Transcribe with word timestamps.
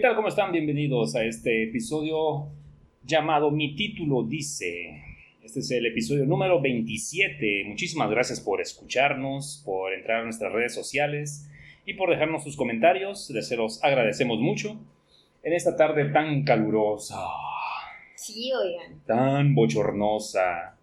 tal? 0.00 0.14
¿Cómo 0.16 0.28
están? 0.28 0.52
Bienvenidos 0.52 1.14
a 1.14 1.24
este 1.24 1.64
episodio 1.64 2.48
llamado 3.04 3.50
Mi 3.50 3.74
título 3.74 4.22
dice. 4.22 5.02
Este 5.42 5.60
es 5.60 5.70
el 5.70 5.86
episodio 5.86 6.24
número 6.26 6.60
27. 6.60 7.64
Muchísimas 7.66 8.10
gracias 8.10 8.40
por 8.40 8.60
escucharnos, 8.60 9.62
por 9.64 9.92
entrar 9.94 10.20
a 10.20 10.24
nuestras 10.24 10.52
redes 10.52 10.74
sociales 10.74 11.48
y 11.86 11.94
por 11.94 12.10
dejarnos 12.10 12.44
sus 12.44 12.56
comentarios. 12.56 13.30
Les 13.30 13.48
se 13.48 13.56
los 13.56 13.82
agradecemos 13.82 14.38
mucho 14.38 14.78
en 15.42 15.52
esta 15.54 15.76
tarde 15.76 16.06
tan 16.06 16.44
calurosa, 16.44 17.16
Sí, 18.14 18.50
oigan. 18.52 19.00
tan 19.06 19.54
bochornosa, 19.54 20.76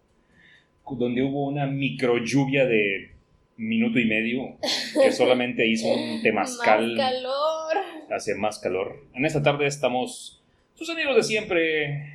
donde 0.90 1.22
hubo 1.22 1.46
una 1.46 1.66
micro 1.66 2.18
lluvia 2.24 2.66
de 2.66 3.12
minuto 3.56 3.98
y 4.00 4.06
medio 4.06 4.56
que 5.00 5.12
solamente 5.12 5.66
hizo 5.66 5.86
un 5.88 6.20
temazcal. 6.22 6.96
Más 6.96 7.12
calor. 7.12 7.47
Hace 8.10 8.34
más 8.34 8.58
calor. 8.58 9.04
En 9.14 9.24
esta 9.24 9.42
tarde 9.42 9.66
estamos 9.66 10.42
sus 10.74 10.88
amigos 10.90 11.16
de 11.16 11.22
siempre. 11.22 12.14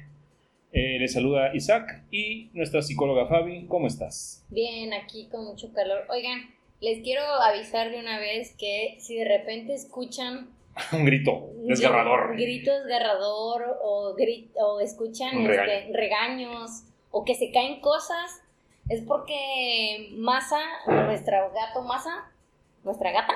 Eh, 0.75 0.97
les 0.99 1.13
saluda 1.13 1.53
Isaac 1.55 2.03
y 2.09 2.49
nuestra 2.53 2.81
psicóloga 2.81 3.27
Fabi. 3.27 3.67
¿Cómo 3.67 3.87
estás? 3.87 4.43
Bien, 4.49 4.91
aquí 4.93 5.27
con 5.31 5.45
mucho 5.45 5.71
calor. 5.71 6.05
Oigan, 6.09 6.41
les 6.81 7.03
quiero 7.03 7.21
avisar 7.23 7.91
de 7.91 7.99
una 7.99 8.17
vez 8.19 8.55
que 8.57 8.97
si 8.99 9.15
de 9.17 9.25
repente 9.25 9.73
escuchan 9.73 10.49
Un 10.91 11.05
grito 11.05 11.51
desgarrador. 11.67 12.31
un 12.31 12.37
grito 12.37 12.71
desgarrador 12.73 13.77
o, 13.83 14.15
gri- 14.17 14.49
o 14.55 14.79
escuchan 14.79 15.37
este, 15.41 15.47
regaño. 15.47 15.93
regaños 15.93 16.71
o 17.11 17.23
que 17.23 17.35
se 17.35 17.51
caen 17.51 17.79
cosas, 17.79 18.41
es 18.89 19.01
porque 19.01 20.09
Masa, 20.13 20.59
nuestra 20.87 21.47
gato 21.49 21.83
Masa, 21.83 22.31
nuestra 22.83 23.11
gata, 23.11 23.33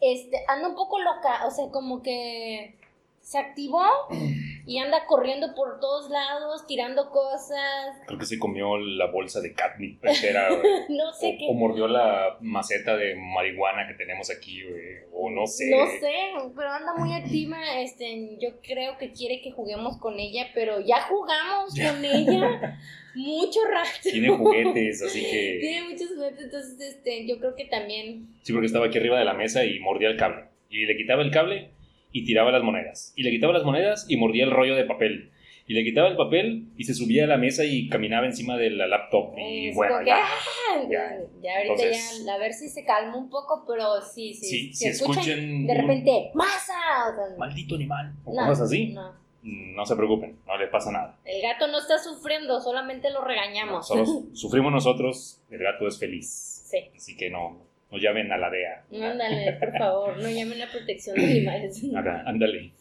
este, 0.00 0.44
anda 0.48 0.68
un 0.68 0.74
poco 0.74 0.98
loca, 1.00 1.46
o 1.46 1.50
sea, 1.50 1.70
como 1.70 2.02
que 2.02 2.76
se 3.20 3.38
activó 3.38 3.82
y 4.68 4.78
anda 4.78 5.06
corriendo 5.06 5.54
por 5.54 5.80
todos 5.80 6.10
lados, 6.10 6.66
tirando 6.66 7.08
cosas, 7.10 7.96
Creo 8.06 8.18
que 8.18 8.26
se 8.26 8.38
comió 8.38 8.76
la 8.76 9.06
bolsa 9.06 9.40
de 9.40 9.54
catnip 9.54 10.04
entera, 10.04 10.50
no 10.90 11.12
sé 11.14 11.28
o, 11.34 11.38
qué. 11.38 11.46
o 11.48 11.54
mordió 11.54 11.88
la 11.88 12.36
maceta 12.40 12.94
de 12.96 13.14
marihuana 13.16 13.88
que 13.88 13.94
tenemos 13.94 14.30
aquí, 14.30 14.62
güey. 14.62 14.82
O 15.12 15.30
no 15.30 15.46
sé. 15.46 15.70
No 15.70 15.86
sé, 15.86 16.52
pero 16.54 16.68
anda 16.70 16.94
muy 16.96 17.14
activa. 17.14 17.58
Este, 17.80 18.36
yo 18.40 18.60
creo 18.62 18.98
que 18.98 19.12
quiere 19.12 19.40
que 19.40 19.50
juguemos 19.52 19.96
con 19.98 20.18
ella, 20.20 20.48
pero 20.54 20.80
ya 20.80 21.00
jugamos 21.02 21.74
Ya. 21.74 21.92
con 21.94 22.04
ella 22.04 22.78
mucho 23.14 23.60
rato. 23.72 23.88
Tiene 24.02 24.28
juguetes, 24.28 25.02
así 25.02 25.22
que. 25.22 25.58
Tiene 25.60 25.88
muchos 25.88 26.08
juguetes, 26.14 26.44
entonces 26.44 26.80
este, 26.80 27.26
yo 27.26 27.38
creo 27.38 27.54
que 27.56 27.64
también. 27.64 28.28
Sí, 28.42 28.52
porque 28.52 28.66
estaba 28.66 28.86
aquí 28.86 28.98
arriba 28.98 29.18
de 29.18 29.24
la 29.24 29.34
mesa 29.34 29.64
y 29.64 29.80
mordía 29.80 30.08
el 30.10 30.16
cable. 30.18 30.44
Y 30.70 30.84
le 30.84 30.96
quitaba 30.96 31.22
el 31.22 31.30
cable 31.30 31.70
y 32.12 32.24
tiraba 32.24 32.50
las 32.50 32.62
monedas. 32.62 33.12
Y 33.16 33.22
le 33.22 33.30
quitaba 33.30 33.52
las 33.52 33.64
monedas 33.64 34.06
y 34.08 34.16
mordía 34.16 34.44
el 34.44 34.50
rollo 34.50 34.74
de 34.74 34.84
papel. 34.84 35.32
Y 35.66 35.74
le 35.74 35.84
quitaba 35.84 36.08
el 36.08 36.16
papel 36.16 36.68
y 36.78 36.84
se 36.84 36.94
subía 36.94 37.24
a 37.24 37.26
la 37.26 37.36
mesa 37.36 37.62
y 37.62 37.90
caminaba 37.90 38.24
encima 38.24 38.56
de 38.56 38.70
la 38.70 38.86
laptop. 38.86 39.36
Y 39.36 39.68
es 39.68 39.76
bueno, 39.76 39.98
que, 39.98 40.06
ya. 40.06 40.16
¡ah! 40.24 40.82
ya. 40.90 41.18
ya, 41.42 41.56
ahorita 41.56 41.72
Entonces- 41.74 42.24
ya, 42.24 42.34
a 42.34 42.38
ver 42.38 42.54
si 42.54 42.70
se 42.70 42.84
calma 42.86 43.16
un 43.18 43.28
poco, 43.28 43.64
pero 43.68 44.00
sí, 44.00 44.32
sí. 44.32 44.46
Sí, 44.46 44.58
si 44.68 44.74
si 44.74 44.88
escuchan 44.88 45.18
escuchen 45.24 45.66
de 45.66 45.72
un 45.74 45.78
repente, 45.80 46.30
¡masa! 46.34 46.72
O 47.12 47.14
sea, 47.14 47.36
maldito 47.36 47.74
animal 47.74 48.14
o 48.24 48.32
no, 48.34 48.46
cosas 48.46 48.62
así, 48.68 48.94
no. 48.94 49.12
no 49.42 49.84
se 49.84 49.94
preocupen, 49.94 50.38
no 50.46 50.56
le 50.56 50.68
pasa 50.68 50.90
nada. 50.90 51.18
El 51.26 51.42
gato 51.42 51.68
no 51.68 51.78
está 51.80 51.98
sufriendo, 51.98 52.58
solamente 52.62 53.10
lo 53.10 53.22
regañamos. 53.22 53.86
Solo 53.86 54.06
sufrimos 54.32 54.72
nosotros, 54.72 55.42
el 55.50 55.58
gato 55.62 55.86
es 55.86 55.98
feliz. 55.98 56.64
Sí. 56.64 56.78
Así 56.96 57.14
que 57.14 57.28
no, 57.28 57.67
no 57.90 57.98
llamen 57.98 58.30
a 58.32 58.36
la 58.38 58.50
DEA. 58.50 58.84
Ándale, 59.10 59.52
por 59.54 59.78
favor, 59.78 60.16
no 60.18 60.28
llamen 60.30 60.60
a 60.62 60.70
protección 60.70 61.16
de 61.16 61.24
animales. 61.24 61.82
Ándale. 62.26 62.72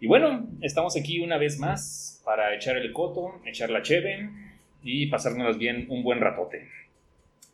Y 0.00 0.06
bueno, 0.06 0.48
estamos 0.62 0.96
aquí 0.96 1.20
una 1.20 1.36
vez 1.38 1.58
más 1.58 2.22
para 2.24 2.54
echar 2.54 2.76
el 2.76 2.92
coto, 2.92 3.40
echar 3.46 3.70
la 3.70 3.82
cheve 3.82 4.30
y 4.82 5.06
pasárnoslas 5.06 5.58
bien 5.58 5.86
un 5.90 6.02
buen 6.02 6.20
ratote. 6.20 6.68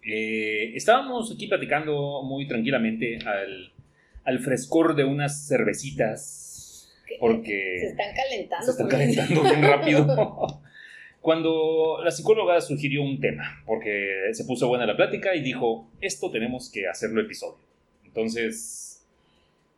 Eh, 0.08 0.72
estábamos 0.76 1.32
aquí 1.34 1.48
platicando 1.48 2.22
muy 2.22 2.46
tranquilamente 2.46 3.18
al, 3.26 3.72
al 4.24 4.38
frescor 4.38 4.94
de 4.94 5.02
unas 5.04 5.48
cervecitas 5.48 6.92
Se 7.08 7.16
porque 7.18 7.76
están 7.86 8.14
calentando. 8.14 8.64
se 8.64 8.70
están 8.70 8.88
calentando 8.88 9.42
bien 9.42 9.62
rápido. 9.62 10.62
Cuando 11.26 11.98
la 12.04 12.12
psicóloga 12.12 12.60
sugirió 12.60 13.02
un 13.02 13.18
tema, 13.18 13.60
porque 13.66 14.30
se 14.30 14.44
puso 14.44 14.68
buena 14.68 14.86
la 14.86 14.94
plática 14.94 15.34
y 15.34 15.42
dijo, 15.42 15.90
esto 16.00 16.30
tenemos 16.30 16.70
que 16.70 16.86
hacerlo 16.86 17.20
episodio. 17.20 17.58
Entonces, 18.04 19.04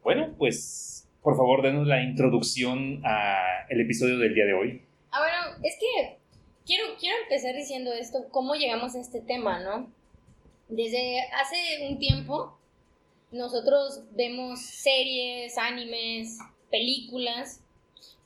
bueno, 0.02 0.34
pues 0.36 1.08
por 1.22 1.38
favor 1.38 1.62
denos 1.62 1.86
la 1.86 2.02
introducción 2.02 3.00
al 3.02 3.80
episodio 3.80 4.18
del 4.18 4.34
día 4.34 4.44
de 4.44 4.52
hoy. 4.52 4.82
Ah, 5.10 5.20
bueno, 5.20 5.64
es 5.64 5.78
que 5.80 6.18
quiero, 6.66 6.84
quiero 7.00 7.16
empezar 7.22 7.54
diciendo 7.54 7.94
esto, 7.94 8.26
cómo 8.30 8.54
llegamos 8.54 8.94
a 8.94 9.00
este 9.00 9.22
tema, 9.22 9.58
¿no? 9.58 9.90
Desde 10.68 11.18
hace 11.32 11.88
un 11.88 11.98
tiempo 11.98 12.58
nosotros 13.32 14.02
vemos 14.14 14.60
series, 14.60 15.56
animes, 15.56 16.40
películas, 16.70 17.62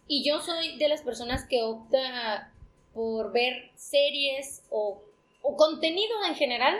y 0.08 0.28
yo 0.28 0.40
soy 0.40 0.76
de 0.78 0.88
las 0.88 1.02
personas 1.02 1.46
que 1.46 1.62
opta 1.62 2.51
por 2.94 3.32
ver 3.32 3.70
series 3.74 4.64
o, 4.70 5.02
o 5.42 5.56
contenido 5.56 6.12
en 6.28 6.34
general 6.34 6.76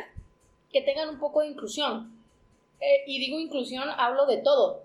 que 0.72 0.82
tengan 0.82 1.08
un 1.08 1.18
poco 1.18 1.40
de 1.40 1.48
inclusión. 1.48 2.22
Eh, 2.80 3.04
y 3.06 3.20
digo 3.20 3.38
inclusión, 3.38 3.88
hablo 3.96 4.26
de 4.26 4.38
todo, 4.38 4.82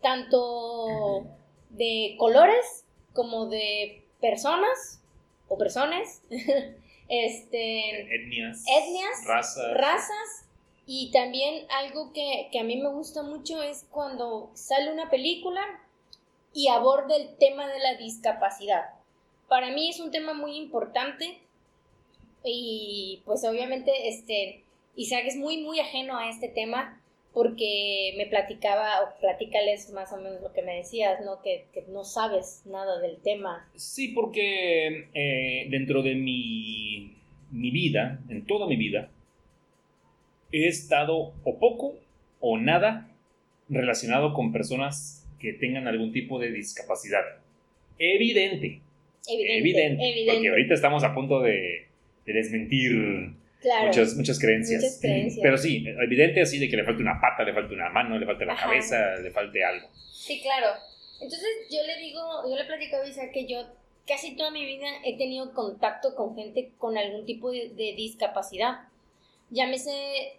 tanto 0.00 1.26
de 1.70 2.16
colores 2.18 2.84
como 3.12 3.46
de 3.46 4.02
personas 4.20 5.02
o 5.48 5.58
personas, 5.58 6.22
este, 7.08 8.14
Etnias, 8.14 8.64
Etnias, 8.66 9.26
razas. 9.26 9.74
razas 9.74 10.48
y 10.86 11.10
también 11.10 11.66
algo 11.70 12.12
que, 12.12 12.48
que 12.50 12.60
a 12.60 12.64
mí 12.64 12.76
me 12.76 12.88
gusta 12.88 13.22
mucho 13.22 13.62
es 13.62 13.86
cuando 13.90 14.50
sale 14.54 14.90
una 14.92 15.10
película 15.10 15.60
y 16.54 16.68
aborda 16.68 17.16
el 17.16 17.36
tema 17.36 17.66
de 17.66 17.78
la 17.80 17.96
discapacidad. 17.96 18.93
Para 19.48 19.70
mí 19.70 19.90
es 19.90 20.00
un 20.00 20.10
tema 20.10 20.34
muy 20.34 20.56
importante 20.56 21.38
y 22.44 23.22
pues 23.24 23.44
obviamente 23.44 24.08
este 24.08 24.62
Isaac 24.96 25.24
es 25.26 25.36
muy 25.36 25.58
muy 25.58 25.80
ajeno 25.80 26.18
a 26.18 26.28
este 26.28 26.48
tema 26.48 27.00
porque 27.32 28.14
me 28.16 28.26
platicaba 28.26 29.00
o 29.02 29.20
platícales 29.20 29.90
más 29.90 30.12
o 30.12 30.18
menos 30.18 30.40
lo 30.40 30.52
que 30.52 30.62
me 30.62 30.76
decías, 30.76 31.20
¿no? 31.24 31.42
Que, 31.42 31.66
que 31.74 31.82
no 31.90 32.04
sabes 32.04 32.62
nada 32.64 33.00
del 33.00 33.16
tema. 33.18 33.68
Sí, 33.74 34.08
porque 34.08 35.08
eh, 35.12 35.66
dentro 35.68 36.02
de 36.02 36.14
mi, 36.14 37.16
mi 37.50 37.72
vida, 37.72 38.20
en 38.28 38.46
toda 38.46 38.68
mi 38.68 38.76
vida, 38.76 39.10
he 40.52 40.68
estado 40.68 41.32
o 41.42 41.58
poco 41.58 41.96
o 42.38 42.56
nada 42.56 43.10
relacionado 43.68 44.32
con 44.32 44.52
personas 44.52 45.26
que 45.40 45.52
tengan 45.54 45.88
algún 45.88 46.12
tipo 46.12 46.38
de 46.38 46.52
discapacidad. 46.52 47.22
Evidente, 47.98 48.80
Evidente, 49.28 49.58
evidente, 49.58 50.08
evidente. 50.10 50.32
porque 50.32 50.48
ahorita 50.50 50.74
estamos 50.74 51.04
a 51.04 51.14
punto 51.14 51.40
de, 51.40 51.86
de 52.26 52.32
desmentir 52.32 53.34
claro. 53.60 53.86
muchas, 53.86 54.14
muchas 54.16 54.38
creencias. 54.38 54.82
Muchas 54.82 55.00
creencias. 55.00 55.40
Pero 55.42 55.58
sí, 55.58 55.84
evidente 56.02 56.40
así 56.40 56.58
de 56.58 56.68
que 56.68 56.76
le 56.76 56.84
falte 56.84 57.02
una 57.02 57.20
pata, 57.20 57.44
le 57.44 57.54
falte 57.54 57.74
una 57.74 57.88
mano, 57.90 58.18
le 58.18 58.26
falte 58.26 58.44
la 58.44 58.52
Ajá. 58.52 58.66
cabeza, 58.66 59.16
le 59.16 59.30
falte 59.30 59.64
algo. 59.64 59.88
Sí, 60.12 60.40
claro. 60.42 60.68
Entonces 61.20 61.48
yo 61.70 61.78
le 61.86 61.96
digo, 61.98 62.20
yo 62.48 62.56
le 62.56 62.64
platico 62.64 62.96
a 62.96 63.08
Isa 63.08 63.30
que 63.32 63.46
yo 63.46 63.66
casi 64.06 64.36
toda 64.36 64.50
mi 64.50 64.64
vida 64.66 64.86
he 65.04 65.16
tenido 65.16 65.52
contacto 65.52 66.14
con 66.14 66.34
gente 66.36 66.70
con 66.78 66.98
algún 66.98 67.24
tipo 67.24 67.50
de, 67.50 67.70
de 67.70 67.94
discapacidad. 67.96 68.88
Llámese 69.50 69.90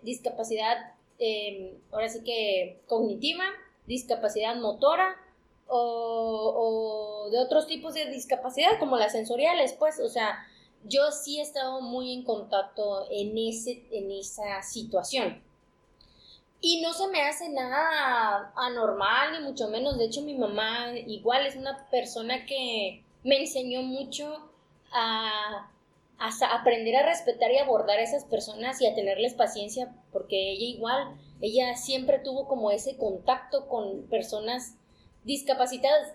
discapacidad, 0.04 0.78
eh, 1.20 1.72
ahora 1.92 2.10
sí 2.10 2.20
que 2.24 2.78
cognitiva, 2.88 3.46
discapacidad 3.88 4.56
motora 4.58 5.16
o, 5.68 7.26
o 7.26 7.30
de 7.30 7.40
otros 7.40 7.68
tipos 7.68 7.94
de 7.94 8.06
discapacidad 8.12 8.80
como 8.80 8.98
las 8.98 9.14
sensoriales, 9.14 9.74
pues, 9.74 10.00
o 10.00 10.10
sea, 10.10 10.46
yo 10.88 11.12
sí 11.12 11.40
he 11.40 11.42
estado 11.42 11.82
muy 11.82 12.14
en 12.14 12.24
contacto 12.24 13.08
en, 13.10 13.38
ese, 13.38 13.86
en 13.92 14.12
esa 14.12 14.62
situación. 14.62 15.44
Y 16.62 16.82
no 16.82 16.94
se 16.94 17.08
me 17.08 17.22
hace 17.22 17.50
nada 17.50 18.52
anormal, 18.56 19.34
ni 19.34 19.40
mucho 19.46 19.68
menos. 19.68 19.98
De 19.98 20.06
hecho, 20.06 20.22
mi 20.22 20.36
mamá 20.36 20.92
igual 21.06 21.46
es 21.46 21.56
una 21.56 21.88
persona 21.90 22.46
que 22.46 23.04
me 23.24 23.40
enseñó 23.40 23.82
mucho 23.82 24.50
a, 24.92 25.70
a 26.18 26.56
aprender 26.60 26.96
a 26.96 27.06
respetar 27.06 27.52
y 27.52 27.58
abordar 27.58 28.00
a 28.00 28.04
esas 28.04 28.26
personas 28.26 28.82
y 28.82 28.88
a 28.88 28.96
tenerles 28.96 29.34
paciencia, 29.34 29.94
porque 30.12 30.52
ella 30.52 30.66
igual, 30.66 31.18
ella 31.42 31.76
siempre 31.76 32.20
tuvo 32.20 32.48
como 32.48 32.72
ese 32.72 32.98
contacto 32.98 33.68
con 33.68 34.04
personas 34.04 34.78
discapacitadas. 35.26 36.14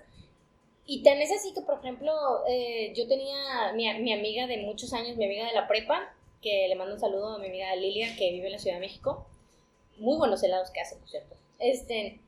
Y 0.86 1.02
tan 1.02 1.18
es 1.20 1.30
así 1.30 1.52
que, 1.52 1.60
por 1.60 1.78
ejemplo, 1.78 2.12
eh, 2.48 2.92
yo 2.96 3.06
tenía 3.06 3.72
mi, 3.74 3.92
mi 4.00 4.12
amiga 4.12 4.46
de 4.46 4.56
muchos 4.58 4.92
años, 4.92 5.16
mi 5.16 5.26
amiga 5.26 5.46
de 5.46 5.52
la 5.52 5.68
prepa, 5.68 6.12
que 6.42 6.66
le 6.68 6.74
mando 6.74 6.94
un 6.94 7.00
saludo 7.00 7.34
a 7.34 7.38
mi 7.38 7.48
amiga 7.48 7.76
Lilia, 7.76 8.16
que 8.16 8.32
vive 8.32 8.46
en 8.46 8.52
la 8.52 8.58
Ciudad 8.58 8.76
de 8.76 8.80
México. 8.80 9.26
Muy 9.98 10.16
buenos 10.16 10.42
helados 10.42 10.70
que 10.70 10.80
hace, 10.80 10.96
por 10.96 11.08
cierto. 11.08 11.36
Este, 11.58 12.18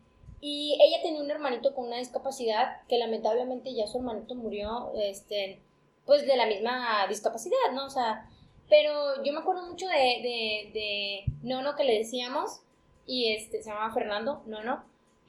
Y 0.45 0.77
ella 0.83 1.01
tenía 1.03 1.23
un 1.23 1.31
hermanito 1.31 1.73
con 1.73 1.87
una 1.87 1.99
discapacidad 1.99 2.83
que 2.89 2.99
lamentablemente 2.99 3.73
ya 3.75 3.87
su 3.87 3.99
hermanito 3.99 4.35
murió, 4.35 4.93
este, 4.97 5.61
pues 6.05 6.27
de 6.27 6.37
la 6.37 6.47
misma 6.47 7.07
discapacidad, 7.09 7.71
¿no? 7.73 7.87
O 7.87 7.91
sea, 7.91 8.29
pero 8.69 9.23
yo 9.23 9.33
me 9.33 9.39
acuerdo 9.39 9.63
mucho 9.69 9.87
de, 9.87 9.95
de, 9.95 10.71
de 10.75 11.25
Nono 11.43 11.77
que 11.77 11.85
le 11.85 11.97
decíamos, 11.97 12.61
y 13.07 13.33
este, 13.33 13.63
se 13.63 13.71
llamaba 13.71 13.95
Fernando, 13.95 14.43
Nono, 14.47 14.85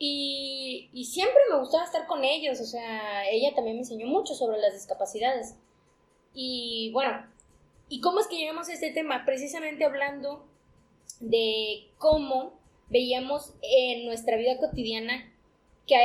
y, 0.06 0.90
y 0.92 1.06
siempre 1.06 1.40
me 1.50 1.60
gustaba 1.60 1.86
estar 1.86 2.08
con 2.08 2.26
ellos, 2.26 2.60
o 2.60 2.66
sea, 2.66 3.26
ella 3.30 3.56
también 3.56 3.78
me 3.78 3.84
enseñó 3.84 4.06
mucho 4.06 4.36
sobre 4.36 4.60
las 4.60 4.74
discapacidades. 4.74 5.56
Y 6.34 6.92
bueno, 6.92 7.26
¿y 7.88 8.02
cómo 8.02 8.20
es 8.20 8.28
que 8.28 8.36
llegamos 8.36 8.68
a 8.68 8.74
este 8.74 8.92
tema? 8.92 9.24
Precisamente 9.24 9.86
hablando 9.86 10.46
de 11.22 11.88
cómo 12.00 12.60
veíamos 12.90 13.54
en 13.62 14.06
nuestra 14.06 14.36
vida 14.36 14.58
cotidiana 14.58 15.34
que 15.88 15.96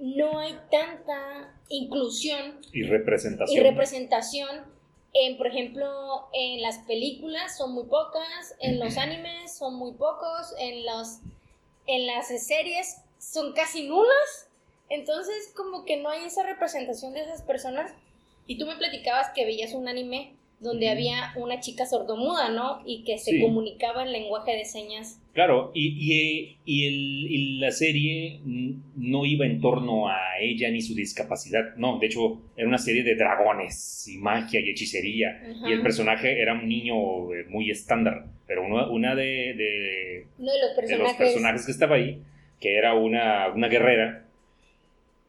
no 0.00 0.40
hay 0.40 0.58
tanta 0.68 1.54
inclusión 1.68 2.58
y 2.72 2.82
representación. 2.82 3.56
Y 3.56 3.62
representación 3.62 4.64
en, 5.12 5.36
por 5.36 5.46
ejemplo, 5.46 6.26
en 6.32 6.62
las 6.62 6.78
películas 6.78 7.56
son 7.56 7.74
muy 7.74 7.84
pocas, 7.84 8.56
en 8.58 8.80
los 8.80 8.96
animes 8.98 9.56
son 9.56 9.76
muy 9.76 9.92
pocos, 9.92 10.52
en 10.58 10.84
los 10.84 11.20
en 11.86 12.08
las 12.08 12.26
series 12.44 13.05
son 13.32 13.52
casi 13.52 13.88
nulas. 13.88 14.48
Entonces, 14.88 15.52
como 15.56 15.84
que 15.84 15.96
no 15.96 16.08
hay 16.08 16.24
esa 16.24 16.44
representación 16.44 17.12
de 17.12 17.22
esas 17.22 17.42
personas. 17.42 17.92
Y 18.46 18.58
tú 18.58 18.66
me 18.66 18.76
platicabas 18.76 19.30
que 19.34 19.44
veías 19.44 19.72
un 19.72 19.88
anime 19.88 20.32
donde 20.60 20.88
había 20.88 21.32
una 21.36 21.60
chica 21.60 21.84
sordomuda, 21.84 22.48
¿no? 22.48 22.80
Y 22.86 23.04
que 23.04 23.18
se 23.18 23.40
comunicaba 23.40 24.04
en 24.04 24.12
lenguaje 24.12 24.56
de 24.56 24.64
señas. 24.64 25.20
Claro, 25.34 25.70
y, 25.74 26.48
y, 26.64 27.58
la 27.58 27.70
serie 27.72 28.40
no 28.44 29.26
iba 29.26 29.44
en 29.44 29.60
torno 29.60 30.08
a 30.08 30.38
ella 30.40 30.70
ni 30.70 30.80
su 30.80 30.94
discapacidad, 30.94 31.76
no, 31.76 31.98
de 31.98 32.06
hecho 32.06 32.40
era 32.56 32.66
una 32.66 32.78
serie 32.78 33.02
de 33.02 33.16
dragones 33.16 34.08
y 34.08 34.16
magia 34.16 34.60
y 34.60 34.70
hechicería, 34.70 35.42
y 35.68 35.72
el 35.72 35.82
personaje 35.82 36.40
era 36.40 36.54
un 36.54 36.66
niño 36.66 37.34
eh, 37.34 37.44
muy 37.50 37.70
estándar, 37.70 38.24
pero 38.46 38.64
una 38.64 39.14
de, 39.14 39.52
de, 39.54 40.26
Uno 40.38 40.52
de, 40.52 40.58
los 40.58 40.70
personajes. 40.70 40.88
de 40.88 41.04
los 41.04 41.14
personajes 41.14 41.66
que 41.66 41.72
estaba 41.72 41.96
ahí, 41.96 42.22
que 42.60 42.76
era 42.76 42.94
una, 42.94 43.48
una 43.48 43.68
guerrera, 43.68 44.26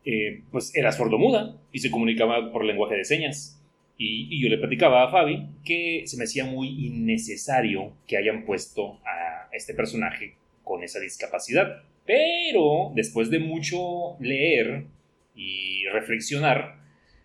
eh, 0.05 0.41
pues 0.51 0.73
era 0.75 0.91
sordomuda 0.91 1.57
y 1.71 1.79
se 1.79 1.91
comunicaba 1.91 2.51
por 2.51 2.63
lenguaje 2.63 2.95
de 2.95 3.03
señas. 3.05 3.61
Y, 3.97 4.41
yo 4.41 4.49
le 4.49 4.57
platicaba 4.57 5.03
a 5.03 5.11
Fabi 5.11 5.47
que 5.65 6.03
se 6.05 6.17
me 6.17 6.25
hacía 6.25 6.45
muy 6.45 6.67
innecesario 6.85 7.93
que 8.07 8.17
hayan 8.17 8.45
puesto 8.45 8.99
a 9.05 9.49
este 9.51 9.73
personaje 9.73 10.35
con 10.63 10.83
esa 10.83 10.99
discapacidad. 10.99 11.83
Pero 12.05 12.91
después 12.95 13.29
de 13.29 13.39
mucho 13.39 14.17
leer 14.19 14.85
y 15.35 15.85
reflexionar, 15.91 16.77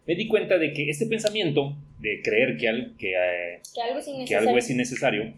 me 0.06 0.16
di 0.16 0.26
cuenta 0.26 0.58
de 0.58 0.72
que 0.72 0.90
este 0.90 1.06
pensamiento 1.06 1.76
de 2.00 2.20
creer 2.20 2.56
que, 2.56 2.66
eh, 2.69 3.60
que, 4.26 4.34
algo, 4.34 4.58
es 4.58 4.70
innecesario, 4.70 5.34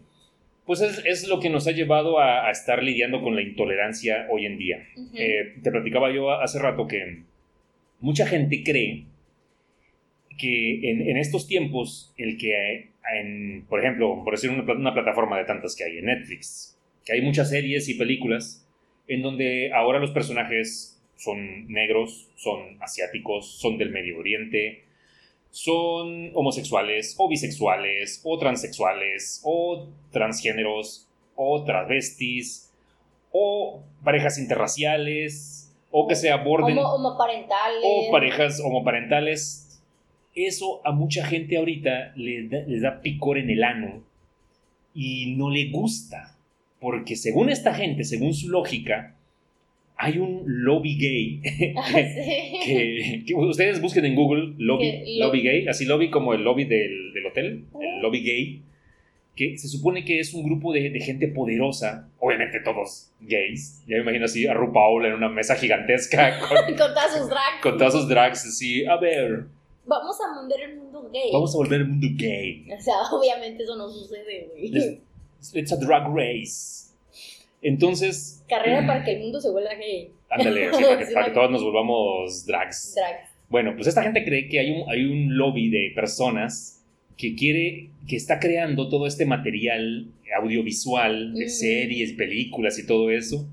pues 0.65 0.81
es, 0.81 1.27
lo 1.27 1.39
que 1.39 1.49
nos 1.49 1.67
ha 1.67 1.71
llevado 1.71 2.19
a, 2.19 2.49
estar 2.49 2.81
lidiando 2.81 3.21
con 3.21 3.35
la 3.35 3.41
intolerancia 3.41 4.27
hoy 4.31 4.45
en 4.45 4.57
día. 4.57 4.87
Eh, 5.13 5.55
te 5.61 5.71
platicaba 5.71 6.11
yo 6.11 6.31
hace 6.31 6.59
rato 6.59 6.87
que 6.87 7.21
mucha 7.99 8.25
gente 8.25 8.63
cree 8.63 9.05
que 10.37 10.91
en, 10.91 11.17
estos 11.17 11.47
tiempos, 11.47 12.13
el 12.17 12.37
que, 12.37 12.89
en, 13.13 13.65
por 13.69 13.79
ejemplo, 13.79 14.21
por 14.23 14.33
decir 14.33 14.49
una, 14.49 14.93
plataforma 14.93 15.37
de 15.37 15.45
tantas 15.45 15.75
que 15.75 15.83
hay 15.83 15.99
en 15.99 16.05
Netflix, 16.05 16.77
que 17.05 17.13
hay 17.13 17.21
muchas 17.21 17.49
series 17.49 17.87
y 17.87 17.93
películas 17.93 18.67
en 19.07 19.21
donde 19.21 19.71
ahora 19.71 19.99
los 19.99 20.11
personajes 20.11 20.99
son 21.15 21.67
negros, 21.67 22.29
son 22.35 22.77
asiáticos, 22.81 23.59
son 23.59 23.77
del 23.77 23.91
Medio 23.91 24.17
Oriente, 24.17 24.84
son 25.55 26.31
homosexuales 26.35 27.15
o 27.17 27.29
bisexuales 27.29 28.19
o 28.25 28.37
transexuales 28.37 29.41
o 29.45 29.87
transgéneros 30.11 31.07
o 31.35 31.63
travestis 31.63 32.73
o 33.31 33.81
parejas 34.03 34.37
interraciales 34.37 35.73
o 35.91 36.07
que 36.07 36.15
se 36.15 36.29
aborden 36.29 36.77
homoparentales 36.77 37.81
o 37.83 38.11
parejas 38.11 38.59
homoparentales 38.59 39.65
eso 40.35 40.81
a 40.83 40.91
mucha 40.91 41.25
gente 41.25 41.57
ahorita 41.57 42.13
les 42.17 42.81
da, 42.81 43.01
picor 43.01 43.37
en 43.37 43.49
el 43.49 43.63
ano 43.63 44.03
y 44.93 45.35
no 45.37 45.49
le 45.49 45.69
gusta. 45.71 46.37
Porque 46.81 47.15
según 47.15 47.49
esta 47.49 47.73
gente, 47.73 48.03
según 48.03 48.33
su 48.33 48.49
lógica, 48.49 49.15
hay 49.97 50.17
un 50.17 50.43
lobby 50.45 50.97
gay. 50.97 51.41
que, 53.25 53.33
ustedes 53.35 53.81
busquen 53.81 54.05
en 54.05 54.15
Google 54.15 54.53
lobby, 54.57 55.19
lobby 55.19 55.41
gay, 55.41 55.67
así 55.67 55.85
lobby 55.85 56.09
como 56.09 56.33
el 56.33 56.43
lobby 56.43 56.65
del, 56.65 57.13
hotel, 57.25 57.65
el 57.79 58.01
lobby 58.01 58.21
gay, 58.21 58.61
que 59.35 59.57
se 59.57 59.67
supone 59.67 60.05
que 60.05 60.19
es 60.19 60.33
un 60.33 60.43
grupo 60.43 60.73
de, 60.73 60.99
gente 60.99 61.27
poderosa, 61.27 62.09
obviamente 62.19 62.59
todos 62.61 63.11
gays. 63.21 63.83
Ya 63.87 63.97
me 63.97 64.03
imagino 64.03 64.25
así 64.25 64.47
a 64.47 64.53
RuPaul 64.53 65.05
en 65.05 65.13
una 65.13 65.29
mesa 65.29 65.55
gigantesca 65.55 66.39
con, 66.47 66.49
con 66.49 66.75
todas 66.75 67.17
sus 67.17 67.29
drags. 67.29 67.61
Con 67.61 67.77
todas 67.77 67.93
sus 67.93 68.07
drags, 68.07 68.45
así, 68.45 68.85
a 68.85 68.97
ver, 68.97 69.45
Vamos 69.87 70.17
a 70.19 70.41
volver 70.41 70.61
el 70.61 70.77
mundo 70.77 71.09
gay. 71.13 71.29
Vamos 71.31 71.53
a 71.53 71.57
volver 71.57 71.81
el 71.81 71.87
mundo 71.87 72.07
gay. 72.15 72.67
O 72.75 72.81
sea, 72.81 72.95
obviamente 73.11 73.63
eso 73.63 73.75
no 73.75 73.89
sucede, 73.89 74.49
güey. 74.51 74.99
It's 75.53 75.71
a 75.71 75.77
drag 75.77 76.07
race. 76.07 76.84
Entonces. 77.65 78.43
Carrera 78.47 78.85
para 78.85 79.03
que 79.03 79.13
el 79.13 79.21
mundo 79.21 79.41
se 79.41 79.49
vuelva 79.49 79.73
gay. 79.73 80.11
Ándale, 80.29 80.69
para, 81.13 81.25
que, 81.25 81.31
todos 81.31 81.49
nos 81.49 81.63
volvamos 81.63 82.45
drags. 82.45 82.93
Drags. 82.95 83.29
Bueno, 83.49 83.73
pues 83.75 83.87
esta 83.87 84.03
gente 84.03 84.23
cree 84.23 84.47
que 84.47 84.59
hay 84.59 84.71
un, 84.71 84.89
hay 84.89 85.03
un 85.03 85.35
lobby 85.35 85.69
de 85.69 85.91
personas 85.95 86.83
que 87.17 87.35
quiere, 87.35 87.89
que 88.07 88.17
está 88.17 88.39
creando 88.39 88.87
todo 88.87 89.07
este 89.07 89.25
material 89.25 90.11
audiovisual 90.39 91.33
de 91.33 91.49
series, 91.49 92.13
películas 92.13 92.77
y 92.77 92.85
todo 92.85 93.09
eso, 93.09 93.47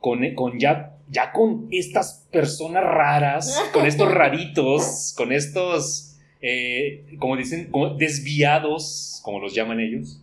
con, 0.00 0.34
con 0.34 0.58
ya 0.58 0.96
ya 1.08 1.30
con 1.30 1.68
estas 1.70 2.26
personas 2.32 2.82
raras, 2.82 3.62
con 3.72 3.86
estos 3.86 4.10
raritos, 4.12 5.14
con 5.16 5.30
estos, 5.30 6.16
eh, 6.40 7.04
como 7.18 7.36
dicen, 7.36 7.70
desviados, 7.98 9.20
como 9.22 9.38
los 9.38 9.54
llaman 9.54 9.78
ellos, 9.78 10.21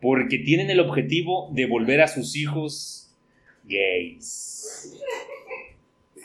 porque 0.00 0.38
tienen 0.38 0.70
el 0.70 0.80
objetivo 0.80 1.50
de 1.52 1.66
volver 1.66 2.00
a 2.00 2.08
sus 2.08 2.36
hijos 2.36 3.14
gays. 3.64 4.94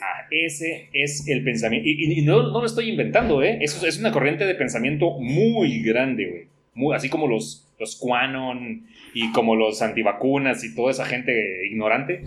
Ah, 0.00 0.26
ese 0.30 0.88
es 0.92 1.28
el 1.28 1.44
pensamiento. 1.44 1.88
Y, 1.88 2.22
no, 2.22 2.42
lo 2.42 2.66
estoy 2.66 2.88
inventando, 2.90 3.42
¿eh? 3.42 3.58
Eso 3.60 3.86
es 3.86 3.98
una 3.98 4.12
corriente 4.12 4.44
de 4.44 4.54
pensamiento 4.54 5.18
muy 5.18 5.80
grande, 5.82 6.48
güey. 6.74 6.94
así 6.94 7.08
como 7.08 7.28
los, 7.28 7.68
los 7.78 7.96
Quanon 7.96 8.86
y 9.14 9.30
como 9.32 9.54
los 9.54 9.80
antivacunas 9.82 10.64
y 10.64 10.74
toda 10.74 10.90
esa 10.90 11.04
gente 11.04 11.66
ignorante 11.66 12.22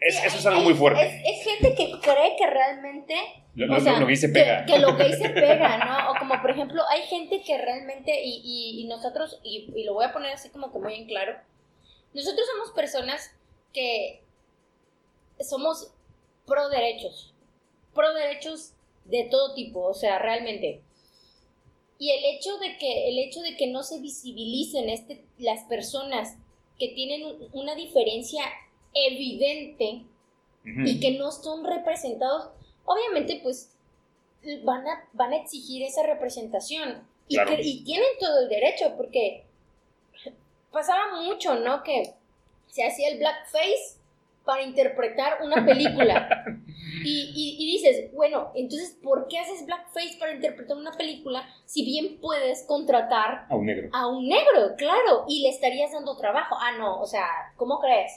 eso 0.00 0.36
es 0.38 0.46
algo 0.46 0.60
muy 0.60 0.74
fuerte. 0.74 1.22
Es, 1.24 1.44
gente 1.44 1.74
que 1.74 1.92
cree 2.00 2.36
que 2.36 2.46
realmente... 2.46 3.14
Lo, 3.54 3.76
o 3.76 3.80
sea, 3.80 3.98
lo, 3.98 4.14
se 4.14 4.28
pega. 4.28 4.64
Que, 4.66 4.78
lo 4.78 4.96
que 4.96 5.12
se 5.14 5.28
pega, 5.30 5.78
¿no? 5.78 6.12
O 6.12 6.14
como 6.18 6.40
por 6.40 6.50
ejemplo, 6.50 6.82
hay 6.88 7.02
gente 7.02 7.42
que 7.42 7.58
realmente, 7.58 8.12
y, 8.22 8.80
y, 8.80 8.84
nosotros, 8.86 9.40
y, 9.42 9.72
y, 9.74 9.84
lo 9.84 9.94
voy 9.94 10.04
a 10.04 10.12
poner 10.12 10.32
así 10.32 10.50
como 10.50 10.72
que 10.72 10.78
muy 10.78 10.94
en 10.94 11.06
claro, 11.06 11.36
nosotros 12.12 12.46
somos 12.52 12.72
personas 12.72 13.34
que 13.72 14.22
somos 15.40 15.92
pro 16.46 16.68
derechos, 16.68 17.32
pro 17.94 18.12
derechos 18.14 18.74
de 19.06 19.24
todo 19.24 19.54
tipo, 19.54 19.80
o 19.80 19.94
sea, 19.94 20.18
realmente. 20.18 20.82
Y 21.98 22.10
el 22.10 22.24
hecho 22.24 22.56
de 22.58 22.76
que, 22.78 23.08
el 23.08 23.18
hecho 23.18 23.40
de 23.40 23.56
que 23.56 23.66
no 23.66 23.82
se 23.82 24.00
visibilicen 24.00 24.88
este, 24.88 25.24
las 25.38 25.64
personas 25.64 26.36
que 26.78 26.88
tienen 26.88 27.22
una 27.52 27.74
diferencia 27.74 28.42
evidente 28.94 30.02
y 30.64 31.00
que 31.00 31.12
no 31.12 31.30
son 31.30 31.64
representados, 31.64 32.50
obviamente 32.84 33.40
pues 33.42 33.74
van 34.62 34.86
a, 34.86 35.08
van 35.12 35.32
a 35.32 35.36
exigir 35.36 35.82
esa 35.82 36.02
representación 36.02 37.06
y, 37.28 37.38
y 37.60 37.84
tienen 37.84 38.08
todo 38.18 38.40
el 38.40 38.48
derecho 38.48 38.94
porque 38.96 39.44
pasaba 40.70 41.22
mucho, 41.22 41.54
¿no? 41.56 41.82
Que 41.82 42.14
se 42.68 42.84
hacía 42.86 43.08
el 43.08 43.18
blackface 43.18 44.00
para 44.44 44.62
interpretar 44.62 45.38
una 45.42 45.64
película. 45.64 46.44
Y, 47.02 47.56
y, 47.58 47.72
dices, 47.72 48.12
bueno, 48.12 48.50
entonces, 48.54 48.98
¿por 49.02 49.26
qué 49.28 49.38
haces 49.38 49.64
blackface 49.64 50.18
para 50.18 50.34
interpretar 50.34 50.76
una 50.76 50.92
película 50.92 51.48
si 51.64 51.82
bien 51.82 52.18
puedes 52.20 52.64
contratar 52.64 53.46
a 53.48 53.54
un 53.54 53.64
negro? 53.64 53.88
A 53.92 54.06
un 54.06 54.28
negro, 54.28 54.74
claro, 54.76 55.24
y 55.26 55.40
le 55.40 55.48
estarías 55.48 55.92
dando 55.92 56.16
trabajo. 56.18 56.56
Ah, 56.60 56.76
no, 56.76 57.00
o 57.00 57.06
sea, 57.06 57.26
¿cómo 57.56 57.80
crees? 57.80 58.12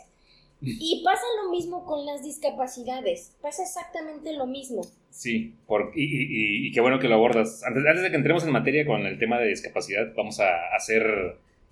Y 0.66 1.02
pasa 1.04 1.22
lo 1.44 1.52
mismo 1.52 1.86
con 1.86 2.06
las 2.06 2.24
discapacidades, 2.24 3.36
pasa 3.42 3.64
exactamente 3.64 4.34
lo 4.34 4.46
mismo. 4.48 4.82
Sí, 5.10 5.56
por, 5.68 5.92
y, 5.96 6.68
y, 6.68 6.72
qué 6.72 6.82
bueno 6.82 7.00
que 7.00 7.08
lo 7.08 7.16
abordas. 7.16 7.64
Antes, 7.64 7.84
antes, 7.86 8.04
de 8.04 8.10
que 8.10 8.16
entremos 8.16 8.44
en 8.46 8.52
materia 8.52 8.86
con 8.86 9.06
el 9.06 9.20
tema 9.20 9.40
de 9.40 9.48
discapacidad, 9.50 10.14
vamos 10.16 10.40
a 10.40 10.48
hacer, 10.76 11.04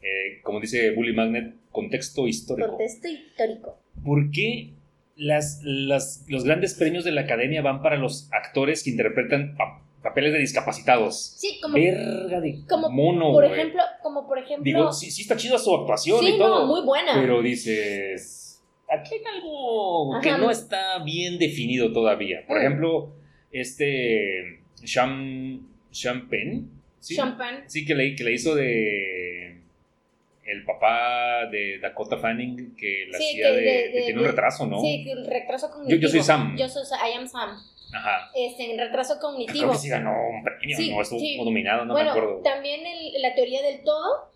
eh, 0.01 0.41
como 0.43 0.59
dice 0.59 0.91
Bully 0.91 1.13
Magnet, 1.13 1.55
contexto 1.71 2.27
histórico. 2.27 2.69
Contexto 2.69 3.07
histórico. 3.07 3.77
¿Por 4.03 4.29
qué 4.31 4.73
las, 5.15 5.61
las, 5.63 6.25
los 6.27 6.43
grandes 6.43 6.73
premios 6.75 7.03
de 7.03 7.11
la 7.11 7.21
academia 7.21 7.61
van 7.61 7.81
para 7.81 7.97
los 7.97 8.29
actores 8.31 8.83
que 8.83 8.89
interpretan 8.91 9.55
pa- 9.55 9.83
papeles 10.01 10.33
de 10.33 10.39
discapacitados. 10.39 11.35
Sí, 11.37 11.59
como, 11.61 11.75
Verga 11.75 12.41
de 12.41 12.61
como 12.67 12.89
mono, 12.89 13.31
por 13.31 13.45
ejemplo, 13.45 13.81
como 14.01 14.27
por 14.27 14.39
ejemplo, 14.39 14.63
Digo, 14.63 14.91
sí, 14.93 15.11
sí 15.11 15.21
está 15.21 15.35
chida 15.37 15.59
su 15.59 15.75
actuación 15.75 16.19
sí, 16.21 16.33
y 16.35 16.37
todo. 16.39 16.61
no, 16.61 16.67
muy 16.67 16.81
buena. 16.83 17.13
Pero 17.13 17.41
dices, 17.41 18.40
aquí 18.91 19.15
hay 19.15 19.21
algo 19.35 20.19
que 20.21 20.31
no 20.31 20.51
está 20.51 20.99
bien 21.03 21.39
definido 21.39 21.91
todavía. 21.93 22.45
Por 22.47 22.57
Mm. 22.57 22.61
ejemplo, 22.61 23.13
este 23.51 24.59
Sean 24.83 25.67
Penn, 26.29 26.69
¿sí? 26.99 27.15
Champagne. 27.15 27.63
Sí, 27.67 27.85
que 27.85 27.95
le, 27.95 28.15
que 28.15 28.23
le 28.23 28.33
hizo 28.33 28.55
de 28.55 29.61
el 30.43 30.65
papá 30.65 31.45
de 31.51 31.79
Dakota 31.79 32.17
Fanning 32.17 32.75
que 32.75 33.05
la 33.09 33.17
Sí, 33.17 33.23
hacía 33.41 33.47
que 33.49 33.53
de, 33.55 33.61
de- 33.61 33.91
que 33.93 34.01
tiene 34.05 34.19
un 34.21 34.25
retraso, 34.27 34.65
¿no? 34.65 34.81
Sí, 34.81 35.03
que 35.05 35.11
el 35.11 35.25
retraso 35.27 35.69
cognitivo. 35.69 35.97
Yo- 36.01 36.07
yo 36.07 36.09
soy 36.09 36.21
Sam. 36.21 36.57
Yo 36.57 36.67
soy 36.67 36.83
I 37.09 37.17
am 37.17 37.27
Sam. 37.27 37.57
Ajá. 37.93 38.31
Este, 38.35 38.71
en 38.71 38.77
retraso 38.79 39.17
Creo 39.19 39.31
cognitivo. 39.31 39.71
que 39.71 39.77
sí 39.77 39.89
ganó 39.89 40.13
un 40.29 40.43
premio, 40.43 40.75
Sí, 40.77 40.91
no 40.93 41.01
estuvo 41.01 41.19
sí. 41.19 41.37
nominado, 41.43 41.85
no 41.85 41.93
bueno, 41.93 42.13
me 42.13 42.19
acuerdo. 42.19 42.41
también 42.41 42.81
el- 42.85 43.21
la 43.21 43.35
teoría 43.35 43.61
del 43.61 43.83
todo 43.83 44.31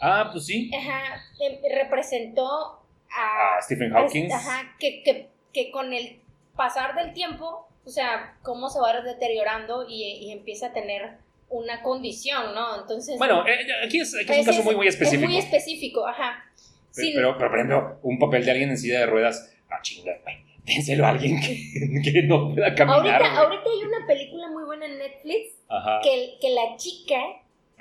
Ah, 0.00 0.28
pues 0.32 0.46
sí. 0.46 0.70
ajá, 0.74 1.22
em, 1.40 1.58
representó 1.74 2.81
a, 3.16 3.56
A 3.58 3.62
Stephen 3.62 3.90
Hawking. 3.92 4.30
Ajá, 4.32 4.74
que, 4.78 5.02
que, 5.02 5.28
que 5.52 5.70
con 5.70 5.92
el 5.92 6.20
pasar 6.56 6.94
del 6.94 7.12
tiempo, 7.12 7.68
o 7.84 7.90
sea, 7.90 8.36
cómo 8.42 8.68
se 8.70 8.78
va 8.80 9.00
deteriorando 9.02 9.86
y, 9.88 10.02
y 10.04 10.32
empieza 10.32 10.68
a 10.68 10.72
tener 10.72 11.18
una 11.48 11.82
condición, 11.82 12.54
¿no? 12.54 12.80
Entonces. 12.80 13.18
Bueno, 13.18 13.46
eh, 13.46 13.66
aquí 13.84 14.00
es, 14.00 14.14
aquí 14.14 14.32
es 14.32 14.38
un 14.38 14.44
caso 14.44 14.58
es- 14.60 14.64
muy, 14.64 14.76
muy 14.76 14.88
específico. 14.88 15.24
Es 15.24 15.28
muy 15.30 15.38
específico, 15.38 16.06
ajá. 16.06 16.44
Pe- 16.94 17.02
Sí, 17.02 17.12
Pero, 17.14 17.36
pero, 17.38 17.48
por 17.50 17.58
ejemplo, 17.58 17.98
un 18.02 18.18
papel 18.18 18.44
de 18.44 18.50
alguien 18.50 18.68
en 18.70 18.76
silla 18.78 19.00
de 19.00 19.06
ruedas, 19.06 19.54
ah, 19.70 19.78
chinga, 19.82 20.12
güey, 20.22 20.36
dénselo 20.64 21.06
a 21.06 21.08
alguien 21.10 21.40
que, 21.40 22.02
que 22.12 22.22
no 22.24 22.52
pueda 22.54 22.74
caminar. 22.74 23.22
ahorita, 23.22 23.40
ahorita 23.40 23.62
hay 23.70 23.82
una 23.88 24.06
película 24.06 24.48
muy 24.48 24.64
buena 24.64 24.84
en 24.86 24.98
Netflix 24.98 25.54
Ajá, 25.70 26.00
que, 26.02 26.34
que 26.40 26.50
la 26.50 26.76
chica 26.76 27.16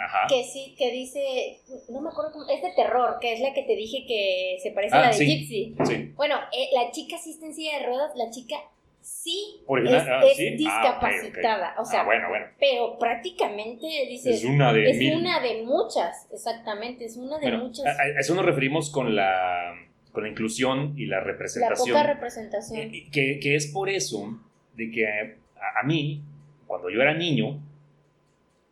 ajá. 0.05 0.27
que 0.29 0.43
sí, 0.43 0.75
que 0.77 0.91
dice, 0.91 1.59
no 1.89 2.01
me 2.01 2.09
acuerdo 2.09 2.31
cómo, 2.33 2.49
es 2.49 2.61
de 2.61 2.71
terror, 2.75 3.17
que 3.21 3.33
es 3.33 3.39
la 3.39 3.53
que 3.53 3.63
te 3.63 3.75
dije 3.75 4.05
que 4.07 4.57
se 4.61 4.71
parece 4.71 4.95
a 4.95 4.99
Ah, 4.99 5.01
la 5.03 5.07
de 5.09 5.13
sí. 5.13 5.25
Gypsy. 5.25 5.75
Sí. 5.85 6.11
Bueno, 6.15 6.35
eh, 6.51 6.69
la 6.73 6.91
chica 6.91 7.17
sí 7.17 7.31
está 7.31 7.45
en 7.45 7.53
silla 7.53 7.79
de 7.79 7.85
ruedas, 7.85 8.11
la 8.15 8.29
chica 8.29 8.55
sí 9.01 9.61
Original, 9.65 10.01
es, 10.01 10.07
ah, 10.07 10.21
es 10.29 10.37
¿sí? 10.37 10.47
Ah, 10.47 10.55
discapacitada, 10.57 11.75
o 11.79 11.85
sea, 11.85 12.03
bueno, 12.03 12.29
bueno. 12.29 12.45
pero 12.59 12.99
prácticamente 12.99 13.87
dices, 14.07 14.35
Es 14.43 14.45
una 14.45 14.71
de 14.73 14.89
es 14.91 14.97
mil. 14.97 15.17
una 15.17 15.39
de 15.39 15.63
muchas, 15.63 16.27
exactamente, 16.31 17.05
es 17.05 17.17
una 17.17 17.37
de 17.39 17.49
Bueno, 17.49 17.63
muchas, 17.65 17.85
a, 17.85 18.01
a 18.01 18.19
eso 18.19 18.35
nos 18.35 18.45
referimos 18.45 18.91
con 18.91 19.15
la, 19.15 19.73
con 20.11 20.23
la 20.23 20.29
inclusión 20.29 20.93
y 20.97 21.05
la 21.07 21.17
la 21.17 21.23
representación. 21.23 21.87
poca 21.89 22.03
representación. 22.03 22.79
Eh, 22.79 23.09
que, 23.11 23.39
que 23.39 23.55
es 23.55 23.67
por 23.67 23.89
eso 23.89 24.39
de 24.75 24.91
que 24.91 25.07
a, 25.07 25.79
a 25.79 25.83
mí, 25.83 26.21
cuando 26.67 26.89
yo 26.91 27.01
era 27.01 27.13
niño, 27.15 27.59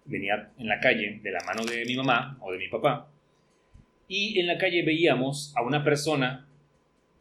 venía 0.09 0.51
en 0.57 0.67
la 0.67 0.79
calle 0.79 1.19
de 1.23 1.31
la 1.31 1.39
mano 1.45 1.63
de 1.63 1.85
mi 1.85 1.95
mamá 1.95 2.37
o 2.41 2.51
de 2.51 2.57
mi 2.57 2.67
papá, 2.67 3.09
y 4.07 4.39
en 4.39 4.47
la 4.47 4.57
calle 4.57 4.83
veíamos 4.83 5.53
a 5.55 5.61
una 5.61 5.83
persona, 5.83 6.47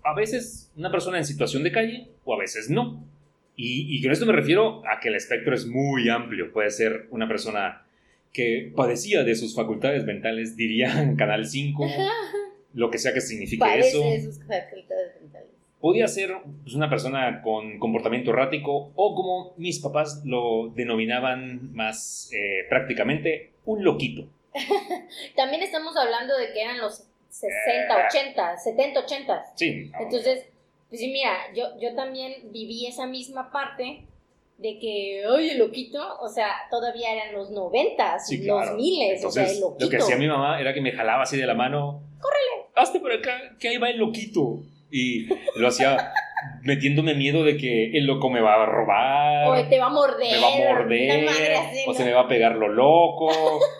a 0.02 0.14
veces 0.14 0.72
una 0.76 0.90
persona 0.90 1.18
en 1.18 1.24
situación 1.24 1.62
de 1.62 1.70
calle 1.70 2.08
o 2.24 2.34
a 2.34 2.38
veces 2.38 2.70
no. 2.70 3.04
Y, 3.56 3.94
y 3.94 4.02
con 4.02 4.12
esto 4.12 4.24
me 4.24 4.32
refiero 4.32 4.82
a 4.86 5.00
que 5.00 5.08
el 5.08 5.16
espectro 5.16 5.54
es 5.54 5.66
muy 5.66 6.08
amplio. 6.08 6.52
Puede 6.52 6.70
ser 6.70 7.06
una 7.10 7.28
persona 7.28 7.82
que 8.32 8.72
padecía 8.74 9.24
de 9.24 9.34
sus 9.34 9.54
facultades 9.54 10.04
mentales, 10.04 10.56
diría 10.56 11.02
en 11.02 11.16
Canal 11.16 11.46
5, 11.46 11.86
lo 12.74 12.90
que 12.90 12.98
sea 12.98 13.12
que 13.12 13.20
signifique 13.20 13.64
eso 13.78 14.00
Padece 14.00 14.26
de 14.26 14.32
sus 14.32 14.38
facultades. 14.44 15.17
Podía 15.80 16.08
ser 16.08 16.32
pues, 16.62 16.74
una 16.74 16.88
persona 16.90 17.40
con 17.42 17.78
comportamiento 17.78 18.30
errático 18.30 18.90
o 18.94 19.14
como 19.14 19.54
mis 19.56 19.78
papás 19.80 20.22
lo 20.24 20.68
denominaban 20.74 21.72
más 21.74 22.30
eh, 22.32 22.66
prácticamente, 22.68 23.52
un 23.64 23.84
loquito. 23.84 24.28
También 25.36 25.62
estamos 25.62 25.96
hablando 25.96 26.36
de 26.36 26.52
que 26.52 26.62
eran 26.62 26.78
los 26.78 27.04
60, 27.30 28.00
Eh. 28.00 28.06
80, 28.08 28.56
70, 28.58 29.00
80. 29.00 29.44
Sí. 29.54 29.90
no. 29.92 30.00
Entonces, 30.00 30.46
pues 30.88 31.00
sí, 31.00 31.08
mira, 31.12 31.32
yo, 31.54 31.78
yo 31.80 31.94
también 31.94 32.50
viví 32.50 32.86
esa 32.86 33.06
misma 33.06 33.52
parte 33.52 34.04
de 34.56 34.78
que, 34.80 35.24
oye, 35.28 35.54
loquito, 35.56 36.00
o 36.20 36.28
sea, 36.28 36.48
todavía 36.70 37.12
eran 37.12 37.34
los 37.34 37.50
noventas, 37.50 38.26
Sí, 38.26 38.38
los 38.38 38.62
claro. 38.62 38.76
miles, 38.76 39.22
o 39.24 39.30
sea, 39.30 39.44
el 39.44 39.60
loquito. 39.60 39.84
lo 39.84 39.90
que 39.90 39.96
hacía 39.98 40.16
mi 40.16 40.26
mamá 40.26 40.60
era 40.60 40.72
que 40.74 40.80
me 40.80 40.90
jalaba 40.92 41.22
así 41.24 41.36
de 41.36 41.46
la 41.46 41.54
mano. 41.54 42.00
¡Córrele! 42.20 42.70
¡Hazte 42.74 42.98
por 43.00 43.12
acá! 43.12 43.54
Que 43.60 43.68
ahí 43.68 43.76
va 43.76 43.90
el 43.90 43.98
loquito. 43.98 44.60
Y 44.90 45.28
lo 45.56 45.68
hacía 45.68 46.12
metiéndome 46.62 47.14
miedo 47.14 47.44
de 47.44 47.56
que 47.56 47.90
el 47.96 48.06
loco 48.06 48.30
me 48.30 48.40
va 48.40 48.62
a 48.62 48.66
robar. 48.66 49.48
O 49.48 49.68
te 49.68 49.78
va 49.78 49.86
a 49.86 49.90
morder. 49.90 50.32
me 50.32 50.38
va 50.40 50.48
a 50.54 50.72
morder, 50.74 51.54
así, 51.54 51.80
o 51.86 51.92
¿no? 51.92 51.94
se 51.98 52.04
me 52.04 52.12
va 52.12 52.22
a 52.22 52.28
pegar 52.28 52.56
lo 52.56 52.68
loco, 52.68 53.26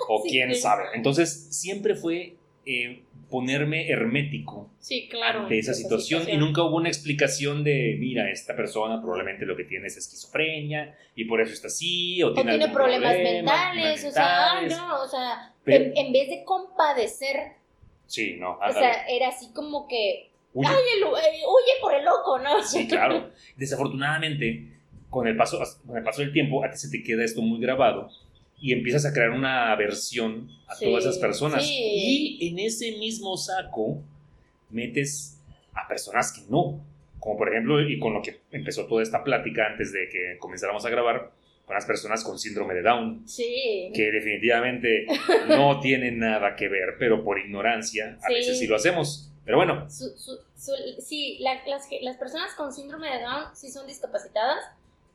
o 0.08 0.22
Sí, 0.24 0.30
quién 0.30 0.54
sí. 0.54 0.60
sabe. 0.60 0.84
Entonces, 0.94 1.48
siempre 1.50 1.94
fue 1.94 2.34
eh, 2.66 3.02
ponerme 3.30 3.88
hermético 3.90 4.70
Sí, 4.80 5.06
claro. 5.10 5.40
ante 5.40 5.58
esa 5.58 5.72
situación 5.74 6.28
y 6.28 6.36
nunca 6.36 6.62
hubo 6.62 6.76
una 6.76 6.88
explicación 6.88 7.62
de, 7.64 7.96
mira, 7.98 8.30
esta 8.30 8.56
persona 8.56 9.00
probablemente 9.00 9.44
lo 9.46 9.56
que 9.56 9.64
tiene 9.64 9.86
es 9.86 9.96
esquizofrenia 9.96 10.94
y 11.14 11.24
por 11.24 11.40
eso 11.40 11.52
está 11.52 11.68
así, 11.68 12.22
o 12.22 12.28
O 12.28 12.34
tiene, 12.34 12.58
tiene 12.58 12.72
problemas 12.72 13.14
problema, 13.14 13.32
mentales, 13.72 14.04
o 14.04 14.10
sea, 14.10 14.52
ay, 14.52 14.60
mentales. 14.66 14.78
no, 14.88 15.02
o 15.02 15.08
sea, 15.08 15.52
Pero- 15.64 15.84
en, 15.84 15.96
en 15.96 16.12
vez 16.12 16.28
de 16.28 16.42
compadecer, 16.44 17.52
Sí, 18.06 18.36
no, 18.38 18.52
o 18.52 18.62
ándale. 18.62 18.86
sea, 18.86 19.06
era 19.08 19.28
así 19.28 19.50
como 19.52 19.86
que, 19.88 20.30
Huye. 20.58 20.68
ay, 20.68 20.76
el- 20.96 21.02
eh, 21.04 21.42
huye 21.46 21.72
por 21.80 21.94
el 21.94 22.04
loco, 22.04 22.38
¿no? 22.38 22.62
Sí, 22.62 22.86
claro. 22.88 23.30
Desafortunadamente, 23.56 24.72
con 25.10 25.26
el, 25.26 25.36
paso, 25.36 25.58
con 25.86 25.96
el 25.96 26.02
paso 26.04 26.20
del 26.22 26.32
tiempo, 26.32 26.64
a 26.64 26.70
ti 26.70 26.76
se 26.78 26.90
te 26.90 27.02
queda 27.02 27.24
esto 27.24 27.40
muy 27.42 27.60
grabado 27.60 28.10
y 28.60 28.72
empiezas 28.72 29.06
a 29.06 29.12
crear 29.12 29.30
una 29.30 29.70
aversión 29.72 30.50
a 30.66 30.74
Sí, 30.74 30.84
todas 30.84 31.04
esas 31.04 31.18
personas. 31.18 31.64
sí. 31.66 32.36
Y 32.40 32.48
en 32.48 32.58
ese 32.58 32.92
mismo 32.98 33.36
saco 33.36 34.02
metes 34.70 35.40
a 35.74 35.86
personas 35.88 36.32
que 36.32 36.42
no. 36.50 36.84
Como 37.20 37.36
por 37.36 37.48
ejemplo, 37.48 37.80
y 37.82 37.98
con 37.98 38.14
lo 38.14 38.22
que 38.22 38.40
empezó 38.52 38.86
toda 38.86 39.02
esta 39.02 39.24
plática 39.24 39.66
antes 39.66 39.92
de 39.92 40.08
que 40.10 40.38
comenzáramos 40.38 40.84
a 40.86 40.90
grabar, 40.90 41.32
con 41.66 41.74
las 41.74 41.84
personas 41.84 42.24
con 42.24 42.38
síndrome 42.38 42.72
de 42.74 42.82
Down, 42.82 43.22
Sí. 43.28 43.90
que 43.94 44.10
definitivamente 44.10 45.04
no 45.48 45.80
tienen 45.80 46.18
nada 46.18 46.56
que 46.56 46.68
ver, 46.68 46.94
pero 46.98 47.22
por 47.24 47.38
ignorancia 47.38 48.18
a 48.22 48.28
veces 48.32 48.58
sí 48.58 48.66
lo 48.66 48.76
hacemos. 48.76 49.27
Pero 49.48 49.56
bueno, 49.56 49.88
Su- 49.88 50.10
su- 50.18 50.38
su- 50.58 51.00
sí, 51.00 51.38
la- 51.40 51.64
las, 51.66 51.88
las 52.02 52.18
personas 52.18 52.52
con 52.54 52.70
síndrome 52.70 53.08
de 53.10 53.22
Down 53.22 53.44
sí 53.56 53.70
son 53.70 53.86
discapacitadas, 53.86 54.62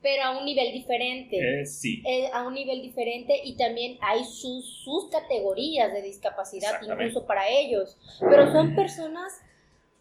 pero 0.02 0.24
a 0.24 0.38
un 0.40 0.44
nivel 0.44 0.74
diferente. 0.74 1.62
eh, 1.62 1.66
sí. 1.68 2.02
Eh, 2.04 2.32
a 2.34 2.42
un 2.48 2.56
nivel 2.56 2.82
diferente 2.82 3.40
y 3.44 3.56
también 3.58 4.00
hay 4.02 4.24
sus, 4.26 4.82
sus 4.84 5.08
categorías 5.12 5.94
de 5.94 6.02
discapacidad 6.02 6.82
incluso 6.82 7.28
para 7.28 7.48
ellos. 7.48 7.96
Pero 8.22 8.52
son 8.52 8.74
personas, 8.76 9.40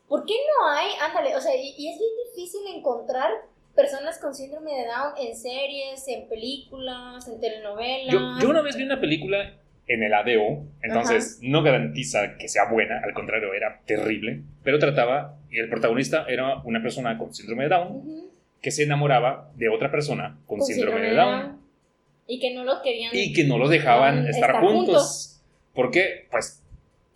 ¿por 0.09 0.25
qué 0.25 0.33
no 0.33 0.67
hay? 0.71 0.93
Ándale, 1.03 1.37
o 1.37 1.41
sea, 1.43 1.55
y, 1.55 1.75
y 1.77 1.91
es 1.93 1.99
bien 1.99 2.11
difícil 2.35 2.63
encontrar 2.75 3.31
personas 3.75 4.19
con 4.19 4.35
síndrome 4.35 4.71
de 4.73 4.87
Down 4.87 5.13
en 5.19 5.37
series, 5.37 6.09
en 6.09 6.27
películas, 6.31 7.29
en 7.29 7.39
telenovelas. 7.39 8.15
Yo, 8.15 8.45
yo 8.45 8.49
una 8.49 8.63
vez 8.63 8.77
vi 8.77 8.85
una 8.85 8.99
película 8.99 9.59
en 9.87 10.03
el 10.03 10.15
ADO, 10.15 10.65
entonces 10.83 11.39
no 11.43 11.63
garantiza 11.63 12.37
que 12.39 12.49
sea 12.49 12.71
buena, 12.71 13.01
al 13.03 13.13
contrario, 13.13 13.53
era 13.53 13.81
terrible, 13.85 14.43
pero 14.63 14.79
trataba, 14.79 15.37
y 15.51 15.59
el 15.59 15.69
protagonista 15.69 16.25
era 16.29 16.59
una 16.63 16.81
persona 16.83 17.19
con 17.19 17.35
síndrome 17.35 17.65
de 17.65 17.69
Down 17.71 18.03
que 18.61 18.71
se 18.71 18.85
enamoraba 18.85 19.51
de 19.57 19.69
otra 19.69 19.91
persona 19.91 20.39
con, 20.47 20.59
con 20.59 20.67
síndrome, 20.67 21.01
de 21.01 21.15
Down 21.15 21.61
Y 22.29 22.39
que 22.39 22.55
no 22.55 22.65
los 22.65 22.81
querían. 22.83 23.11
y 23.13 23.33
que 23.33 23.45
no 23.45 23.59
los 23.59 23.71
dejaban 23.71 24.27
estar, 24.29 24.51
estar 24.51 24.61
juntos. 24.63 24.85
juntos. 24.87 25.43
¿Por 25.75 25.91
qué? 25.91 26.29
Pues 26.31 26.62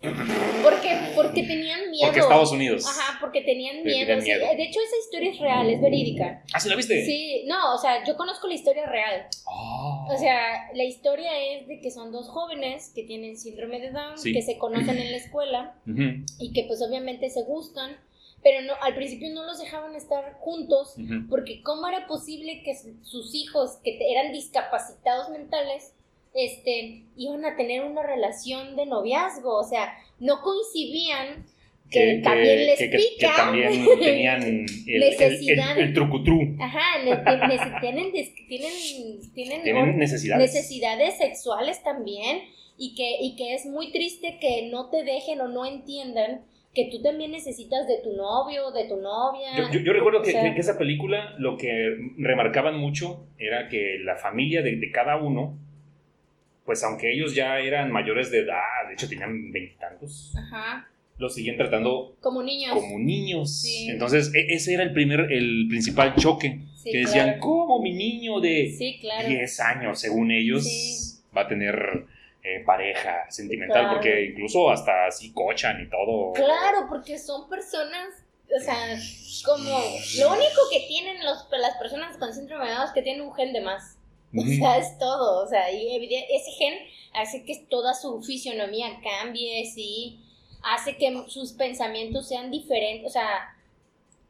Porque, 0.01 0.95
porque 1.15 1.43
tenían 1.43 1.89
miedo. 1.89 2.05
porque 2.07 2.19
Estados 2.19 2.51
Unidos. 2.51 2.85
Ajá, 2.87 3.17
porque 3.19 3.41
tenían 3.41 3.83
miedo. 3.83 3.99
tenían 3.99 4.21
sí. 4.21 4.27
miedo. 4.27 4.45
De 4.55 4.63
hecho, 4.63 4.79
esa 4.79 4.97
historia 5.03 5.31
es 5.31 5.39
real, 5.39 5.69
es 5.69 5.81
verídica. 5.81 6.43
¿Ah, 6.53 6.59
sí 6.59 6.69
la 6.69 6.75
viste? 6.75 7.05
Sí, 7.05 7.43
no, 7.47 7.73
o 7.75 7.77
sea, 7.77 8.03
yo 8.05 8.15
conozco 8.15 8.47
la 8.47 8.53
historia 8.53 8.85
real. 8.85 9.27
Ah. 9.47 10.05
O 10.09 10.17
sea, 10.17 10.69
la 10.73 10.83
historia 10.83 11.31
es 11.53 11.67
de 11.67 11.79
que 11.79 11.91
son 11.91 12.11
dos 12.11 12.29
jóvenes 12.29 12.91
que 12.93 13.03
tienen 13.03 13.37
síndrome 13.37 13.79
de 13.79 13.91
Down, 13.91 14.17
Sí. 14.17 14.33
que 14.33 14.41
se 14.41 14.57
conocen 14.57 14.97
en 14.97 15.11
la 15.11 15.17
escuela 15.17 15.75
Ujú, 15.87 16.23
y 16.39 16.53
que 16.53 16.63
pues 16.67 16.81
obviamente 16.81 17.29
se 17.29 17.43
gustan, 17.43 17.97
pero 18.43 18.61
no, 18.61 18.73
al 18.81 18.93
principio 18.95 19.29
no 19.33 19.43
los 19.45 19.57
dejaban 19.59 19.95
estar 19.95 20.33
juntos 20.39 20.93
ujú. 20.97 21.27
porque 21.29 21.61
cómo 21.63 21.87
era 21.87 22.05
posible 22.07 22.61
que 22.63 22.75
su- 22.75 23.03
sus 23.03 23.33
hijos, 23.35 23.79
que 23.83 23.97
eran 24.11 24.31
discapacitados 24.31 25.29
mentales, 25.29 25.93
este, 26.37 27.01
iban 27.17 27.43
a 27.45 27.55
tener 27.57 27.83
una 27.83 28.03
relación 28.03 28.75
de 28.75 28.85
noviazgo, 28.85 29.57
o 29.57 29.63
sea, 29.63 29.93
no 30.19 30.41
coincidían 30.41 31.45
que, 31.89 32.19
también 32.23 32.65
les 32.65 32.79
que- 32.79 32.89
pica. 32.89 33.29
que 33.31 33.37
también 33.37 33.71
tenían 33.99 34.43
el, 34.43 34.65
Necesidad. 34.99 35.77
el- 35.77 35.85
el 35.87 35.93
trucutru. 35.93 36.55
Ajá, 36.59 36.81
tienen, 37.81 38.11
tienen, 38.49 39.21
tienen, 39.33 39.63
Tienen 39.63 39.97
necesidades. 39.97 40.53
necesidades 40.53 41.17
sexuales 41.17 41.81
también 41.83 42.39
y 42.77 42.93
que, 42.95 43.17
y 43.21 43.35
que 43.35 43.53
es 43.55 43.65
muy 43.65 43.91
triste 43.91 44.37
que 44.39 44.69
no 44.69 44.89
te 44.89 45.03
dejen 45.03 45.41
o 45.41 45.47
no 45.47 45.65
entiendan 45.65 46.41
que 46.75 46.89
tú 46.91 47.01
también 47.01 47.31
necesitas 47.31 47.87
de 47.87 47.97
tu 48.03 48.13
novio, 48.15 48.69
de 48.71 48.83
tu 48.87 48.97
novia. 48.97 49.47
Yo, 49.57 49.63
yo- 49.71 49.79
yo 49.79 49.93
recuerdo 49.93 50.19
O 50.19 50.23
que, 50.23 50.31
sea, 50.31 50.43
que- 50.43 50.53
que 50.53 50.59
esa 50.61 50.77
película 50.77 51.33
lo 51.39 51.57
que 51.57 51.95
remarcaban 52.17 52.77
mucho 52.77 53.25
era 53.39 53.67
que 53.69 53.97
la 54.03 54.15
familia 54.17 54.61
de, 54.61 54.75
de 54.75 54.91
cada 54.91 55.17
uno, 55.17 55.57
pues 56.67 56.83
aunque 56.83 57.13
ellos 57.13 57.33
ya 57.33 57.57
eran 57.59 57.91
mayores 57.91 58.29
de 58.29 58.39
edad, 58.39 58.59
de 58.87 58.93
hecho 58.93 59.07
tenían 59.07 59.53
veintitantos, 59.53 60.35
los 61.17 61.33
seguían 61.33 61.55
tratando 61.55 62.15
como 62.19 62.43
niños. 62.43 62.73
como 62.73 62.99
niños. 62.99 63.61
Sí. 63.61 63.87
Entonces, 63.89 64.31
e- 64.35 64.53
ese 64.53 64.73
era 64.73 64.83
el 64.83 64.91
primer, 64.91 65.31
el 65.31 65.65
principal 65.69 66.13
choque. 66.15 66.59
Sí, 66.75 66.91
que 66.91 66.97
decían, 66.99 67.25
claro. 67.27 67.39
¿cómo 67.39 67.81
mi 67.81 67.93
niño 67.93 68.41
de 68.41 68.75
Sí, 68.77 68.97
claro. 68.99 69.27
10 69.29 69.59
años, 69.61 69.99
según 69.99 70.29
ellos, 70.31 71.21
va 71.35 71.43
a 71.43 71.47
tener 71.47 72.05
eh, 72.43 72.61
pareja 72.65 73.31
sentimental? 73.31 73.83
Claro. 73.83 73.93
Porque 73.95 74.25
incluso 74.25 74.69
hasta 74.69 75.07
así 75.07 75.31
cochan 75.31 75.81
y 75.81 75.89
todo. 75.89 76.33
Claro, 76.33 76.85
porque 76.89 77.17
son 77.17 77.49
personas, 77.49 78.09
o 78.55 78.59
sea, 78.59 78.75
como 79.45 79.69
lo 80.19 80.29
único 80.33 80.61
que 80.69 80.85
tienen 80.89 81.23
los, 81.23 81.47
las 81.59 81.77
personas 81.77 82.17
con 82.17 82.33
síndrome 82.33 82.65
de 82.67 82.71
Down 82.73 82.85
es 82.87 82.91
que 82.91 83.01
tienen 83.01 83.21
un 83.21 83.33
gen 83.33 83.53
de 83.53 83.61
más. 83.61 83.96
O 84.35 84.41
sea, 84.41 84.77
es 84.77 84.97
todo. 84.97 85.43
O 85.43 85.47
sea, 85.47 85.71
y 85.71 86.05
ese 86.05 86.51
gen 86.57 86.73
hace 87.13 87.43
que 87.43 87.65
toda 87.69 87.93
su 87.93 88.21
fisionomía 88.21 88.99
cambie, 89.01 89.65
sí. 89.65 90.19
Hace 90.63 90.97
que 90.97 91.23
sus 91.27 91.53
pensamientos 91.53 92.27
sean 92.27 92.51
diferentes. 92.51 93.07
O 93.07 93.13
sea, 93.13 93.56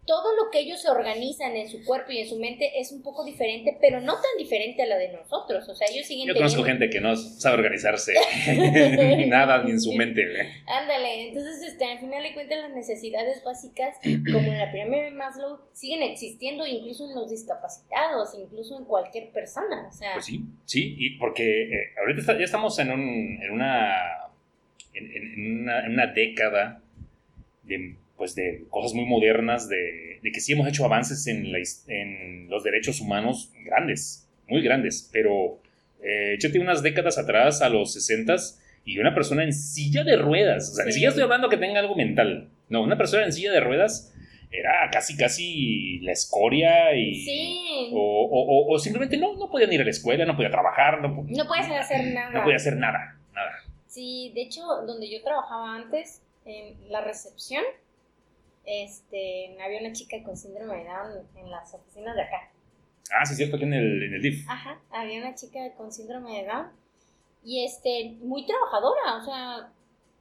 todo 0.08 0.36
lo 0.36 0.50
que 0.50 0.60
ellos 0.60 0.82
se 0.82 0.90
organizan 0.90 1.56
en 1.56 1.70
su 1.70 1.84
cuerpo 1.86 2.12
y 2.12 2.20
en 2.20 2.28
su 2.28 2.40
mente 2.40 2.80
es 2.80 2.92
un 2.92 3.04
poco 3.04 3.24
diferente, 3.26 3.78
pero 3.80 4.00
no 4.02 4.14
tan 4.14 4.32
diferente 4.40 4.82
a 4.82 4.86
la 4.88 4.98
de 4.98 5.12
nosotros. 5.12 5.68
O 5.70 5.76
sea, 5.76 5.88
ellos 5.94 6.08
siguen 6.08 6.28
Yo 6.30 6.34
conozco 6.34 6.64
gente 6.64 6.90
que 6.90 7.00
no 7.02 7.16
sabe 7.16 7.58
organizarse 7.58 8.14
nada 9.28 9.64
ni 9.64 9.72
en 9.72 9.82
su 9.82 9.94
mente. 9.94 10.24
Ándale, 10.66 11.28
entonces 11.30 11.62
este, 11.62 11.86
al 11.86 12.00
final 12.00 12.24
de 12.24 12.34
cuentas 12.34 12.60
las 12.62 12.72
necesidades 12.72 13.44
básicas, 13.44 13.98
como 14.32 14.40
en 14.52 14.58
la 14.58 14.72
pirámide 14.72 15.04
de 15.04 15.12
Maslow, 15.12 15.60
siguen 15.74 16.02
existiendo 16.04 16.66
incluso 16.66 17.06
en 17.08 17.16
los 17.16 17.30
discapacitados, 17.30 18.34
incluso 18.40 18.78
en 18.80 18.86
cualquier 18.86 19.30
persona. 19.32 19.88
O 19.90 19.92
sea, 19.92 20.14
Pues 20.14 20.26
sí, 20.26 20.42
sí, 20.66 20.96
y 20.98 21.18
porque 21.18 21.64
eh, 21.64 21.94
ahorita 22.00 22.22
está- 22.22 22.38
ya 22.38 22.46
estamos 22.46 22.80
en, 22.80 22.92
un, 22.92 23.40
en 23.44 23.52
una 23.52 23.94
en, 24.94 25.12
en 25.16 25.62
una, 25.62 25.86
en 25.86 25.92
una 25.94 26.08
década 26.08 26.82
de, 27.64 27.98
pues 28.18 28.34
de 28.36 28.66
cosas 28.70 28.94
muy 28.94 29.06
modernas, 29.06 29.70
de, 29.70 30.20
de 30.22 30.32
que 30.32 30.40
sí 30.40 30.54
hemos 30.54 30.68
hecho 30.68 30.84
avances 30.86 31.28
en, 31.28 31.52
la 31.52 31.60
his- 31.60 31.86
en 31.88 32.50
los 32.50 32.64
derechos 32.64 33.00
humanos 33.00 33.52
grandes, 33.64 34.28
muy 34.48 34.62
grandes, 34.62 35.10
pero 35.14 35.60
eh, 36.04 36.34
échate 36.36 36.60
unas 36.60 36.82
décadas 36.84 37.18
atrás, 37.18 37.62
a 37.62 37.70
los 37.70 37.94
60 37.94 38.36
y 38.86 39.00
una 39.00 39.14
persona 39.14 39.44
en 39.44 39.54
silla 39.54 40.04
de 40.04 40.16
ruedas, 40.18 40.72
o 40.72 40.76
sea, 40.76 40.86
ni 40.86 40.92
Sí. 40.92 40.96
siquiera 40.96 41.10
estoy 41.10 41.24
hablando 41.24 41.50
que 41.50 41.58
tenga 41.58 41.80
algo 41.80 41.96
mental, 41.96 42.50
no, 42.70 42.82
una 42.84 42.98
persona 42.98 43.26
en 43.26 43.34
silla 43.34 43.52
de 43.52 43.60
ruedas 43.60 44.14
era 44.50 44.90
casi, 44.92 45.18
casi 45.18 46.00
la 46.00 46.14
escoria 46.14 46.96
y... 46.96 47.16
sí, 47.16 47.90
O, 47.94 48.66
o- 48.70 48.80
simplemente 48.80 49.18
no, 49.18 49.36
no 49.36 49.50
podían 49.52 49.72
ir 49.74 49.82
a 49.82 49.84
la 49.84 49.90
escuela, 49.90 50.26
no 50.26 50.36
podía 50.36 50.50
trabajar, 50.50 51.02
no, 51.02 51.26
no 51.28 51.48
puedes 51.48 51.70
hacer 51.70 52.14
nada. 52.14 52.32
no 52.32 52.44
podía 52.44 52.56
hacer 52.56 52.78
nada, 52.78 53.18
nada. 53.34 53.52
Sí, 53.88 54.32
de 54.34 54.42
hecho, 54.44 54.62
donde 54.88 55.10
yo 55.12 55.22
trabajaba 55.24 55.76
antes, 55.76 56.22
en 56.46 56.76
la 56.90 57.02
recepción, 57.02 57.64
este, 58.68 59.58
había 59.64 59.80
una 59.80 59.94
chica 59.94 60.22
con 60.24 60.36
síndrome 60.36 60.78
de 60.78 60.84
Down 60.84 61.28
en 61.38 61.50
las 61.50 61.74
oficinas 61.74 62.16
de 62.16 62.22
acá. 62.22 62.52
Ah, 63.18 63.26
sí, 63.26 63.32
es 63.32 63.38
cierto, 63.38 63.56
aquí 63.56 63.64
en 63.64 63.74
el, 63.74 64.04
en 64.04 64.14
el 64.14 64.22
DIF. 64.22 64.48
Ajá, 64.50 64.80
había 64.92 65.22
una 65.22 65.34
chica 65.34 65.60
con 65.78 65.92
síndrome 65.92 66.42
de 66.42 66.48
Down 66.48 66.72
y 67.44 67.64
este, 67.64 68.18
muy 68.20 68.46
trabajadora, 68.46 69.16
o 69.16 69.24
sea, 69.24 69.72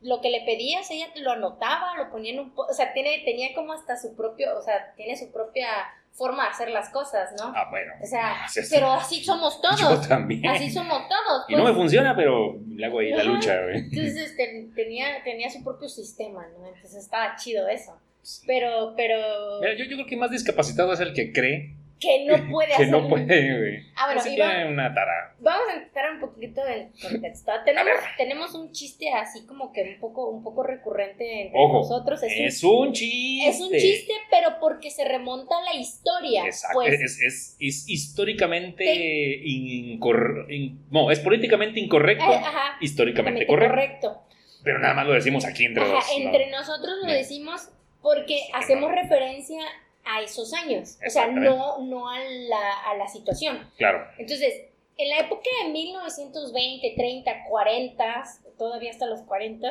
lo 0.01 0.21
que 0.21 0.31
le 0.31 0.43
pedías, 0.43 0.89
ella 0.93 1.09
te 1.13 1.21
lo 1.21 1.33
anotaba, 1.33 1.97
lo 1.97 2.09
ponía 2.11 2.33
en 2.35 2.41
un, 2.41 2.53
o 2.55 2.73
sea, 2.73 2.93
tiene, 2.93 3.23
tenía 3.25 3.53
como 3.53 3.73
hasta 3.73 3.97
su 3.97 4.15
propio, 4.15 4.57
o 4.57 4.63
sea, 4.63 4.95
tiene 4.95 5.17
su 5.17 5.33
propia 5.33 5.67
forma 6.13 6.45
de 6.45 6.51
hacer 6.51 6.71
las 6.71 6.89
cosas, 6.91 7.35
¿no? 7.39 7.53
Ah, 7.55 7.67
bueno. 7.69 7.93
O 8.03 8.07
sea, 8.07 8.49
sí. 8.49 8.61
pero 8.71 8.93
así 8.93 9.25
somos 9.25 9.61
Yo 9.79 9.89
todos, 9.89 10.09
también. 10.09 10.47
así 10.47 10.71
somos 10.71 11.09
todos. 11.09 11.45
Y 11.49 11.53
no 11.57 11.59
me 11.59 11.71
pues. 11.71 11.77
funciona, 11.77 12.15
pero 12.15 12.59
le 12.69 12.87
hago 12.87 13.01
ahí 13.01 13.11
la 13.11 13.25
lucha, 13.25 13.61
güey. 13.63 13.79
Entonces 13.79 14.17
este, 14.17 14.71
tenía, 14.75 15.23
tenía 15.25 15.51
su 15.51 15.65
propio 15.65 15.89
sistema, 15.89 16.47
¿no? 16.57 16.67
Entonces 16.67 16.95
estaba 16.95 17.37
chido 17.37 17.69
eso. 17.69 17.99
Pero, 18.47 18.95
pero, 18.97 19.17
Mira, 19.61 19.75
yo, 19.75 19.85
yo 19.85 19.97
creo 19.97 20.07
que 20.07 20.17
más 20.17 20.31
discapacitado 20.31 20.93
es 20.93 21.01
el 21.01 21.13
que 21.13 21.33
cree 21.33 21.75
que 21.99 22.27
no 22.27 22.35
puede 22.51 22.69
que 22.69 22.75
hacer. 22.75 22.89
no 22.91 23.09
puede, 23.09 23.59
güey. 23.59 23.83
Ah, 23.97 24.07
bueno, 24.07 24.21
va- 24.21 24.25
tiene 24.53 24.69
una 24.73 24.93
tara. 24.95 25.35
Vamos 25.39 25.67
a 25.73 25.77
entrar 25.83 26.13
un 26.13 26.21
poquito 26.21 26.61
en 26.67 26.91
contexto. 27.01 27.53
Tenemos, 27.65 27.93
tenemos 28.19 28.55
un 28.55 28.71
chiste 28.73 29.09
así 29.15 29.47
como 29.47 29.73
que 29.73 29.83
un 29.95 30.01
poco, 30.01 30.29
un 30.29 30.43
poco 30.43 30.63
recurrente 30.63 31.43
entre 31.43 31.59
Ojo, 31.59 31.79
nosotros. 31.79 32.23
Es, 32.23 32.33
Es 32.37 32.65
un, 32.65 32.89
un 32.89 32.93
chiste. 32.93 33.49
es 33.49 33.61
un 33.61 33.71
chiste, 33.71 34.13
pero 34.31 34.59
porque 34.61 34.91
se 34.91 35.05
remonta 35.07 35.57
a 35.57 35.63
la 35.73 35.75
historia. 35.81 36.45
Exacto. 36.45 36.75
Pues, 36.81 37.01
es, 37.01 37.21
es, 37.23 37.57
es 37.61 37.89
históricamente 37.89 39.41
incorrecto. 39.45 40.53
no, 40.91 41.11
es 41.11 41.21
políticamente 41.21 41.81
incorrecto, 41.81 42.25
eh, 42.31 42.37
ajá, 42.37 42.77
históricamente 42.81 43.47
correcto. 43.47 43.75
correcto. 43.75 44.23
Pero 44.65 44.81
nada 44.81 44.95
más 44.95 45.07
lo 45.07 45.13
decimos 45.15 45.45
aquí 45.45 45.65
entre 45.65 45.85
Ajá. 45.85 45.93
¿no? 45.95 46.25
entre 46.27 46.51
nosotros 46.51 46.97
lo 47.05 47.13
decimos 47.13 47.69
porque 48.07 48.39
hacemos 48.55 48.93
referencia 48.93 49.61
a 50.05 50.23
esos 50.23 50.53
años. 50.53 50.97
O 51.05 51.11
sea, 51.11 51.27
no, 51.27 51.79
no 51.79 52.09
a, 52.09 52.21
la, 52.21 52.81
a 52.91 52.95
la 52.97 53.09
situación. 53.09 53.69
Claro. 53.77 54.07
Entonces, 54.17 54.55
en 54.97 55.09
la 55.09 55.19
época 55.19 55.43
de 55.65 55.71
1920, 55.73 56.95
30, 56.97 57.33
40, 57.49 58.25
todavía 58.57 58.93
hasta 58.93 59.07
los 59.07 59.23
40 59.23 59.69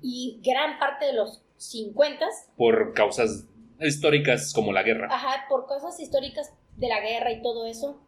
y 0.00 0.40
gran 0.42 0.78
parte 0.78 1.04
de 1.04 1.12
los 1.12 1.42
50, 1.58 2.24
Por 2.56 2.94
causas 2.94 3.44
históricas 3.78 4.54
como 4.54 4.72
la 4.72 4.82
guerra. 4.82 5.08
ajá, 5.10 5.44
por 5.50 5.66
cosas 5.66 6.00
históricas 6.00 6.50
de 6.76 6.88
la 6.88 7.00
guerra 7.00 7.30
y 7.32 7.42
todo 7.42 7.66
eso, 7.66 8.00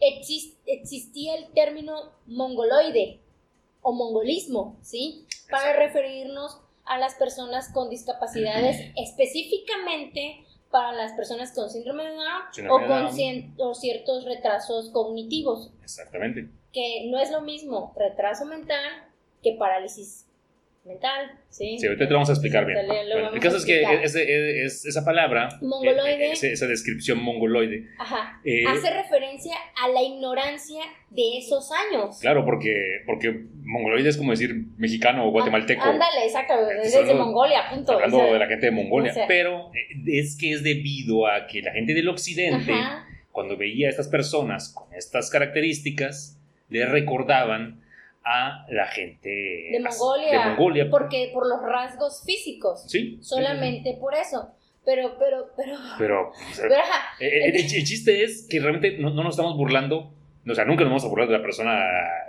exis- 0.00 0.54
existía 0.66 1.34
el 1.34 1.52
término 1.52 1.94
mongoloide 2.26 3.20
o 3.82 3.92
mongolismo, 3.92 4.78
¿sí? 4.80 5.26
Para 5.50 5.72
Exacto. 5.72 5.80
referirnos 5.98 6.60
a 6.84 6.98
las 6.98 7.14
personas 7.14 7.70
con 7.72 7.88
discapacidades, 7.90 8.92
específicamente 8.96 10.44
para 10.70 10.92
las 10.92 11.12
personas 11.12 11.52
con 11.52 11.68
síndrome 11.70 12.04
de 12.04 12.14
Down 12.14 12.42
Síndrome 12.52 12.84
o 12.84 12.88
con 12.88 13.02
Down. 13.04 13.14
cien- 13.16 13.54
o 13.58 13.74
ciertos 13.74 14.24
retrasos 14.24 14.90
cognitivos, 14.90 15.70
Exactamente. 15.82 16.48
que 16.72 17.08
no 17.10 17.18
es 17.18 17.30
lo 17.30 17.42
mismo 17.42 17.92
retraso 17.96 18.46
mental 18.46 18.82
que 19.42 19.52
parálisis 19.58 20.26
mental, 20.84 21.30
¿sí? 21.48 21.76
Sí, 21.78 21.86
ahorita 21.86 22.08
te 22.08 22.12
vamos 22.14 22.28
a 22.28 22.32
explicar 22.32 22.66
bien. 22.66 22.76
Lo 22.88 22.92
Bueno, 22.92 23.30
el 23.34 23.40
caso 23.40 23.56
es 23.56 23.64
que 23.64 23.82
ese- 24.02 24.64
es- 24.64 24.84
esa 24.84 25.04
palabra, 25.04 25.48
Mongoloide. 25.60 26.26
eh, 26.28 26.32
ese- 26.32 26.52
esa 26.52 26.66
descripción 26.66 27.22
mongoloide, 27.22 27.86
Ajá. 27.98 28.40
eh, 28.44 28.64
Hace 28.66 28.90
referencia 28.92 29.54
a 29.80 29.88
la 29.88 30.02
ignorancia 30.02 30.82
de 31.10 31.38
esos 31.38 31.70
años. 31.70 32.18
claro, 32.20 32.44
porque, 32.44 32.74
porque 33.06 33.44
mongoloide 33.62 34.08
es 34.08 34.16
como 34.16 34.32
decir 34.32 34.54
mexicano 34.76 35.24
o 35.24 35.30
guatemalteco. 35.30 35.82
Ah, 35.84 35.90
Ándale, 35.90 36.24
exacto, 36.26 36.54
es 36.82 36.96
hablando- 36.96 37.24
Mongolia, 37.26 37.62
punto. 37.70 37.92
Hablando 37.92 38.16
o 38.16 38.20
sea, 38.24 38.32
de 38.32 38.38
la 38.40 38.46
gente 38.48 38.66
de 38.66 38.72
Mongolia, 38.72 39.12
o 39.12 39.14
sea- 39.14 39.28
pero 39.28 39.70
eh, 39.74 40.18
es 40.18 40.36
que 40.36 40.50
es 40.52 40.64
debido 40.64 41.28
a 41.28 41.46
que 41.46 41.62
la 41.62 41.72
gente 41.72 41.94
del 41.94 42.08
occidente, 42.08 42.72
Ajá, 42.72 43.06
cuando 43.30 43.56
veía 43.56 43.86
a 43.86 43.90
estas 43.90 44.08
personas 44.08 44.70
con 44.74 44.92
estas 44.94 45.30
características, 45.30 46.38
le 46.70 46.86
recordaban 46.86 47.81
a 48.24 48.64
la 48.68 48.86
gente 48.86 49.28
de 49.28 49.80
Mongolia. 49.80 50.30
de 50.30 50.44
Mongolia. 50.50 50.86
Porque 50.90 51.30
por 51.32 51.46
los 51.48 51.60
rasgos 51.62 52.22
físicos. 52.24 52.84
Sí. 52.86 53.18
Solamente 53.22 53.96
por 54.00 54.14
eso. 54.14 54.50
Pero, 54.84 55.16
pero, 55.18 55.48
pero. 55.56 55.76
Pero, 55.98 56.32
pero, 56.60 56.74
ajá, 56.76 57.14
Eh, 57.20 57.26
eh, 57.26 57.48
el, 57.48 57.56
el 57.56 57.66
chiste 57.84 58.24
es 58.24 58.46
que 58.48 58.58
realmente 58.60 58.98
no, 58.98 59.10
no 59.10 59.22
nos 59.22 59.34
estamos 59.34 59.56
burlando, 59.56 60.12
o 60.48 60.54
sea, 60.54 60.64
nunca 60.64 60.82
nos 60.82 60.90
vamos 60.90 61.04
a 61.04 61.08
burlar 61.08 61.28
de 61.28 61.36
la 61.38 61.42
persona 61.42 61.80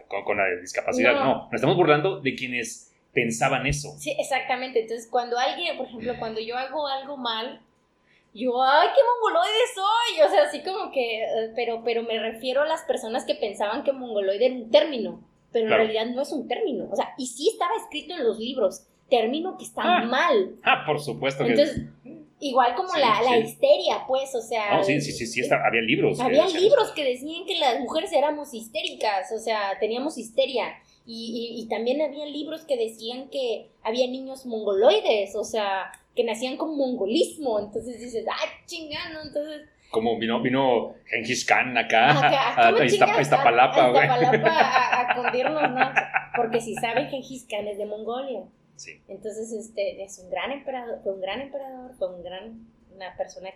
con, 0.07 0.23
con 0.23 0.37
la 0.37 0.43
discapacidad, 0.61 1.13
No. 1.15 1.23
no. 1.25 1.43
nos 1.45 1.53
estamos 1.53 1.75
burlando 1.75 2.19
de 2.21 2.35
quienes 2.35 2.93
pensaban 3.11 3.65
eso. 3.67 3.89
Sí, 3.97 4.15
exactamente. 4.19 4.81
Entonces, 4.81 5.07
cuando 5.09 5.37
alguien, 5.37 5.77
por 5.77 5.87
ejemplo, 5.87 6.13
cuando 6.19 6.41
yo 6.41 6.57
hago 6.57 6.87
algo 6.87 7.17
mal, 7.17 7.59
yo, 8.35 8.61
ay, 8.63 8.87
qué 8.95 9.01
mongoloide 9.03 9.59
soy. 9.75 10.21
O 10.25 10.29
sea, 10.29 10.43
así 10.45 10.63
como 10.63 10.91
que, 10.91 11.23
eh, 11.23 11.51
pero, 11.55 11.83
pero 11.83 12.01
me 12.03 12.17
refiero 12.19 12.61
a 12.63 12.65
las 12.67 12.81
personas 12.83 13.25
que 13.25 13.35
pensaban 13.35 13.83
que 13.83 13.93
mongoloide 13.93 14.45
era 14.47 14.55
un 14.55 14.71
término, 14.71 15.21
pero 15.53 15.67
Claro. 15.67 15.83
en 15.83 15.89
realidad 15.91 16.13
no 16.15 16.21
es 16.23 16.31
un 16.31 16.47
término. 16.47 16.89
O 16.91 16.95
sea, 16.95 17.13
y 17.17 17.27
sí 17.27 17.47
estaba 17.49 17.71
escrito 17.81 18.13
en 18.15 18.23
los 18.25 18.39
libros, 18.39 18.87
término 19.09 19.57
que 19.57 19.63
está 19.65 19.81
Ah, 19.83 20.03
mal. 20.05 20.55
Ah, 20.63 20.83
por 20.85 20.99
supuesto 20.99 21.45
que... 21.45 21.51
Entonces, 21.51 21.83
igual 22.39 22.75
como 22.75 22.89
Sí, 22.89 22.99
la, 22.99 23.21
la 23.21 23.37
histeria, 23.37 24.03
pues, 24.07 24.33
o 24.35 24.41
sea. 24.41 24.77
no, 24.77 24.83
sí, 24.83 24.99
sí, 24.99 25.11
sí, 25.13 25.25
sí, 25.27 25.39
está- 25.41 25.65
había 25.65 25.81
libros. 25.81 26.19
Había 26.19 26.47
libros 26.47 26.91
que 26.91 27.03
decían 27.05 27.45
que 27.45 27.57
las 27.59 27.79
mujeres 27.79 28.11
éramos 28.11 28.53
histéricas, 28.53 29.31
o 29.31 29.39
sea, 29.39 29.77
teníamos 29.79 30.17
histeria. 30.17 30.73
Y, 31.05 31.51
y- 31.55 31.61
y 31.61 31.67
también 31.67 32.01
había 32.01 32.25
libros 32.25 32.61
que 32.65 32.75
decían 32.77 33.29
que 33.29 33.69
había 33.83 34.07
niños 34.07 34.45
mongoloides, 34.45 35.35
o 35.35 35.43
sea, 35.43 35.91
que 36.15 36.23
nacían 36.23 36.57
con 36.57 36.77
mongolismo. 36.77 37.59
Entonces 37.59 37.99
dices, 37.99 38.25
ah, 38.29 38.49
chingano, 38.65 39.21
entonces. 39.21 39.61
Como 39.93 40.17
vino, 40.17 40.41
vino 40.41 40.95
Genghis 41.05 41.45
Khan 41.45 41.77
acá, 41.77 42.09
acá, 42.17 42.51
a, 42.67 42.71
¿cómo 42.71 42.81
a 42.81 42.85
Iztap- 42.85 42.89
chingas? 42.89 43.17
a 43.17 43.21
Iztapalapa, 43.21 43.89
güey. 43.91 44.07
A, 44.07 45.01
a 45.11 45.15
cundirnos, 45.21 45.69
¿no? 45.69 45.91
Porque 46.35 46.59
si 46.59 46.73
saben, 46.73 47.09
Gengis 47.09 47.45
Khan 47.47 47.67
es 47.67 47.77
de 47.77 47.85
Mongolia. 47.85 48.41
Sí. 48.75 48.99
Entonces, 49.07 49.53
este, 49.53 50.03
es 50.03 50.17
un 50.17 50.31
gran 50.31 50.51
emperador, 50.51 50.99
fue 51.03 51.13
un 51.13 51.21
gran 51.21 51.41
emperador, 51.41 51.91
fue 51.99 52.07
un 52.15 52.23
gran, 52.23 52.67
una 52.95 53.15
persona 53.17 53.49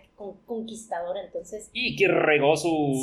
conquistadora, 0.46 1.22
entonces... 1.22 1.70
Y 1.72 1.96
que 1.96 2.08
regó 2.08 2.56
sus, 2.56 3.02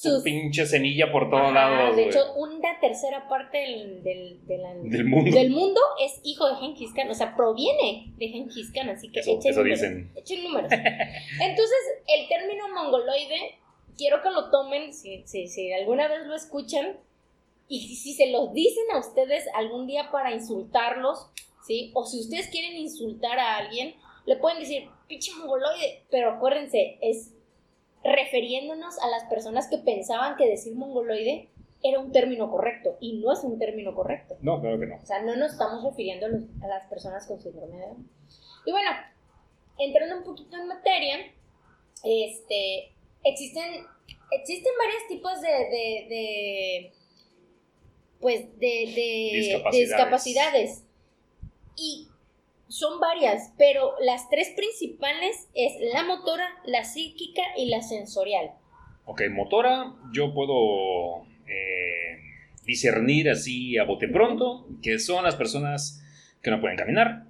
Su- 0.00 0.10
su 0.10 0.22
pinche 0.22 0.66
semilla 0.66 1.10
por 1.12 1.30
todos 1.30 1.42
Ajá, 1.42 1.52
lados. 1.70 1.96
de 1.96 2.06
hecho, 2.06 2.34
una 2.36 2.78
tercera 2.80 3.28
parte 3.28 3.58
del, 3.58 4.02
del, 4.02 4.46
de 4.46 4.58
la- 4.58 4.74
Del 4.74 5.04
mundo. 5.04 5.30
del 5.36 5.50
mundo 5.50 5.80
es 6.02 6.20
hijo 6.24 6.48
de 6.48 6.56
Genghis 6.56 6.92
Khan, 6.94 7.10
o 7.10 7.14
sea, 7.14 7.34
proviene 7.36 8.12
de 8.16 8.28
Genghis 8.28 8.70
Khan, 8.72 8.88
así 8.88 9.10
que 9.10 9.20
Eso- 9.20 9.32
echen 9.38 9.50
eso 9.50 9.60
números. 9.60 9.80
dicen. 9.80 10.12
Echen 10.16 10.44
números. 10.44 10.70
Entonces, 11.40 11.78
el 12.06 12.28
término 12.28 12.68
mongoloide, 12.74 13.56
quiero 13.96 14.22
que 14.22 14.30
lo 14.30 14.50
tomen, 14.50 14.92
si, 14.92 15.22
si, 15.26 15.48
si 15.48 15.72
alguna 15.72 16.08
vez 16.08 16.26
lo 16.26 16.34
escuchan, 16.34 16.96
y 17.66 17.96
si 17.96 18.12
se 18.12 18.30
los 18.30 18.52
dicen 18.52 18.84
a 18.92 18.98
ustedes 18.98 19.46
algún 19.54 19.86
día 19.86 20.10
para 20.10 20.32
insultarlos, 20.34 21.28
¿sí? 21.66 21.92
O 21.94 22.04
si 22.04 22.20
ustedes 22.20 22.48
quieren 22.48 22.76
insultar 22.76 23.38
a 23.38 23.56
alguien, 23.56 23.94
le 24.26 24.36
pueden 24.36 24.60
decir, 24.60 24.88
pinche 25.08 25.32
mongoloide, 25.34 26.04
pero 26.10 26.32
acuérdense, 26.32 26.98
es 27.00 27.32
refiriéndonos 28.02 28.98
a 29.00 29.08
las 29.08 29.24
personas 29.24 29.68
que 29.68 29.78
pensaban 29.78 30.36
que 30.36 30.48
decir 30.48 30.74
mongoloide 30.74 31.48
era 31.82 32.00
un 32.00 32.12
término 32.12 32.50
correcto, 32.50 32.96
y 32.98 33.18
no 33.18 33.30
es 33.32 33.40
un 33.44 33.58
término 33.58 33.94
correcto. 33.94 34.36
No, 34.40 34.58
claro 34.60 34.80
que 34.80 34.86
no. 34.86 34.96
O 34.96 35.06
sea, 35.06 35.22
no 35.22 35.36
nos 35.36 35.52
estamos 35.52 35.84
refiriendo 35.84 36.26
a, 36.26 36.66
las 36.66 36.86
personas 36.88 37.26
con 37.26 37.40
síndrome 37.40 37.76
de 37.76 37.86
Down. 37.86 38.10
Y 38.64 38.70
bueno, 38.70 38.90
entrando 39.78 40.16
un 40.16 40.24
poquito 40.24 40.56
en 40.56 40.66
materia, 40.66 41.18
este, 42.02 42.90
existen, 43.22 43.84
existen 44.30 44.72
varios 44.78 45.08
tipos 45.08 45.40
de, 45.42 45.48
de, 45.48 46.06
de, 46.08 46.92
pues, 48.18 48.58
de, 48.58 48.66
de 48.66 49.30
Discapacidades. 49.34 49.72
de 49.72 49.80
discapacidades. 49.80 50.84
Y 51.76 52.08
son 52.68 53.00
varias, 53.00 53.52
pero 53.58 53.94
las 54.00 54.28
tres 54.30 54.50
principales 54.56 55.48
es 55.54 55.72
la 55.92 56.02
motora, 56.04 56.48
la 56.64 56.84
psíquica 56.84 57.42
y 57.56 57.66
la 57.66 57.82
sensorial. 57.82 58.50
Ok, 59.04 59.22
motora, 59.30 59.94
yo 60.12 60.32
puedo 60.32 61.24
eh, 61.46 62.18
discernir 62.64 63.28
así 63.30 63.76
a 63.78 63.84
bote 63.84 64.08
pronto 64.08 64.66
que 64.82 64.98
son 64.98 65.24
las 65.24 65.36
personas 65.36 66.02
que 66.42 66.50
no 66.50 66.60
pueden 66.60 66.76
caminar, 66.76 67.24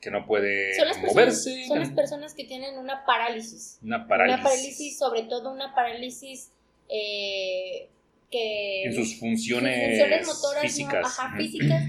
que 0.00 0.10
no 0.10 0.24
pueden 0.26 0.74
Son, 0.76 0.86
las 0.86 0.96
personas, 0.98 1.14
moverse. 1.14 1.64
son 1.66 1.78
las 1.80 1.90
personas 1.90 2.34
que 2.34 2.44
tienen 2.44 2.78
una 2.78 3.04
parálisis. 3.04 3.78
Una 3.82 4.06
parálisis. 4.06 4.40
Una 4.40 4.44
parálisis, 4.44 4.98
sobre 4.98 5.22
todo 5.24 5.50
una 5.52 5.74
parálisis 5.74 6.52
eh, 6.88 7.88
que... 8.30 8.84
En 8.84 8.94
sus 8.94 9.18
funciones, 9.18 9.74
sus 9.74 9.98
funciones 9.98 10.26
motoras, 10.26 10.62
¿no? 10.62 10.68
físicas. 10.68 11.06
Ajá, 11.18 11.28
Ujú. 11.28 11.36
físicas. 11.42 11.84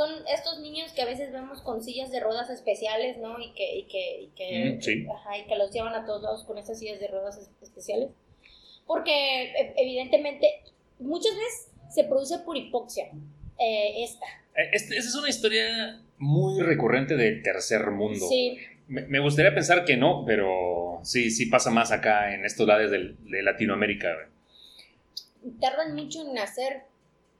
Son 0.00 0.26
estos 0.34 0.60
niños 0.60 0.92
que 0.92 1.02
a 1.02 1.04
veces 1.04 1.30
vemos 1.30 1.60
con 1.60 1.82
sillas 1.82 2.10
de 2.10 2.20
ruedas 2.20 2.48
especiales, 2.48 3.18
¿no? 3.18 3.38
Y 3.38 3.52
que, 3.52 3.76
y 3.80 3.82
que, 3.84 4.20
y 4.22 4.26
que, 4.28 4.74
Mm, 4.76 4.80
sí. 4.80 5.06
ajá, 5.14 5.36
y 5.36 5.44
que 5.46 5.56
los 5.56 5.70
llevan 5.72 5.92
a 5.94 6.06
todos 6.06 6.22
lados 6.22 6.44
con 6.44 6.56
estas 6.56 6.78
sillas 6.78 6.98
de 7.00 7.08
ruedas 7.08 7.36
es- 7.36 7.50
especiales. 7.60 8.08
Porque 8.86 9.12
e- 9.52 9.74
evidentemente 9.76 10.62
muchas 11.00 11.34
veces 11.36 11.68
se 11.94 12.04
produce 12.04 12.38
por 12.38 12.56
hipoxia. 12.56 13.10
eh, 13.62 14.04
esta. 14.04 14.24
Eh, 14.56 14.70
este- 14.72 14.96
esa 14.96 15.08
es 15.10 15.14
una 15.16 15.28
historia 15.28 16.00
muy 16.16 16.62
recurrente 16.62 17.14
del 17.14 17.42
tercer 17.42 17.90
mundo. 17.90 18.26
Sí. 18.26 18.56
Me, 18.88 19.02
me 19.02 19.18
gustaría 19.20 19.54
pensar 19.54 19.84
que 19.84 19.98
no, 19.98 20.24
pero 20.26 21.00
sí, 21.02 21.30
sí 21.30 21.44
pasa 21.44 21.68
más 21.70 21.92
acá 21.92 22.32
en 22.34 22.46
estos 22.46 22.66
lados 22.66 22.90
del- 22.90 23.18
de 23.30 23.42
Latinoamérica. 23.42 24.08
Tardan 25.60 25.94
mucho 25.94 26.22
en 26.22 26.32
nacer. 26.32 26.84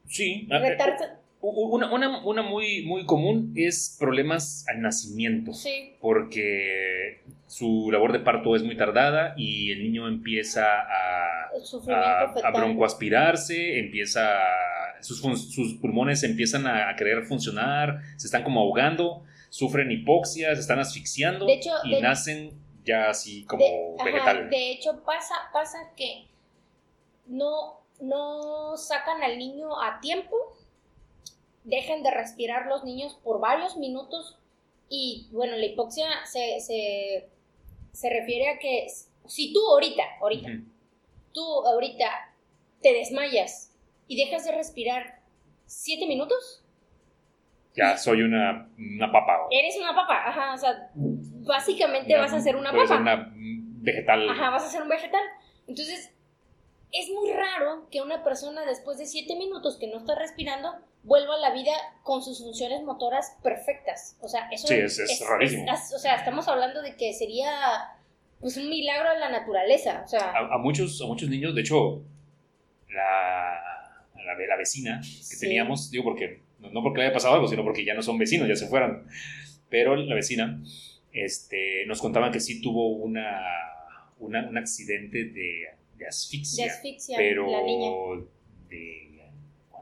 Sí. 0.07 0.47
eh, 0.51 0.75
u- 0.75 1.20
Una, 1.43 1.91
una- 1.91 2.23
una 2.23 2.41
muy, 2.43 2.83
muy 2.85 3.05
común 3.05 3.53
es 3.55 3.95
problemas 3.99 4.65
al 4.67 4.81
nacimiento. 4.81 5.53
sí. 5.53 5.95
porque 5.99 7.21
su 7.47 7.89
labor 7.91 8.11
de 8.13 8.19
parto 8.19 8.55
es 8.55 8.63
muy 8.63 8.77
tardada 8.77 9.33
y 9.37 9.71
el 9.71 9.83
niño 9.83 10.07
empieza 10.07 10.63
a, 10.65 11.49
a, 11.93 12.33
a 12.43 12.51
broncoaspirarse, 12.51 13.79
empieza 13.79 14.37
a- 14.37 15.01
sus, 15.03 15.19
pulmones 15.81 16.23
empiezan 16.23 16.65
a, 16.67 16.95
querer 16.95 17.23
funcionar, 17.23 17.99
se 18.17 18.27
están 18.27 18.43
como 18.43 18.61
ahogando, 18.61 19.23
sufren 19.49 19.91
hipoxia, 19.91 20.53
se 20.55 20.61
están 20.61 20.79
asfixiando 20.79 21.45
De 21.45 21.53
hecho, 21.53 21.71
y 21.83 21.95
de- 21.95 22.01
nacen 22.01 22.51
ya 22.85 23.09
así 23.09 23.43
como 23.45 23.63
de, 23.63 23.95
ajá, 23.99 24.03
vegetal. 24.05 24.49
de 24.49 24.71
hecho, 24.71 25.03
pasa, 25.03 25.35
pasa 25.51 25.77
que 25.97 26.25
no, 27.27 27.79
no 27.99 28.77
sacan 28.77 29.21
al 29.23 29.37
niño 29.37 29.81
a 29.81 29.99
tiempo, 29.99 30.35
dejan 31.63 32.03
de 32.03 32.11
respirar 32.11 32.67
los 32.67 32.83
niños 32.83 33.17
por 33.23 33.39
varios 33.39 33.77
minutos 33.77 34.37
y 34.89 35.27
bueno, 35.31 35.55
la 35.55 35.65
hipoxia 35.65 36.07
se, 36.25 36.59
se, 36.59 37.29
se 37.91 38.09
refiere 38.09 38.49
a 38.49 38.59
que 38.59 38.87
si 39.27 39.53
tú 39.53 39.59
ahorita, 39.69 40.03
ahorita, 40.21 40.49
tú 41.33 41.43
ahorita 41.65 42.05
te 42.81 42.93
desmayas 42.93 43.73
y 44.07 44.17
dejas 44.17 44.43
de 44.45 44.51
respirar 44.53 45.21
siete 45.65 46.05
minutos, 46.07 46.63
Ya 47.75 47.97
soy 47.97 48.21
una, 48.23 48.69
una 48.77 49.11
papa. 49.11 49.47
eres 49.51 49.77
una 49.77 49.95
papa, 49.95 50.27
ajá, 50.27 50.53
o 50.55 50.57
sea, 50.57 50.91
básicamente 50.95 52.13
Una- 52.13 52.23
vas 52.23 52.33
a 52.33 52.41
ser 52.41 52.55
una 52.57 52.71
papa. 52.71 52.87
ser 52.87 52.99
una 52.99 53.31
vegetal. 53.35 54.29
Ajá, 54.29 54.49
vas 54.49 54.63
a 54.65 54.69
ser 54.69 54.81
un 54.81 54.89
vegetal. 54.89 55.23
Entonces, 55.67 56.11
es 56.91 57.09
muy 57.09 57.31
raro 57.31 57.87
que 57.89 58.01
una 58.01 58.23
persona 58.23 58.65
después 58.65 58.97
de 58.97 59.05
7 59.05 59.35
minutos 59.37 59.77
que 59.79 59.87
no 59.87 59.99
está 59.99 60.15
respirando 60.15 60.73
vuelva 61.03 61.35
a 61.35 61.39
la 61.39 61.51
vida 61.53 61.71
con 62.03 62.21
sus 62.23 62.39
funciones 62.43 62.83
motoras 62.83 63.35
perfectas. 63.41 64.17
O 64.21 64.27
sea, 64.27 64.47
eso 64.51 64.67
Sí, 64.67 64.75
es- 64.75 64.99
es 64.99 65.23
rarísimo. 65.27 65.65
es- 65.73 65.93
o 65.93 65.99
sea, 65.99 66.15
estamos 66.15 66.47
hablando 66.47 66.81
de 66.81 66.95
que 66.95 67.13
sería 67.13 67.51
pues 68.39 68.57
un 68.57 68.69
milagro 68.69 69.11
de 69.13 69.19
la 69.19 69.29
naturaleza. 69.29 70.01
O 70.03 70.07
sea, 70.07 70.31
a, 70.31 70.55
a 70.55 70.57
muchos, 70.57 70.99
a 71.01 71.05
muchos 71.05 71.29
niños, 71.29 71.53
de 71.53 71.61
hecho, 71.61 72.01
la, 72.89 73.53
la, 74.15 74.47
la 74.47 74.55
vecina 74.57 74.99
que 75.01 75.07
Sí. 75.07 75.39
teníamos, 75.39 75.91
digo 75.91 76.03
porque, 76.03 76.41
no, 76.59 76.69
no 76.71 76.81
porque 76.83 76.99
le 76.99 77.05
haya 77.05 77.13
pasado 77.13 77.35
algo, 77.35 77.47
sino 77.47 77.63
porque 77.63 77.85
ya 77.85 77.93
no 77.93 78.01
son 78.01 78.17
vecinos, 78.17 78.47
ya 78.47 78.55
se 78.55 78.67
fueron, 78.67 79.07
pero 79.69 79.95
la 79.95 80.15
vecina 80.15 80.61
este, 81.13 81.85
nos 81.87 81.99
contaba 82.01 82.31
que 82.31 82.39
sí 82.39 82.61
tuvo 82.61 82.87
una, 82.89 83.37
una- 84.19 84.47
un 84.47 84.57
accidente 84.57 85.25
de, 85.25 85.67
de 85.97 86.07
asfixia, 86.07 86.65
de 86.65 86.71
asfixia 86.71 87.17
pero 87.17 87.47
la 87.51 87.61
niña. 87.63 87.91
de 88.69 89.10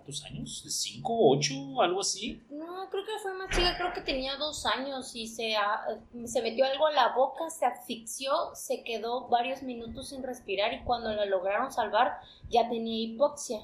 ¿cuántos 0.10 0.26
años? 0.26 0.64
¿De 0.64 0.70
5, 0.72 1.30
8, 1.38 1.82
algo 1.82 2.02
así? 2.02 2.42
No, 2.50 2.90
creo 2.90 3.04
que 3.06 3.12
fue 3.22 3.34
más 3.36 3.50
chica, 3.56 3.76
creo 3.78 3.94
que 3.94 4.02
tenía 4.02 4.36
dos 4.38 4.66
años 4.66 5.16
y 5.16 5.28
se, 5.28 5.56
ah, 5.56 5.86
se 6.26 6.42
metió 6.42 6.66
algo 6.66 6.88
a 6.88 6.92
la 6.92 7.14
boca, 7.16 7.50
se 7.50 7.66
asfixió, 7.66 8.32
se 8.56 8.84
quedó 8.84 9.28
varios 9.28 9.62
minutos 9.62 10.10
sin 10.10 10.24
respirar 10.24 10.74
y 10.74 10.84
cuando 10.84 11.14
la 11.14 11.26
lograron 11.26 11.72
salvar 11.72 12.18
ya 12.50 12.68
tenía 12.70 13.04
hipoxia. 13.04 13.60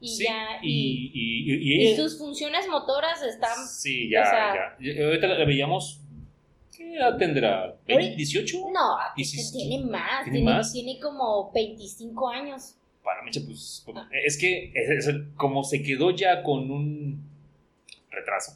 Y 0.00 0.08
sí, 0.08 0.24
ya, 0.24 0.58
y, 0.62 1.94
sus 1.96 2.18
funciones 2.18 2.68
motoras 2.68 3.22
están... 3.22 3.56
Sí, 3.66 4.10
ya, 4.10 4.22
o 4.22 4.24
sea- 4.24 4.54
ya. 4.54 4.84
Y 4.84 5.02
Ahorita 5.02 5.28
la 5.28 5.44
veíamos. 5.44 6.00
¿Qué 6.76 6.96
edad 6.96 7.16
tendrá? 7.16 7.62
Ahorita- 7.88 8.16
¿18? 8.16 8.72
No, 8.72 8.96
¿Y 9.16 9.24
si- 9.24 9.52
tiene 9.52 9.84
más, 9.84 10.24
tiene 10.24 10.38
tiene, 10.40 10.52
más? 10.52 10.72
tiene 10.72 10.98
como 11.00 11.50
25 11.52 12.28
años. 12.28 12.74
Para 13.04 13.22
Mecha, 13.22 13.40
pues. 13.44 13.84
Es 14.24 14.38
que 14.38 14.72
es- 14.74 15.06
es- 15.08 15.14
como 15.36 15.62
se 15.62 15.82
quedó 15.82 16.10
ya 16.10 16.42
con 16.42 16.70
un 16.70 17.22
retraso. 18.10 18.52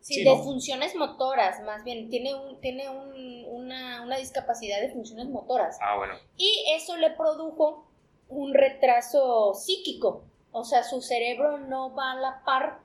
Sí, 0.00 0.14
Sí, 0.16 0.24
de 0.24 0.30
¿no? 0.36 0.42
funciones 0.42 0.94
motoras, 0.96 1.62
más 1.64 1.82
bien, 1.84 2.10
tiene, 2.10 2.34
un, 2.34 2.60
tiene 2.60 2.90
un- 2.90 3.44
una, 3.48 4.02
una 4.02 4.18
discapacidad 4.18 4.80
de 4.80 4.90
funciones 4.90 5.28
motoras. 5.28 5.78
Ah, 5.80 5.96
bueno. 5.96 6.14
Y 6.36 6.64
eso 6.76 6.96
le 6.98 7.10
produjo 7.12 7.88
un 8.28 8.52
retraso 8.52 9.54
psíquico. 9.54 10.24
O 10.52 10.64
sea, 10.64 10.82
su 10.82 11.00
cerebro 11.00 11.58
no 11.58 11.94
va 11.94 12.12
a 12.12 12.16
la 12.16 12.42
par 12.44 12.80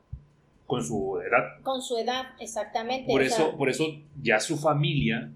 Con 0.65 0.83
su 0.83 1.19
edad. 1.19 1.61
con 1.63 1.81
su 1.81 1.97
edad, 1.97 2.27
exactamente. 2.39 3.11
Por 3.11 3.21
o 3.21 3.23
eso, 3.25 3.57
por 3.57 3.69
eso 3.69 3.85
ya 4.21 4.39
su 4.39 4.57
familia, 4.57 5.29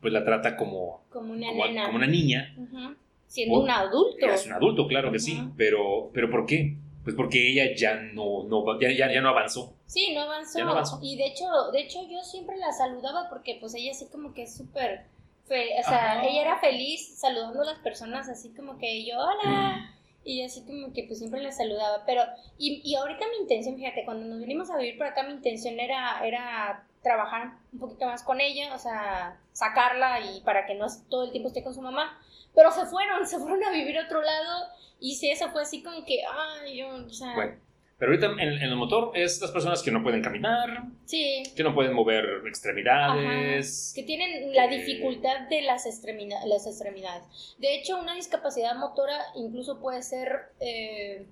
pues 0.00 0.12
la 0.12 0.24
trata 0.24 0.56
como, 0.56 1.02
como 1.10 1.32
una 1.32 1.48
como, 1.48 1.66
nena. 1.66 1.86
como 1.86 1.96
una 1.96 2.06
niña. 2.06 2.54
Ujú. 2.58 2.94
Siendo 3.28 3.60
un 3.60 3.70
adulto. 3.70 4.26
Es 4.26 4.46
un 4.46 4.54
adulto, 4.54 4.88
claro 4.88 5.12
que 5.12 5.20
sí. 5.20 5.38
Pero, 5.56 6.10
pero 6.12 6.30
¿por 6.30 6.46
qué? 6.46 6.76
Pues 7.04 7.14
porque 7.14 7.50
ella 7.50 7.74
ya 7.76 7.94
no, 7.94 8.44
no 8.44 8.80
ya, 8.80 8.90
ya, 8.90 9.12
ya 9.12 9.20
no 9.20 9.28
avanzó. 9.28 9.74
Sí, 9.86 10.12
no 10.14 10.22
avanzó. 10.22 10.58
Ya 10.58 10.64
no 10.64 10.72
avanzó. 10.72 10.98
Y 11.02 11.16
de 11.16 11.26
hecho, 11.26 11.44
de 11.72 11.80
hecho 11.80 12.00
yo 12.10 12.22
siempre 12.22 12.56
la 12.56 12.72
saludaba 12.72 13.28
porque 13.28 13.56
pues 13.60 13.74
ella 13.74 13.92
así 13.92 14.06
como 14.06 14.34
que 14.34 14.42
es 14.42 14.56
súper, 14.56 15.06
o 15.48 15.88
sea, 15.88 16.12
Ajá. 16.12 16.24
ella 16.26 16.42
era 16.42 16.58
feliz 16.58 17.18
saludando 17.18 17.62
a 17.62 17.66
las 17.66 17.78
personas 17.78 18.28
así 18.28 18.50
como 18.50 18.78
que 18.78 19.04
yo, 19.04 19.16
hola. 19.18 19.94
Y 20.24 20.42
así 20.42 20.62
como 20.66 20.92
que 20.92 21.04
pues 21.04 21.20
siempre 21.20 21.40
la 21.40 21.52
saludaba. 21.52 22.02
Pero, 22.04 22.22
y, 22.58 22.82
y 22.84 22.96
ahorita 22.96 23.24
mi 23.30 23.42
intención, 23.42 23.76
fíjate, 23.76 24.04
cuando 24.04 24.26
nos 24.26 24.40
vinimos 24.40 24.70
a 24.70 24.76
vivir 24.76 24.98
por 24.98 25.06
acá, 25.06 25.22
mi 25.22 25.32
intención 25.32 25.80
era, 25.80 26.20
era 26.26 26.86
trabajar 27.02 27.52
un 27.72 27.78
poquito 27.78 28.04
más 28.04 28.22
con 28.22 28.40
ella, 28.40 28.74
o 28.74 28.78
sea, 28.78 29.40
sacarla 29.52 30.20
y 30.20 30.40
para 30.42 30.66
que 30.66 30.74
no 30.74 30.86
todo 31.08 31.24
el 31.24 31.30
tiempo 31.30 31.48
esté 31.48 31.62
con 31.62 31.74
su 31.74 31.80
mamá. 31.80 32.20
Pero 32.54 32.70
se 32.72 32.86
fueron, 32.86 33.26
se 33.26 33.38
fueron 33.38 33.62
a 33.64 33.70
vivir 33.70 33.98
a 33.98 34.04
otro 34.04 34.20
lado. 34.22 34.66
Y 35.00 35.14
sí, 35.14 35.30
eso 35.30 35.48
fue 35.50 35.62
así 35.62 35.82
como 35.82 36.04
que, 36.04 36.22
ay, 36.24 36.76
yo, 36.78 36.88
o 36.88 37.10
sea... 37.10 37.34
Bueno, 37.34 37.56
Pero 37.98 38.10
ahorita 38.12 38.26
en, 38.32 38.40
en 38.40 38.62
el 38.62 38.76
motor 38.76 39.12
es 39.14 39.40
las 39.40 39.50
personas 39.52 39.82
que 39.82 39.90
no 39.92 40.02
pueden 40.02 40.22
caminar, 40.22 40.84
Sí. 41.04 41.42
que 41.56 41.62
no 41.62 41.74
pueden 41.74 41.92
mover 41.92 42.24
extremidades. 42.46 43.92
Que 43.94 44.02
tienen 44.02 44.52
la 44.54 44.66
dificultad 44.68 45.48
de 45.48 45.62
las, 45.62 45.86
extremina- 45.86 46.44
las 46.46 46.66
extremidades. 46.66 47.22
De 47.58 47.76
hecho, 47.76 47.98
una 47.98 48.14
discapacidad 48.14 48.74
motora 48.76 49.18
incluso 49.36 49.78
puede 49.80 50.02
ser 50.02 50.52
eh, 50.60 51.26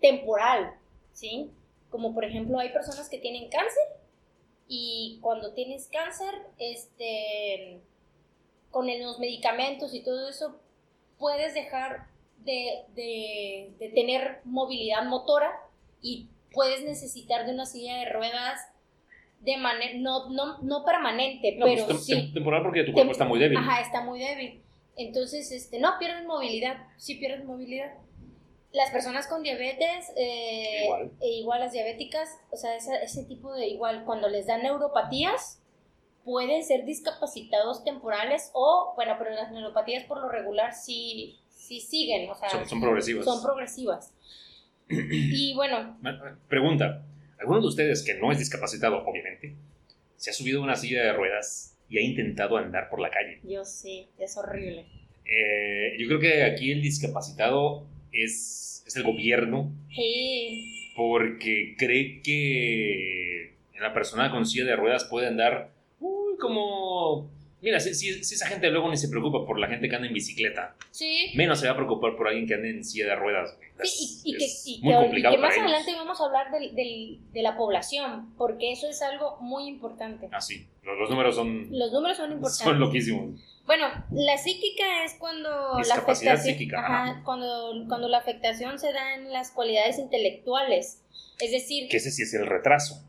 temporal, 0.00 0.74
¿sí? 1.12 1.50
Como 1.90 2.14
por 2.14 2.24
ejemplo, 2.24 2.58
hay 2.58 2.70
personas 2.70 3.08
que 3.08 3.18
tienen 3.18 3.48
cáncer 3.50 3.82
y 4.68 5.18
cuando 5.20 5.52
tienes 5.54 5.88
cáncer, 5.88 6.34
este, 6.58 7.80
con 8.72 8.88
los 8.88 9.20
medicamentos 9.20 9.94
y 9.94 10.02
todo 10.02 10.28
eso, 10.28 10.56
puedes 11.18 11.54
dejar 11.54 12.06
de, 12.38 12.82
de- 12.96 13.72
de 13.78 13.88
tener 13.90 14.40
movilidad 14.44 15.04
motora 15.04 15.52
y 16.00 16.26
puedes 16.52 16.82
necesitar 16.84 17.46
de 17.46 17.52
una 17.52 17.66
silla 17.66 17.98
de 17.98 18.06
ruedas 18.10 18.60
de 19.40 19.56
manera, 19.56 19.92
no, 19.98 20.28
no, 20.30 20.58
no 20.62 20.84
permanente, 20.84 21.56
No, 21.56 21.66
pero 21.66 21.84
pues, 21.86 21.96
tem- 21.98 22.00
sí. 22.00 22.12
tem- 22.12 22.34
temporal 22.34 22.62
porque 22.62 22.82
tu 22.84 22.92
cuerpo 22.92 23.10
Tem- 23.10 23.12
está 23.12 23.24
muy 23.24 23.38
débil. 23.38 23.58
Ajá, 23.58 23.80
está 23.80 24.00
muy 24.02 24.18
débil. 24.18 24.60
Entonces, 24.96 25.50
este, 25.52 25.78
no, 25.78 25.98
pierdes 25.98 26.24
movilidad, 26.26 26.76
sí 26.96 27.14
pierdes 27.16 27.44
movilidad. 27.44 27.92
Las 28.72 28.90
personas 28.90 29.26
con 29.28 29.42
diabetes, 29.42 30.12
eh, 30.16 30.84
Igual. 30.84 31.12
e 31.20 31.28
igual 31.28 31.60
las 31.60 31.72
diabéticas, 31.72 32.28
o 32.50 32.56
sea, 32.56 32.74
esa- 32.76 32.96
ese 33.02 33.24
tipo 33.24 33.52
de 33.54 33.68
igual, 33.68 34.04
cuando 34.04 34.28
les 34.28 34.46
dan 34.46 34.62
neuropatías, 34.62 35.61
pueden 36.24 36.64
ser 36.64 36.84
discapacitados 36.84 37.84
temporales 37.84 38.50
o, 38.54 38.92
bueno, 38.96 39.14
pero 39.18 39.30
las 39.30 39.50
neuropatías 39.52 40.04
por 40.04 40.20
lo 40.20 40.28
regular 40.28 40.72
sí, 40.74 41.38
sí 41.48 41.80
siguen, 41.80 42.30
o 42.30 42.34
sea, 42.34 42.48
Son- 42.50 42.68
son 42.68 42.80
progresivas. 42.80 43.24
Son 43.24 43.42
progresivas. 43.42 44.14
y 44.88 45.54
bueno, 45.54 45.98
Pregunta: 46.48 47.04
¿alguno 47.38 47.60
de 47.60 47.66
ustedes 47.66 48.02
que 48.04 48.14
no 48.14 48.30
es 48.32 48.38
discapacitado, 48.38 49.04
obviamente, 49.06 49.54
se 50.16 50.30
ha 50.30 50.32
subido 50.32 50.60
a 50.60 50.64
una 50.64 50.76
silla 50.76 51.02
de 51.02 51.12
ruedas 51.12 51.78
y 51.88 51.98
ha 51.98 52.02
intentado 52.02 52.56
andar 52.56 52.88
por 52.90 53.00
la 53.00 53.10
calle? 53.10 53.40
yo 53.44 53.64
sí, 53.64 54.08
es 54.18 54.36
horrible. 54.36 54.86
Eh, 55.24 55.96
yo 55.98 56.06
creo 56.08 56.20
que 56.20 56.42
aquí 56.44 56.72
el 56.72 56.82
discapacitado 56.82 57.86
es, 58.12 58.82
es 58.86 58.96
el 58.96 59.04
gobierno 59.04 59.72
Sí, 59.94 60.92
porque 60.96 61.74
cree 61.78 62.20
que 62.22 63.56
la 63.80 63.92
persona 63.94 64.30
con 64.30 64.46
silla 64.46 64.64
de 64.64 64.76
ruedas 64.76 65.04
puede 65.04 65.26
andar 65.28 65.71
como... 66.42 67.30
Mira, 67.60 67.78
si, 67.78 67.94
si- 67.94 68.24
si 68.24 68.34
esa 68.34 68.48
gente 68.48 68.68
luego 68.70 68.90
ni 68.90 68.96
se 68.96 69.08
preocupa 69.08 69.46
por 69.46 69.56
la 69.60 69.68
gente 69.68 69.88
que 69.88 69.94
anda 69.94 70.08
en 70.08 70.14
bicicleta, 70.14 70.74
sí. 70.90 71.30
menos 71.36 71.60
se 71.60 71.66
va 71.66 71.74
a 71.74 71.76
preocupar 71.76 72.16
por 72.16 72.26
alguien 72.26 72.44
que 72.48 72.54
ande 72.54 72.70
en 72.70 72.84
silla 72.84 73.06
de 73.06 73.14
ruedas. 73.14 73.56
Sí, 73.84 74.20
y, 74.24 74.34
y 74.34 74.38
que, 74.38 74.44
es 74.44 74.64
y 74.66 74.80
muy 74.82 74.92
que- 74.92 74.98
y 74.98 75.02
complicado 75.02 75.34
que 75.36 75.40
más 75.40 75.54
ellos. 75.54 75.64
adelante 75.66 75.94
vamos 75.94 76.20
a 76.20 76.24
hablar 76.24 76.50
del- 76.50 76.74
del- 76.74 77.20
de 77.32 77.42
la 77.42 77.56
población, 77.56 78.34
porque 78.36 78.72
eso 78.72 78.88
es 78.88 79.00
algo 79.02 79.36
muy 79.40 79.68
importante. 79.68 80.28
Ah, 80.32 80.40
sí, 80.40 80.66
los, 80.82 80.98
los 80.98 81.08
números 81.08 81.36
son, 81.36 81.68
Los 81.70 81.92
números 81.92 82.16
son 82.16 82.32
importantes. 82.32 82.64
son 82.64 82.80
loquísimos. 82.80 83.40
Bueno, 83.64 83.86
la 84.10 84.36
psíquica 84.38 85.04
es 85.04 85.14
cuando 85.20 85.48
la 85.86 85.94
afectación, 85.94 86.38
psíquica, 86.38 86.80
ajá, 86.80 87.02
ajá. 87.12 87.22
cuando, 87.24 87.84
cuando 87.86 88.08
la 88.08 88.18
afectación 88.18 88.80
se 88.80 88.92
da 88.92 89.14
en 89.14 89.32
las 89.32 89.52
cualidades 89.52 90.00
intelectuales. 90.00 91.04
Es 91.40 91.52
decir, 91.52 91.88
Que 91.88 91.98
ese 91.98 92.10
sí 92.10 92.22
es 92.22 92.34
el 92.34 92.46
retraso, 92.46 93.04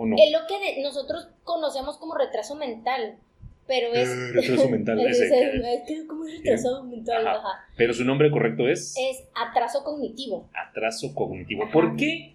¿o 0.00 0.06
no? 0.06 0.16
es 0.18 0.32
lo 0.32 0.38
que 0.46 0.80
nosotros 0.82 1.28
conocemos 1.44 1.98
como 1.98 2.14
retraso 2.14 2.54
mental, 2.56 3.18
pero 3.66 3.92
es... 3.94 4.08
Eh, 4.08 4.32
retraso 4.32 4.68
mental, 4.68 5.00
es, 5.06 5.20
ese. 5.20 5.26
es- 5.44 5.54
es 5.64 5.82
que 5.86 6.06
como 6.06 6.26
es 6.26 6.38
retraso 6.38 6.84
mental, 6.84 7.26
Ajá. 7.26 7.36
ajá. 7.38 7.64
Pero 7.76 7.92
su 7.94 8.04
nombre 8.04 8.30
correcto 8.30 8.66
es... 8.68 8.94
es 8.98 9.24
atraso 9.34 9.84
cognitivo. 9.84 10.48
atraso 10.54 11.14
cognitivo. 11.14 11.64
Ajá. 11.64 11.72
¿Por 11.72 11.96
qué? 11.96 12.34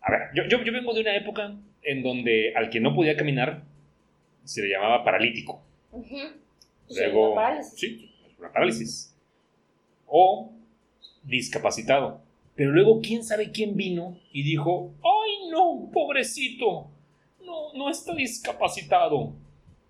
A 0.00 0.10
ver, 0.10 0.20
yo, 0.34 0.44
yo, 0.48 0.64
yo 0.64 0.72
vengo 0.72 0.94
de 0.94 1.00
una 1.02 1.16
época 1.16 1.54
en 1.82 2.02
donde 2.02 2.52
al 2.54 2.70
que 2.70 2.80
no 2.80 2.94
podía 2.94 3.16
caminar 3.16 3.62
se 4.44 4.62
le 4.62 4.68
llamaba 4.70 5.04
paralítico. 5.04 5.62
Ujú. 5.92 6.16
Sí, 6.88 6.94
Luego, 7.00 7.30
la 7.30 7.34
parálisis. 7.34 7.78
sí, 7.80 8.10
una 8.38 8.52
parálisis. 8.52 9.16
O 10.06 10.52
discapacitado. 11.24 12.20
Pero 12.54 12.70
luego, 12.70 13.00
¿quién 13.02 13.22
sabe 13.24 13.50
quién 13.50 13.76
vino 13.76 14.16
y 14.32 14.42
dijo, 14.42 14.94
ay 15.02 15.25
no, 15.50 15.90
pobrecito, 15.92 16.90
no, 17.42 17.72
no 17.74 17.90
está 17.90 18.14
discapacitado, 18.14 19.34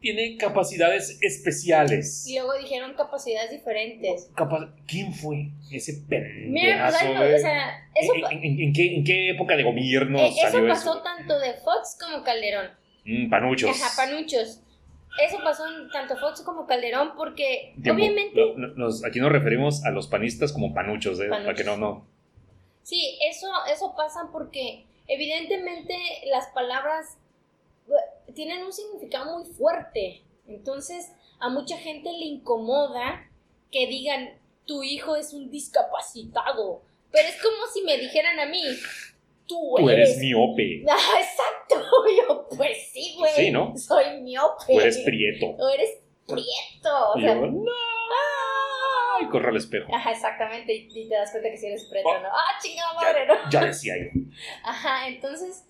tiene 0.00 0.36
capacidades 0.36 1.18
especiales. 1.22 2.26
Y 2.28 2.34
luego 2.34 2.54
dijeron 2.58 2.94
capacidades 2.94 3.50
diferentes. 3.50 4.30
Capa- 4.34 4.74
¿Quién 4.86 5.12
fue 5.12 5.48
ese 5.72 6.00
Mira, 6.08 6.88
pues, 6.90 7.02
algo, 7.02 7.14
o 7.34 7.38
sea, 7.38 7.88
eso, 7.94 8.14
¿En, 8.14 8.20
pa- 8.20 8.32
en- 8.32 8.44
en- 8.44 8.60
en 8.60 8.72
qué, 8.72 8.94
en 8.96 9.04
qué 9.04 9.30
época 9.30 9.56
de 9.56 9.62
gobierno 9.64 10.18
eh, 10.18 10.28
eso 10.28 10.50
salió 10.50 10.68
pasó 10.68 10.92
eso? 10.94 11.02
tanto 11.02 11.38
de 11.38 11.54
Fox 11.54 11.98
como 12.00 12.22
Calderón. 12.22 12.70
Mm, 13.04 13.30
panuchos. 13.30 13.70
Ajá, 13.82 14.06
panuchos. 14.06 14.60
Eso 15.24 15.38
pasó 15.42 15.64
en 15.66 15.88
tanto 15.88 16.14
Fox 16.18 16.42
como 16.42 16.66
Calderón 16.66 17.12
porque 17.16 17.72
Tiempo. 17.82 18.02
obviamente, 18.02 18.40
nos- 18.76 19.02
aquí 19.04 19.18
nos 19.18 19.32
referimos 19.32 19.82
a 19.84 19.90
los 19.90 20.08
panistas 20.08 20.52
como 20.52 20.74
panuchos, 20.74 21.18
¿eh? 21.20 21.28
Para 21.28 21.42
Panuchos. 21.42 21.58
que 21.58 21.64
no, 21.64 21.76
no. 21.78 22.06
sí, 22.82 23.18
eso, 23.28 23.46
eso 23.72 23.94
pasa 23.96 24.28
porque 24.30 24.84
evidentemente 25.08 25.94
las 26.30 26.48
palabras 26.48 27.18
eh, 27.88 28.32
tienen 28.34 28.64
un 28.64 28.72
significado 28.72 29.38
muy 29.38 29.46
fuerte. 29.46 30.22
Entonces, 30.46 31.12
a 31.40 31.48
mucha 31.48 31.76
gente 31.76 32.12
le 32.12 32.24
incomoda 32.24 33.28
que 33.70 33.86
digan, 33.86 34.38
tu 34.64 34.82
hijo 34.82 35.16
es 35.16 35.32
un 35.32 35.50
discapacitado. 35.50 36.82
Pero 37.10 37.28
es 37.28 37.42
como 37.42 37.66
si 37.72 37.82
me 37.82 37.96
dijeran 37.98 38.38
a 38.40 38.46
mí, 38.46 38.62
tú, 39.46 39.74
Tú 39.76 39.88
eres 39.88 40.10
eres 40.10 40.20
miope. 40.20 40.84
Ah, 40.88 41.20
exacto. 41.20 41.86
Yo, 42.16 42.48
pues 42.56 42.90
sí, 42.92 43.14
güey. 43.18 43.32
Sí, 43.34 43.50
¿no? 43.50 43.76
Soy 43.76 44.20
miope. 44.22 44.72
Tú 44.72 44.80
eres 44.80 44.98
prieto. 44.98 45.46
O 45.46 45.68
eres 45.68 45.98
prieto. 46.26 47.12
O 47.14 47.20
sea, 47.20 47.34
yo, 47.34 47.46
no. 47.46 47.72
Y 49.20 49.28
corre 49.28 49.48
al 49.50 49.56
espejo. 49.56 49.94
Ajá, 49.94 50.10
exactamente. 50.12 50.74
Y, 50.74 51.08
te 51.08 51.14
das 51.14 51.30
cuenta 51.30 51.50
que 51.50 51.56
si 51.56 51.66
eres 51.66 51.84
prieto, 51.84 52.08
Oh. 52.08 52.20
¿no? 52.20 52.28
Ah, 52.28 52.58
chingada 52.60 52.94
madre, 52.94 53.26
¿no? 53.26 53.34
Ya, 53.50 53.60
ya 53.60 53.66
decía 53.66 53.94
yo. 53.98 54.20
Ajá, 54.64 55.08
entonces, 55.08 55.64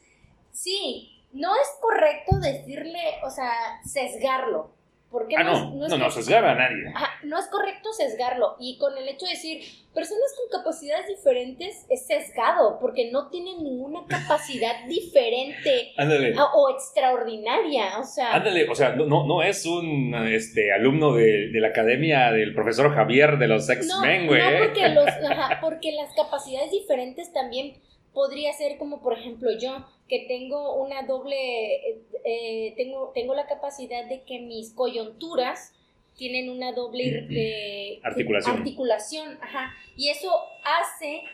sí, 0.52 1.24
no 1.32 1.54
es 1.54 1.68
correcto 1.80 2.38
decirle, 2.38 3.00
o 3.22 3.30
sea, 3.30 3.52
sesgarlo. 3.84 4.75
Porque 5.16 5.34
Ah, 5.34 5.44
no, 5.44 5.74
no, 5.74 5.86
es, 5.86 5.90
no, 5.90 5.96
no, 5.96 6.10
sesgar 6.10 6.44
a 6.44 6.54
nadie. 6.54 6.92
Ajá, 6.94 7.08
no 7.24 7.38
es 7.38 7.46
correcto 7.46 7.90
sesgarlo. 7.94 8.54
Y 8.60 8.76
con 8.76 8.98
el 8.98 9.08
hecho 9.08 9.24
de 9.24 9.32
decir, 9.32 9.62
personas 9.94 10.34
con 10.36 10.60
capacidades 10.60 11.06
diferentes 11.06 11.86
es 11.88 12.06
sesgado, 12.06 12.78
porque 12.78 13.10
no 13.10 13.30
tienen 13.30 13.64
ninguna 13.64 14.00
capacidad 14.08 14.84
diferente 14.86 15.94
Ándale. 15.96 16.34
ah, 16.36 16.50
o 16.54 16.68
extraordinaria. 16.68 17.98
O 17.98 18.04
sea, 18.04 18.34
Ándale, 18.34 18.68
o 18.68 18.74
sea, 18.74 18.90
no, 18.90 19.26
no, 19.26 19.42
es 19.42 19.64
un 19.64 20.14
este, 20.28 20.70
alumno 20.70 21.14
de, 21.14 21.48
de 21.48 21.60
la 21.60 21.68
academia 21.68 22.30
del 22.30 22.54
profesor 22.54 22.94
Javier 22.94 23.38
de 23.38 23.48
los 23.48 23.70
X-Men, 23.70 24.26
güey. 24.26 24.42
no 24.42 24.66
porque, 24.66 24.88
los, 24.90 25.08
ajá, 25.30 25.58
porque 25.62 25.92
las 25.92 26.12
capacidades 26.14 26.70
diferentes 26.70 27.32
también 27.32 27.80
podría 28.16 28.50
ser 28.54 28.78
como, 28.78 29.02
por 29.02 29.12
ejemplo, 29.12 29.50
yo, 29.58 29.84
que 30.08 30.24
tengo 30.26 30.82
una 30.82 31.02
doble, 31.02 31.36
eh, 31.36 32.02
eh, 32.24 32.72
tengo, 32.74 33.12
tengo 33.14 33.34
la 33.34 33.46
capacidad 33.46 34.06
de 34.06 34.22
que 34.22 34.38
mis 34.40 34.72
coyunturas 34.72 35.74
tienen 36.16 36.48
una 36.48 36.72
doble 36.72 37.26
eh, 37.30 38.00
Articulación. 38.02 38.56
articulación, 38.56 39.38
ajá, 39.42 39.74
y 39.98 40.08
eso 40.08 40.32
hace 40.64 41.24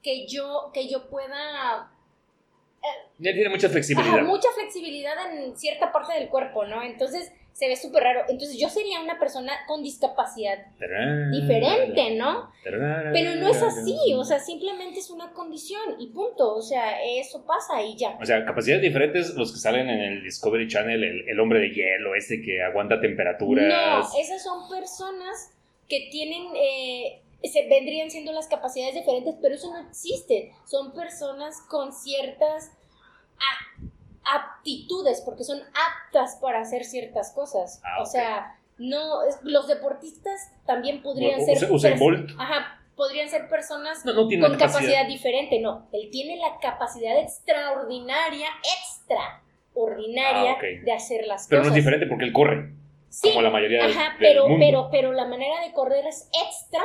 que 0.00 0.28
yo, 0.28 0.70
que 0.72 0.88
yo 0.88 1.10
pueda 1.10 1.90
Ya 3.18 3.32
tiene 3.32 3.48
mucha 3.48 3.68
flexibilidad. 3.68 4.18
Ajá, 4.18 4.24
mucha 4.24 4.48
flexibilidad 4.52 5.34
en 5.34 5.58
cierta 5.58 5.90
parte 5.90 6.14
del 6.14 6.28
cuerpo, 6.28 6.66
¿no? 6.66 6.84
Entonces 6.84 7.32
se 7.60 7.68
ve 7.68 7.76
súper 7.76 8.02
raro. 8.02 8.22
Entonces 8.30 8.58
yo 8.58 8.70
sería 8.70 9.02
una 9.02 9.18
persona 9.18 9.52
con 9.66 9.82
discapacidad 9.82 10.56
diferente, 11.30 12.16
¿no? 12.16 12.50
Pero 12.64 13.34
no 13.34 13.48
es 13.48 13.62
así, 13.62 13.98
o 14.16 14.24
sea, 14.24 14.38
simplemente 14.38 14.98
es 14.98 15.10
una 15.10 15.34
condición 15.34 15.96
y 15.98 16.06
punto. 16.06 16.54
O 16.54 16.62
sea, 16.62 17.02
eso 17.04 17.44
pasa 17.44 17.82
y 17.82 17.98
ya. 17.98 18.16
O 18.18 18.24
sea, 18.24 18.46
capacidades 18.46 18.80
diferentes 18.80 19.34
los 19.34 19.52
que 19.52 19.58
salen 19.58 19.90
en 19.90 20.00
el 20.00 20.22
Discovery 20.22 20.68
Channel, 20.68 21.04
el, 21.04 21.28
el 21.28 21.38
hombre 21.38 21.60
de 21.60 21.68
hielo, 21.68 22.14
este 22.14 22.40
que 22.40 22.62
aguanta 22.62 22.98
temperaturas. 22.98 23.68
No, 23.68 24.18
esas 24.18 24.42
son 24.42 24.66
personas 24.70 25.52
que 25.86 26.08
tienen, 26.10 26.44
eh, 26.56 27.20
se 27.42 27.68
vendrían 27.68 28.10
siendo 28.10 28.32
las 28.32 28.48
capacidades 28.48 28.94
diferentes, 28.94 29.34
pero 29.42 29.54
eso 29.56 29.70
no 29.70 29.86
existe. 29.86 30.54
Son 30.64 30.94
personas 30.94 31.60
con 31.68 31.92
ciertas 31.92 32.72
aptitudes, 34.24 35.20
porque 35.22 35.44
son 35.44 35.58
aptas 35.60 36.36
para 36.40 36.60
hacer 36.60 36.84
ciertas 36.84 37.32
cosas. 37.32 37.80
Ah, 37.84 38.02
O 38.02 38.06
sea, 38.06 38.58
no, 38.78 39.22
es- 39.24 39.38
los 39.42 39.66
deportistas 39.68 40.52
también 40.66 41.02
podrían 41.02 41.40
O- 41.40 41.44
ser... 41.44 41.58
Pers- 41.58 41.98
Bolt. 41.98 42.30
Ajá, 42.38 42.80
podrían 42.96 43.28
ser 43.28 43.48
personas 43.48 44.04
No, 44.04 44.12
no 44.12 44.28
tiene 44.28 44.42
con 44.46 44.52
capacidad. 44.58 44.80
capacidad. 44.80 45.06
diferente, 45.06 45.60
no. 45.60 45.88
Él 45.92 46.08
tiene 46.10 46.36
la 46.36 46.58
capacidad 46.60 47.18
extraordinaria, 47.18 48.48
extraordinaria 48.78 50.52
Ah, 50.52 50.58
de 50.84 50.92
hacer 50.92 51.26
las 51.26 51.46
Pero 51.48 51.60
no 51.62 51.68
cosas. 51.68 51.76
es 51.78 51.84
diferente 51.84 52.06
porque 52.06 52.24
él 52.24 52.32
corre. 52.32 52.72
Sí, 53.08 53.28
como 53.30 53.42
la 53.42 53.50
mayoría 53.50 53.82
del- 53.82 53.90
ajá, 53.96 54.10
del 54.10 54.18
pero, 54.18 54.48
mundo. 54.48 54.64
pero, 54.64 54.88
pero 54.90 55.12
la 55.12 55.26
manera 55.26 55.60
de 55.62 55.72
correr 55.72 56.06
es 56.06 56.28
extra 56.46 56.80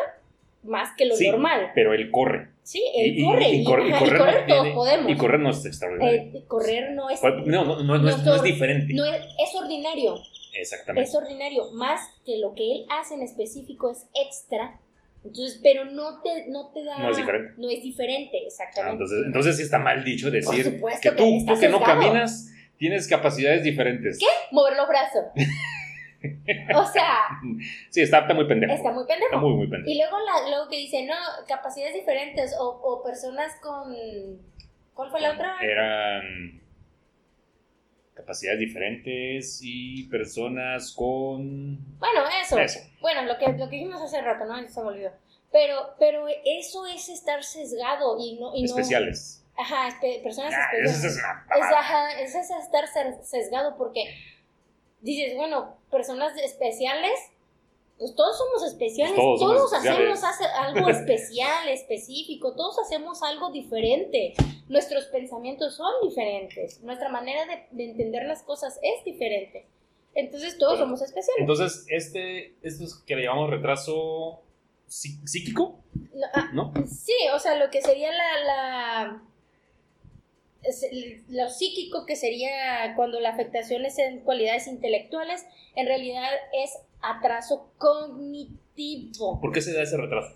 más 0.65 0.89
que 0.97 1.05
lo 1.05 1.15
Sí, 1.15 1.29
normal. 1.29 1.71
Pero 1.75 1.93
él 1.93 2.11
corre. 2.11 2.49
Sí, 2.63 2.83
él 2.95 3.19
Y- 3.19 3.23
corre. 3.23 3.49
y 3.49 3.61
Y, 3.61 3.63
corre- 3.63 3.87
y 3.87 3.91
ajá, 3.91 3.97
y 3.97 4.07
correr 4.09 4.19
correr 4.19 4.47
no 4.47 4.55
todos 4.55 4.67
podemos. 4.73 5.11
Y 5.11 5.15
correr 5.17 5.39
no 5.39 5.49
es 5.51 5.65
extraordinario. 5.65 6.21
Eh, 6.21 6.43
correr 6.47 6.91
no 6.91 7.09
es, 7.09 7.21
No, 7.23 7.29
no, 7.45 7.65
no, 7.65 7.83
no, 7.83 7.97
no 7.99 8.09
es, 8.09 8.15
es 8.27 8.43
diferente. 8.43 8.93
no 8.93 9.05
es, 9.05 9.15
es 9.21 9.55
ordinario. 9.55 10.15
Exactamente. 10.57 11.09
Es 11.09 11.15
ordinario. 11.15 11.71
Más 11.73 12.01
que 12.25 12.37
lo 12.39 12.53
que 12.55 12.63
él 12.71 12.85
hace 12.89 13.15
en 13.15 13.21
específico 13.21 13.91
es 13.91 14.07
extra. 14.25 14.79
Entonces, 15.23 15.59
pero 15.63 15.85
no 15.85 16.21
te, 16.21 16.47
no 16.49 16.71
te 16.71 16.83
da. 16.83 16.99
No 16.99 17.09
es 17.09 17.17
diferente. 17.17 17.53
No 17.57 17.69
es 17.69 17.81
diferente, 17.83 18.37
Ah, 18.37 18.45
exactamente. 18.45 18.93
entonces, 18.93 19.23
entonces 19.25 19.57
sí 19.57 19.63
está 19.63 19.79
mal 19.79 20.03
dicho 20.03 20.29
decir 20.31 20.63
supuesto 20.63 21.01
que 21.09 21.15
tú, 21.15 21.45
tú 21.47 21.59
que 21.59 21.67
no 21.69 21.81
caminas 21.81 22.51
tienes 22.77 23.07
capacidades 23.07 23.63
diferentes. 23.63 24.19
¿Qué? 24.19 24.25
Mover 24.51 24.75
los 24.77 24.87
brazos. 24.87 25.23
o 26.75 26.85
sea, 26.85 27.27
Sí, 27.89 28.01
está, 28.01 28.19
está 28.19 28.33
muy 28.33 28.47
pendejo. 28.47 28.73
está 28.73 28.91
muy 28.91 29.05
pendejo. 29.05 29.25
Está 29.27 29.37
muy, 29.37 29.53
muy 29.53 29.67
pendejo. 29.67 29.89
Y 29.91 29.97
luego, 29.97 30.17
la, 30.19 30.49
luego 30.49 30.69
que 30.69 30.77
dice, 30.77 31.05
no, 31.05 31.15
capacidades 31.47 31.93
diferentes 31.95 32.53
o, 32.59 32.67
o 32.69 33.03
personas 33.03 33.53
con... 33.61 33.93
¿Cuál 34.93 35.09
fue 35.11 35.21
la 35.21 35.31
otra? 35.33 35.55
Eran 35.61 36.61
capacidades 38.13 38.59
diferentes 38.59 39.59
y 39.61 40.03
personas 40.09 40.93
con... 40.93 41.77
Bueno, 41.99 42.21
eso. 42.41 42.57
Eso. 42.57 42.79
Bueno, 43.01 43.23
lo 43.23 43.37
que, 43.37 43.47
lo 43.51 43.69
que 43.69 43.75
dijimos 43.75 44.01
hace 44.01 44.21
rato, 44.21 44.45
¿no? 44.45 44.55
Se 44.69 44.81
me 44.81 44.87
olvidó. 44.87 45.11
Pero, 45.51 45.95
pero 45.99 46.25
eso 46.45 46.85
es 46.87 47.09
estar 47.09 47.43
sesgado 47.43 48.17
y 48.19 48.39
no... 48.39 48.55
Y 48.55 48.61
no 48.61 48.65
especiales. 48.67 49.41
Ajá, 49.57 49.87
espe- 49.89 50.21
personas 50.23 50.53
Ah, 50.53 50.67
especiales. 50.73 50.97
eso 50.97 51.07
es 51.07 51.15
una 51.15 52.11
Es, 52.21 52.35
estar 52.63 52.85
sesgado 53.23 53.77
porque 53.77 54.03
dices, 55.01 55.35
bueno, 55.35 55.77
personas 55.91 56.35
especiales, 56.37 57.13
pues 57.97 58.13
todos 58.15 58.37
somos 58.37 58.63
especiales, 58.67 59.13
Pues 59.15 59.23
todos 59.25 59.39
todos, 59.39 59.71
somos 59.71 59.73
especiales. 59.85 60.21
hacemos 60.21 60.23
hace- 60.23 60.53
algo 60.53 60.89
especial, 60.99 61.69
específico, 61.69 62.53
todos 62.55 62.77
hacemos 62.79 63.21
algo 63.23 63.51
diferente. 63.51 64.33
Nuestros 64.67 65.05
pensamientos 65.05 65.75
son 65.75 65.91
diferentes, 66.03 66.81
nuestra 66.81 67.09
manera 67.09 67.45
de, 67.45 67.67
de 67.71 67.91
entender 67.91 68.25
las 68.25 68.43
cosas 68.43 68.79
es 68.81 69.03
diferente. 69.05 69.67
Entonces 70.13 70.57
todos 70.57 70.73
Bueno, 70.79 70.85
somos 70.85 71.01
especiales. 71.01 71.41
Entonces, 71.41 71.85
este, 71.89 72.55
esto 72.61 72.83
es 72.85 72.95
que 73.05 73.15
le 73.15 73.23
llamamos 73.23 73.49
retraso 73.49 74.41
psí- 74.89 75.25
psíquico, 75.27 75.79
No, 76.13 76.27
ah, 76.33 76.49
¿no? 76.53 76.73
Sí, 76.87 77.13
o 77.33 77.39
sea, 77.39 77.55
lo 77.55 77.69
que 77.69 77.81
sería 77.81 78.11
la, 78.11 79.21
lo 81.29 81.49
psíquico 81.49 82.05
que 82.05 82.15
sería 82.15 82.93
cuando 82.95 83.19
la 83.19 83.29
afectación 83.29 83.85
es 83.85 83.97
en 83.99 84.21
cualidades 84.21 84.67
intelectuales, 84.67 85.45
en 85.75 85.87
realidad 85.87 86.29
es 86.53 86.71
atraso 87.01 87.71
cognitivo. 87.77 89.39
¿Por 89.41 89.51
qué 89.51 89.61
se 89.61 89.73
da 89.73 89.83
ese 89.83 89.97
retraso? 89.97 90.35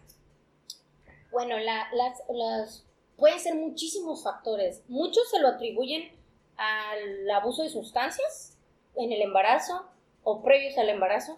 Bueno, 1.31 1.57
la- 1.59 1.87
las, 1.93 2.19
las 2.29 2.85
pueden 3.17 3.39
ser 3.39 3.55
muchísimos 3.55 4.23
factores. 4.23 4.83
Muchos 4.87 5.29
se 5.29 5.39
lo 5.39 5.47
atribuyen 5.49 6.09
al 6.57 7.29
abuso 7.31 7.63
de 7.63 7.69
sustancias 7.69 8.57
en 8.95 9.11
el 9.11 9.21
embarazo 9.21 9.85
o 10.23 10.43
previos 10.43 10.77
al 10.77 10.89
embarazo. 10.89 11.37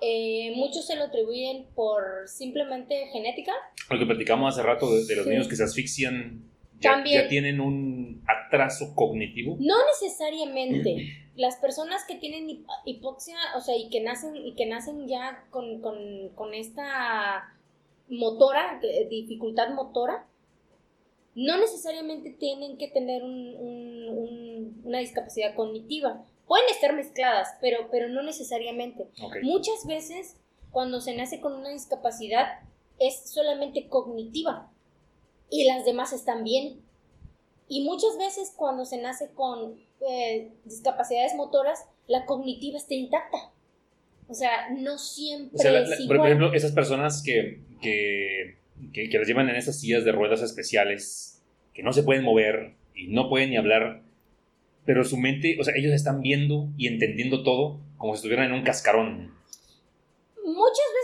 Eh, 0.00 0.52
muchos 0.56 0.86
se 0.86 0.96
lo 0.96 1.04
atribuyen 1.04 1.66
por 1.74 2.28
simplemente 2.28 3.06
genética. 3.12 3.52
Lo 3.88 3.98
que 3.98 4.04
platicamos 4.06 4.52
hace 4.52 4.66
rato 4.66 4.92
de, 4.92 5.04
de 5.06 5.16
los 5.16 5.24
Sí. 5.24 5.30
niños 5.30 5.48
que 5.48 5.56
se 5.56 5.62
asfixian, 5.64 6.42
ya, 6.80 6.92
También. 6.92 7.22
ya 7.22 7.28
tienen 7.28 7.60
un 7.60 8.22
atraso 8.26 8.94
cognitivo. 8.94 9.56
No 9.60 9.74
necesariamente. 9.86 10.96
Las 11.36 11.56
personas 11.56 12.04
que 12.06 12.14
tienen 12.14 12.48
hip- 12.48 12.66
hipoxia, 12.84 13.36
o 13.56 13.60
sea, 13.60 13.76
y 13.76 13.88
que 13.90 14.00
nacen, 14.00 14.36
y 14.36 14.54
que 14.54 14.66
nacen 14.66 15.08
ya 15.08 15.44
con, 15.50 15.80
con- 15.80 16.28
con 16.36 16.54
esta 16.54 17.52
motora, 18.08 18.80
dificultad 19.10 19.70
motora, 19.74 20.26
no 21.34 21.58
necesariamente 21.58 22.30
tienen 22.30 22.76
que 22.78 22.86
tener 22.88 23.24
un- 23.24 23.56
un- 23.56 24.08
un- 24.08 24.82
una 24.84 24.98
discapacidad 25.00 25.54
cognitiva. 25.56 26.24
Pueden 26.46 26.68
estar 26.70 26.94
mezcladas, 26.94 27.48
pero, 27.60 27.88
pero 27.90 28.08
no 28.08 28.22
necesariamente. 28.22 29.08
Muchas 29.42 29.86
veces, 29.88 30.36
cuando 30.70 31.00
se 31.00 31.16
nace 31.16 31.40
con 31.40 31.54
una 31.54 31.70
discapacidad, 31.70 32.60
es 33.00 33.28
solamente 33.30 33.88
cognitiva 33.88 34.70
y 35.54 35.64
las 35.64 35.84
demás 35.84 36.12
están 36.12 36.42
bien. 36.44 36.80
Y 37.68 37.84
muchas 37.84 38.18
veces, 38.18 38.52
cuando 38.56 38.84
se 38.84 39.00
nace 39.00 39.30
con 39.34 39.76
eh, 40.06 40.50
discapacidades 40.64 41.34
motoras, 41.34 41.84
la 42.08 42.26
cognitiva 42.26 42.76
está 42.76 42.94
intacta. 42.94 43.38
O 44.28 44.34
sea, 44.34 44.70
no 44.70 44.98
siempre 44.98 45.56
O 45.56 45.58
sea, 45.62 45.70
la- 45.72 45.82
es 45.82 45.88
la- 46.00 46.06
por 46.06 46.16
ejemplo, 46.26 46.52
esas 46.52 46.72
personas 46.72 47.22
que, 47.22 47.60
que, 47.80 48.56
que, 48.92 49.08
que 49.08 49.18
las 49.18 49.28
llevan 49.28 49.48
en 49.48 49.56
esas 49.56 49.78
sillas 49.78 50.04
de 50.04 50.12
ruedas 50.12 50.42
especiales, 50.42 51.40
que 51.72 51.82
no 51.82 51.92
se 51.92 52.02
pueden 52.02 52.24
mover 52.24 52.74
y 52.94 53.08
no 53.08 53.28
pueden 53.28 53.50
ni 53.50 53.56
hablar, 53.56 54.02
pero 54.84 55.04
su 55.04 55.16
mente, 55.16 55.56
o 55.60 55.64
sea, 55.64 55.74
ellos 55.76 55.92
están 55.92 56.20
viendo 56.20 56.68
y 56.76 56.88
entendiendo 56.88 57.42
todo 57.44 57.80
como 57.96 58.12
si 58.14 58.18
estuvieran 58.18 58.46
en 58.46 58.52
un 58.54 58.64
cascarón. 58.64 59.32
Muchas 60.44 60.88
veces 60.94 61.03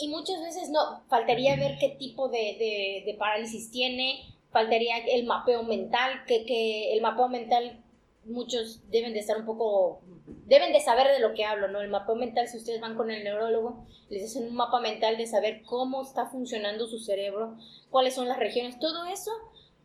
y 0.00 0.08
muchas 0.08 0.40
veces 0.42 0.70
no. 0.70 1.02
Faltaría 1.08 1.56
ver 1.56 1.76
qué 1.78 1.90
tipo 1.90 2.28
de, 2.28 2.38
de- 2.58 3.02
de 3.06 3.14
parálisis 3.18 3.70
tiene, 3.70 4.20
faltaría 4.50 4.98
el 4.98 5.24
mapeo 5.26 5.62
mental, 5.62 6.24
que, 6.26 6.44
que 6.44 6.92
el 6.92 7.00
mapeo 7.02 7.28
mental 7.28 7.82
muchos 8.24 8.82
deben 8.90 9.12
de 9.14 9.20
estar 9.20 9.38
un 9.38 9.46
poco, 9.46 10.02
deben 10.46 10.72
de 10.72 10.80
saber 10.80 11.08
de 11.08 11.20
lo 11.20 11.32
que 11.34 11.44
hablo, 11.44 11.68
¿no? 11.68 11.80
El 11.80 11.88
mapeo 11.88 12.14
mental, 12.16 12.48
si 12.48 12.58
ustedes 12.58 12.80
van 12.80 12.96
con 12.96 13.10
el 13.10 13.24
neurólogo, 13.24 13.86
les 14.10 14.24
hacen 14.24 14.48
un 14.48 14.54
mapa 14.54 14.80
mental 14.80 15.16
de 15.16 15.26
saber 15.26 15.62
cómo 15.62 16.02
está 16.02 16.26
funcionando 16.26 16.86
su 16.86 16.98
cerebro, 16.98 17.56
cuáles 17.90 18.14
son 18.14 18.28
las 18.28 18.38
regiones, 18.38 18.78
todo 18.78 19.04
eso, 19.06 19.30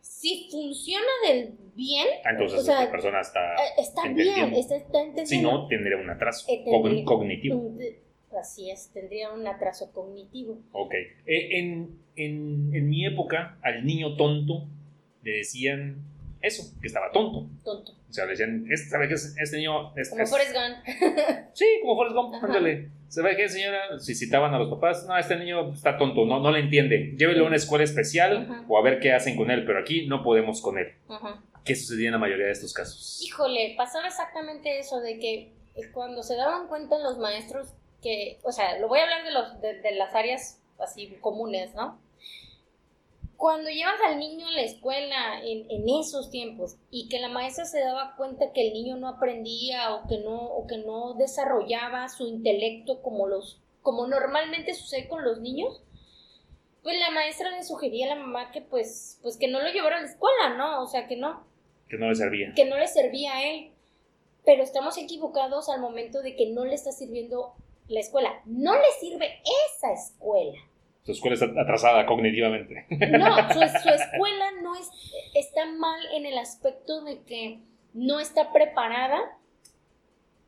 si 0.00 0.48
funciona 0.50 1.06
del 1.26 1.54
bien, 1.74 2.06
Ah, 2.24 2.30
Entonces, 2.32 2.60
O 2.60 2.62
sea, 2.62 2.80
esta 2.80 2.90
persona 2.92 3.20
está... 3.20 3.40
eh, 3.54 3.72
está 3.78 4.02
bien, 4.08 4.54
está, 4.54 4.76
está 4.76 4.98
Si 4.98 5.04
entendiendo. 5.08 5.52
no, 5.52 5.66
tendría 5.68 5.96
un 5.96 6.10
atraso 6.10 6.44
Eh, 6.48 6.64
cognitivo. 7.04 7.56
un- 7.58 7.80
Así 8.36 8.70
es, 8.70 8.90
tendría 8.92 9.32
un 9.32 9.46
atraso 9.46 9.92
cognitivo. 9.92 10.58
Ok. 10.72 10.92
Eh, 11.26 11.58
en, 11.58 11.98
en, 12.16 12.70
en 12.74 12.88
mi 12.88 13.06
época, 13.06 13.58
al 13.62 13.84
niño 13.84 14.16
tonto 14.16 14.66
le 15.22 15.38
decían 15.38 15.96
eso, 16.42 16.62
que 16.80 16.86
estaba 16.86 17.10
tonto. 17.12 17.48
Tonto. 17.64 17.92
O 18.08 18.12
sea, 18.12 18.24
le 18.24 18.32
decían, 18.32 18.66
este, 18.70 18.88
¿sabe 18.90 19.08
qué 19.08 19.14
es? 19.14 19.36
Este 19.36 19.56
niño 19.56 19.94
es... 19.96 20.10
Como 20.10 20.22
es- 20.22 20.30
Forrest 20.30 20.52
Gump. 20.54 20.76
Sí, 21.54 21.64
como 21.82 21.96
Forrest 21.96 22.16
Gump, 22.16 22.34
ándale. 22.44 22.90
¿Sabe 23.08 23.36
qué, 23.36 23.48
señora? 23.48 23.98
Si 23.98 24.14
citaban 24.14 24.52
a 24.54 24.58
los 24.58 24.68
papás, 24.68 25.06
no, 25.06 25.16
este 25.16 25.36
niño 25.36 25.72
está 25.72 25.96
tonto, 25.96 26.24
no, 26.26 26.40
no 26.40 26.50
le 26.50 26.60
entiende. 26.60 27.14
Llévelo 27.16 27.44
a 27.44 27.46
una 27.48 27.56
escuela 27.56 27.84
especial 27.84 28.48
Ajá. 28.50 28.64
o 28.68 28.78
a 28.78 28.82
ver 28.82 28.98
qué 29.00 29.12
hacen 29.12 29.36
con 29.36 29.50
él, 29.50 29.64
pero 29.64 29.78
aquí 29.80 30.06
no 30.06 30.22
podemos 30.22 30.60
con 30.60 30.78
él. 30.78 30.88
Ajá. 31.08 31.42
¿Qué 31.64 31.74
sucedía 31.74 32.06
en 32.08 32.12
la 32.12 32.18
mayoría 32.18 32.46
de 32.46 32.52
estos 32.52 32.72
casos? 32.72 33.20
Híjole, 33.24 33.74
pasaba 33.76 34.06
exactamente 34.06 34.78
eso 34.78 35.00
de 35.00 35.18
que 35.18 35.52
cuando 35.92 36.22
se 36.22 36.36
daban 36.36 36.68
cuenta 36.68 36.98
los 36.98 37.18
maestros 37.18 37.68
que, 38.06 38.38
o 38.44 38.52
sea, 38.52 38.78
lo 38.78 38.86
voy 38.88 39.00
a 39.00 39.04
hablar 39.04 39.24
de, 39.24 39.30
los, 39.32 39.60
de, 39.60 39.80
de 39.80 39.92
las 39.96 40.14
áreas 40.14 40.62
así 40.78 41.08
comunes, 41.20 41.74
¿no? 41.74 41.98
Cuando 43.36 43.68
llevas 43.68 44.00
al 44.06 44.18
niño 44.18 44.46
a 44.46 44.52
la 44.52 44.62
escuela 44.62 45.40
en, 45.42 45.70
en 45.70 45.88
esos 46.00 46.30
tiempos 46.30 46.76
y 46.90 47.08
que 47.08 47.18
la 47.18 47.28
maestra 47.28 47.64
se 47.66 47.80
daba 47.80 48.14
cuenta 48.16 48.52
que 48.52 48.66
el 48.66 48.72
niño 48.72 48.96
no 48.96 49.08
aprendía 49.08 49.94
o 49.94 50.06
que 50.08 50.18
no, 50.18 50.36
o 50.36 50.66
que 50.66 50.78
no 50.78 51.14
desarrollaba 51.14 52.08
su 52.08 52.26
intelecto 52.26 53.02
como, 53.02 53.26
los, 53.26 53.60
como 53.82 54.06
normalmente 54.06 54.72
sucede 54.72 55.08
con 55.08 55.22
los 55.24 55.40
niños, 55.40 55.82
pues 56.82 56.98
la 57.00 57.10
maestra 57.10 57.50
le 57.50 57.62
sugería 57.64 58.06
a 58.06 58.14
la 58.16 58.22
mamá 58.22 58.52
que 58.52 58.62
pues, 58.62 59.18
pues 59.22 59.36
que 59.36 59.48
no 59.48 59.60
lo 59.60 59.70
llevara 59.70 59.98
a 59.98 60.02
la 60.02 60.06
escuela, 60.08 60.56
¿no? 60.56 60.82
O 60.82 60.86
sea, 60.86 61.06
que 61.08 61.16
no, 61.16 61.44
Que 61.88 61.98
no 61.98 62.08
le 62.08 62.14
servía. 62.14 62.52
que 62.54 62.64
no 62.64 62.76
le 62.78 62.86
servía 62.86 63.34
a 63.36 63.44
él. 63.44 63.72
Pero 64.46 64.62
estamos 64.62 64.96
equivocados 64.96 65.68
al 65.68 65.80
momento 65.80 66.22
de 66.22 66.36
que 66.36 66.46
no 66.50 66.64
le 66.64 66.74
está 66.74 66.92
sirviendo 66.92 67.54
la 67.88 68.00
escuela. 68.00 68.40
No 68.44 68.74
le 68.74 68.90
sirve 69.00 69.26
esa 69.76 69.92
escuela. 69.92 70.58
Su 71.04 71.12
escuela 71.12 71.34
está 71.34 71.46
atrasada 71.60 72.04
cognitivamente. 72.06 72.84
No, 72.90 73.36
su, 73.52 73.58
su 73.58 73.88
escuela 73.90 74.50
no 74.62 74.74
es, 74.74 74.90
está 75.34 75.64
mal 75.66 76.00
en 76.14 76.26
el 76.26 76.36
aspecto 76.38 77.02
de 77.04 77.22
que 77.22 77.60
no 77.94 78.18
está 78.20 78.52
preparada 78.52 79.18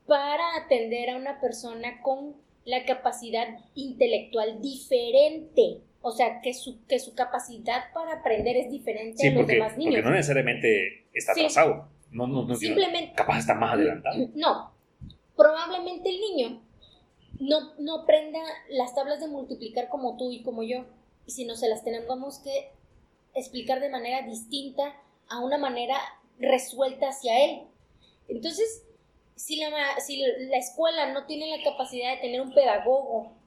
para 0.07 0.57
atender 0.57 1.11
a 1.11 1.17
una 1.17 1.41
persona 1.41 2.01
con 2.03 2.35
la 2.65 2.85
capacidad 2.85 3.47
intelectual 3.75 4.61
diferente. 4.61 5.81
O 6.01 6.13
sea, 6.13 6.41
que 6.41 6.55
su, 6.55 6.85
que 6.87 6.99
su 6.99 7.15
capacidad 7.15 7.93
para 7.93 8.15
aprender 8.15 8.57
es 8.57 8.71
diferente 8.71 9.19
Sí, 9.19 9.29
a 9.29 9.31
los 9.33 9.41
porque, 9.43 9.55
demás 9.55 9.73
porque 9.75 9.85
niños. 9.91 10.05
no 10.05 10.11
necesariamente 10.11 11.07
está 11.13 11.35
Sí. 11.35 11.41
atrasado. 11.41 11.89
No, 12.11 12.27
no, 12.27 12.45
no 12.45 12.55
Simplemente 12.55 13.13
capaz 13.15 13.39
está 13.41 13.55
más 13.55 13.75
adelantado. 13.75 14.17
No, 14.35 14.73
probablemente 15.37 16.09
el 16.09 16.21
niño 16.21 16.63
no, 17.39 17.75
no 17.79 18.03
aprenda 18.03 18.41
las 18.69 18.95
tablas 18.95 19.21
de 19.21 19.29
multiplicar 19.29 19.89
como 19.89 20.17
tú 20.17 20.33
y 20.33 20.43
como 20.43 20.63
yo, 20.63 20.85
y 21.27 21.33
sino 21.33 21.57
se 21.57 21.69
las 21.69 21.85
tenemos 21.85 22.39
que 22.39 22.71
explicar 23.35 23.81
de 23.81 23.91
manera 23.91 24.27
distinta, 24.27 24.95
a 25.29 25.41
una 25.41 25.59
manera 25.59 25.97
resuelta 26.39 27.09
hacia 27.09 27.45
él. 27.45 27.63
Entonces, 28.29 28.85
si 29.37 29.57
la, 29.57 30.01
si 30.01 30.21
la 30.21 30.57
escuela 30.57 31.13
no 31.13 31.27
tiene 31.27 31.57
la 31.57 31.63
capacidad 31.63 32.15
de 32.15 32.21
tener 32.21 32.41
un 32.41 32.55
pedagogo 32.55 33.39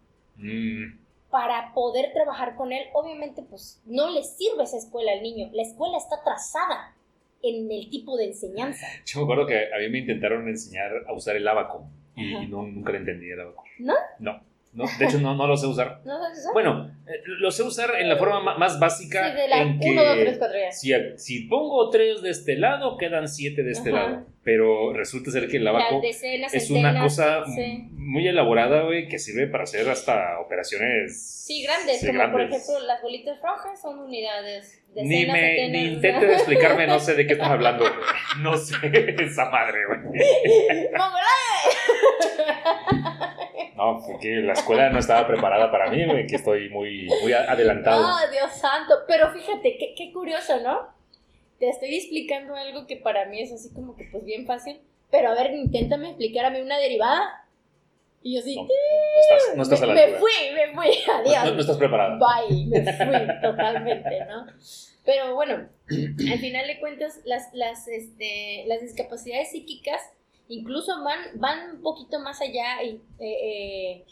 Mm, 0.41 0.97
para 1.29 1.73
poder 1.73 2.11
trabajar 2.13 2.55
con 2.55 2.73
él, 2.73 2.83
obviamente 2.93 3.43
pues 3.43 3.81
no 3.85 4.09
le 4.09 4.23
sirve 4.23 4.63
esa 4.63 4.77
escuela 4.77 5.13
al 5.13 5.21
niño. 5.21 5.49
La 5.53 5.61
escuela 5.61 5.97
está 5.97 6.23
trazada 6.23 6.95
en 7.41 7.71
el 7.71 7.89
tipo 7.89 8.17
de 8.17 8.25
enseñanza. 8.25 8.85
Yo 9.05 9.19
me 9.19 9.23
acuerdo 9.23 9.45
que 9.45 9.73
a 9.73 9.77
mí 9.79 9.89
me 9.89 9.99
intentaron 9.99 10.47
enseñar 10.47 10.91
a 11.07 11.13
usar 11.13 11.35
el 11.35 11.47
abaco 11.47 11.85
y, 12.21 12.35
y 12.43 12.47
no, 12.47 12.63
nunca 12.63 12.91
le 12.91 12.99
entendí 12.99 13.29
el 13.31 13.41
abaco. 13.41 13.63
¿No? 13.79 13.93
No. 14.19 14.51
No, 14.73 14.85
de 14.99 15.03
hecho, 15.03 15.19
no, 15.19 15.35
no 15.35 15.47
lo 15.47 15.57
sé 15.57 15.67
usar. 15.67 15.99
¿No 16.05 16.17
sabes 16.17 16.39
usar? 16.39 16.53
Bueno, 16.53 16.95
eh, 17.05 17.21
lo 17.25 17.51
sé 17.51 17.61
usar 17.63 17.91
en 17.99 18.07
la 18.07 18.15
forma 18.15 18.39
ma- 18.39 18.57
más 18.57 18.79
básica. 18.79 19.29
Sí, 19.31 19.35
de 19.35 19.47
la 19.49 19.61
en 19.63 19.79
que 19.81 19.89
1, 19.89 20.01
2, 20.05 20.17
3, 20.21 20.37
4 20.37 20.57
ya. 20.57 20.71
si, 20.71 20.93
si 21.17 21.39
pongo 21.49 21.89
tres 21.89 22.21
de 22.21 22.29
este 22.29 22.55
lado, 22.55 22.97
quedan 22.97 23.27
siete 23.27 23.63
de 23.63 23.71
este 23.71 23.89
Ajá. 23.89 23.99
lado. 24.07 24.25
Pero 24.43 24.93
resulta 24.93 25.29
ser 25.29 25.49
que 25.49 25.57
el 25.57 25.67
abaco 25.67 25.99
decenas, 26.01 26.53
es 26.53 26.71
una 26.71 26.99
cosa 27.01 27.43
sí. 27.53 27.89
muy 27.91 28.25
elaborada, 28.27 28.83
güey, 28.83 29.09
que 29.09 29.19
sirve 29.19 29.45
para 29.47 29.65
hacer 29.65 29.87
hasta 29.89 30.39
operaciones. 30.39 31.21
Sí, 31.45 31.63
grandes, 31.63 31.99
sí, 31.99 32.07
como 32.07 32.31
por 32.31 32.41
ejemplo 32.41 32.79
las 32.87 33.01
bolitas 33.01 33.39
rojas 33.41 33.79
son 33.79 33.99
unidades. 33.99 34.77
Ni, 34.95 35.25
Decenas, 35.25 35.33
me, 35.33 35.41
centenas, 35.41 35.71
ni 35.71 35.87
intenten 35.93 36.21
sea. 36.29 36.33
explicarme, 36.37 36.87
no 36.87 36.99
sé 36.99 37.13
de 37.15 37.27
qué 37.27 37.33
estás 37.33 37.49
hablando, 37.49 37.83
güey. 37.83 37.93
No 38.41 38.57
sé 38.57 38.75
esa 39.21 39.49
madre, 39.49 39.79
güey. 39.85 40.21
No, 43.75 43.99
porque 44.05 44.35
la 44.41 44.53
escuela 44.53 44.89
no 44.91 44.99
estaba 44.99 45.25
preparada 45.27 45.71
para 45.71 45.89
mí, 45.89 46.05
que 46.27 46.35
estoy 46.35 46.69
muy, 46.69 47.07
muy 47.23 47.33
a- 47.33 47.51
adelantado. 47.51 48.03
¡Ah, 48.05 48.27
Dios 48.31 48.51
santo! 48.53 48.93
Pero 49.07 49.31
fíjate, 49.31 49.77
qué, 49.79 49.95
qué 49.97 50.11
curioso, 50.13 50.59
¿no? 50.61 50.89
Te 51.57 51.69
estoy 51.69 51.95
explicando 51.95 52.55
algo 52.55 52.85
que 52.85 52.97
para 52.97 53.25
mí 53.25 53.41
es 53.41 53.51
así 53.51 53.73
como 53.73 53.95
que 53.95 54.03
pues 54.11 54.23
bien 54.23 54.45
fácil. 54.45 54.81
Pero 55.09 55.29
a 55.29 55.33
ver, 55.33 55.51
inténtame 55.53 56.09
explicar 56.09 56.45
a 56.45 56.49
mí 56.51 56.61
una 56.61 56.77
derivada. 56.77 57.45
Y 58.21 58.35
yo 58.35 58.41
sí, 58.43 58.55
No, 58.55 58.63
no 58.63 58.69
estás, 59.21 59.55
no 59.57 59.63
estás 59.63 59.81
a 59.81 59.87
me, 59.87 59.93
la 59.95 60.07
me 60.07 60.13
fui, 60.19 60.31
me 60.53 60.73
fui, 60.75 60.97
adiós. 61.15 61.45
No, 61.45 61.51
no 61.55 61.61
estás 61.61 61.77
preparada. 61.77 62.19
Bye, 62.19 62.65
me 62.67 62.83
fui 62.93 63.41
totalmente, 63.41 64.25
¿no? 64.27 64.45
Pero 65.03 65.33
bueno, 65.33 65.67
al 65.89 66.39
final 66.39 66.67
de 66.67 66.79
cuentas, 66.79 67.19
las, 67.25 67.51
las, 67.53 67.87
este, 67.87 68.65
las 68.67 68.81
discapacidades 68.81 69.49
psíquicas 69.51 69.99
incluso 70.51 71.03
van, 71.03 71.19
van 71.35 71.75
un 71.75 71.81
poquito 71.81 72.19
más 72.19 72.41
allá, 72.41 72.83
y, 72.83 73.01
eh, 73.19 73.37
eh, 73.99 74.05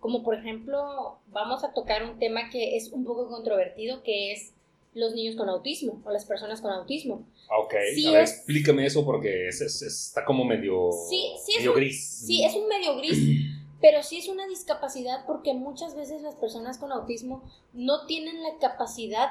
como 0.00 0.22
por 0.22 0.34
ejemplo, 0.36 1.18
vamos 1.28 1.64
a 1.64 1.72
tocar 1.72 2.04
un 2.04 2.18
tema 2.18 2.50
que 2.50 2.76
es 2.76 2.92
un 2.92 3.04
poco 3.04 3.28
controvertido, 3.28 4.02
que 4.02 4.32
es 4.32 4.52
los 4.94 5.14
niños 5.14 5.36
con 5.36 5.48
autismo 5.48 6.00
o 6.04 6.10
las 6.10 6.24
personas 6.24 6.60
con 6.60 6.70
autismo. 6.72 7.26
Ah, 7.50 7.58
Ok, 7.60 7.74
Sí 7.94 8.06
a 8.06 8.12
ver, 8.12 8.22
es- 8.22 8.32
explícame 8.32 8.86
eso 8.86 9.04
porque 9.04 9.48
es- 9.48 9.60
es- 9.60 9.82
está 9.82 10.24
como 10.24 10.44
medio, 10.44 10.90
Sí, 11.08 11.32
sí 11.44 11.52
es 11.52 11.58
medio 11.58 11.70
un- 11.72 11.76
gris. 11.76 12.22
Sí, 12.26 12.44
es 12.44 12.54
un 12.54 12.68
medio 12.68 12.96
gris, 12.96 13.18
pero 13.80 14.02
sí 14.02 14.18
es 14.18 14.28
una 14.28 14.46
discapacidad 14.46 15.24
porque 15.26 15.54
muchas 15.54 15.94
veces 15.94 16.22
las 16.22 16.34
personas 16.36 16.78
con 16.78 16.90
autismo 16.92 17.42
no 17.72 18.06
tienen 18.06 18.42
la 18.42 18.56
capacidad 18.60 19.30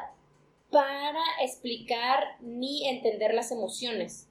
para 0.71 1.21
explicar 1.43 2.23
ni 2.41 2.87
entender 2.87 3.33
las 3.33 3.51
emociones. 3.51 4.27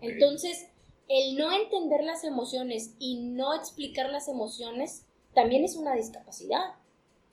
Entonces, 0.00 0.68
el 1.10 1.36
no 1.36 1.50
entender 1.52 2.04
las 2.04 2.22
emociones 2.22 2.94
y 3.00 3.16
no 3.18 3.52
explicar 3.54 4.08
las 4.10 4.28
emociones 4.28 5.04
también 5.34 5.64
es 5.64 5.74
una 5.76 5.94
discapacidad, 5.94 6.74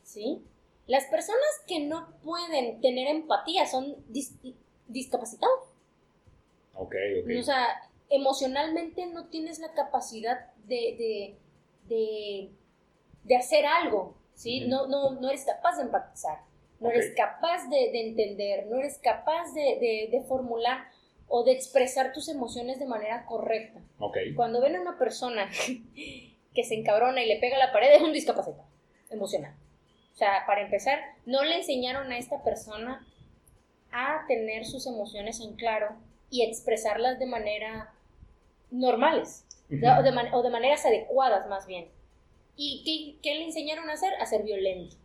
¿sí? 0.04 0.42
Las 0.88 1.06
personas 1.06 1.46
que 1.68 1.82
no 1.82 2.10
pueden 2.24 2.82
tener 2.82 3.08
empatía 3.08 3.68
son 3.68 3.96
dis- 4.12 4.56
discapacitados. 4.88 5.60
Ok, 6.74 6.96
ok. 7.22 7.30
O 7.40 7.44
sea, 7.44 7.68
emocionalmente 8.10 9.06
no 9.06 9.28
tienes 9.28 9.60
la 9.60 9.74
capacidad 9.74 10.52
de, 10.66 10.96
de, 10.98 11.38
de, 11.88 12.50
de 13.26 13.36
hacer 13.36 13.66
algo, 13.68 14.16
¿sí? 14.34 14.62
No, 14.68 14.88
no, 14.88 15.12
no 15.12 15.30
eres 15.30 15.46
capaz 15.46 15.78
de 15.78 15.84
empatizar, 15.84 16.40
no 16.80 16.90
eres 16.90 17.14
capaz 17.16 17.68
de, 17.70 17.92
de 17.92 18.08
entender, 18.10 18.66
no 18.68 18.78
eres 18.78 18.98
capaz 18.98 19.54
de- 19.54 20.10
de 20.12 20.24
formular 20.28 20.88
o 21.28 21.44
de 21.44 21.52
expresar 21.52 22.14
tus 22.14 22.30
emociones 22.30 22.80
de 22.80 22.86
manera 22.86 23.26
correcta. 23.26 23.80
ok. 24.00 24.18
Cuando 24.36 24.62
ven 24.62 24.76
a 24.78 24.82
una 24.82 24.98
persona 24.98 25.50
que 26.54 26.64
se 26.64 26.76
encabrona 26.76 27.22
y 27.24 27.28
le 27.28 27.38
pega 27.40 27.56
a 27.58 27.60
la 27.68 27.72
pared, 27.74 27.92
es 27.94 28.02
un 28.02 28.14
discapacitado 28.14 28.68
emocional. 29.10 29.54
O 30.14 30.18
sea, 30.18 30.46
para 30.48 30.62
empezar, 30.62 31.00
no 31.26 31.44
le 31.44 31.58
enseñaron 31.58 32.12
a 32.12 32.18
esta 32.18 32.44
persona 32.44 33.06
a 33.92 34.26
tener 34.28 34.66
sus 34.66 34.88
emociones 34.88 35.40
en 35.42 35.56
claro 35.56 35.96
y 36.30 36.44
expresarlas 36.44 37.20
de 37.20 37.26
manera 37.28 37.94
normales 38.72 39.46
de- 39.70 39.90
o, 39.90 40.02
de 40.04 40.12
man- 40.12 40.34
o 40.34 40.42
de 40.44 40.50
maneras 40.50 40.86
adecuadas 40.86 41.48
más 41.50 41.68
bien. 41.68 41.90
¿Y 42.56 42.82
qué, 42.84 43.20
qué 43.22 43.36
le 43.38 43.46
enseñaron 43.46 43.90
a 43.90 43.94
hacer? 43.94 44.14
A 44.20 44.26
ser 44.26 44.44
violento. 44.44 44.96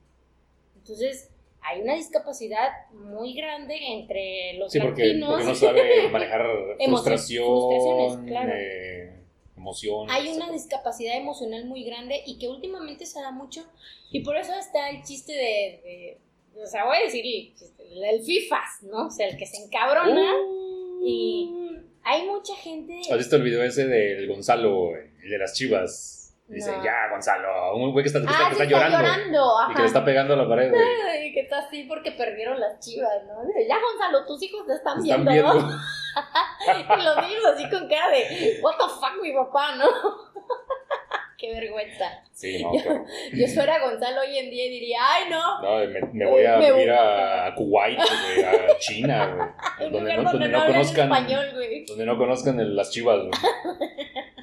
Entonces, 0.76 1.30
hay 1.64 1.80
una 1.80 1.94
discapacidad 1.94 2.68
muy 2.92 3.34
grande 3.34 3.76
entre 3.92 4.54
los 4.54 4.72
Sí, 4.72 4.80
porque, 4.80 5.04
latinos. 5.06 5.30
porque 5.30 5.44
no 5.46 5.54
sabe 5.54 6.08
manejar 6.10 6.44
frustración, 6.84 7.44
frustraciones, 7.46 8.28
claro. 8.30 8.52
eh, 8.56 9.12
emociones. 9.56 10.14
Hay 10.14 10.28
una 10.28 10.50
discapacidad 10.50 11.16
emocional 11.16 11.64
muy 11.66 11.84
grande 11.84 12.22
y 12.26 12.38
que 12.38 12.48
últimamente 12.48 13.06
se 13.06 13.20
da 13.20 13.30
mucho. 13.30 13.64
Y 14.10 14.20
por 14.20 14.36
eso 14.36 14.52
está 14.58 14.90
el 14.90 15.02
chiste 15.02 15.32
de. 15.32 15.38
de- 15.84 16.18
o 16.62 16.66
sea, 16.66 16.84
voy 16.84 16.96
a 16.98 17.04
decir 17.04 17.24
el, 17.24 18.04
el 18.04 18.22
FIFAs, 18.22 18.82
¿no? 18.82 19.06
O 19.06 19.10
sea, 19.10 19.26
el 19.28 19.36
que 19.38 19.46
se 19.46 19.62
encabrona. 19.62 20.30
y 21.04 21.50
hay 22.04 22.26
mucha 22.26 22.54
gente. 22.56 23.00
¿Has 23.10 23.16
visto 23.18 23.36
el 23.36 23.42
video 23.42 23.62
ese 23.62 23.86
del 23.86 24.26
Gonzalo, 24.28 24.94
el 24.96 25.30
de 25.30 25.38
las 25.38 25.54
chivas? 25.54 26.21
Dice, 26.48 26.76
No. 26.76 26.84
ya, 26.84 27.08
Gonzalo, 27.10 27.76
un 27.76 27.92
güey 27.92 28.02
que 28.02 28.08
está, 28.08 28.20
que 28.20 28.26
está- 28.26 28.38
ah, 28.46 28.48
que 28.50 28.56
sí, 28.56 28.62
está 28.62 28.78
llorando. 28.78 29.54
y 29.70 29.74
que 29.74 29.80
le 29.80 29.86
está 29.86 30.04
pegando 30.04 30.34
a 30.34 30.36
la 30.36 30.48
pared, 30.48 30.70
güey. 30.70 30.82
Ay, 31.10 31.32
que 31.32 31.40
está 31.40 31.58
así 31.60 31.84
porque 31.84 32.12
perdieron 32.12 32.60
las 32.60 32.78
chivas, 32.80 33.24
¿no? 33.26 33.44
Dice, 33.46 33.66
Ya, 33.68 33.76
Gonzalo, 33.80 34.26
tus 34.26 34.42
hijos 34.42 34.66
te 34.66 34.74
están, 34.74 34.98
Están 35.02 35.24
viendo, 35.24 35.30
viendo. 35.52 35.54
¿no? 35.54 35.78
Y 36.98 37.02
los 37.02 37.16
niños 37.28 37.44
así 37.54 37.68
con 37.70 37.88
cara 37.88 38.10
de, 38.10 38.58
what 38.62 38.74
the 38.76 38.84
fuck, 38.84 39.22
mi 39.22 39.32
papá, 39.32 39.76
¿no? 39.76 39.86
Qué 41.38 41.52
vergüenza. 41.54 42.04
Sí, 42.30 42.62
no, 42.62 42.72
Yo- 42.74 42.82
claro. 42.82 43.04
Yo 43.32 43.46
fuera 43.48 43.78
Gonzalo 43.80 44.20
hoy 44.20 44.36
en 44.38 44.50
día 44.50 44.66
y 44.66 44.70
diría, 44.70 44.98
ay, 45.02 45.24
no, 45.30 45.60
No, 45.62 45.76
me, 45.90 46.00
me 46.12 46.26
voy 46.30 46.44
a 46.44 46.56
Me 46.58 46.70
voy- 46.70 46.88
a, 46.88 47.52
Kuwait, 47.56 47.98
güey, 47.98 48.44
a 48.44 48.78
China, 48.78 49.34
güey. 49.78 49.90
Donde 49.90 50.16
no, 50.16 50.22
donde 50.22 50.32
donde 50.38 50.48
no 50.50 50.66
conozcan. 50.66 51.04
español, 51.12 51.50
güey. 51.54 51.84
Donde 51.86 52.06
no 52.06 52.16
conozcan 52.18 52.60
el- 52.60 52.76
las 52.76 52.90
chivas, 52.90 53.18
güey. 53.20 53.30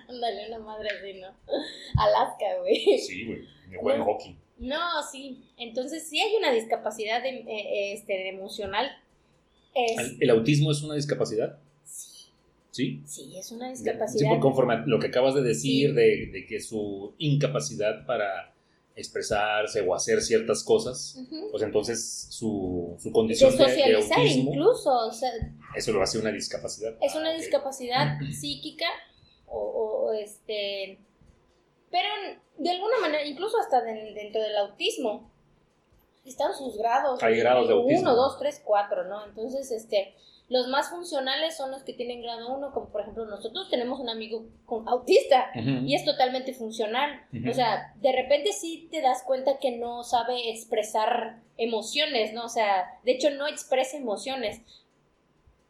Ándale, 0.10 0.48
una 0.48 0.60
madre 0.60 0.90
así, 0.90 1.20
¿no? 1.20 1.28
Alaska, 2.02 2.46
güey. 2.62 2.98
Sí, 3.00 3.26
güey. 3.26 3.40
Me 3.70 3.78
juegan 3.78 4.00
No. 4.02 4.06
hockey. 4.06 4.36
No, 4.58 4.80
sí. 5.10 5.44
Entonces 5.58 6.08
sí 6.10 6.20
hay 6.20 6.36
una 6.36 6.52
discapacidad 6.52 7.22
de- 7.24 7.46
eh, 7.48 7.94
este, 7.94 8.28
emocional. 8.30 8.90
Es, 9.74 9.98
¿El, 10.00 10.18
el 10.22 10.30
autismo 10.32 10.72
es 10.72 10.82
una 10.82 10.96
discapacidad? 10.96 11.58
Sí. 12.72 13.02
sí, 13.06 13.36
es 13.38 13.52
una 13.52 13.66
Sí, 13.76 13.84
discapacidad. 13.84 14.30
por 14.30 14.40
conforme 14.40 14.74
a 14.76 14.84
lo 14.86 15.00
que 15.00 15.08
acabas 15.08 15.34
de 15.36 15.42
decir 15.42 15.90
Sí. 15.90 15.96
de, 15.96 16.26
de 16.28 16.46
que 16.48 16.60
su 16.62 17.14
incapacidad 17.18 18.06
para 18.06 18.54
expresarse 18.96 19.82
o 19.82 19.96
hacer 19.96 20.22
ciertas 20.22 20.64
cosas, 20.64 21.18
pues 21.52 21.64
entonces 21.64 22.28
su, 22.30 22.96
su 23.00 23.08
De 23.10 23.14
condición 23.14 23.52
de, 23.52 23.58
de 23.58 23.64
socializar 23.70 24.20
autismo, 24.20 24.52
incluso, 24.52 24.92
o 25.08 25.12
sea, 25.14 25.30
eso 25.76 25.92
lo 25.94 26.02
hace 26.04 26.20
una 26.20 26.32
discapacidad. 26.32 26.96
es 27.02 27.16
una 27.16 27.30
Ah, 27.32 27.34
discapacidad 27.34 28.18
psíquica 28.32 28.86
o, 29.50 29.60
o, 29.60 30.14
este 30.14 31.00
pero 31.92 32.08
de 32.58 32.70
alguna 32.72 33.00
manera 33.02 33.26
incluso 33.26 33.58
hasta 33.60 33.82
de- 33.82 34.14
dentro 34.14 34.42
del 34.42 34.58
autismo 34.58 35.30
están 36.26 36.54
sus 36.54 36.78
grados 36.78 37.22
Hay 37.24 37.38
grados 37.38 37.68
de 37.68 37.74
autismo. 37.74 38.02
uno 38.02 38.16
dos 38.16 38.38
tres 38.40 38.62
cuatro 38.64 39.06
no 39.06 39.26
entonces 39.26 39.72
este 39.72 40.14
los 40.50 40.68
más 40.68 40.90
funcionales 40.90 41.56
son 41.56 41.70
los 41.70 41.84
que 41.84 41.94
tienen 41.94 42.24
grado 42.24 42.52
1 42.56 42.74
como 42.74 42.90
por 42.90 43.02
ejemplo 43.02 43.24
nosotros 43.26 43.70
tenemos 43.70 44.00
un 44.00 44.10
amigo 44.10 44.46
con 44.66 44.88
autista 44.90 45.52
y 45.56 45.94
es 45.94 46.04
totalmente 46.06 46.56
funcional. 46.56 47.22
O 47.48 47.54
sea, 47.54 47.94
de 47.98 48.12
repente 48.12 48.52
sí 48.52 48.88
te 48.90 49.00
das 49.04 49.22
cuenta 49.22 49.60
que 49.60 49.78
no 49.78 50.04
sabe 50.04 50.50
expresar 50.50 51.38
emociones, 51.58 52.34
¿no? 52.34 52.46
O 52.46 52.50
sea, 52.50 53.00
de 53.04 53.12
hecho 53.12 53.30
no 53.30 53.46
expresa 53.48 53.98
emociones 53.98 54.60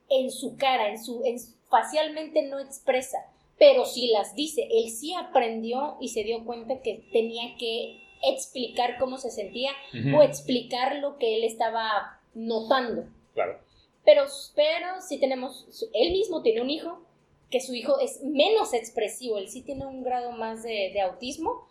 en 0.08 0.32
su 0.32 0.56
cara, 0.56 0.88
en 0.88 1.04
su, 1.04 1.24
en 1.26 1.38
facialmente 1.70 2.44
no 2.44 2.60
expresa, 2.60 3.18
pero 3.60 3.86
sí 3.86 4.08
las 4.08 4.34
dice. 4.34 4.68
Él 4.72 4.90
sí 4.90 5.14
aprendió 5.14 5.98
y 6.00 6.10
se 6.10 6.24
dio 6.24 6.44
cuenta 6.46 6.82
que 6.82 7.06
tenía 7.12 7.56
que 7.58 8.02
explicar 8.24 8.98
cómo 8.98 9.18
se 9.18 9.30
sentía 9.30 9.72
o 10.18 10.24
explicar 10.24 10.96
lo 10.98 11.18
que 11.18 11.36
él 11.36 11.44
estaba 11.44 12.20
notando. 12.34 13.06
Claro. 13.34 13.60
Pero, 14.06 14.24
pero 14.56 15.02
sí 15.02 15.20
tenemos, 15.20 15.68
él 15.94 16.12
mismo 16.12 16.42
tiene 16.42 16.62
un 16.62 16.70
hijo, 16.70 17.04
que 17.52 17.60
su 17.60 17.74
hijo 17.74 18.00
es 18.00 18.24
menos 18.24 18.74
expresivo, 18.74 19.38
él 19.38 19.50
sí 19.50 19.62
tiene 19.62 19.86
un 19.86 20.04
grado 20.04 20.32
más 20.32 20.64
de, 20.64 20.92
de 20.94 21.02
autismo, 21.02 21.68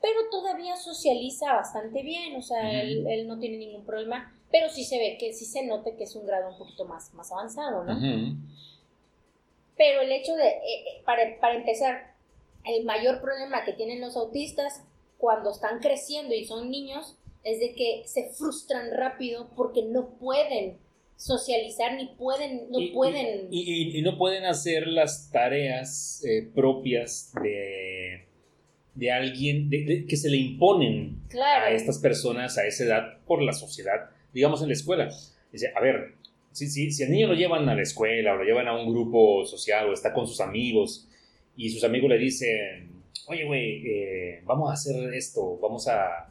pero 0.00 0.28
todavía 0.30 0.76
socializa 0.76 1.54
bastante 1.54 2.02
bien, 2.02 2.36
o 2.36 2.42
sea, 2.42 2.82
él, 2.82 3.06
él 3.08 3.26
no 3.26 3.38
tiene 3.38 3.56
ningún 3.56 3.84
problema, 3.84 4.34
pero 4.50 4.68
sí 4.68 4.84
se 4.84 4.98
ve 4.98 5.16
que, 5.18 5.32
sí 5.32 5.46
se 5.46 5.64
nota 5.64 5.96
que 5.96 6.04
es 6.04 6.14
un 6.14 6.26
grado 6.26 6.50
un 6.50 6.58
poquito 6.58 6.84
más, 6.84 7.14
más 7.14 7.32
avanzado, 7.32 7.84
¿no? 7.84 7.98
Pero 9.76 10.02
el 10.02 10.12
hecho 10.12 10.34
de, 10.34 10.46
eh, 10.46 10.60
eh, 10.64 11.02
para, 11.04 11.38
para 11.40 11.56
empezar, 11.56 12.14
el 12.64 12.84
mayor 12.84 13.20
problema 13.20 13.64
que 13.64 13.72
tienen 13.72 14.00
los 14.00 14.16
autistas 14.16 14.82
cuando 15.18 15.50
están 15.50 15.80
creciendo 15.80 16.34
y 16.34 16.44
son 16.44 16.70
niños 16.70 17.16
es 17.44 17.60
de 17.60 17.74
que 17.74 18.02
se 18.06 18.30
frustran 18.30 18.90
rápido 18.92 19.50
porque 19.54 19.82
no 19.82 20.10
pueden 20.18 20.78
socializar 21.16 21.94
ni 21.94 22.06
pueden, 22.06 22.70
no 22.70 22.80
y, 22.80 22.90
pueden... 22.90 23.48
Y, 23.50 23.98
y, 23.98 24.02
no 24.02 24.18
pueden 24.18 24.44
hacer 24.44 24.86
las 24.86 25.30
tareas 25.30 26.24
eh, 26.24 26.48
propias 26.54 27.32
de, 27.42 28.26
de 28.94 29.10
alguien, 29.10 29.70
de, 29.70 30.06
que 30.08 30.16
se 30.16 30.28
le 30.28 30.38
imponen 30.38 31.22
claro. 31.28 31.66
a 31.66 31.70
estas 31.70 31.98
personas 31.98 32.58
a 32.58 32.66
esa 32.66 32.84
edad 32.84 33.18
por 33.26 33.42
la 33.42 33.52
sociedad, 33.52 34.10
digamos 34.32 34.62
en 34.62 34.68
la 34.68 34.74
escuela. 34.74 35.10
Dice, 35.52 35.72
a 35.74 35.80
ver, 35.80 36.14
si, 36.54 36.68
si, 36.68 36.90
si 36.90 37.04
al 37.04 37.10
niño 37.10 37.26
lo 37.26 37.34
llevan 37.34 37.68
a 37.68 37.74
la 37.74 37.82
escuela 37.82 38.32
o 38.32 38.36
lo 38.38 38.44
llevan 38.44 38.68
a 38.68 38.74
un 38.74 38.90
grupo 38.90 39.44
social 39.44 39.90
o 39.90 39.92
está 39.92 40.14
con 40.14 40.26
sus 40.26 40.40
amigos 40.40 41.06
y 41.56 41.68
sus 41.68 41.84
amigos 41.84 42.08
le 42.08 42.18
dicen, 42.18 42.90
oye, 43.26 43.44
güey, 43.44 43.86
eh, 43.86 44.42
vamos 44.44 44.70
a 44.70 44.72
hacer 44.72 45.12
esto, 45.12 45.58
vamos 45.60 45.86
a 45.88 46.30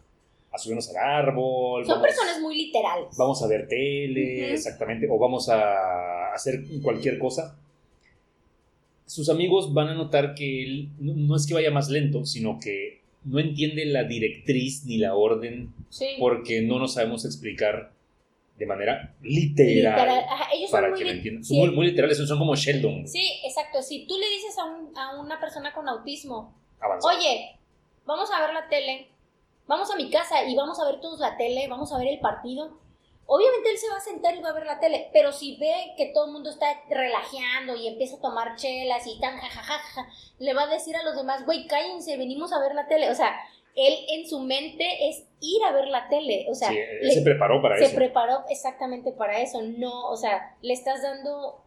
a 0.54 0.58
subirnos 0.60 0.88
al 0.90 0.98
árbol. 0.98 1.86
Son 1.86 2.02
personas 2.02 2.40
muy 2.40 2.56
literales. 2.56 3.08
Vamos 3.18 3.42
a 3.42 3.48
ver 3.48 3.68
tele, 3.68 4.54
exactamente, 4.54 5.08
o 5.10 5.18
vamos 5.18 5.50
a 5.50 6.32
hacer 6.32 6.64
cualquier 6.84 7.18
cosa. 7.18 7.58
Sus 9.06 9.30
amigos 9.30 9.74
van 9.74 9.90
a 9.90 9.96
notar 9.96 10.36
que 10.36 10.64
él 10.64 10.90
no 11.00 11.36
es 11.36 11.48
que 11.48 11.56
vaya 11.56 11.72
más 11.72 11.90
lento, 11.90 12.26
sino 12.26 12.60
que 12.60 13.02
no 13.26 13.40
entiende 13.40 13.86
la 13.86 14.04
directriz 14.04 14.86
ni 14.86 14.98
la 14.98 15.16
orden 15.16 15.74
porque 16.20 16.62
no 16.62 16.78
nos 16.78 16.94
sabemos 16.94 17.26
explicar 17.26 17.93
de 18.56 18.66
manera 18.66 19.16
literal, 19.22 20.26
Ellos 20.54 20.70
para 20.72 20.89
son 20.89 20.97
que 20.97 21.04
muy, 21.04 21.12
lo 21.12 21.18
entiendan. 21.18 21.43
Son 21.43 21.58
muy, 21.58 21.72
muy, 21.72 21.88
literales, 21.88 22.18
son 22.18 22.38
como 22.38 22.56
Sheldon. 22.56 23.08
Sí, 23.08 23.41
exacto. 23.43 23.82
Si 23.82 24.06
tú 24.08 24.18
le 24.18 24.30
dices 24.30 24.58
a, 24.58 24.66
un, 24.66 24.97
a 24.97 25.20
una 25.20 25.39
persona 25.39 25.74
con 25.74 25.89
autismo, 25.89 26.54
Avanzado. 26.80 27.18
oye, 27.18 27.60
vamos 28.06 28.30
a 28.32 28.41
ver 28.45 28.54
la 28.54 28.68
tele, 28.70 29.10
vamos 29.66 29.91
a 29.91 29.95
mi 29.95 30.10
casa 30.10 30.45
y 30.45 30.56
vamos 30.56 30.80
a 30.80 30.86
ver 30.86 31.01
todos 31.01 31.20
la 31.20 31.36
tele, 31.38 31.68
vamos 31.68 31.91
a 31.93 31.97
ver 31.97 32.08
el 32.10 32.20
partido. 32.20 32.78
Obviamente 33.26 33.72
él 33.72 33.78
se 33.78 33.89
va 33.89 33.97
a 33.97 34.01
sentar 34.01 34.36
y 34.36 34.41
va 34.41 34.49
a 34.49 34.54
ver 34.54 34.66
la 34.66 34.80
tele, 34.80 35.10
pero 35.14 35.32
si 35.32 35.56
ve 35.58 35.93
que 35.97 36.12
todo 36.14 36.26
el 36.26 36.34
mundo 36.34 36.49
está 36.49 36.68
relajeando 36.89 37.76
y 37.76 37.88
empieza 37.88 38.18
a 38.18 38.22
tomar 38.22 38.58
chelas 38.58 39.08
y 39.08 39.18
tan 39.20 39.38
jajajaja, 39.38 40.08
le 40.39 40.54
va 40.54 40.64
a 40.64 40.68
decir 40.68 40.95
a 40.95 41.04
los 41.04 41.16
demás, 41.16 41.45
güey, 41.45 41.66
cállense, 41.66 42.18
venimos 42.18 42.51
a 42.51 42.60
ver 42.60 42.76
la 42.76 42.88
tele. 42.88 43.10
O 43.10 43.16
sea, 43.16 43.34
él 43.76 43.93
en 44.10 44.28
su 44.28 44.39
mente 44.39 45.08
es 45.10 45.24
ir 45.44 45.62
a 45.64 45.72
ver 45.72 45.88
la 45.89 46.08
tele. 46.08 46.48
O 46.50 46.56
sea, 46.56 46.70
sí, 46.70 46.78
él 46.78 47.08
le, 47.08 47.14
se 47.14 47.22
preparó 47.22 47.62
para 47.62 47.78
se 47.78 47.84
eso. 47.84 47.91
Se 47.91 47.98
preparó 47.98 48.44
exactamente 48.50 49.12
para 49.12 49.41
eso. 49.41 49.62
No, 49.62 50.10
o 50.10 50.16
sea, 50.16 50.56
le 50.62 50.74
estás 50.74 51.04
dando 51.04 51.62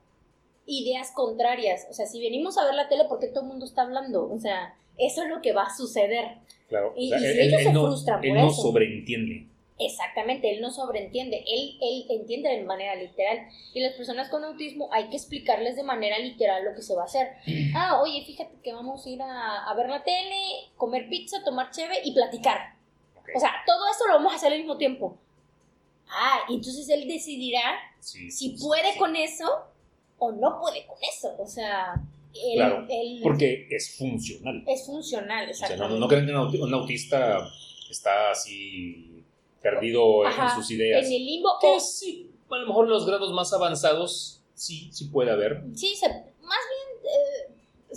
ideas 0.67 1.13
contrarias. 1.13 1.87
O 1.91 1.93
sea, 1.93 2.07
si 2.07 2.21
venimos 2.21 2.59
a 2.59 2.65
ver 2.65 2.75
la 2.75 2.89
tele, 2.89 3.05
¿por 3.05 3.21
qué 3.21 3.29
todo 3.29 3.43
el 3.43 3.49
mundo 3.49 3.67
está 3.67 3.83
hablando? 3.83 4.29
O 4.31 4.39
sea, 4.39 4.75
eso 4.99 5.23
es 5.23 5.29
lo 5.29 5.43
que 5.43 5.53
va 5.53 5.65
a 5.65 5.77
suceder. 5.77 6.39
Claro. 6.69 6.95
Y, 6.97 7.13
o 7.13 7.19
sea, 7.19 7.21
y 7.21 7.31
él, 7.31 7.35
si 7.35 7.41
ellos 7.41 7.61
él 7.61 7.67
se 7.67 7.73
no, 7.73 7.87
frustran 7.87 8.19
por 8.21 8.27
él 8.27 8.35
no 8.35 8.49
eso. 8.49 8.63
sobreentiende. 8.63 9.47
Exactamente, 9.79 10.51
él 10.51 10.63
no 10.63 10.71
sobreentiende, 10.71 11.45
él, 11.47 11.77
él 11.83 12.07
entiende 12.09 12.49
de 12.49 12.63
manera 12.65 12.95
literal. 12.95 13.41
Y 13.75 13.81
las 13.81 13.93
personas 13.93 14.31
con 14.31 14.43
autismo 14.43 14.89
hay 14.91 15.11
que 15.11 15.17
explicarles 15.17 15.77
de 15.77 15.83
manera 15.83 16.19
literal 16.19 16.65
lo 16.65 16.75
que 16.75 16.81
se 16.81 16.95
va 16.95 17.03
a 17.03 17.05
hacer. 17.05 17.29
Ah, 17.75 18.01
oye, 18.01 18.25
fíjate 18.25 18.57
que 18.63 18.73
vamos 18.73 19.05
a 19.05 19.11
ir 19.11 19.21
a, 19.21 19.65
a 19.71 19.75
ver 19.75 19.91
la 19.91 20.03
tele, 20.03 20.35
comer 20.77 21.11
pizza, 21.11 21.45
tomar 21.45 21.71
cheve 21.73 21.97
y 22.05 22.15
platicar. 22.15 22.76
Okay. 23.27 23.35
O 23.37 23.41
sea, 23.41 23.51
todo 23.67 23.91
esto 23.91 24.07
lo 24.07 24.15
vamos 24.15 24.33
a 24.33 24.37
hacer 24.37 24.53
al 24.53 24.59
mismo 24.59 24.77
tiempo. 24.77 25.19
Ah, 26.09 26.41
entonces 26.49 26.89
él 26.89 27.07
decidirá 27.09 27.61
Sí, 28.01 28.31
si 28.31 28.51
puede 28.51 28.93
sí. 28.93 28.99
con 28.99 29.17
eso 29.17 29.45
o 30.19 30.31
no 30.33 30.61
puede 30.61 30.87
con 30.87 30.97
eso. 31.03 31.35
O 31.39 31.47
sea, 31.47 31.95
él, 32.35 32.55
Claro, 32.57 32.87
él 32.89 33.21
Porque 33.23 33.67
es 33.71 33.97
funcional. 33.99 34.63
es 34.67 34.87
funcional, 34.87 35.51
O 35.51 35.55
sea, 35.55 35.77
no, 35.77 35.89
no 35.89 36.07
creen 36.09 36.27
que 36.27 36.33
un 36.33 36.39
auti- 36.39 36.63
un 36.63 36.73
autista 36.75 37.39
está 37.91 38.31
así 38.31 39.25
perdido 39.61 40.25
en 40.25 40.51
sus 40.55 40.71
ideas. 40.71 41.05
En 41.07 41.13
el 41.13 41.25
limbo 41.27 41.51
o 41.51 41.59
Que 41.59 41.81
sí, 41.81 42.31
a 42.51 42.57
lo 42.57 42.67
mejor 42.69 42.85
en 42.85 42.91
los 42.93 43.07
grados 43.07 43.33
más 43.33 43.53
avanzados 43.53 44.41
sí, 44.55 44.89
sí 44.93 45.07
puede 45.07 45.33
haber. 45.33 45.63
Sí, 45.75 45.97
se- 45.97 46.09
más 46.09 46.61
bien 46.71 47.13
eh, 47.13 47.97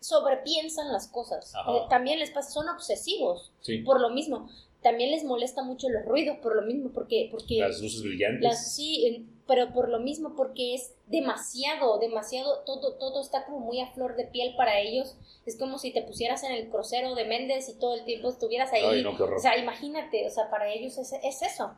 sobrepiensan 0.00 0.92
las 0.92 1.08
cosas. 1.08 1.54
Ajá. 1.54 1.70
Eh, 1.76 1.80
también 1.90 2.18
les 2.18 2.30
pasa, 2.30 2.50
son 2.50 2.68
obsesivos 2.68 3.52
Sí. 3.60 3.78
por 3.78 4.00
lo 4.00 4.10
mismo. 4.10 4.48
También 4.82 5.10
les 5.10 5.24
molesta 5.24 5.62
mucho 5.62 5.88
los 5.90 6.04
ruidos 6.06 6.38
por 6.38 6.56
lo 6.56 6.62
mismo, 6.62 6.90
porque, 6.94 7.28
porque 7.30 7.58
Las 7.58 7.80
luces 7.82 8.02
brillantes. 8.02 8.40
las- 8.42 8.74
sí, 8.74 9.26
pero 9.46 9.72
por 9.74 9.90
lo 9.90 9.98
mismo, 10.00 10.34
porque 10.36 10.74
es 10.74 10.94
demasiado, 11.06 11.98
demasiado, 11.98 12.60
todo, 12.64 12.94
todo 12.94 13.20
está 13.20 13.44
como 13.44 13.58
muy 13.60 13.80
a 13.80 13.88
flor 13.92 14.16
de 14.16 14.24
piel 14.24 14.54
para 14.56 14.78
ellos. 14.78 15.16
Es 15.44 15.58
como 15.58 15.76
si 15.78 15.92
te 15.92 16.02
pusieras 16.02 16.44
en 16.44 16.52
el 16.52 16.68
crucero 16.70 17.14
de 17.14 17.24
Méndez 17.26 17.68
y 17.68 17.78
todo 17.78 17.94
el 17.94 18.04
tiempo 18.04 18.28
estuvieras 18.28 18.72
ahí. 18.72 18.82
Ay, 18.84 19.02
no, 19.02 19.16
qué 19.16 19.22
horror. 19.24 19.36
O 19.36 19.40
sea, 19.42 19.58
imagínate, 19.58 20.26
o 20.26 20.30
sea, 20.30 20.48
para 20.50 20.72
ellos 20.72 20.96
es, 20.98 21.12
es 21.22 21.42
eso. 21.42 21.74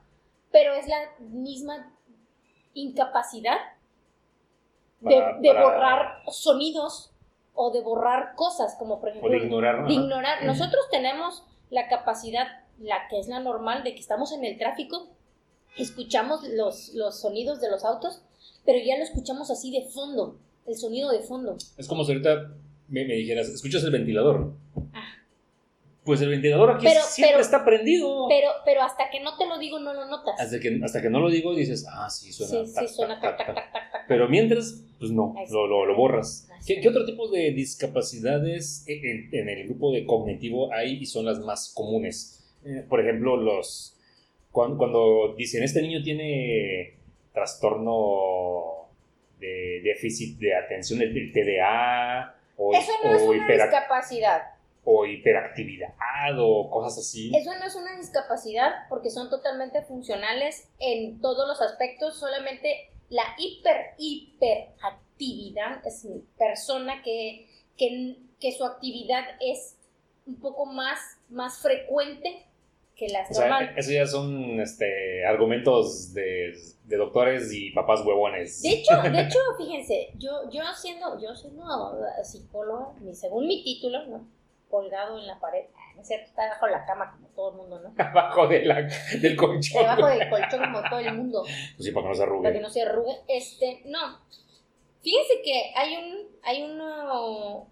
Pero 0.53 0.74
es 0.74 0.86
la 0.86 0.98
misma 1.18 1.92
incapacidad 2.74 3.57
de, 5.00 5.14
Para- 5.16 5.38
de 5.38 5.48
para- 5.48 5.62
borrar 5.64 6.22
sonidos 6.30 7.11
o 7.55 7.70
de 7.70 7.80
borrar 7.80 8.34
cosas, 8.36 8.76
como 8.78 9.00
por 9.00 9.09
O 9.09 9.12
ejemplo... 9.12 9.30
de 9.30 9.38
ignorar. 9.38 9.86
de 9.86 9.92
ignorar. 9.92 10.44
Nosotros 10.44 10.84
tenemos 10.90 11.44
la 11.70 11.88
capacidad, 11.88 12.46
la 12.83 13.09
que 13.09 13.18
es 13.18 13.28
la 13.28 13.41
normal, 13.41 13.85
de 13.85 13.95
que 13.95 14.01
estamos 14.01 14.33
en 14.33 14.45
el 14.45 14.59
tráfico, 14.59 15.09
escuchamos 15.78 16.41
los, 16.49 16.93
los 16.95 17.20
sonidos 17.20 17.61
de 17.61 17.70
los 17.70 17.85
autos, 17.85 18.22
pero 18.64 18.78
ya 18.85 18.97
lo 18.99 19.05
escuchamos 19.05 19.51
así 19.51 19.70
de 19.70 19.83
fondo, 19.91 20.39
el 20.66 20.76
sonido 20.76 21.11
de 21.11 21.20
fondo. 21.20 21.57
Es 21.76 21.87
como 21.89 22.05
si 22.05 22.12
ahorita 22.12 22.55
me, 22.89 23.05
me 23.07 23.14
dijeras, 23.14 23.49
¿escuchas 23.49 23.83
el 23.85 23.91
ventilador? 23.91 24.53
Ah. 24.93 25.09
Pues 26.05 26.20
el 26.20 26.30
ventilador 26.30 26.68
aquí 26.72 26.85
Pero- 26.87 27.01
siempre 27.05 27.35
pero- 27.35 27.45
está 27.45 27.64
prendido. 27.64 28.26
Pero, 28.28 28.49
pero 28.64 28.83
hasta 28.83 29.09
que 29.11 29.20
no 29.20 29.37
te 29.39 29.47
lo 29.47 29.59
digo, 29.59 29.78
no 29.78 29.95
lo 29.95 30.05
notas. 30.07 30.35
hasta, 30.39 30.59
que, 30.59 30.80
hasta 30.83 31.01
que 31.01 31.09
no 31.11 31.20
lo 31.20 31.30
digo 31.30 31.55
dices, 31.55 31.87
ah, 31.89 32.11
sí, 32.11 32.33
suena. 32.33 32.66
sí, 32.66 32.74
tac, 32.74 32.89
sí, 32.89 32.95
suena 32.95 33.20
tac. 33.20 33.39
Pero 34.09 34.28
mientras, 34.28 34.83
pues 34.99 35.12
no, 35.12 35.33
lo, 35.51 35.66
lo, 35.68 35.87
lo 35.87 35.97
borras. 35.97 36.49
¿Qué, 36.66 36.80
qué 36.80 36.89
otro 36.89 37.05
tipo 37.07 37.28
de 37.28 37.53
discapacidades 37.53 38.85
en, 38.89 39.28
en 39.33 39.49
el 39.49 39.64
grupo 39.68 39.93
de 39.93 40.05
cognitivo 40.05 40.72
hay 40.72 40.95
y 40.95 41.07
son 41.07 41.24
las 41.24 41.39
más 41.39 41.72
comunes? 41.72 42.41
Eh, 42.64 42.84
por 42.88 43.00
ejemplo, 43.00 43.36
los 43.36 43.98
cuando, 44.50 44.76
cuando 44.76 45.34
dicen 45.36 45.62
este 45.62 45.82
niño 45.82 46.02
tiene 46.02 46.98
trastorno 47.32 48.88
de 49.38 49.80
déficit 49.82 50.38
de 50.38 50.54
atención, 50.54 51.00
el, 51.00 51.16
el 51.16 51.32
TDA 51.32 52.36
o, 52.56 52.72
Eso 52.74 52.92
no 53.02 53.16
es 53.16 53.22
una 53.22 53.48
discapacidad. 53.48 54.42
o 54.84 55.06
hiperactividad 55.06 55.94
o 56.38 56.70
cosas 56.70 56.98
así. 56.98 57.32
Eso 57.34 57.50
no 57.58 57.64
es 57.64 57.74
una 57.74 57.96
discapacidad 57.96 58.88
porque 58.88 59.10
son 59.10 59.30
totalmente 59.30 59.82
funcionales 59.82 60.68
en 60.78 61.20
todos 61.20 61.48
los 61.48 61.60
aspectos, 61.62 62.18
solamente 62.18 62.90
la 63.08 63.24
hiper, 63.38 63.94
hiperactividad 63.98 65.86
es 65.86 66.04
una 66.04 66.22
persona 66.38 67.02
que, 67.02 67.48
que, 67.76 68.16
que 68.38 68.52
su 68.52 68.64
actividad 68.64 69.24
es 69.40 69.76
un 70.26 70.36
poco 70.40 70.66
más, 70.66 70.98
más 71.28 71.60
frecuente 71.60 72.46
que 72.97 73.09
las 73.09 73.30
O 73.30 73.34
sea, 73.34 73.74
eso 73.76 73.90
ya 73.90 74.07
son 74.07 74.61
este, 74.61 75.24
argumentos 75.26 76.12
de, 76.12 76.55
de 76.84 76.97
doctores 76.97 77.53
y 77.53 77.70
papás 77.70 78.05
huevones. 78.05 78.62
De 78.62 78.70
hecho, 78.70 78.97
de 79.03 79.09
hecho, 79.22 79.38
fíjense, 79.59 80.11
yo, 80.18 80.51
yo 80.51 80.62
siendo, 80.76 81.20
yo 81.20 81.34
siendo 81.34 81.64
psicóloga, 82.22 82.95
según 83.12 83.47
mi 83.47 83.64
título, 83.64 84.07
¿no? 84.07 84.26
colgado 84.72 85.18
en 85.18 85.26
la 85.26 85.38
pared, 85.38 85.66
ah, 85.76 85.93
no 85.95 86.01
es 86.01 86.09
cierto, 86.09 86.28
está 86.28 86.45
debajo 86.45 86.64
de 86.64 86.72
la 86.72 86.86
cama 86.86 87.12
como 87.12 87.28
todo 87.28 87.51
el 87.51 87.57
mundo, 87.59 87.80
¿no? 87.80 87.95
Abajo 88.03 88.49
de 88.49 88.64
la, 88.64 88.80
del 89.20 89.36
colchón. 89.36 89.82
Debajo 89.82 90.07
del 90.07 90.28
colchón 90.30 90.61
como 90.61 90.82
todo 90.88 90.99
el 90.99 91.14
mundo. 91.14 91.43
Pues 91.43 91.76
sí, 91.84 91.90
para 91.93 92.05
que 92.05 92.09
no 92.09 92.14
se 92.14 92.22
para 92.22 92.32
que 92.40 92.49
arrugue. 92.49 92.61
no 92.61 92.70
se 92.70 92.82
arrugue. 92.82 93.12
Este, 93.28 93.82
no. 93.84 94.18
Fíjense 95.03 95.43
que 95.45 95.72
hay 95.76 95.97
un, 95.97 96.26
hay 96.43 96.62
uno, 96.62 97.70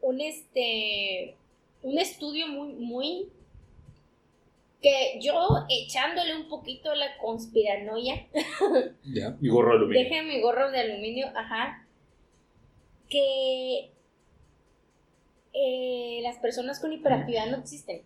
un 0.00 0.20
este, 0.20 1.34
un 1.82 1.98
estudio 1.98 2.46
muy, 2.46 2.74
muy, 2.74 3.32
que 4.82 5.18
yo 5.20 5.48
echándole 5.68 6.36
un 6.36 6.48
poquito 6.48 6.94
la 6.94 7.16
conspiranoia, 7.18 8.26
Ya, 9.04 9.30
mi 9.40 9.48
gorro 9.48 9.70
de 9.70 9.76
aluminio. 9.76 10.02
dejen 10.04 10.28
mi 10.28 10.40
gorro 10.40 10.70
de 10.70 10.80
aluminio, 10.80 11.26
ajá, 11.34 11.86
que 13.08 13.90
eh, 15.52 16.20
las 16.22 16.36
personas 16.38 16.80
con 16.80 16.92
hiperactividad 16.92 17.46
no 17.46 17.56
existen. 17.58 18.02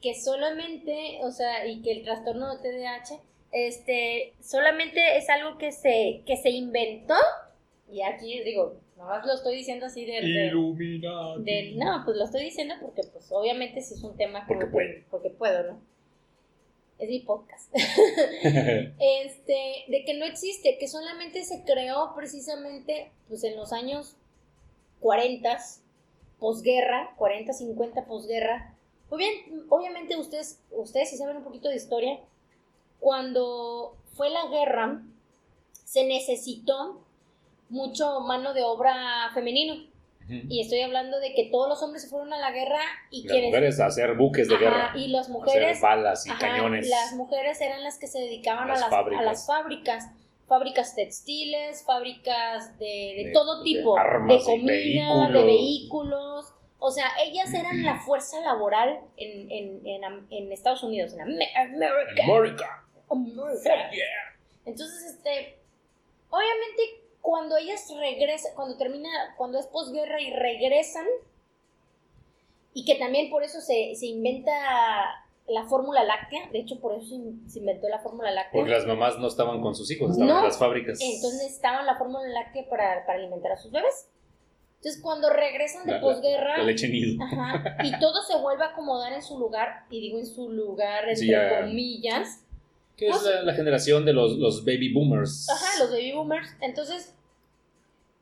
Que 0.00 0.14
solamente, 0.14 1.18
o 1.22 1.30
sea, 1.32 1.66
y 1.66 1.82
que 1.82 1.92
el 1.92 2.04
trastorno 2.04 2.56
de 2.56 2.62
TDAH, 2.70 3.20
este, 3.50 4.34
solamente 4.40 5.16
es 5.18 5.28
algo 5.28 5.58
que 5.58 5.72
se, 5.72 6.22
que 6.24 6.36
se 6.36 6.50
inventó, 6.50 7.16
y 7.90 8.02
aquí 8.02 8.42
digo, 8.44 8.76
nomás 8.96 9.24
lo 9.26 9.34
estoy 9.34 9.56
diciendo 9.56 9.86
así 9.86 10.04
de, 10.04 10.20
de- 11.44 11.74
no, 11.76 12.02
pues 12.04 12.16
lo 12.16 12.24
estoy 12.24 12.44
diciendo 12.44 12.74
porque 12.80 13.02
pues 13.12 13.30
obviamente 13.32 13.80
si 13.80 13.94
es 13.94 14.02
un 14.02 14.16
tema 14.16 14.46
como 14.46 14.60
Porque 14.60 14.66
que- 14.66 14.72
puede. 14.72 15.04
porque 15.10 15.30
puedo, 15.30 15.72
¿no? 15.72 15.80
Es 16.98 17.08
mi 17.08 17.20
podcast. 17.20 17.72
este, 18.42 19.84
de 19.88 20.04
que 20.04 20.14
no 20.18 20.24
existe, 20.24 20.78
que 20.78 20.88
solamente 20.88 21.44
se 21.44 21.62
creó 21.64 22.12
precisamente 22.14 23.10
pues 23.28 23.44
en 23.44 23.56
los 23.56 23.72
años 23.72 24.16
40, 25.00 25.58
posguerra, 26.40 27.14
40, 27.16 27.52
50 27.52 28.04
posguerra, 28.06 28.74
Muy 29.10 29.18
bien, 29.18 29.64
obviamente 29.68 30.16
ustedes, 30.16 30.60
ustedes 30.70 31.10
si 31.10 31.16
saben 31.16 31.36
un 31.36 31.44
poquito 31.44 31.68
de 31.68 31.76
historia, 31.76 32.18
cuando 33.00 33.96
fue 34.14 34.28
la 34.30 34.46
guerra, 34.48 35.02
se 35.84 36.04
necesitó 36.04 37.00
mucho 37.68 38.20
mano 38.20 38.54
de 38.54 38.62
obra 38.62 39.30
femenino. 39.34 39.74
Y 40.28 40.60
estoy 40.60 40.82
hablando 40.82 41.18
de 41.20 41.32
que 41.32 41.48
todos 41.50 41.70
los 41.70 41.82
hombres 41.82 42.02
se 42.02 42.08
fueron 42.10 42.30
a 42.34 42.38
la 42.38 42.50
guerra 42.50 42.80
y 43.10 43.26
las 43.26 43.42
mujeres 43.44 43.80
a 43.80 43.86
hacer 43.86 44.14
buques 44.14 44.46
de 44.46 44.58
guerra. 44.58 44.92
Y 44.94 45.08
las 45.08 45.30
mujeres. 45.30 45.78
Hacer 45.78 45.82
balas 45.82 46.26
y 46.26 46.30
cañones. 46.32 46.86
Las 46.86 47.14
mujeres 47.14 47.58
eran 47.62 47.82
las 47.82 47.98
que 47.98 48.08
se 48.08 48.18
dedicaban 48.18 48.70
a, 48.70 48.74
las, 48.74 48.92
a 48.92 49.22
las 49.22 49.46
fábricas. 49.46 50.10
Fábricas 50.46 50.94
textiles, 50.94 51.82
fábricas 51.84 52.78
de, 52.78 53.30
todo 53.32 53.62
tipo. 53.62 53.96
De, 53.96 54.38
comida, 54.44 55.28
de 55.30 55.44
vehículos. 55.44 56.52
O 56.78 56.90
sea, 56.90 57.06
ellas 57.24 57.52
eran 57.54 57.82
la 57.82 57.98
fuerza 58.06 58.38
laboral 58.42 59.00
en, 59.16 59.50
en, 59.50 59.86
en, 59.86 60.26
en 60.30 60.52
Estados 60.52 60.82
Unidos, 60.82 61.14
en 61.14 61.22
América. 61.22 61.50
América. 62.22 62.84
Entonces, 64.66 65.14
este, 65.14 65.58
obviamente 66.28 67.07
cuando 67.20 67.56
ellas 67.56 67.88
regresan, 67.98 68.52
cuando 68.54 68.76
termina, 68.76 69.08
cuando 69.36 69.58
es 69.58 69.66
posguerra 69.66 70.20
y 70.20 70.30
regresan, 70.32 71.06
y 72.74 72.84
que 72.84 72.94
también 72.96 73.30
por 73.30 73.42
eso 73.42 73.60
se, 73.60 73.94
se 73.96 74.06
inventa 74.06 74.52
la 75.48 75.64
fórmula 75.64 76.04
láctea, 76.04 76.48
de 76.52 76.60
hecho 76.60 76.78
por 76.78 76.94
eso 76.94 77.16
se 77.46 77.58
inventó 77.58 77.88
la 77.88 77.98
fórmula 78.00 78.30
láctea. 78.30 78.60
Porque 78.60 78.70
las 78.70 78.86
mamás 78.86 79.18
no 79.18 79.26
estaban 79.26 79.60
con 79.62 79.74
sus 79.74 79.90
hijos, 79.90 80.12
estaban 80.12 80.36
en 80.36 80.44
las 80.44 80.58
fábricas. 80.58 81.00
Entonces 81.00 81.52
estaban 81.52 81.86
la 81.86 81.96
fórmula 81.96 82.28
láctea 82.28 82.68
para, 82.68 83.06
para 83.06 83.18
alimentar 83.18 83.52
a 83.52 83.56
sus 83.56 83.72
bebés. 83.72 84.08
Entonces, 84.76 85.02
cuando 85.02 85.28
regresan 85.30 85.86
de 85.86 85.98
posguerra. 85.98 86.58
La, 86.58 86.64
leche 86.64 86.88
nido. 86.88 87.20
Ajá, 87.20 87.78
y 87.82 87.98
todo 87.98 88.22
se 88.22 88.38
vuelve 88.38 88.62
a 88.62 88.68
acomodar 88.68 89.12
en 89.12 89.22
su 89.22 89.36
lugar, 89.36 89.86
y 89.90 90.00
digo 90.00 90.18
en 90.18 90.26
su 90.26 90.50
lugar, 90.50 91.08
entre 91.08 91.60
comillas. 91.60 92.44
Que 92.98 93.08
es 93.08 93.22
la, 93.44 93.54
generación 93.54 94.04
de 94.04 94.12
los, 94.12 94.36
los, 94.38 94.64
baby 94.64 94.92
boomers. 94.92 95.48
Ajá, 95.48 95.78
los 95.78 95.90
baby 95.90 96.12
boomers. 96.12 96.48
Entonces, 96.60 97.14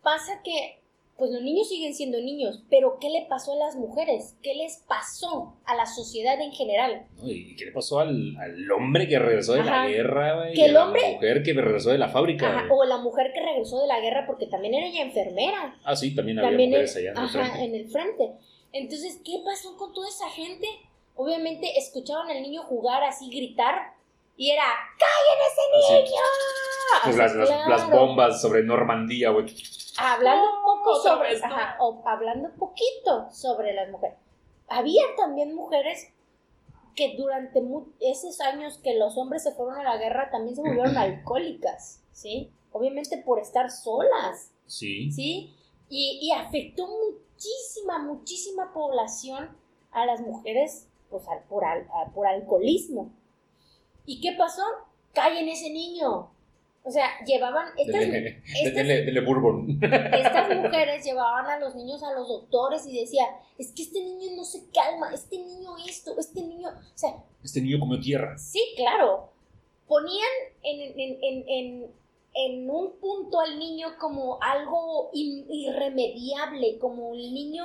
pasa 0.03 0.43
que, 0.45 0.81
pues 1.17 1.31
los 1.31 1.41
niños 1.41 1.67
siguen 1.67 1.95
siendo 1.95 2.21
niños, 2.21 2.63
pero 2.69 2.99
¿qué 3.01 3.09
le 3.09 3.25
pasó 3.27 3.55
a 3.55 3.57
las 3.57 3.75
mujeres? 3.75 4.37
¿Qué 4.43 4.55
les 4.55 4.85
pasó 4.87 5.57
a 5.65 5.75
la 5.75 5.87
sociedad 5.87 6.39
en 6.43 6.53
general? 6.53 7.07
¿Y 7.25 7.57
qué 7.57 7.65
le 7.65 7.73
pasó 7.73 8.01
al, 8.01 8.37
al 8.37 8.71
hombre 8.71 9.09
que 9.09 9.19
regresó 9.19 9.55
de 9.55 9.65
la 9.65 9.89
guerra? 9.89 10.53
y 10.53 10.61
a 10.61 10.69
la 10.69 10.87
mujer 10.87 11.43
que 11.43 11.55
regresó 11.55 11.91
de 11.91 11.99
la 11.99 12.11
fábrica. 12.11 12.47
Ajá, 12.47 12.69
o 12.71 12.85
la 12.85 12.99
mujer 12.99 13.33
que 13.33 13.41
regresó 13.41 13.81
de 13.81 13.87
la 13.87 13.99
guerra 14.01 14.27
porque 14.27 14.47
también 14.47 14.75
era 14.75 14.87
ella 14.89 15.03
enfermera. 15.03 15.81
Ah, 15.85 15.97
sí, 15.97 16.15
también 16.15 16.39
había 16.39 16.67
mujeres 16.67 16.95
allá 16.97 17.13
en 17.13 17.19
el 17.19 17.29
frente. 17.31 17.65
en 17.65 17.75
el 17.75 17.89
frente. 17.89 18.33
Entonces, 18.73 19.21
¿qué 19.25 19.41
pasó 19.43 19.75
con 19.79 19.95
toda 19.95 20.09
esa 20.09 20.29
gente? 20.29 20.67
Obviamente 21.15 21.79
escuchaban 21.79 22.31
al 22.31 22.43
niño 22.43 22.63
jugar 22.63 23.03
así, 23.03 23.31
gritar, 23.31 23.96
y 24.37 24.51
era, 24.51 24.65
¡callen 24.99 25.97
ese 25.97 26.05
niño! 26.05 26.21
Pues 27.05 27.17
las, 27.17 27.69
las, 27.69 27.91
bombas 27.91 28.41
sobre 28.41 28.63
Normandía, 28.63 29.31
güey. 29.31 29.47
Hablando 29.99 30.59
un 30.59 30.63
poco 30.63 30.97
sobre, 30.97 31.37
ajá, 31.37 31.77
o 31.81 32.03
hablando 32.07 32.49
un 32.49 32.57
poquito 32.57 33.31
sobre 33.31 33.73
las 33.73 33.91
mujeres. 33.91 34.19
Había 34.69 35.03
también 35.17 35.55
mujeres 35.55 36.13
que 36.95 37.15
durante 37.17 37.63
esos 38.01 38.41
años 38.41 38.79
que 38.83 38.95
los 38.99 39.17
hombres 39.17 39.43
se 39.43 39.53
fueron 39.53 39.79
a 39.79 39.85
la 39.85 39.97
guerra 39.97 40.31
también 40.31 40.57
se 40.57 40.63
volvieron 40.63 40.97
alcohólicas, 40.99 42.03
¿sí? 42.13 42.51
Obviamente 42.73 43.19
por 43.19 43.39
estar 43.39 43.71
solas. 43.71 44.53
Sí. 44.67 45.11
¿Sí? 45.13 45.55
Y, 45.89 46.19
y 46.23 46.33
afectó 46.33 46.87
muchísima, 46.89 48.01
muchísima 48.01 48.73
población 48.73 49.57
a 49.93 50.05
las 50.05 50.21
mujeres 50.21 50.89
pues, 51.11 51.25
por, 51.49 51.65
por 52.15 52.27
alcoholismo. 52.27 53.13
¿Y 54.07 54.21
qué 54.21 54.33
pasó? 54.33 54.63
Callen 55.13 55.49
ese 55.49 55.71
niño. 55.71 56.31
O 56.87 56.91
sea, 56.91 57.09
llevaban. 57.27 57.67
Estas, 57.77 58.03
estas 60.13 60.57
mujeres 60.57 61.05
llevaban 61.05 61.47
a 61.47 61.59
los 61.59 61.75
niños 61.75 62.01
a 62.05 62.13
los 62.13 62.29
doctores 62.29 62.87
y 62.87 63.01
decía, 63.01 63.25
es 63.59 63.73
que 63.73 63.83
este 63.83 64.01
niño 64.05 64.37
no 64.37 64.45
se 64.45 64.71
calma, 64.71 65.13
este 65.13 65.37
niño 65.37 65.77
esto, 65.89 66.15
este 66.17 66.43
niño. 66.43 66.69
O 66.69 66.97
sea. 66.99 67.11
Este 67.43 67.61
niño 67.61 67.81
comió 67.81 67.99
tierra. 67.99 68.39
Sí, 68.39 68.61
claro. 68.77 69.33
Ponían 69.89 70.29
en, 70.63 71.01
en, 71.01 71.19
en, 71.23 71.45
en, 71.49 71.91
en 72.35 72.71
un 72.71 72.93
punto 73.01 73.41
al 73.41 73.59
niño 73.59 73.97
como 73.99 74.39
algo 74.41 75.11
irremediable, 75.13 76.79
como 76.79 77.15
el 77.15 77.35
niño 77.35 77.65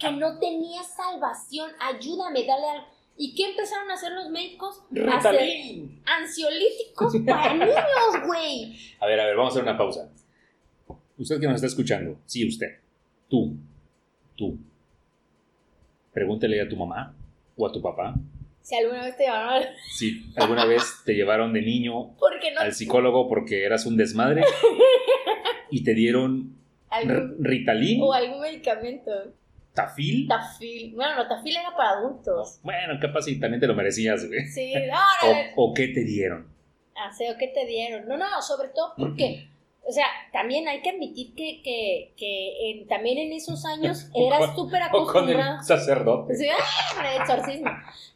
que 0.00 0.10
no 0.10 0.40
tenía 0.40 0.82
salvación. 0.82 1.70
Ayúdame, 1.78 2.44
dale 2.44 2.68
algo 2.68 2.86
¿Y 3.22 3.36
qué 3.36 3.50
empezaron 3.50 3.88
a 3.88 3.94
hacer 3.94 4.10
los 4.14 4.30
médicos? 4.30 4.82
Ritalin. 4.90 6.02
ansiolíticos 6.04 7.14
para 7.24 7.54
niños, 7.54 8.26
güey. 8.26 8.76
A 8.98 9.06
ver, 9.06 9.20
a 9.20 9.26
ver, 9.26 9.36
vamos 9.36 9.52
a 9.52 9.60
hacer 9.60 9.62
una 9.62 9.78
pausa. 9.78 10.10
Usted 11.16 11.38
que 11.38 11.46
nos 11.46 11.54
está 11.54 11.68
escuchando, 11.68 12.18
sí, 12.26 12.44
usted, 12.48 12.80
tú, 13.28 13.54
tú, 14.34 14.58
pregúntele 16.12 16.60
a 16.62 16.68
tu 16.68 16.74
mamá 16.74 17.14
o 17.56 17.64
a 17.64 17.70
tu 17.70 17.80
papá. 17.80 18.12
Si 18.60 18.74
alguna 18.74 19.04
vez 19.04 19.16
te 19.16 19.22
llevaron 19.22 19.68
Sí, 19.94 20.32
alguna 20.34 20.64
vez 20.64 20.82
te 21.04 21.14
llevaron 21.14 21.52
de 21.52 21.62
niño 21.62 22.16
al 22.58 22.72
psicólogo 22.72 23.28
porque 23.28 23.64
eras 23.64 23.86
un 23.86 23.96
desmadre 23.96 24.42
y 25.70 25.84
te 25.84 25.94
dieron 25.94 26.56
Ritalin. 27.38 28.02
O 28.02 28.12
algún 28.12 28.40
medicamento. 28.40 29.12
¿Tafil? 29.74 30.28
Tafil. 30.28 30.94
Bueno, 30.94 31.16
no, 31.16 31.28
Tafil 31.28 31.56
era 31.56 31.74
para 31.74 31.98
adultos. 31.98 32.60
Bueno, 32.62 32.98
capaz 33.00 33.26
y 33.28 33.40
también 33.40 33.60
te 33.60 33.66
lo 33.66 33.74
merecías, 33.74 34.26
güey. 34.26 34.46
Sí, 34.46 34.74
no. 34.90 34.98
O, 35.56 35.72
qué 35.72 35.88
te 35.88 36.04
dieron? 36.04 36.52
Ah, 36.94 37.12
sí, 37.12 37.24
o 37.28 37.38
qué 37.38 37.48
te 37.48 37.66
dieron. 37.66 38.06
No, 38.06 38.16
no, 38.18 38.42
sobre 38.42 38.68
todo 38.68 38.92
porque, 38.98 39.48
o 39.82 39.90
sea, 39.90 40.04
también 40.30 40.68
hay 40.68 40.82
que 40.82 40.90
admitir 40.90 41.34
que, 41.34 41.62
que, 41.62 42.12
que 42.18 42.86
también 42.88 43.16
en 43.16 43.32
esos 43.32 43.64
años 43.64 44.10
era 44.14 44.54
súper 44.54 44.82
acostumbrado. 44.82 45.56
Con 45.56 45.64
sacerdote. 45.64 46.34
Sí, 46.36 46.46
el 47.00 47.22
exorcismo. 47.22 47.70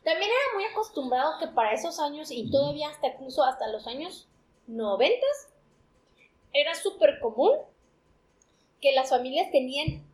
También 0.04 0.30
era 0.30 0.54
muy 0.56 0.64
acostumbrado 0.64 1.38
que 1.40 1.48
para 1.48 1.72
esos 1.72 1.98
años 2.00 2.30
y 2.30 2.50
todavía 2.50 2.88
hasta 2.90 3.08
incluso 3.08 3.44
hasta 3.44 3.66
los 3.68 3.86
años 3.86 4.28
noventas 4.66 5.48
era 6.52 6.74
súper 6.74 7.18
común 7.20 7.52
que 8.80 8.92
las 8.92 9.10
familias 9.10 9.50
tenían 9.50 10.04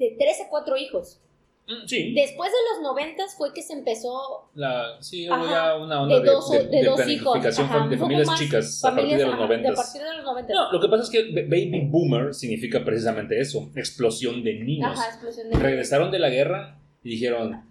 de 0.00 0.16
3 0.18 0.40
a 0.46 0.48
4 0.48 0.76
hijos. 0.78 1.20
Mm, 1.68 1.86
sí. 1.86 2.14
Después 2.14 2.50
de 2.50 2.56
los 2.72 2.82
90 2.82 3.22
fue 3.36 3.52
que 3.52 3.62
se 3.62 3.74
empezó. 3.74 4.48
La, 4.54 4.96
sí, 5.00 5.28
hubo 5.28 5.48
ya 5.48 5.76
una 5.76 6.02
onda 6.02 6.18
de, 6.18 6.26
dos, 6.26 6.50
de, 6.50 6.66
de, 6.66 6.84
dos 6.84 7.06
hijos. 7.06 7.42
de 7.42 7.98
familias 7.98 8.28
chicas 8.36 8.84
a 8.84 8.94
partir 8.94 9.18
de 9.18 9.26
los 9.26 9.36
90. 9.36 9.70
De 9.70 9.76
partir 9.76 10.02
de 10.02 10.16
los 10.16 10.24
90. 10.24 10.54
No, 10.54 10.72
lo 10.72 10.80
que 10.80 10.88
pasa 10.88 11.02
es 11.04 11.10
que 11.10 11.42
Baby 11.42 11.86
Boomer 11.88 12.34
significa 12.34 12.84
precisamente 12.84 13.38
eso: 13.38 13.70
explosión 13.76 14.42
de 14.42 14.54
niños. 14.54 14.98
Ajá, 14.98 15.10
explosión 15.10 15.50
de 15.50 15.58
Regresaron 15.58 16.10
de 16.10 16.18
la 16.18 16.30
guerra 16.30 16.78
y 17.04 17.10
dijeron: 17.10 17.62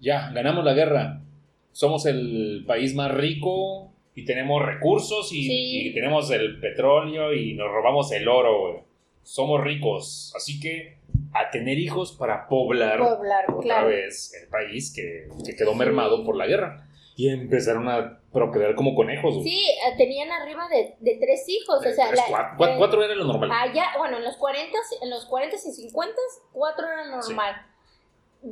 Ya, 0.00 0.30
ganamos 0.30 0.64
la 0.64 0.72
guerra. 0.72 1.22
Somos 1.70 2.06
el 2.06 2.64
país 2.66 2.94
más 2.96 3.12
rico 3.12 3.92
y 4.16 4.24
tenemos 4.24 4.64
recursos 4.64 5.32
y, 5.32 5.90
y 5.90 5.94
tenemos 5.94 6.28
el 6.32 6.58
petróleo 6.58 7.32
y 7.32 7.54
nos 7.54 7.70
robamos 7.70 8.10
el 8.10 8.26
oro. 8.26 8.84
Somos 9.22 9.62
ricos. 9.62 10.32
Así 10.34 10.58
que 10.58 10.98
a 11.32 11.50
tener 11.50 11.78
hijos 11.78 12.12
para 12.12 12.48
poblar, 12.48 13.00
otra 13.00 13.84
vez 13.84 14.32
el 14.40 14.48
país 14.48 14.92
que, 14.94 15.28
quedó 15.56 15.74
mermado 15.74 16.24
por 16.24 16.36
la 16.36 16.46
guerra. 16.46 16.84
Y 17.16 17.30
empezaron 17.30 17.88
a 17.88 18.20
procrear 18.32 18.76
como 18.76 18.94
conejos. 18.94 19.42
Sí, 19.42 19.64
eh, 19.68 19.96
tenían 19.96 20.30
arriba 20.30 20.68
de, 20.68 21.18
tres 21.20 21.48
hijos. 21.48 21.84
o 21.84 21.90
sea, 21.90 22.54
cuatro, 22.56 23.02
era 23.02 23.14
lo 23.16 23.24
normal. 23.24 23.50
Allá, 23.52 23.86
bueno, 23.98 24.18
en 24.18 24.24
los 24.24 24.36
40, 24.36 24.78
en 25.02 25.10
los 25.10 25.26
40 25.26 25.56
y 25.56 25.58
50, 25.58 26.14
cuatro 26.52 26.86
era 26.86 27.06
normal. 27.06 27.66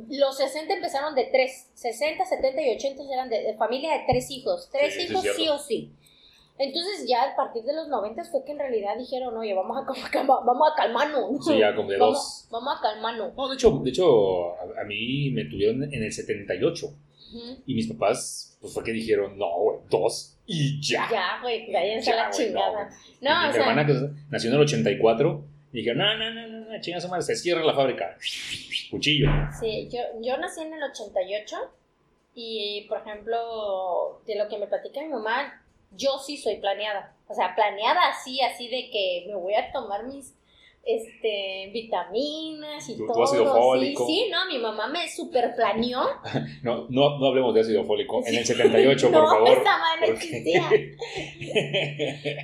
Los 0.09 0.35
60 0.35 0.73
empezaron 0.73 1.15
de 1.15 1.29
tres. 1.31 1.69
60, 1.75 2.25
70 2.25 2.61
y 2.61 2.75
80 2.75 3.03
eran 3.13 3.29
de, 3.29 3.55
familia 3.57 3.93
de 3.93 4.03
tres 4.05 4.29
hijos. 4.31 4.69
Tres 4.69 4.99
hijos 4.99 5.25
sí 5.35 5.47
o 5.47 5.57
sí. 5.57 5.93
Entonces 6.59 7.07
ya 7.07 7.23
a 7.23 7.35
partir 7.35 7.63
de 7.63 7.73
los 7.73 7.87
90 7.87 8.23
fue 8.25 8.43
que 8.43 8.51
en 8.51 8.59
realidad 8.59 8.97
dijeron, 8.97 9.37
oye, 9.37 9.53
vamos 9.53 9.77
a, 9.77 9.81
vamos 10.25 10.71
a 10.71 10.75
calmarnos. 10.75 11.45
Sí, 11.45 11.57
ya 11.59 11.75
como 11.75 11.89
de 11.89 11.97
dos. 11.97 12.47
Vamos 12.49 12.75
a 12.77 12.81
calmarnos. 12.81 13.35
No, 13.35 13.47
de 13.47 13.55
hecho, 13.55 13.71
de 13.83 13.89
hecho 13.89 14.53
a, 14.55 14.83
mí 14.85 15.29
me 15.31 15.45
tuvieron 15.45 15.83
en 15.83 16.03
el 16.03 16.11
78. 16.11 16.87
Y 17.65 17.75
mis 17.75 17.87
papás, 17.91 18.57
pues 18.61 18.73
fue 18.73 18.83
que 18.85 18.93
dijeron, 18.93 19.37
no, 19.37 19.47
güey, 19.59 19.79
dos 19.89 20.37
y 20.45 20.81
ya. 20.81 21.07
Ya, 21.11 21.39
güey, 21.41 21.71
váyanse 21.71 22.13
a 22.13 22.15
la 22.15 22.29
chingada. 22.29 22.89
No, 23.19 23.51
mi 23.51 23.57
hermana 23.57 23.85
que 23.85 23.93
nació 24.29 24.49
en 24.49 24.55
el 24.55 24.61
84, 24.61 25.43
y 25.73 25.77
dijeron, 25.77 25.97
no, 25.99 26.17
no, 26.17 26.33
no, 26.33 26.47
no, 26.47 26.71
no 26.71 26.81
chinga 26.81 27.01
su 27.01 27.09
madre, 27.09 27.23
se 27.23 27.35
cierra 27.35 27.63
la 27.63 27.75
fábrica. 27.75 28.17
Cuchillo. 28.89 29.27
Sí, 29.59 29.89
yo, 29.91 29.99
yo 30.21 30.37
nací 30.37 30.61
en 30.61 30.73
el 30.73 30.83
88 30.83 31.57
y, 32.33 32.85
por 32.87 32.99
ejemplo, 32.99 34.21
de 34.25 34.37
lo 34.37 34.47
que 34.47 34.57
me 34.57 34.67
platica 34.67 35.01
mi 35.01 35.09
mamá, 35.09 35.61
yo 35.91 36.17
sí 36.19 36.37
soy 36.37 36.57
planeada. 36.57 37.15
O 37.27 37.33
sea, 37.33 37.53
planeada 37.55 37.99
así, 38.09 38.41
así 38.41 38.67
de 38.69 38.89
que 38.89 39.25
me 39.27 39.35
voy 39.35 39.53
a 39.53 39.71
tomar 39.71 40.05
mis 40.05 40.33
este, 40.85 41.69
vitaminas 41.73 42.87
y 42.87 42.95
todo. 42.97 43.23
ácido 43.23 43.53
fólico. 43.53 44.05
Sí, 44.07 44.23
sí, 44.25 44.31
no, 44.31 44.45
mi 44.45 44.57
mamá 44.57 44.87
me 44.87 45.09
super 45.09 45.53
planeó. 45.55 46.01
No, 46.63 46.87
no, 46.89 47.19
no 47.19 47.25
hablemos 47.27 47.53
de 47.53 47.61
ácido 47.61 47.83
fólico. 47.83 48.21
En 48.25 48.35
el 48.35 48.45
78, 48.45 49.07
por 49.11 49.21
no, 49.23 49.27
favor. 49.29 49.49
esa 49.49 49.77
madre 49.77 50.07
no 50.07 50.13
porque- 50.13 50.27
existía. 50.27 50.69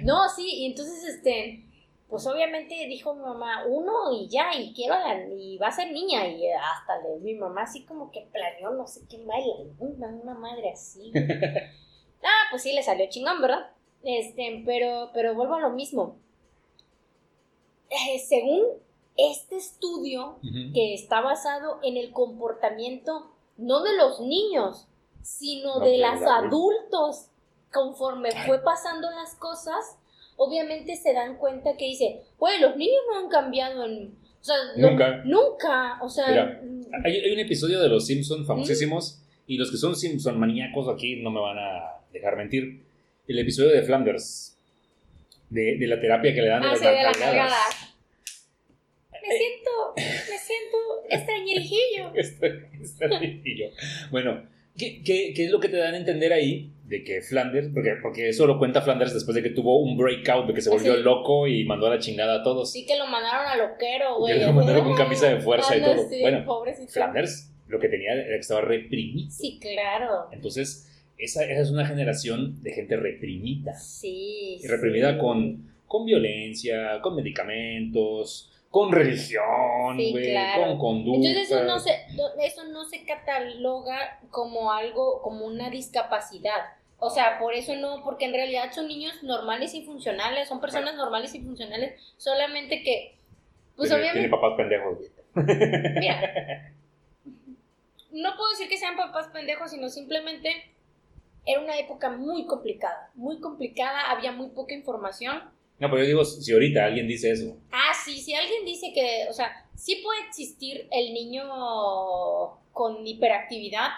No, 0.03 0.27
sí, 0.29 0.45
y 0.45 0.65
entonces, 0.65 1.03
este, 1.05 1.63
pues 2.09 2.27
obviamente 2.27 2.75
dijo 2.87 3.13
mi 3.15 3.21
mamá, 3.21 3.65
uno 3.65 4.11
y 4.11 4.27
ya, 4.27 4.53
y 4.55 4.73
quiero 4.73 4.93
a 4.95 4.99
la, 4.99 5.25
y 5.33 5.57
va 5.57 5.67
a 5.67 5.71
ser 5.71 5.91
niña, 5.93 6.27
y 6.27 6.45
hasta 6.51 6.97
le, 7.01 7.19
mi 7.21 7.35
mamá 7.35 7.63
así 7.63 7.85
como 7.85 8.11
que 8.11 8.27
planeó 8.31 8.71
no 8.71 8.85
sé 8.85 9.01
qué 9.09 9.23
baila, 9.23 9.53
una, 9.79 10.07
una 10.09 10.33
madre 10.33 10.69
así. 10.71 11.11
Ah, 12.23 12.47
pues 12.51 12.63
sí, 12.63 12.73
le 12.73 12.83
salió 12.83 13.05
chingón, 13.09 13.41
¿verdad? 13.41 13.69
Este, 14.03 14.63
pero, 14.65 15.09
pero 15.13 15.33
vuelvo 15.35 15.55
a 15.55 15.59
lo 15.61 15.69
mismo. 15.71 16.17
Eh, 17.89 18.19
según 18.19 18.63
este 19.15 19.57
estudio, 19.57 20.37
que 20.73 20.93
está 20.95 21.21
basado 21.21 21.79
en 21.83 21.97
el 21.97 22.11
comportamiento 22.11 23.29
no 23.57 23.83
de 23.83 23.95
los 23.95 24.19
niños, 24.21 24.87
sino 25.21 25.75
No, 25.79 25.85
de 25.85 25.99
los 25.99 26.21
adultos. 26.23 27.27
Conforme 27.71 28.29
fue 28.45 28.59
pasando 28.63 29.09
las 29.11 29.35
cosas, 29.35 29.97
obviamente 30.37 30.95
se 30.95 31.13
dan 31.13 31.37
cuenta 31.37 31.75
que 31.77 31.85
dice, 31.85 32.21
güey, 32.37 32.59
los 32.59 32.75
niños 32.75 33.01
no 33.11 33.19
han 33.19 33.29
cambiado 33.29 33.85
en... 33.85 34.15
O 34.41 34.43
sea, 34.43 34.55
lo- 34.75 34.89
Nunca. 34.91 35.21
nunca, 35.25 35.99
o 36.03 36.09
sea... 36.09 36.27
Mira, 36.27 36.61
mm, 36.63 36.81
Hay, 37.05 37.15
hay 37.17 37.31
un 37.31 37.39
episodio 37.39 37.79
de 37.81 37.89
Los 37.89 38.05
Simpsons 38.05 38.45
famosísimos 38.45 39.21
y 39.47 39.57
los 39.57 39.71
que 39.71 39.77
son 39.77 39.95
Simpson 39.95 40.39
maníacos 40.39 40.87
aquí 40.87 41.15
no 41.23 41.31
me 41.31 41.39
van 41.39 41.57
a 41.57 41.99
dejar 42.13 42.37
mentir. 42.37 42.81
El 43.27 43.39
episodio 43.39 43.71
de 43.71 43.81
Flanders, 43.83 44.57
de, 45.49 45.77
de 45.77 45.87
la 45.87 45.99
terapia 45.99 46.33
que 46.33 46.41
le 46.41 46.47
dan 46.49 46.63
Ah, 46.63 46.67
las 46.71 46.79
sí, 46.79 46.85
de 46.85 46.91
nalgadas. 46.93 47.19
nalgadas. 47.19 47.89
Me 49.11 49.37
siento, 49.37 49.93
me 49.95 50.37
siento 50.37 50.77
extrañerijillo. 51.09 52.11
Bueno, 54.11 54.43
¿qué, 54.77 55.01
qué, 55.03 55.33
qué 55.35 55.45
es 55.45 55.51
lo 55.51 55.59
que 55.59 55.69
te 55.69 55.77
dan 55.77 55.93
a 55.93 55.97
entender 55.97 56.33
ahí? 56.33 56.69
De 56.85 57.03
que 57.03 57.21
Flanders, 57.21 57.69
porque, 57.73 57.93
porque 58.01 58.29
eso 58.29 58.45
lo 58.45 58.59
cuenta 58.59 58.81
Flanders 58.81 59.13
después 59.13 59.33
de 59.35 59.41
que 59.41 59.49
tuvo 59.51 59.79
un 59.81 59.97
breakout, 59.97 60.47
de 60.47 60.53
que 60.53 60.61
se 60.61 60.69
volvió 60.69 60.95
Sí. 60.95 61.01
loco 61.01 61.47
y 61.47 61.63
mandó 61.63 61.87
a 61.87 61.91
la 61.91 61.99
chingada 61.99 62.41
a 62.41 62.43
todos. 62.43 62.71
Sí 62.71 62.85
que 62.85 62.97
lo 62.97 63.07
mandaron 63.07 63.47
a 63.47 63.55
loquero, 63.55 64.19
güey. 64.19 64.37
Que 64.37 64.45
lo 64.45 64.53
mandaron 64.53 64.83
con 64.83 64.95
camisa 64.97 65.29
de 65.29 65.39
fuerza 65.39 65.75
y 65.77 65.81
todo. 65.81 66.07
sí, 66.09 66.19
Bueno, 66.21 66.43
pobrecito. 66.45 66.91
Flanders 66.91 67.49
lo 67.69 67.79
que 67.79 67.87
tenía 67.87 68.13
era 68.13 68.25
que 68.35 68.35
estaba 68.39 68.61
reprimido. 68.61 69.31
Sí, 69.31 69.57
claro. 69.61 70.27
Entonces, 70.33 70.89
esa, 71.23 71.43
esa 71.45 71.61
es 71.61 71.71
una 71.71 71.85
generación 71.85 72.61
de 72.61 72.73
gente 72.73 72.97
reprimida. 72.97 73.73
Sí. 73.75 74.59
Y 74.61 74.67
reprimida 74.67 75.13
sí. 75.13 75.19
con, 75.19 75.73
con 75.87 76.05
violencia, 76.05 77.01
con 77.01 77.15
medicamentos, 77.15 78.51
con 78.73 78.91
religión, 78.91 79.97
Sí, 79.97 80.11
güey, 80.11 80.31
claro. 80.31 80.63
con 80.63 80.79
conducta. 80.79 81.27
Entonces 81.27 81.51
eso 81.51 81.63
no 81.63 81.79
se 81.79 81.91
eso 82.43 82.63
no 82.65 82.85
se 82.85 83.05
cataloga 83.05 84.19
como 84.31 84.71
algo 84.71 85.21
como 85.21 85.45
una 85.45 85.69
discapacidad. 85.69 86.73
O 86.97 87.11
sea, 87.11 87.37
por 87.37 87.53
eso 87.53 87.75
no, 87.75 88.01
porque 88.03 88.25
en 88.25 88.33
realidad 88.33 88.71
son 88.71 88.87
niños 88.87 89.21
normales 89.21 89.75
y 89.75 89.83
funcionales, 89.83 90.47
son 90.47 90.59
personas 90.59 90.95
normales 90.95 91.35
y 91.35 91.41
funcionales, 91.41 92.01
solamente 92.17 92.81
que 92.81 93.15
pues 93.75 93.89
tiene, 93.89 94.03
tiene 94.03 94.27
obviamente 94.27 94.35
papás 94.35 94.57
pendejos. 94.57 94.97
Mira, 95.99 96.71
no 98.11 98.35
puedo 98.35 98.49
decir 98.51 98.69
que 98.69 98.77
sean 98.77 98.95
papás 98.95 99.27
pendejos, 99.27 99.69
sino 99.69 99.89
simplemente 99.89 100.49
era 101.45 101.59
una 101.61 101.77
época 101.77 102.09
muy 102.09 102.45
complicada, 102.45 103.11
muy 103.15 103.39
complicada, 103.39 104.11
había 104.11 104.31
muy 104.31 104.49
poca 104.49 104.73
información. 104.73 105.41
No, 105.79 105.89
pero 105.89 106.03
yo 106.03 106.07
digo, 106.07 106.23
si 106.25 106.51
ahorita 106.53 106.85
alguien 106.85 107.07
dice 107.07 107.31
eso, 107.31 107.57
Ah, 107.71 107.91
sí, 108.05 108.17
si 108.21 108.33
alguien 108.33 108.63
dice 108.65 108.91
que, 108.93 109.25
o 109.29 109.33
sea, 109.33 109.51
sí 109.75 110.01
puede 110.03 110.21
existir 110.27 110.87
el 110.91 111.13
niño 111.13 111.43
con 112.71 113.05
hiperactividad, 113.05 113.89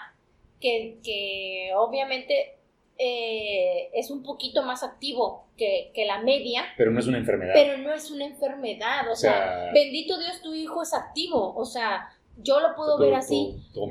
que, 0.60 0.98
que 1.04 1.70
obviamente 1.76 2.56
eh, 2.98 3.90
es 3.94 4.10
un 4.10 4.22
poquito 4.22 4.62
más 4.62 4.82
activo 4.82 5.46
que, 5.56 5.90
que 5.94 6.06
la 6.06 6.18
media, 6.22 6.64
pero 6.76 6.90
no 6.90 6.98
es 7.00 7.06
una 7.06 7.18
enfermedad. 7.18 7.52
pero 7.54 7.78
no 7.78 7.92
es 7.92 8.10
una 8.10 8.24
enfermedad, 8.26 9.06
o, 9.08 9.12
O 9.12 9.16
sea, 9.16 9.32
sea- 9.32 9.72
bendito 9.72 10.18
Dios, 10.18 10.40
tu 10.42 10.54
hijo 10.54 10.82
es 10.82 10.94
activo, 10.94 11.54
o 11.54 11.64
sea, 11.66 12.08
yo 12.36 12.60
lo 12.60 12.74
puedo 12.74 12.96
Todo- 12.96 12.98
ver 13.06 13.14
así. 13.14 13.56
todo. 13.72 13.86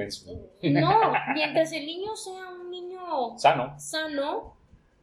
No, 0.61 1.13
mientras 1.33 1.71
el 1.73 1.85
niño 1.85 2.15
sea 2.15 2.49
un 2.49 2.69
niño 2.71 3.37
Sano. 3.37 3.73
sano 3.79 4.55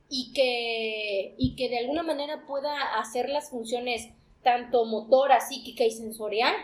y 0.09 0.32
que, 0.32 1.34
y 1.38 1.57
que 1.57 1.68
de 1.68 1.78
alguna 1.78 2.03
manera 2.03 2.45
pueda 2.47 2.99
hacer 2.99 3.28
las 3.28 3.51
funciones 3.51 4.09
tanto 4.43 4.84
motora, 4.84 5.40
psíquica 5.40 5.84
y 5.84 5.90
sensorial, 5.90 6.55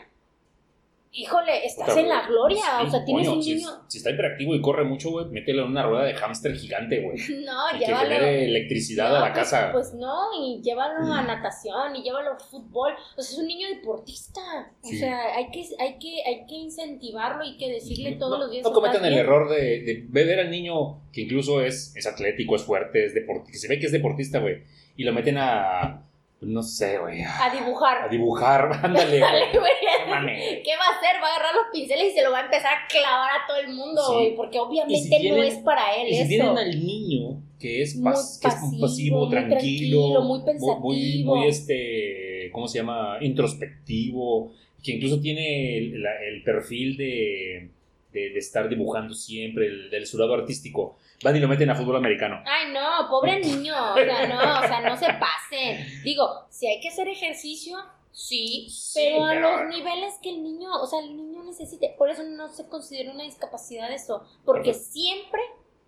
híjole, 1.12 1.64
estás 1.64 1.88
Puta, 1.88 2.00
en 2.00 2.08
la 2.08 2.26
gloria, 2.26 2.62
o 2.84 2.90
sea, 2.90 3.04
tienes 3.04 3.26
coño, 3.28 3.38
un 3.38 3.44
niño... 3.44 3.68
si 3.88 3.98
está 3.98 4.10
hiperactivo 4.10 4.54
y 4.54 4.60
corre 4.60 4.84
mucho, 4.84 5.10
güey, 5.10 5.26
mételo 5.26 5.64
en 5.64 5.70
una 5.70 5.82
rueda 5.84 6.04
de 6.04 6.14
hámster 6.14 6.54
gigante, 6.56 7.00
güey. 7.00 7.16
No, 7.44 7.74
Y 7.74 7.78
que 7.80 7.86
llévalo... 7.86 8.08
genere 8.10 8.44
electricidad 8.44 9.10
No, 9.10 9.16
a 9.16 9.20
la 9.20 9.32
pues- 9.32 9.44
casa. 9.50 9.72
Pues 9.72 9.94
no, 9.94 10.28
y 10.40 10.60
llévalo 10.62 11.12
a 11.12 11.22
natación, 11.22 11.96
y 11.96 12.02
llévalo 12.02 12.32
a 12.32 12.38
fútbol. 12.38 12.92
O 13.16 13.22
sea, 13.22 13.32
es 13.32 13.38
un 13.38 13.46
niño 13.46 13.68
deportista. 13.68 14.40
O 14.82 14.86
Sí. 14.86 14.98
sea, 14.98 15.34
hay 15.36 15.50
que, 15.50 15.64
hay, 15.78 15.98
que, 15.98 16.22
hay 16.26 16.46
que 16.46 16.54
incentivarlo 16.54 17.44
y 17.44 17.56
que 17.56 17.70
decirle 17.72 18.12
todos 18.12 18.38
los 18.38 18.50
días. 18.50 18.64
no 18.64 18.72
cometan 18.72 18.96
"Estás 18.96 19.08
el 19.08 19.14
bien". 19.14 19.26
error 19.26 19.48
de, 19.50 19.80
de 19.82 20.06
ver 20.10 20.38
al 20.40 20.50
niño 20.50 21.02
que 21.12 21.22
incluso 21.22 21.62
es, 21.62 21.94
es 21.96 22.06
atlético, 22.06 22.54
es 22.56 22.62
fuerte, 22.62 23.04
es 23.04 23.14
deportista, 23.14 23.52
que 23.52 23.58
se 23.58 23.68
ve 23.68 23.78
que 23.80 23.86
es 23.86 23.92
deportista, 23.92 24.38
güey, 24.40 24.62
y 24.96 25.04
lo 25.04 25.12
meten 25.12 25.36
a, 25.38 26.04
no 26.40 26.62
sé, 26.62 26.98
güey, 26.98 27.22
a, 27.22 27.50
dibujar. 27.52 28.02
a 28.04 28.08
dibujar, 28.08 28.70
ándale, 28.82 29.18
Dale, 29.18 29.46
güey. 29.58 30.62
¿Qué 30.62 30.70
va 30.76 30.84
a 30.86 30.96
hacer? 30.96 31.20
Va 31.22 31.26
a 31.28 31.34
agarrar 31.36 31.54
los 31.54 31.66
pinceles 31.72 32.12
y 32.12 32.16
se 32.16 32.22
lo 32.22 32.30
va 32.30 32.38
a 32.38 32.44
empezar 32.44 32.72
a 32.74 32.86
clavar 32.88 33.30
a 33.32 33.46
todo 33.46 33.56
el 33.56 33.68
mundo, 33.74 34.00
Sí. 34.08 34.14
güey. 34.14 34.36
Porque 34.36 34.58
obviamente 34.60 35.18
si 35.18 35.30
no 35.30 35.36
es 35.42 35.56
para 35.58 35.94
él 35.96 36.08
Y 36.08 36.14
si 36.14 36.20
eso. 36.20 36.28
tienen 36.28 36.58
al 36.58 36.70
niño 36.86 37.42
que 37.58 37.82
es, 37.82 37.96
Muy 37.96 38.12
pas- 38.12 38.40
que 38.40 38.46
es 38.48 38.54
pasivo, 38.54 38.80
pasivo, 38.80 39.18
muy 39.26 39.30
tranquilo, 39.30 39.58
tranquilo, 39.58 40.22
muy 40.22 40.38
muy, 40.38 40.44
pensativo. 40.46 41.36
muy, 41.36 41.48
este, 41.48 42.50
¿cómo 42.52 42.68
se 42.68 42.78
llama? 42.78 43.18
Introspectivo, 43.20 44.52
que 44.82 44.92
incluso 44.92 45.20
tiene 45.20 45.76
el, 45.78 46.02
la- 46.02 46.22
el 46.22 46.42
perfil 46.44 46.96
de, 46.96 47.68
de, 48.12 48.30
de 48.30 48.38
estar 48.38 48.68
dibujando 48.68 49.12
siempre, 49.14 49.66
el, 49.66 49.90
del 49.90 50.06
su 50.06 50.18
lado 50.18 50.34
artístico. 50.34 50.98
Van 51.22 51.34
y 51.36 51.40
lo 51.40 51.48
meten 51.48 51.68
a 51.70 51.74
fútbol 51.74 51.96
americano. 51.96 52.42
Ay, 52.46 52.72
no, 52.72 53.08
pobre 53.10 53.40
niño. 53.40 53.74
O 53.92 53.96
sea, 53.96 54.26
no, 54.28 54.64
o 54.64 54.68
sea, 54.68 54.80
no 54.82 54.96
se 54.96 55.06
pasen. 55.14 56.02
Digo, 56.04 56.46
si 56.48 56.66
hay 56.68 56.80
que 56.80 56.88
hacer 56.88 57.08
ejercicio, 57.08 57.76
sí, 58.12 58.68
Sí, 58.70 59.00
pero 59.00 59.24
a 59.24 59.30
pero- 59.30 59.64
los 59.64 59.74
niveles 59.74 60.14
que 60.22 60.30
el 60.30 60.42
niño, 60.42 60.70
o 60.80 60.86
sea, 60.86 61.00
el 61.00 61.16
niño 61.16 61.42
necesite. 61.44 61.94
Por 61.98 62.08
eso 62.10 62.22
no 62.22 62.48
se 62.48 62.68
considera 62.68 63.12
una 63.12 63.24
discapacidad 63.24 63.90
eso, 63.92 64.24
porque 64.44 64.70
Perfecto. 64.70 64.90
siempre 64.92 65.40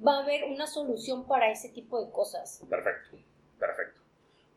va 0.04 0.16
a 0.16 0.22
haber 0.22 0.44
una 0.44 0.66
solución 0.66 1.26
para 1.28 1.50
ese 1.50 1.68
tipo 1.68 2.04
de 2.04 2.10
cosas. 2.10 2.64
Perfecto, 2.68 3.18
perfecto. 3.58 4.00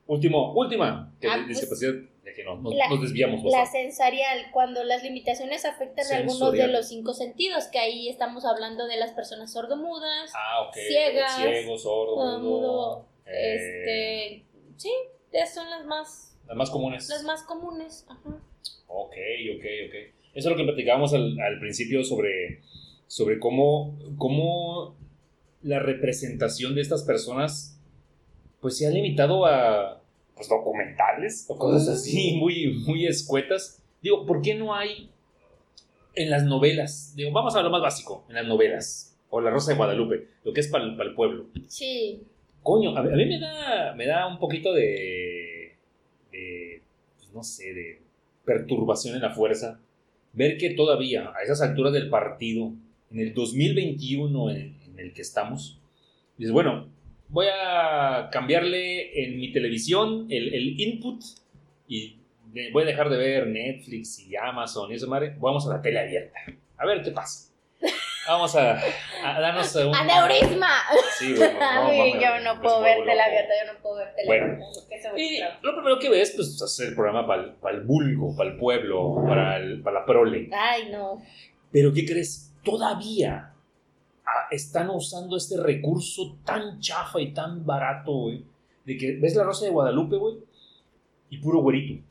Último, 0.08 0.54
última, 0.54 1.14
que 1.22 1.28
Ah, 1.28 1.36
es 1.36 1.44
pues, 1.46 1.48
discapacidad, 1.60 1.94
de 2.24 2.34
que 2.34 2.44
no, 2.44 2.56
nos, 2.56 2.74
la- 2.74 2.88
nos 2.90 3.02
desviamos 3.02 3.44
La 3.44 3.60
bastante. 3.60 3.92
sensorial, 3.92 4.46
cuando 4.54 4.84
las 4.84 5.04
limitaciones 5.04 5.66
afectan 5.66 6.06
a 6.12 6.18
algunos 6.18 6.54
de 6.54 6.68
los 6.68 6.88
cinco 6.88 7.14
sentidos, 7.14 7.66
que 7.66 7.80
ahí 7.80 8.08
estamos 8.08 8.46
hablando 8.46 8.88
de 8.88 8.98
las 8.98 9.12
personas 9.12 9.52
sordomudas, 9.52 10.32
Ah, 10.36 10.62
ok. 10.68 10.74
ciegas, 10.76 11.36
Ciego, 11.36 11.78
sordo, 11.78 12.16
mudo. 12.16 12.40
mudo, 12.40 13.06
eh, 13.26 13.56
este, 13.56 14.46
sí, 14.78 14.92
esas 15.34 15.54
son 15.54 15.70
las 15.70 15.86
más, 15.86 16.38
Las 16.48 16.56
más 16.58 16.70
comunes. 16.70 17.10
las 17.10 17.24
más 17.24 17.44
comunes. 17.44 18.06
Ajá. 18.08 18.30
Ok, 18.88 19.16
ok, 19.58 19.66
ok. 19.88 19.96
Eso 20.36 20.50
es 20.50 20.52
lo 20.52 20.56
que 20.56 20.64
platicábamos 20.64 21.14
al, 21.14 21.38
al 21.40 21.60
principio 21.60 22.04
sobre, 22.04 22.62
sobre 23.08 23.38
cómo, 23.40 23.98
cómo 24.18 24.96
la 25.62 25.80
representación 25.80 26.74
de 26.76 26.82
estas 26.82 27.04
personas 27.04 27.78
pues 28.62 28.78
se 28.78 28.88
ha 28.88 28.90
limitado 28.92 29.46
a 29.46 30.02
pues, 30.36 30.50
documentales 30.50 31.46
o 31.48 31.58
cosas 31.58 31.88
así 31.88 32.38
muy, 32.38 32.84
muy 32.86 33.06
escuetas. 33.08 33.82
Digo, 34.02 34.26
¿por 34.26 34.42
qué 34.42 34.56
no 34.56 34.74
hay 34.74 35.10
en 36.16 36.30
las 36.30 36.44
novelas? 36.44 37.14
Digo, 37.16 37.32
vamos 37.32 37.56
a 37.56 37.62
lo 37.62 37.70
más 37.70 37.82
básico, 37.82 38.26
en 38.30 38.36
las 38.36 38.46
novelas. 38.46 39.18
O 39.30 39.42
La 39.42 39.50
Rosa 39.50 39.72
de 39.72 39.78
Guadalupe, 39.78 40.28
lo 40.44 40.54
que 40.54 40.60
es 40.60 40.68
para 40.68 40.84
el 40.84 41.16
pueblo. 41.16 41.48
Sí, 41.68 42.22
Coño, 42.64 42.96
a, 42.96 43.02
a 43.02 43.04
mí 43.04 43.26
me 43.26 43.40
da, 43.40 43.94
me 43.94 44.06
da 44.06 44.26
un 44.26 44.40
poquito 44.40 44.74
de, 44.74 45.76
de, 46.32 46.82
pues, 47.18 47.34
no 47.34 47.44
sé, 47.44 47.74
de 47.74 48.02
perturbación 48.46 49.16
en 49.16 49.22
la 49.22 49.32
fuerza 49.32 49.80
ver 50.32 50.58
que 50.58 50.72
todavía 50.72 51.32
a 51.36 51.44
esas 51.44 51.62
alturas 51.62 51.94
del 51.94 52.10
partido, 52.10 52.74
en 53.12 53.20
el 53.20 53.34
2021 53.34 54.50
en, 54.50 54.78
en 54.86 55.00
el 55.00 55.14
que 55.14 55.22
estamos, 55.22 55.80
dices, 56.38 56.54
bueno, 56.54 56.88
voy 57.34 57.48
a 57.52 58.30
cambiarle 58.32 59.24
en 59.24 59.38
mi 59.40 59.52
televisión 59.52 60.28
el, 60.30 60.54
el 60.54 60.80
input 60.80 61.22
y 61.88 62.16
voy 62.72 62.84
a 62.84 62.86
dejar 62.86 63.10
de 63.10 63.18
ver 63.18 63.48
Netflix 63.48 64.20
y 64.20 64.36
Amazon 64.36 64.92
y 64.92 64.96
eso, 64.96 65.08
madre, 65.08 65.36
vamos 65.40 65.68
a 65.68 65.74
la 65.76 65.82
tele 65.82 66.00
abierta. 66.00 66.40
A 66.78 66.86
ver 66.86 67.02
qué 67.02 67.12
pasa. 67.12 67.50
Vamos 68.26 68.56
a, 68.56 68.80
a 69.26 69.40
darnos 69.42 69.76
un... 69.76 69.94
¡Aneurisma! 69.96 70.70
Sí, 71.20 71.34
bueno, 71.34 71.60
no, 71.60 71.60
mames, 71.84 72.14
yo 72.14 72.40
no 72.42 72.62
puedo 72.62 72.80
vuelvo 72.80 73.04
verte 73.06 73.16
la 73.16 73.28
loco. 73.28 73.36
gata, 73.42 73.54
yo 73.66 73.74
no 73.74 73.80
puedo 73.82 73.96
verte 73.98 74.22
la 74.24 74.28
Bueno. 74.28 74.66
Y 75.18 75.40
lo 75.62 75.76
primero 75.76 76.00
que 76.00 76.10
ves, 76.10 76.32
pues, 76.36 76.62
hacer 76.62 76.90
el 76.90 76.96
programa 76.96 77.28
para 77.28 77.76
el, 77.76 77.82
vulgo, 77.82 78.34
para 78.38 78.52
el 78.52 78.58
pueblo, 78.58 79.24
para, 79.28 79.58
el- 79.58 79.82
para 79.82 80.00
la 80.00 80.06
prole. 80.06 80.50
Ay, 80.54 80.90
no. 80.92 81.22
Pero 81.72 81.92
¿qué 81.92 82.06
crees? 82.06 82.54
Todavía 82.64 83.53
están 84.52 84.90
usando 84.90 85.38
este 85.38 85.62
recurso 85.62 86.38
tan 86.46 86.80
chafa 86.80 87.20
y 87.22 87.34
tan 87.34 87.66
barato, 87.66 88.12
güey. 88.12 88.46
De 88.86 88.98
que 88.98 89.18
ves 89.18 89.36
la 89.36 89.44
Rosa 89.44 89.66
de 89.66 89.72
Guadalupe, 89.72 90.18
güey, 90.18 90.36
y 91.30 91.38
puro 91.38 91.60
güerito. 91.62 92.04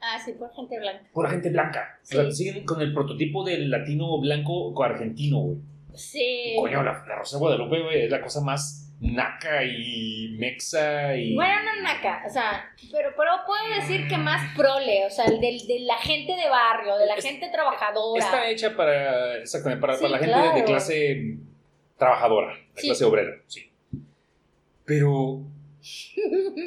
Ah, 0.00 0.18
sí, 0.22 0.32
por 0.32 0.52
gente 0.52 0.78
blanca. 0.78 1.08
Pura 1.12 1.30
gente 1.30 1.50
blanca. 1.50 1.98
Sí. 2.02 2.32
siguen 2.32 2.64
con 2.66 2.80
el 2.82 2.92
prototipo 2.92 3.42
del 3.42 3.70
latino 3.70 4.20
blanco 4.20 4.82
argentino, 4.82 5.38
güey. 5.38 5.58
Sí. 5.94 6.52
Y 6.52 6.56
coño, 6.56 6.82
la, 6.82 7.04
la 7.06 7.16
Rosa 7.16 7.36
de 7.36 7.40
Guadalupe, 7.40 7.82
güey, 7.82 8.04
es 8.04 8.10
la 8.10 8.20
cosa 8.20 8.40
más 8.42 8.83
naca 9.04 9.62
y 9.64 10.34
mexa 10.38 11.14
y... 11.16 11.34
Bueno, 11.34 11.54
no 11.62 11.82
naca, 11.82 12.22
o 12.26 12.30
sea, 12.30 12.70
pero, 12.90 13.10
pero 13.16 13.30
puedo 13.46 13.62
decir 13.80 14.08
que 14.08 14.16
más 14.16 14.56
prole, 14.56 15.04
o 15.06 15.10
sea, 15.10 15.26
del- 15.26 15.66
de 15.66 15.80
la 15.80 15.98
gente 15.98 16.32
de 16.34 16.48
barrio, 16.48 16.96
de 16.96 17.06
la 17.06 17.14
Es- 17.14 17.24
gente 17.24 17.48
trabajadora. 17.50 18.24
Está 18.24 18.48
hecha 18.48 18.74
para, 18.74 19.36
exactamente, 19.36 19.80
para, 19.80 19.94
Sí, 19.96 20.02
para 20.02 20.12
la 20.12 20.18
gente 20.18 20.38
de- 20.48 20.54
de 20.54 20.64
clase 20.64 21.36
trabajadora, 21.98 22.54
de 22.74 22.80
Sí. 22.80 22.86
clase 22.88 23.04
obrera, 23.04 23.32
sí. 23.46 23.70
Pero, 24.86 25.40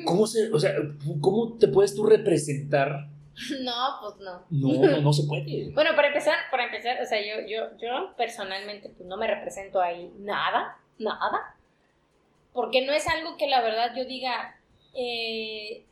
¿cómo, 0.06 0.28
se, 0.28 0.52
o 0.52 0.60
sea, 0.60 0.74
¿cómo 1.22 1.58
te 1.58 1.68
puedes 1.68 1.96
tú 1.96 2.06
representar? 2.06 3.08
No, 3.62 3.74
pues 4.02 4.16
no. 4.20 4.46
No, 4.50 4.82
no, 4.88 5.02
no 5.02 5.14
se 5.14 5.24
puede. 5.28 5.70
Bueno, 5.74 5.92
para 5.96 6.08
empezar, 6.08 6.36
para 6.52 6.66
empezar, 6.66 6.98
o 7.02 7.06
sea, 7.06 7.20
yo, 7.22 7.48
yo, 7.48 7.78
yo 7.82 8.14
personalmente 8.18 8.90
pues 8.90 9.08
no 9.08 9.18
me 9.18 9.28
represento 9.28 9.80
ahí 9.82 10.12
nada, 10.20 10.78
nada. 10.98 11.56
Porque 12.58 12.84
no 12.84 12.92
es 12.92 13.08
algo 13.08 13.38
que 13.38 13.46
la 13.46 13.62
verdad 13.62 13.92
yo 13.96 14.04
diga, 14.06 14.60
eh, 14.96 15.86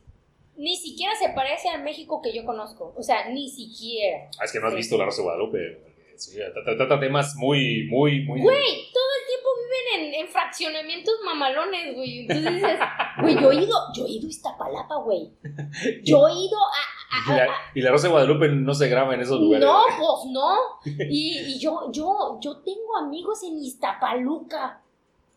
ni 0.56 0.74
siquiera 0.74 1.14
se 1.14 1.28
parece 1.28 1.68
al 1.68 1.84
México 1.84 2.20
que 2.20 2.34
yo 2.34 2.44
conozco. 2.44 2.92
O 2.96 3.02
sea, 3.04 3.28
ni 3.30 3.48
siquiera. 3.48 4.28
Ah, 4.40 4.46
es 4.46 4.50
que 4.52 4.58
no 4.58 4.66
has 4.66 4.72
Sí. 4.72 4.78
visto 4.78 4.98
la 4.98 5.04
Rosa 5.04 5.18
de 5.18 5.22
Guadalupe. 5.22 5.80
Sí, 6.16 6.38
trata, 6.52 6.76
trata 6.76 6.98
temas 6.98 7.36
muy, 7.36 7.86
muy, 7.88 8.24
muy... 8.24 8.40
Güey, 8.40 8.90
todo 8.92 9.04
el 9.20 9.26
tiempo 9.28 9.48
viven 9.62 10.06
en, 10.14 10.20
en 10.22 10.28
fraccionamientos 10.28 11.14
mamalones, 11.24 11.94
güey. 11.94 12.20
Entonces 12.22 12.54
dices, 12.54 12.78
güey, 13.20 13.34
yo 13.40 13.52
he 13.52 13.56
ido, 13.62 13.76
yo 13.94 14.06
he 14.06 14.10
ido 14.10 14.26
a 14.26 14.30
Iztapalapa, 14.30 14.96
güey. 14.96 15.30
Yo 16.02 16.26
he 16.26 16.32
ido 16.32 16.58
a, 16.58 17.32
Y 17.32 17.36
la, 17.36 17.48
y 17.76 17.80
la 17.82 17.90
Rosa 17.92 18.08
de 18.08 18.12
Guadalupe 18.12 18.48
no 18.48 18.74
se 18.74 18.88
graba 18.88 19.14
en 19.14 19.20
esos 19.20 19.38
lugares. 19.38 19.64
No, 19.64 19.82
pues 19.98 20.32
no. 20.32 20.56
Y, 21.10 21.38
y 21.38 21.60
yo, 21.60 21.92
yo, 21.92 22.38
yo 22.40 22.56
tengo 22.62 22.96
amigos 22.96 23.42
en 23.44 23.58
Iztapaluca, 23.62 24.82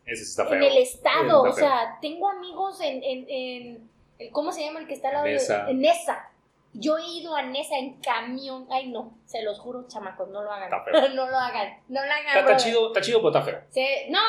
Ese 0.10 0.24
está 0.24 0.45
feo. 0.45 0.55
en 0.57 0.64
el 0.64 0.78
estado. 0.78 1.43
O 1.43 1.51
sea, 1.53 1.97
tengo 2.01 2.30
amigos 2.30 2.80
en, 2.82 3.03
en, 3.03 3.26
en 3.30 3.89
el- 4.20 4.32
¿cómo 4.32 4.51
se 4.51 4.64
llama 4.66 4.80
el 4.80 4.88
que 4.88 4.93
está 4.93 5.10
al 5.10 5.14
lado 5.16 5.26
Nesa. 5.28 5.66
de 5.66 5.72
en 5.72 5.80
Nesa? 5.82 6.26
Yo 6.74 6.97
he 6.99 7.07
ido 7.07 7.36
a 7.36 7.41
Nesa 7.41 7.78
en 7.78 7.99
camión. 8.01 8.68
Ay, 8.70 8.89
no, 8.91 9.18
se 9.26 9.41
los 9.43 9.60
juro, 9.60 9.88
chamacos, 9.88 10.30
no 10.30 10.43
lo 10.43 10.51
hagan. 10.51 10.66
Está 10.72 10.84
feo. 11.01 11.10
no 11.16 11.28
lo 11.30 11.38
hagan, 11.38 11.80
no 11.88 11.99
lo 12.05 12.12
hagan. 12.12 12.28
Está, 12.28 12.39
está 12.39 12.57
chido, 12.57 12.88
está 12.88 13.01
chido, 13.01 13.20
pero 13.20 13.30
está 13.30 13.41
feo. 13.41 13.62
Se- 13.70 14.07
no, 14.10 14.20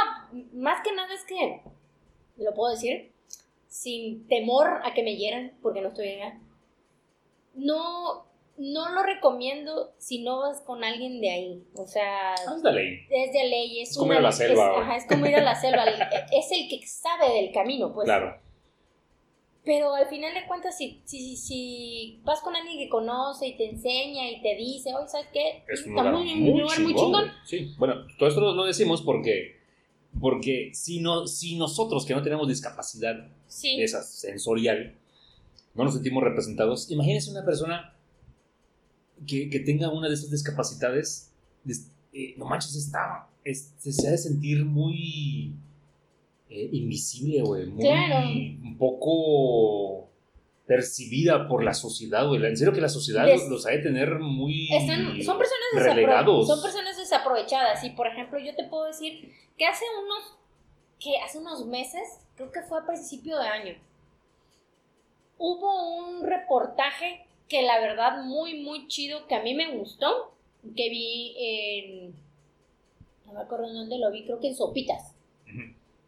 más 0.55 0.81
que 0.83 0.93
nada 0.93 1.13
es 1.15 1.25
que, 1.25 1.61
lo 2.39 2.55
puedo 2.55 2.73
decir, 2.73 3.13
sin 3.69 4.27
temor 4.27 4.81
a 4.85 4.95
que 4.95 5.03
me 5.03 5.17
hieran, 5.17 5.53
porque 5.63 5.81
no 5.83 5.89
estoy 5.89 6.09
allá, 6.15 6.39
no, 7.55 8.27
no 8.59 8.93
lo 8.95 9.03
recomiendo 9.03 9.93
si 9.99 10.23
no 10.23 10.39
vas 10.41 10.61
con 10.63 10.85
alguien 10.85 11.21
de 11.21 11.31
ahí. 11.31 11.65
O 11.75 11.87
sea, 11.87 12.35
es 12.35 12.63
la 12.63 12.73
ley. 12.73 13.01
es 13.11 13.33
de 13.33 13.45
ley, 13.49 13.81
es, 13.81 13.91
Es 13.91 13.99
como 13.99 14.13
ir 14.13 14.19
a 14.19 14.23
la 14.23 14.33
selva, 14.33 14.73
Es, 14.73 14.79
ajá, 14.83 14.97
es 14.97 15.07
como 15.07 15.27
ir 15.27 15.37
a 15.37 15.43
la 15.43 15.55
selva, 15.61 15.85
el- 15.85 16.01
es 16.33 16.51
el 16.53 16.69
que 16.69 16.87
sabe 16.87 17.33
del 17.35 17.53
camino, 17.53 17.93
pues. 17.95 18.05
Claro. 18.05 18.39
Pero 19.63 19.95
al 19.95 20.07
final 20.09 20.33
de 20.33 20.47
cuentas, 20.47 20.77
si, 20.79 21.03
si, 21.05 21.37
si 21.37 22.21
vas 22.25 22.41
con 22.41 22.57
alguien 22.57 22.79
que 22.79 22.89
conoce 22.89 23.47
y 23.49 23.57
te 23.59 23.69
enseña 23.69 24.29
y 24.31 24.41
te 24.41 24.57
dice, 24.57 24.95
oye, 24.95 25.07
¿sabes 25.07 25.27
qué? 25.35 25.65
Es 25.69 25.85
un 25.85 25.93
lugar 25.93 26.13
muy- 26.15 26.35
muy, 26.35 26.51
un 26.53 26.61
lugar 26.63 26.81
muy 26.81 26.95
chingón. 26.95 27.31
Sí, 27.45 27.75
bueno, 27.79 28.07
todo 28.19 28.29
esto 28.29 28.41
lo, 28.41 28.65
decimos 28.65 29.03
porque, 29.03 29.59
porque 30.19 30.71
si, 30.73 31.01
no, 31.01 31.27
si 31.27 31.57
nosotros 31.57 32.07
que 32.07 32.15
no 32.15 32.23
tenemos 32.23 32.49
discapacidad 32.49 33.17
Sí. 33.49 33.77
de 33.77 33.85
esa 33.85 34.03
sensorial 34.03 34.97
no 35.75 35.85
nos 35.85 35.95
sentimos 35.95 36.25
representados, 36.25 36.91
imagínense 36.91 37.31
una 37.31 37.45
persona 37.45 37.95
que, 39.27 39.51
que 39.51 39.61
tenga 39.61 39.91
una 39.91 40.09
de 40.09 40.15
esas 40.15 40.31
discapacidades, 40.31 41.33
des- 41.65 41.91
eh, 42.13 42.35
no 42.39 42.45
manches, 42.47 42.75
está, 42.75 43.29
es- 43.45 43.75
se, 43.79 44.07
ha 44.09 44.11
de 44.13 44.19
sentir 44.19 44.65
muy 44.65 45.55
eh, 46.49 46.69
invisible, 46.73 47.43
güey, 47.43 47.67
muy 47.67 47.83
Claro. 47.85 48.29
un 48.29 48.77
poco 48.79 50.09
percibida 50.67 51.49
por 51.49 51.63
la 51.65 51.75
sociedad, 51.75 52.27
güey. 52.29 52.45
En 52.45 52.57
serio 52.57 52.73
que 52.73 52.81
la 52.81 52.89
sociedad 52.89 53.27
los 53.49 53.67
ha 53.67 53.71
de 53.71 53.79
tener 53.79 54.19
muy 54.21 54.69
Están, 54.73 55.21
son 55.23 55.37
personas 55.39 55.95
relegados. 55.95 56.47
son 56.47 56.63
personas 56.63 56.97
desaprovechadas 56.97 57.83
y 57.85 57.91
por 57.91 58.07
ejemplo 58.07 58.39
yo 58.39 58.55
te 58.55 58.65
puedo 58.65 58.85
decir 58.87 59.33
que 59.59 59.67
hace 59.67 59.85
unos 60.05 60.37
que 61.01 61.19
hace 61.19 61.39
unos 61.39 61.67
meses 61.67 62.03
creo 62.37 62.53
que 62.53 62.63
fue 62.63 62.79
a 62.79 62.87
principio 62.87 63.37
de 63.39 63.49
año 63.49 63.75
hubo 65.39 65.97
un 65.99 66.25
reportaje 66.27 67.27
que 67.51 67.63
la 67.63 67.81
verdad 67.81 68.25
muy 68.25 68.63
muy 68.63 68.87
chido 68.87 69.27
que 69.27 69.35
a 69.35 69.43
mí 69.43 69.55
me 69.55 69.77
gustó 69.77 70.33
que 70.77 70.89
vi 70.89 71.35
en 71.37 72.15
no 73.27 73.33
me 73.33 73.41
acuerdo 73.41 73.67
en 73.67 73.75
dónde 73.75 73.99
lo 73.99 74.11
vi 74.11 74.25
creo 74.25 74.41
que 74.41 74.49
en 74.49 74.57
Sopitas. 74.57 75.15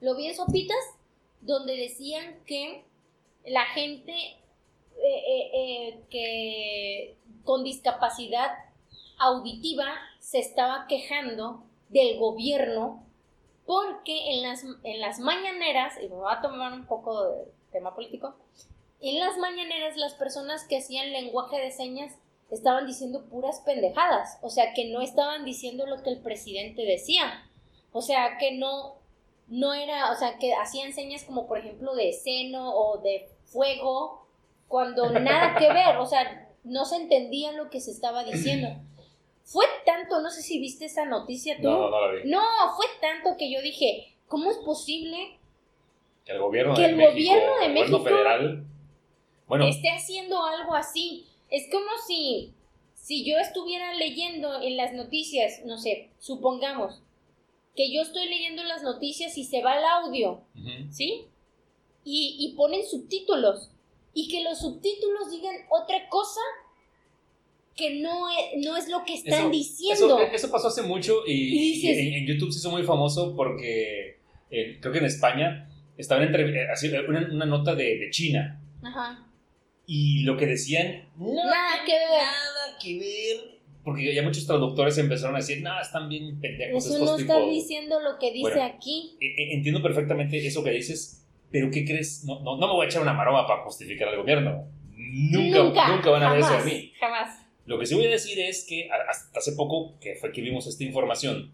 Lo 0.00 0.16
vi 0.16 0.28
en 0.28 0.34
Sopitas, 0.34 0.84
donde 1.40 1.76
decían 1.76 2.42
que 2.46 2.84
la 3.44 3.64
gente 3.66 4.12
eh, 4.12 5.22
eh, 5.26 5.50
eh, 5.54 6.00
que 6.10 7.16
con 7.44 7.64
discapacidad 7.64 8.50
auditiva 9.18 9.94
se 10.20 10.38
estaba 10.38 10.86
quejando 10.88 11.64
del 11.88 12.18
gobierno 12.18 13.04
porque 13.66 14.32
en 14.32 14.42
las, 14.42 14.64
en 14.84 15.00
las 15.00 15.18
mañaneras, 15.18 15.94
y 16.00 16.08
me 16.08 16.16
voy 16.16 16.32
a 16.32 16.40
tomar 16.40 16.72
un 16.72 16.86
poco 16.86 17.24
de 17.24 17.44
tema 17.72 17.94
político, 17.94 18.34
en 19.02 19.18
las 19.18 19.36
mañaneras 19.38 19.96
las 19.96 20.14
personas 20.14 20.64
que 20.66 20.78
hacían 20.78 21.12
lenguaje 21.12 21.60
de 21.60 21.70
señas 21.72 22.14
estaban 22.50 22.86
diciendo 22.86 23.24
puras 23.24 23.60
pendejadas, 23.64 24.38
o 24.42 24.50
sea 24.50 24.74
que 24.74 24.86
no 24.86 25.00
estaban 25.00 25.44
diciendo 25.44 25.86
lo 25.86 26.02
que 26.02 26.10
el 26.10 26.20
presidente 26.20 26.82
decía, 26.82 27.48
o 27.92 28.02
sea 28.02 28.36
que 28.38 28.52
no, 28.52 28.96
no 29.48 29.74
era, 29.74 30.12
o 30.12 30.14
sea, 30.14 30.38
que 30.38 30.54
hacían 30.54 30.92
señas 30.92 31.24
como 31.24 31.46
por 31.46 31.58
ejemplo 31.58 31.94
de 31.94 32.12
seno 32.12 32.74
o 32.74 32.98
de 32.98 33.28
fuego, 33.44 34.26
cuando 34.68 35.10
nada 35.10 35.56
que 35.58 35.72
ver, 35.72 35.96
o 35.96 36.06
sea, 36.06 36.48
no 36.64 36.84
se 36.84 36.96
entendía 36.96 37.52
lo 37.52 37.70
que 37.70 37.80
se 37.80 37.90
estaba 37.90 38.24
diciendo. 38.24 38.68
Fue 39.44 39.66
tanto, 39.84 40.20
no 40.20 40.30
sé 40.30 40.40
si 40.42 40.60
viste 40.60 40.84
esa 40.84 41.04
noticia 41.04 41.56
tú. 41.56 41.68
No, 41.68 41.90
no, 41.90 42.06
la 42.06 42.12
vi. 42.12 42.30
No, 42.30 42.40
fue 42.76 42.86
tanto 43.00 43.36
que 43.36 43.52
yo 43.52 43.60
dije, 43.60 44.14
¿cómo 44.28 44.50
es 44.50 44.56
posible 44.58 45.38
Que 46.24 46.32
el 46.32 46.38
gobierno 46.38 46.74
Que 46.74 46.82
de 46.82 46.88
el 46.88 46.96
México, 46.96 47.12
gobierno 47.34 47.58
de 47.58 47.68
México 47.68 48.00
federal, 48.00 48.64
bueno, 49.46 49.66
esté 49.66 49.90
haciendo 49.90 50.44
algo 50.44 50.74
así? 50.74 51.26
Es 51.50 51.68
como 51.70 51.86
si, 52.06 52.52
si 52.94 53.24
yo 53.28 53.36
estuviera 53.38 53.94
leyendo 53.94 54.62
en 54.62 54.76
las 54.76 54.92
noticias, 54.94 55.60
no 55.66 55.76
sé, 55.78 56.10
supongamos 56.18 57.02
que 57.76 57.92
yo 57.92 58.02
estoy 58.02 58.28
leyendo 58.28 58.62
las 58.64 58.82
noticias 58.82 59.36
y 59.38 59.44
se 59.44 59.62
va 59.62 59.78
el 59.78 59.84
audio. 59.84 60.40
¿sí? 60.90 61.24
Y, 62.04 62.36
y 62.38 62.54
ponen 62.56 62.86
subtítulos. 62.86 63.70
Y 64.14 64.28
que 64.28 64.42
los 64.44 64.58
subtítulos 64.60 65.30
digan 65.30 65.54
otra 65.70 66.08
cosa 66.10 66.40
que 67.74 68.00
no 68.02 68.28
es, 68.28 68.62
no 68.64 68.76
es 68.76 68.88
lo 68.88 69.04
que 69.04 69.14
están 69.14 69.40
Eso- 69.40 69.50
diciendo. 69.50 70.18
Eso, 70.20 70.32
eso 70.34 70.50
pasó 70.50 70.68
hace 70.68 70.82
mucho 70.82 71.22
y, 71.26 71.32
Y 71.32 71.72
dices- 71.74 71.96
y 71.98 72.08
en, 72.08 72.14
en 72.14 72.26
YouTube 72.26 72.52
se 72.52 72.58
hizo 72.58 72.70
muy 72.70 72.82
famoso 72.82 73.34
porque 73.34 74.18
eh, 74.50 74.78
creo 74.80 74.92
que 74.92 74.98
en 74.98 75.06
España 75.06 75.70
estaban 75.96 76.24
entre, 76.26 76.42
eh, 76.44 76.66
eh, 76.82 77.06
una 77.08 77.46
nota 77.46 77.74
de, 77.74 77.98
de 77.98 78.10
China 78.10 78.60
Ajá. 78.82 79.26
Y 79.86 80.22
lo 80.22 80.36
que 80.36 80.46
decían 80.46 81.08
no 81.16 81.34
Nada 81.34 81.84
que 81.84 81.92
ver. 81.92 82.08
nada 82.10 82.78
que 82.80 82.98
ver 82.98 83.62
porque 83.84 84.14
ya 84.14 84.22
muchos 84.22 84.46
traductores 84.46 84.96
empezaron 84.98 85.34
a 85.34 85.38
decir 85.38 85.60
no 85.62 85.80
están 85.80 86.08
bien 86.08 86.40
pendejos 86.40 86.86
Eso 86.86 86.98
no 87.04 87.16
está 87.16 87.34
tipos". 87.36 87.50
diciendo 87.50 87.98
lo 88.00 88.16
que 88.18 88.32
dice 88.32 88.50
Bueno. 88.50 88.62
aquí. 88.64 89.16
Eh, 89.20 89.26
eh, 89.26 89.54
entiendo 89.54 89.82
perfectamente 89.82 90.44
eso 90.46 90.62
que 90.62 90.70
dices 90.70 91.18
pero 91.50 91.70
¿qué 91.70 91.84
crees? 91.84 92.24
No, 92.24 92.40
no, 92.40 92.56
no 92.56 92.66
me 92.68 92.72
voy 92.74 92.86
a 92.86 92.88
echar 92.88 93.02
una 93.02 93.12
maroma 93.12 93.46
para 93.46 93.62
justificar 93.64 94.08
al 94.08 94.16
gobierno 94.16 94.66
nunca, 94.96 95.88
nunca, 95.88 96.10
van 96.10 96.22
a 96.22 96.30
ver 96.32 96.40
eso 96.40 96.50
de 96.50 96.56
jamás, 96.58 96.72
mí 96.72 96.92
Jamás. 96.98 97.38
Lo 97.66 97.78
que 97.78 97.86
sí 97.86 97.94
voy 97.94 98.06
a 98.06 98.10
decir 98.10 98.38
es 98.40 98.64
que 98.68 98.88
hasta 98.90 99.38
hace 99.38 99.52
poco, 99.52 99.98
que 100.00 100.14
fue 100.16 100.32
que 100.32 100.40
vimos 100.40 100.66
esta 100.66 100.82
información, 100.84 101.52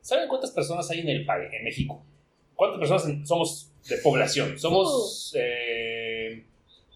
¿saben 0.00 0.28
cuántas 0.28 0.50
personas 0.50 0.90
hay 0.90 1.00
en 1.00 1.08
el 1.08 1.24
país, 1.26 1.48
en 1.52 1.64
México? 1.64 2.04
¿Cuántas 2.54 2.78
personas 2.80 3.28
somos 3.28 3.70
de 3.88 3.96
población? 3.98 4.58
Somos 4.58 5.34
eh, 5.38 6.05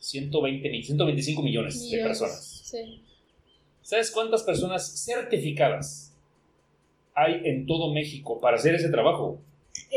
120, 0.01 0.69
mil- 0.71 0.85
125 0.85 1.43
millones, 1.43 1.89
de 1.91 1.99
personas. 1.99 2.63
Sí. 2.65 3.03
¿Sabes 3.83 4.11
cuántas 4.11 4.43
personas 4.43 5.05
certificadas 5.05 6.15
hay 7.15 7.41
en 7.45 7.67
todo 7.67 7.93
México 7.93 8.41
para 8.41 8.57
hacer 8.57 8.75
ese 8.75 8.89
trabajo? 8.89 9.41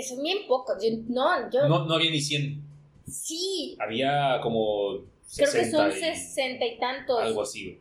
Son 0.07 0.21
bien 0.21 0.39
pocos. 0.47 0.75
Yo- 0.83 0.89
no, 1.09 1.49
yo. 1.51 1.67
No, 1.67 1.85
no 1.85 1.95
había 1.95 2.11
ni 2.11 2.21
100. 2.21 2.61
Sí, 3.07 3.75
Había 3.79 4.39
como. 4.41 4.99
creo 5.35 5.51
que 5.51 5.59
60 5.65 5.77
son 5.77 5.89
y 5.97 5.99
sesenta 6.01 6.65
y 6.65 6.77
tantos. 6.79 7.19
Algo 7.19 7.41
así. 7.41 7.79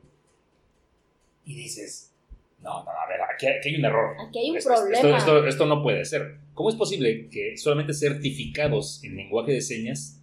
Y 1.45 1.55
dices, 1.55 2.13
no, 2.61 2.85
no, 2.85 2.91
a 2.91 3.07
ver, 3.09 3.21
aquí, 3.35 3.47
aquí 3.47 3.69
hay 3.71 3.77
un 3.77 3.85
error. 3.85 4.17
Aquí 4.29 4.39
hay 4.39 4.51
un 4.51 4.57
Esto- 4.57 4.71
problema. 4.75 4.97
Esto, 4.97 5.17
esto- 5.17 5.47
esto 5.47 5.67
no 5.67 5.83
puede 5.83 6.05
ser. 6.05 6.39
¿Cómo 6.55 6.69
es 6.69 6.77
posible 6.77 7.29
que 7.31 7.57
solamente 7.57 7.95
certificados 7.95 9.03
en 9.05 9.17
lenguaje 9.17 9.53
de 9.53 9.61
señas 9.61 10.21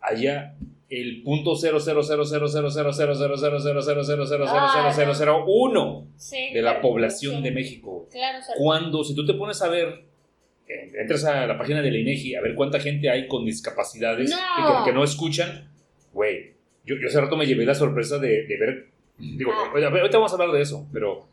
haya 0.00 0.56
el 0.90 1.22
punto 1.22 1.56
cero 1.56 1.80
cero 1.80 2.02
cero 2.02 2.24
cero 2.24 2.46
cero 2.48 2.70
cero 2.70 2.92
cero 2.92 3.14
cero 3.14 3.36
cero 3.36 3.60
cero 3.60 3.82
cero 3.82 4.02
cero 4.02 4.24
cero 4.26 4.46
cero 4.72 4.92
cero 4.94 5.12
cero 5.14 5.44
uno 5.46 6.06
de 6.52 6.62
la 6.62 6.80
población 6.80 7.42
de 7.42 7.50
México? 7.50 8.08
Cuando, 8.58 9.02
si 9.04 9.14
tú 9.14 9.24
te 9.24 9.34
pones 9.34 9.60
a 9.62 9.68
ver, 9.68 10.04
eh, 10.68 10.92
entras 11.00 11.24
a 11.24 11.46
la 11.46 11.58
página 11.58 11.82
de 11.82 11.90
la 11.90 11.98
INEGI 11.98 12.36
a 12.36 12.40
ver 12.40 12.54
cuánta 12.54 12.80
gente 12.80 13.10
hay 13.10 13.26
con 13.26 13.44
discapacidades 13.44 14.34
que, 14.84 14.92
no 14.92 15.04
escuchan, 15.04 15.70
güey, 16.12 16.52
yo, 16.84 16.96
hace 17.06 17.20
rato 17.20 17.36
me 17.36 17.46
llevé 17.46 17.64
la 17.64 17.74
sorpresa 17.74 18.18
de, 18.18 18.46
ver, 18.58 18.88
digo, 19.18 19.52
Ah. 19.52 19.70
ahorita 19.74 20.18
vamos 20.18 20.32
a 20.32 20.34
hablar 20.34 20.52
de 20.52 20.62
eso, 20.62 20.86
pero 20.92 21.28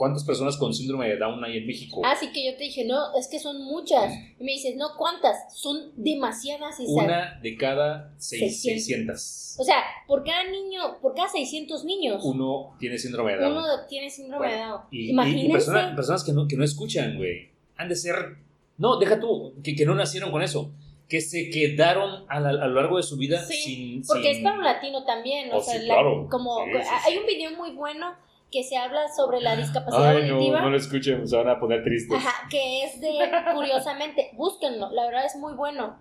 cuántas 0.00 0.24
personas 0.24 0.56
con 0.56 0.72
síndrome 0.72 1.06
de 1.10 1.18
Down 1.18 1.44
hay 1.44 1.58
en 1.58 1.66
México. 1.66 2.00
Así 2.06 2.32
que 2.32 2.46
yo 2.46 2.56
te 2.56 2.64
dije, 2.64 2.86
no, 2.86 3.14
es 3.18 3.28
que 3.28 3.38
son 3.38 3.62
muchas. 3.62 4.10
Y 4.38 4.44
me 4.44 4.52
dices, 4.52 4.74
no, 4.76 4.96
¿cuántas? 4.96 5.54
Son 5.54 5.92
demasiadas. 5.94 6.76
Una 6.86 7.38
de 7.42 7.54
cada 7.58 8.14
seis- 8.16 8.62
600. 8.62 9.20
600. 9.20 9.56
O 9.58 9.64
sea, 9.64 9.76
por 10.06 10.24
cada 10.24 10.44
niño, 10.50 10.80
por 11.02 11.14
cada 11.14 11.28
600 11.28 11.84
niños, 11.84 12.22
Uno 12.24 12.76
tiene 12.78 12.96
síndrome 12.96 13.32
de 13.32 13.40
Down. 13.42 13.52
uno 13.58 13.64
tiene 13.90 14.08
síndrome 14.08 14.48
de 14.48 14.56
Bueno, 14.56 14.70
Down. 14.72 14.82
y, 14.90 15.10
Imagínense. 15.10 15.46
y 15.48 15.52
persona- 15.52 15.94
personas 15.94 16.24
que 16.24 16.32
no, 16.32 16.48
que 16.48 16.56
no 16.56 16.64
escuchan, 16.64 17.18
güey. 17.18 17.50
Han 17.76 17.90
de 17.90 17.96
ser. 17.96 18.36
No, 18.78 18.98
deja 18.98 19.20
tú, 19.20 19.52
que, 19.62 19.74
que 19.74 19.84
no 19.84 19.94
nacieron 19.94 20.30
con 20.30 20.40
eso. 20.42 20.72
Que 21.10 21.20
se 21.20 21.50
quedaron 21.50 22.24
a, 22.28 22.40
la- 22.40 22.50
a 22.64 22.68
lo 22.68 22.74
largo 22.80 22.96
de 22.96 23.02
su 23.02 23.18
vida 23.18 23.44
Sí, 23.44 23.54
sin. 23.54 24.02
Porque 24.06 24.32
sin- 24.34 24.46
es 24.46 24.50
paulatino 24.50 25.04
también, 25.04 25.52
o 25.52 25.56
Oh, 25.58 25.60
sea, 25.60 25.78
sí, 25.78 25.86
la- 25.86 25.94
claro. 25.94 26.26
como 26.30 26.64
Sí, 26.64 26.70
hay 27.06 27.18
un 27.18 27.26
video 27.26 27.50
muy 27.58 27.72
bueno 27.72 28.14
que 28.50 28.64
se 28.64 28.76
habla 28.76 29.08
sobre 29.08 29.40
la 29.40 29.54
discapacidad 29.56 30.08
Ay, 30.16 30.28
no, 30.28 30.34
auditiva. 30.36 30.60
no 30.62 30.70
lo 30.70 30.76
escuchen, 30.76 31.26
se 31.28 31.36
van 31.36 31.48
a 31.48 31.60
poner 31.60 31.82
tristes. 31.84 32.16
Ajá, 32.18 32.48
que 32.50 32.84
es 32.84 33.00
de, 33.00 33.18
curiosamente, 33.54 34.30
búsquenlo, 34.34 34.90
la 34.90 35.06
verdad 35.06 35.24
es 35.26 35.36
muy 35.36 35.54
bueno. 35.54 36.00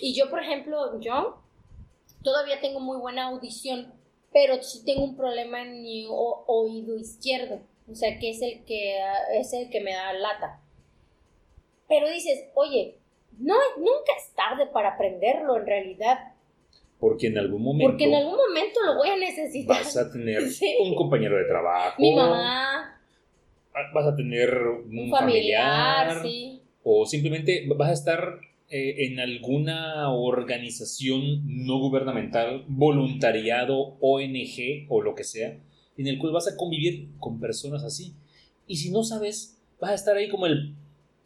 Y 0.00 0.14
yo, 0.14 0.30
por 0.30 0.42
ejemplo, 0.42 0.98
yo 1.00 1.42
todavía 2.22 2.60
tengo 2.60 2.80
muy 2.80 2.96
buena 2.98 3.26
audición, 3.26 3.92
pero 4.32 4.62
sí 4.62 4.84
tengo 4.84 5.04
un 5.04 5.16
problema 5.16 5.62
en 5.62 5.82
mi 5.82 6.06
o- 6.08 6.44
oído 6.46 6.96
izquierdo, 6.96 7.60
o 7.90 7.94
sea, 7.94 8.18
que 8.18 8.30
es 8.30 8.40
el 8.42 8.64
que, 8.64 8.98
es 9.34 9.52
el 9.52 9.68
que 9.70 9.80
me 9.80 9.92
da 9.92 10.12
lata. 10.12 10.60
Pero 11.88 12.08
dices, 12.08 12.44
oye, 12.54 12.96
no, 13.38 13.56
nunca 13.78 14.12
es 14.16 14.32
tarde 14.34 14.66
para 14.66 14.90
aprenderlo 14.90 15.56
en 15.56 15.66
realidad, 15.66 16.34
Porque 17.00 17.28
en 17.28 17.38
algún 17.38 17.62
momento 17.62 17.90
porque 17.90 18.04
en 18.04 18.14
algún 18.14 18.36
momento 18.36 18.78
lo 18.84 18.96
voy 18.96 19.08
a 19.08 19.16
necesitar. 19.16 19.78
vas 19.78 19.96
a 19.96 20.12
tener 20.12 20.42
Sí. 20.50 20.74
un 20.82 20.94
compañero 20.94 21.36
de 21.38 21.44
trabajo. 21.44 21.94
Mi 22.00 22.14
mamá, 22.14 22.96
Vas 23.94 24.06
a 24.06 24.14
tener 24.16 24.54
un, 24.58 24.98
un 24.98 25.10
familiar, 25.10 26.08
familiar. 26.08 26.22
sí. 26.22 26.60
o 26.82 27.06
simplemente 27.06 27.66
vas 27.76 27.88
a 27.88 27.92
estar 27.94 28.38
eh, 28.68 29.06
en 29.06 29.18
alguna 29.20 30.12
organización 30.12 31.40
no 31.66 31.78
gubernamental, 31.78 32.64
voluntariado, 32.68 33.96
ONG 34.00 34.86
o 34.88 35.00
lo 35.02 35.14
que 35.14 35.24
sea, 35.24 35.56
en 35.96 36.06
el 36.06 36.18
cual 36.18 36.32
vas 36.32 36.48
a 36.52 36.56
convivir 36.56 37.08
con 37.18 37.40
personas 37.40 37.82
así. 37.84 38.12
Y 38.66 38.76
si 38.76 38.90
no 38.90 39.02
sabes, 39.02 39.58
vas 39.80 39.90
a 39.92 39.94
estar 39.94 40.16
ahí 40.16 40.28
como 40.28 40.46
el 40.46 40.74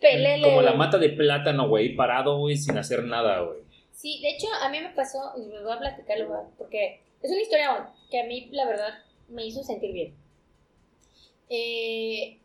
Pelele. 0.01 0.43
como 0.43 0.63
la 0.63 0.75
mata 0.75 0.99
de 0.99 1.09
plátano, 1.11 1.69
güey, 1.69 1.97
parado, 1.97 2.39
güey, 2.39 2.57
sin 2.57 2.77
hacer 2.79 3.05
nada, 3.05 3.41
güey. 3.41 3.59
Sí, 3.95 4.21
de 4.23 4.31
hecho, 4.31 4.49
a 4.61 4.69
mí 4.69 4.81
me 4.81 4.91
pasó, 4.91 5.33
y 5.37 5.47
me 5.47 5.63
voy 5.63 5.73
a 5.73 5.79
platicarlo, 5.79 6.29
¿verdad? 6.29 6.49
porque 6.59 7.01
es 7.23 7.31
una 7.31 7.41
historia 7.41 7.89
que 8.11 8.21
a 8.21 8.25
mí, 8.27 8.49
la 8.53 8.67
verdad, 8.67 8.91
me 9.29 9.47
hizo 9.47 9.63
sentir 9.63 9.93
bien. 9.93 10.15
Eh, 11.49 12.39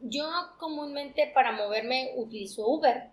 yo 0.00 0.24
comúnmente 0.58 1.30
para 1.34 1.52
moverme 1.52 2.12
utilizo 2.16 2.66
Uber, 2.66 3.04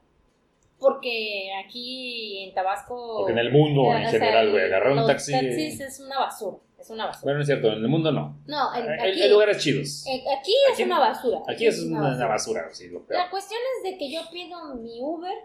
porque 0.79 1.51
aquí 1.63 2.43
en 2.43 2.53
Tabasco... 2.53 3.17
Porque 3.19 3.33
en 3.33 3.37
el 3.39 3.51
mundo, 3.51 3.93
en 3.95 4.07
general, 4.09 4.49
güey, 4.51 4.63
agarrar 4.65 4.93
un 4.93 5.05
taxi. 5.07 5.31
taxis 5.31 5.79
es 5.79 5.99
una 5.99 6.19
basura, 6.19 6.57
es 6.79 6.89
una 6.89 7.05
basura. 7.05 7.23
Bueno, 7.23 7.37
no 7.37 7.41
es 7.43 7.47
cierto, 7.47 7.67
en 7.67 7.73
el 7.83 7.87
mundo 7.87 8.11
no. 8.11 8.35
No, 8.47 8.75
en- 8.75 8.89
Hay, 8.89 9.11
aquí, 9.11 9.21
hay 9.21 9.29
lugares 9.29 9.57
chidos. 9.63 10.05
eh, 10.07 10.23
aquí 10.37 10.53
es 10.67 10.73
Aquí- 10.73 10.83
una 10.83 10.99
basura. 10.99 11.39
Aquí 11.47 11.67
es 11.67 11.79
una, 11.83 12.15
una 12.15 12.27
basura, 12.27 12.67
sí, 12.73 12.89
lo 12.89 13.05
peor. 13.05 13.21
La 13.21 13.29
cuestión 13.29 13.59
es 13.77 13.91
de 13.91 13.97
que 13.97 14.11
yo 14.11 14.21
pido 14.31 14.73
mi 14.75 14.99
Uber 14.99 15.35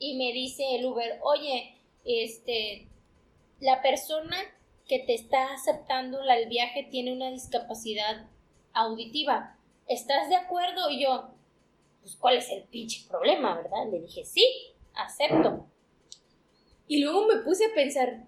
y 0.00 0.16
me 0.16 0.32
dice 0.32 0.64
el 0.74 0.86
Uber, 0.86 1.20
oye, 1.22 1.76
este, 2.04 2.88
la 3.60 3.82
persona 3.82 4.36
que 4.88 4.98
te 4.98 5.14
está 5.14 5.52
aceptando 5.52 6.22
el 6.22 6.48
viaje 6.48 6.88
tiene 6.90 7.12
una 7.12 7.30
discapacidad 7.30 8.26
auditiva. 8.72 9.58
¿Estás 9.86 10.30
de 10.30 10.36
acuerdo? 10.36 10.88
Y 10.90 11.04
yo, 11.04 11.30
pues, 12.00 12.16
¿cuál 12.16 12.38
es 12.38 12.50
el 12.50 12.64
pinche 12.64 13.06
problema, 13.08 13.54
verdad? 13.56 13.90
Le 13.90 14.00
dije, 14.00 14.24
sí, 14.24 14.42
acepto. 14.94 15.66
Y 16.88 17.04
luego 17.04 17.26
me 17.26 17.36
puse 17.42 17.66
a 17.66 17.74
pensar, 17.74 18.26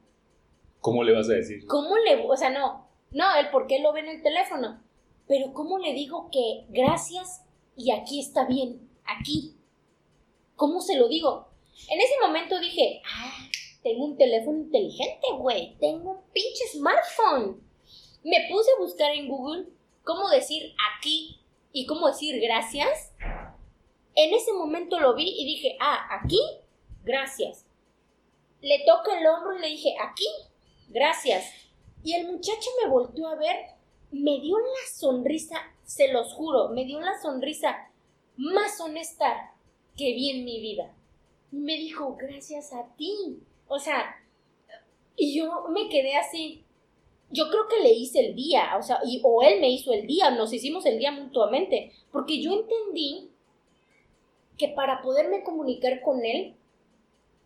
¿Cómo 0.81 1.03
le 1.05 1.14
vas 1.14 1.31
a 1.31 1.35
decir? 1.35 1.64
¿cómo 1.66 1.97
le, 1.97 2.27
o 2.29 2.37
sea, 2.37 2.51
no, 2.51 2.87
no, 3.12 3.35
el 3.37 3.51
por 3.51 3.66
qué 3.66 3.79
lo 3.79 3.93
ve 3.93 4.01
en 4.01 4.09
el 4.09 4.23
teléfono, 4.23 4.83
pero 5.27 5.55
¿cómo 5.55 5.79
le 5.79 5.95
digo 5.95 6.29
que 6.31 6.66
gracias 6.68 7.45
y 7.77 7.93
aquí 7.93 8.20
está 8.20 8.45
bien, 8.45 8.91
aquí? 9.05 9.57
¿Cómo 10.55 10.81
se 10.81 10.97
lo 10.97 11.09
digo? 11.09 11.51
En 11.89 12.01
ese 12.01 12.14
momento 12.20 12.59
dije, 12.61 13.03
ah, 13.05 13.49
tengo 13.83 14.05
un 14.05 14.16
teléfono 14.16 14.59
inteligente, 14.59 15.27
güey, 15.39 15.77
tengo 15.81 16.11
un 16.11 16.20
pinche 16.33 16.66
smartphone. 16.73 17.61
Me 18.23 18.47
puse 18.51 18.70
a 18.70 18.81
buscar 18.81 19.11
en 19.12 19.29
Google 19.29 19.66
cómo 20.05 20.29
decir 20.29 20.75
aquí 20.95 21.41
y 21.73 21.87
cómo 21.87 22.09
decir 22.09 22.41
gracias. 22.41 23.12
En 24.14 24.35
ese 24.35 24.53
momento 24.53 25.01
lo 25.01 25.14
vi 25.14 25.29
y 25.29 25.45
dije, 25.45 25.77
ah, 25.81 26.07
aquí, 26.11 26.41
gracias. 27.03 27.66
Le 28.61 28.85
toco 28.87 29.11
el 29.11 29.27
hombro 29.27 29.57
y 29.57 29.61
le 29.61 29.68
dije, 29.68 29.95
aquí, 30.01 30.27
gracias. 30.89 31.45
Y 32.05 32.14
el 32.14 32.31
muchacho 32.31 32.70
me 32.83 32.91
volteó 32.91 33.27
a 33.29 33.35
ver, 33.37 33.57
me 34.11 34.41
dio 34.41 34.59
la 34.59 34.93
sonrisa, 34.95 35.57
se 35.85 36.12
los 36.12 36.35
juro, 36.35 36.68
me 36.68 36.85
dio 36.85 37.01
la 37.01 37.20
sonrisa 37.20 37.91
más 38.37 38.81
honesta 38.81 39.55
que 39.97 40.12
vi 40.12 40.31
en 40.31 40.45
mi 40.45 40.61
vida. 40.61 40.95
Y 41.53 41.57
me 41.57 41.76
dijo, 41.76 42.16
gracias 42.18 42.72
a 42.72 42.86
ti. 42.96 43.38
O 43.68 43.78
sea, 43.78 44.16
y 45.16 45.36
yo 45.36 45.66
me 45.70 45.88
quedé 45.88 46.16
así. 46.16 46.64
Yo 47.30 47.48
creo 47.48 47.66
que 47.68 47.82
le 47.82 47.92
hice 47.94 48.20
el 48.20 48.34
día, 48.34 48.76
o 48.78 48.82
sea, 48.82 48.98
y, 49.07 49.20
o 49.24 49.42
él 49.42 49.61
me 49.61 49.70
hizo 49.70 49.92
el 49.92 50.07
día, 50.07 50.30
nos 50.30 50.53
hicimos 50.53 50.84
el 50.84 50.98
día 50.98 51.12
mutuamente, 51.12 51.90
porque 52.11 52.42
yo 52.42 52.53
entendí 52.53 53.30
que 54.59 54.68
para 54.68 55.00
poderme 55.00 55.42
comunicar 55.42 56.03
con 56.03 56.24
él, 56.26 56.55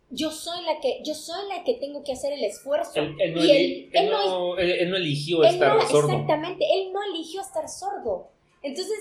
yo 0.09 0.29
soy 0.31 0.63
la 0.65 0.79
que, 0.81 1.01
yo 1.05 1.13
soy 1.13 1.47
la 1.49 1.63
que 1.63 1.75
tengo 1.75 2.03
que 2.03 2.11
hacer 2.13 2.33
el 2.33 2.43
esfuerzo. 2.43 2.91
Él, 2.95 3.15
él 3.19 3.33
no, 3.33 3.45
Y 3.45 3.51
él- 3.51 4.09
no 4.09 4.57
él- 4.57 4.95
eligió 4.95 5.43
estar 5.43 5.75
no- 5.77 5.87
sordo. 5.87 6.09
Exactamente, 6.11 6.65
él 6.73 6.91
no 6.91 6.99
eligió 7.03 7.41
estar 7.41 7.67
sordo. 7.69 8.27
Entonces, 8.61 8.99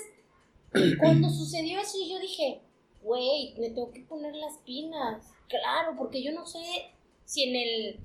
cuando 1.00 1.28
sucedió 1.30 1.80
eso, 1.80 1.98
yo 2.08 2.18
dije, 2.20 2.60
güey, 3.06 3.54
me 3.58 3.70
tengo 3.70 3.90
que 3.92 4.00
poner 4.02 4.34
las 4.34 4.58
pilas. 4.58 5.32
Claro, 5.48 5.94
porque 5.96 6.22
yo 6.22 6.32
no 6.32 6.44
sé 6.46 6.60
si 7.24 7.44
en 7.44 7.56
el 7.56 8.00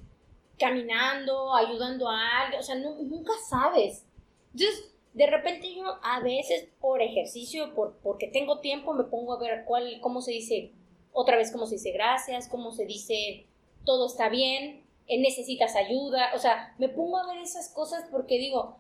caminando, 0.60 1.56
ayudando 1.56 2.08
a 2.08 2.42
alguien, 2.44 2.60
o 2.60 2.64
sea, 2.64 2.76
no- 2.76 2.96
nunca 3.02 3.34
sabes. 3.50 4.06
Entonces, 4.54 4.94
de 5.14 5.26
repente 5.28 5.74
yo 5.74 5.84
a 6.04 6.20
veces 6.22 6.70
por 6.80 7.02
ejercicio, 7.02 7.74
por, 7.74 7.98
porque 8.04 8.28
tengo 8.28 8.60
tiempo, 8.60 8.94
me 8.94 9.04
pongo 9.06 9.34
a 9.34 9.40
ver 9.40 9.64
cuál, 9.66 10.00
cómo 10.02 10.22
se 10.22 10.32
dice, 10.32 10.72
otra 11.12 11.36
vez 11.36 11.52
cómo 11.52 11.66
se 11.66 11.76
dice 11.76 11.92
gracias, 11.92 12.48
cómo 12.48 12.72
se 12.72 12.86
dice 12.86 13.48
todo 13.86 14.06
está 14.06 14.30
bien, 14.30 14.86
eh, 15.08 15.20
necesitas 15.20 15.76
ayuda, 15.76 16.32
o 16.36 16.40
sea, 16.40 16.76
me 16.78 16.88
pongo 16.88 17.18
a 17.18 17.26
ver 17.28 17.42
esas 17.42 17.70
cosas 17.70 18.06
porque 18.12 18.38
digo, 18.38 18.78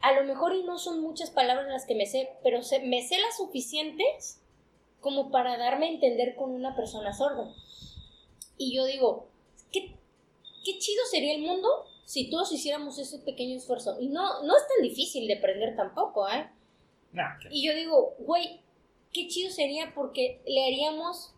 a 0.00 0.12
lo 0.12 0.24
mejor 0.24 0.54
y 0.54 0.62
no 0.64 0.78
son 0.78 1.00
muchas 1.00 1.30
palabras 1.30 1.66
las 1.68 1.86
que 1.86 1.94
me 1.94 2.04
sé, 2.06 2.28
pero 2.42 2.58
me 2.84 3.02
sé 3.02 3.18
las 3.18 3.38
suficientes 3.38 4.42
como 5.04 5.30
para 5.30 5.56
darme 5.58 5.86
a 5.86 5.90
entender 5.90 6.34
con 6.34 6.50
una 6.50 6.74
persona 6.74 7.12
sorda. 7.12 7.54
Y 8.56 8.74
yo 8.74 8.86
digo, 8.86 9.28
¿qué, 9.70 9.94
qué 10.64 10.78
chido 10.78 11.04
sería 11.10 11.34
el 11.34 11.42
mundo 11.42 11.68
si 12.04 12.30
todos 12.30 12.52
hiciéramos 12.52 12.98
ese 12.98 13.18
pequeño 13.18 13.56
esfuerzo. 13.56 13.96
Y 14.00 14.08
no, 14.08 14.42
no 14.42 14.56
es 14.56 14.62
tan 14.66 14.82
difícil 14.82 15.26
de 15.26 15.38
aprender 15.38 15.76
tampoco, 15.76 16.28
¿eh? 16.28 16.48
Nah, 17.12 17.38
Y 17.50 17.66
yo 17.66 17.74
digo, 17.74 18.14
güey, 18.18 18.60
qué 19.12 19.28
chido 19.28 19.50
sería 19.50 19.92
porque 19.94 20.40
le 20.46 20.64
haríamos, 20.64 21.32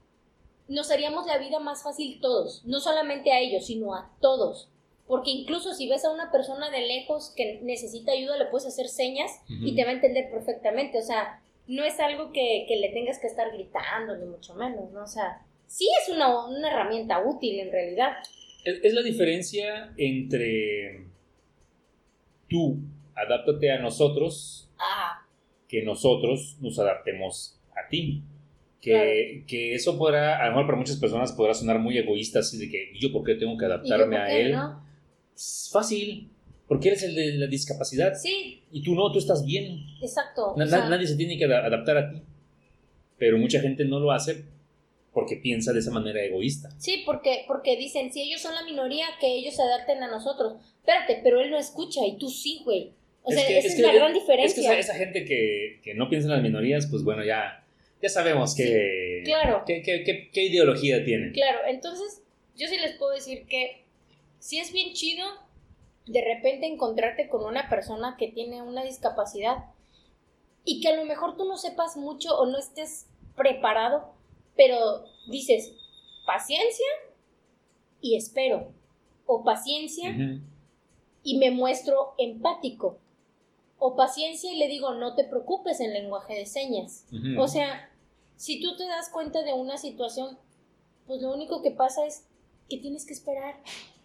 nos 0.68 0.90
haríamos 0.90 1.26
la 1.26 1.38
vida 1.38 1.60
más 1.60 1.82
fácil 1.82 2.20
todos, 2.20 2.64
no 2.64 2.80
solamente 2.80 3.32
a 3.32 3.40
ellos, 3.40 3.66
sino 3.66 3.94
a 3.94 4.10
todos. 4.20 4.68
Porque 5.06 5.30
incluso 5.30 5.72
si 5.72 5.88
ves 5.88 6.04
a 6.04 6.10
una 6.10 6.32
persona 6.32 6.70
de 6.70 6.80
lejos 6.80 7.32
que 7.36 7.60
necesita 7.62 8.12
ayuda, 8.12 8.36
le 8.38 8.46
puedes 8.46 8.66
hacer 8.66 8.88
señas 8.88 9.30
y 9.48 9.76
te 9.76 9.84
va 9.84 9.90
a 9.90 9.94
entender 9.94 10.30
perfectamente. 10.30 10.98
O 10.98 11.02
sea, 11.02 11.40
no 11.68 11.84
es 11.84 11.98
algo 12.00 12.32
que, 12.32 12.66
le 12.68 12.90
tengas 12.90 13.18
que 13.18 13.26
estar 13.26 13.52
gritando, 13.52 14.16
ni 14.16 14.26
mucho 14.26 14.54
menos, 14.54 14.90
¿no? 14.92 15.02
O 15.02 15.06
sea, 15.06 15.42
sí 15.66 15.88
es 16.02 16.14
una, 16.14 16.46
una 16.46 16.70
herramienta 16.70 17.20
útil 17.24 17.60
en 17.60 17.72
realidad. 17.72 18.12
Es, 18.64 18.92
la 18.92 19.02
diferencia 19.02 19.92
entre 19.96 21.06
tú 22.48 22.78
adáptate 23.14 23.70
a 23.70 23.78
nosotros 23.78 24.68
que 25.68 25.82
nosotros 25.82 26.56
nos 26.60 26.78
adaptemos 26.78 27.58
a 27.76 27.88
ti. 27.88 28.22
Que, 28.80 29.42
que, 29.48 29.74
eso 29.74 29.98
podrá, 29.98 30.40
a 30.40 30.46
lo 30.46 30.52
mejor 30.52 30.66
para 30.66 30.78
muchas 30.78 30.96
personas 30.96 31.32
podrá 31.32 31.54
sonar 31.54 31.80
muy 31.80 31.98
egoísta, 31.98 32.38
así 32.38 32.56
de 32.56 32.70
que 32.70 32.92
yo 32.96 33.10
por 33.10 33.24
qué 33.24 33.34
tengo 33.34 33.58
que 33.58 33.64
adaptarme 33.64 34.16
a 34.16 34.38
él. 34.38 34.56
Es 35.34 35.68
fácil, 35.72 36.30
porque 36.68 36.88
eres 36.88 37.02
el 37.04 37.14
de 37.14 37.32
la 37.34 37.46
discapacidad. 37.46 38.14
Sí. 38.14 38.62
Y 38.72 38.82
tú 38.82 38.94
no, 38.94 39.10
tú 39.12 39.18
estás 39.18 39.44
bien. 39.44 39.84
Exacto. 40.02 40.54
nadie 40.56 41.06
se 41.06 41.16
tiene 41.16 41.38
que 41.38 41.44
adaptar 41.44 41.96
a 41.96 42.10
ti. 42.10 42.22
Pero 43.18 43.38
mucha 43.38 43.60
gente 43.60 43.84
no 43.84 44.00
lo 44.00 44.12
hace 44.12 44.44
porque 45.12 45.36
piensa 45.36 45.72
de 45.72 45.78
esa 45.78 45.90
manera 45.90 46.22
egoísta. 46.22 46.68
Sí, 46.78 47.02
porque, 47.06 47.44
porque 47.46 47.76
dicen, 47.76 48.12
si 48.12 48.20
ellos 48.20 48.42
son 48.42 48.54
la 48.54 48.64
minoría, 48.64 49.06
que 49.18 49.38
ellos 49.38 49.54
se 49.54 49.62
adapten 49.62 50.02
a 50.02 50.10
nosotros. 50.10 50.54
Espérate, 50.80 51.20
pero 51.22 51.40
él 51.40 51.50
no 51.50 51.58
escucha 51.58 52.04
y 52.04 52.18
tú 52.18 52.28
sí, 52.28 52.60
güey. 52.64 52.92
O 53.22 53.30
sea, 53.32 53.48
esa 53.48 53.66
es, 53.66 53.78
la 53.78 53.92
gran 53.92 54.12
diferencia. 54.12 54.62
Es 54.62 54.68
que 54.68 54.78
esa, 54.78 54.94
gente 54.94 55.24
que, 55.24 55.80
que, 55.82 55.94
no 55.94 56.08
piensa 56.10 56.28
en 56.28 56.34
las 56.34 56.42
minorías, 56.42 56.86
pues 56.86 57.02
bueno, 57.02 57.24
ya, 57.24 57.64
ya 58.02 58.08
sabemos 58.08 58.54
qué, 58.54 59.22
claro. 59.24 59.64
qué, 59.66 59.82
qué, 59.82 60.30
qué 60.32 60.44
ideología 60.44 61.02
tienen. 61.02 61.32
Claro, 61.32 61.60
entonces 61.66 62.22
yo 62.54 62.68
sí 62.68 62.76
les 62.76 62.92
puedo 62.96 63.12
decir 63.12 63.46
que 63.46 63.84
si 64.38 64.58
es 64.58 64.72
bien 64.72 64.92
chido 64.92 65.24
de 66.07 66.24
repente 66.24 66.66
encontrarte 66.66 67.28
con 67.28 67.44
una 67.44 67.68
persona 67.68 68.16
que 68.16 68.28
tiene 68.28 68.62
una 68.62 68.84
discapacidad 68.84 69.64
y 70.64 70.80
que 70.80 70.88
a 70.88 70.96
lo 70.96 71.04
mejor 71.04 71.36
tú 71.36 71.44
no 71.44 71.57
sepas 71.57 71.96
mucho 71.96 72.36
o 72.38 72.46
no 72.46 72.59
estés 72.59 73.07
preparado, 73.36 74.14
pero 74.57 75.04
dices 75.28 75.72
paciencia 76.26 76.86
y 78.00 78.16
espero, 78.16 78.72
o 79.26 79.44
paciencia 79.44 80.14
y 81.22 81.38
me 81.38 81.50
muestro 81.50 82.14
empático, 82.18 82.98
o 83.78 83.96
paciencia 83.96 84.52
y 84.52 84.59
le 84.59 84.68
digo 84.68 84.94
no 84.94 85.14
te 85.14 85.24
preocupes 85.24 85.80
en 85.80 85.92
lenguaje 85.92 86.34
de 86.34 86.46
señas. 86.46 87.07
O 87.38 87.48
sea, 87.48 87.90
si 88.36 88.61
tú 88.61 88.76
te 88.76 88.86
das 88.86 89.09
cuenta 89.11 89.42
de 89.42 89.54
una 89.54 89.76
situación, 89.76 90.38
pues 91.07 91.22
lo 91.22 91.32
único 91.32 91.62
que 91.62 91.70
pasa 91.70 92.07
es 92.07 92.26
que 92.68 92.78
tienes 92.78 93.07
que 93.07 93.12
esperar, 93.12 93.57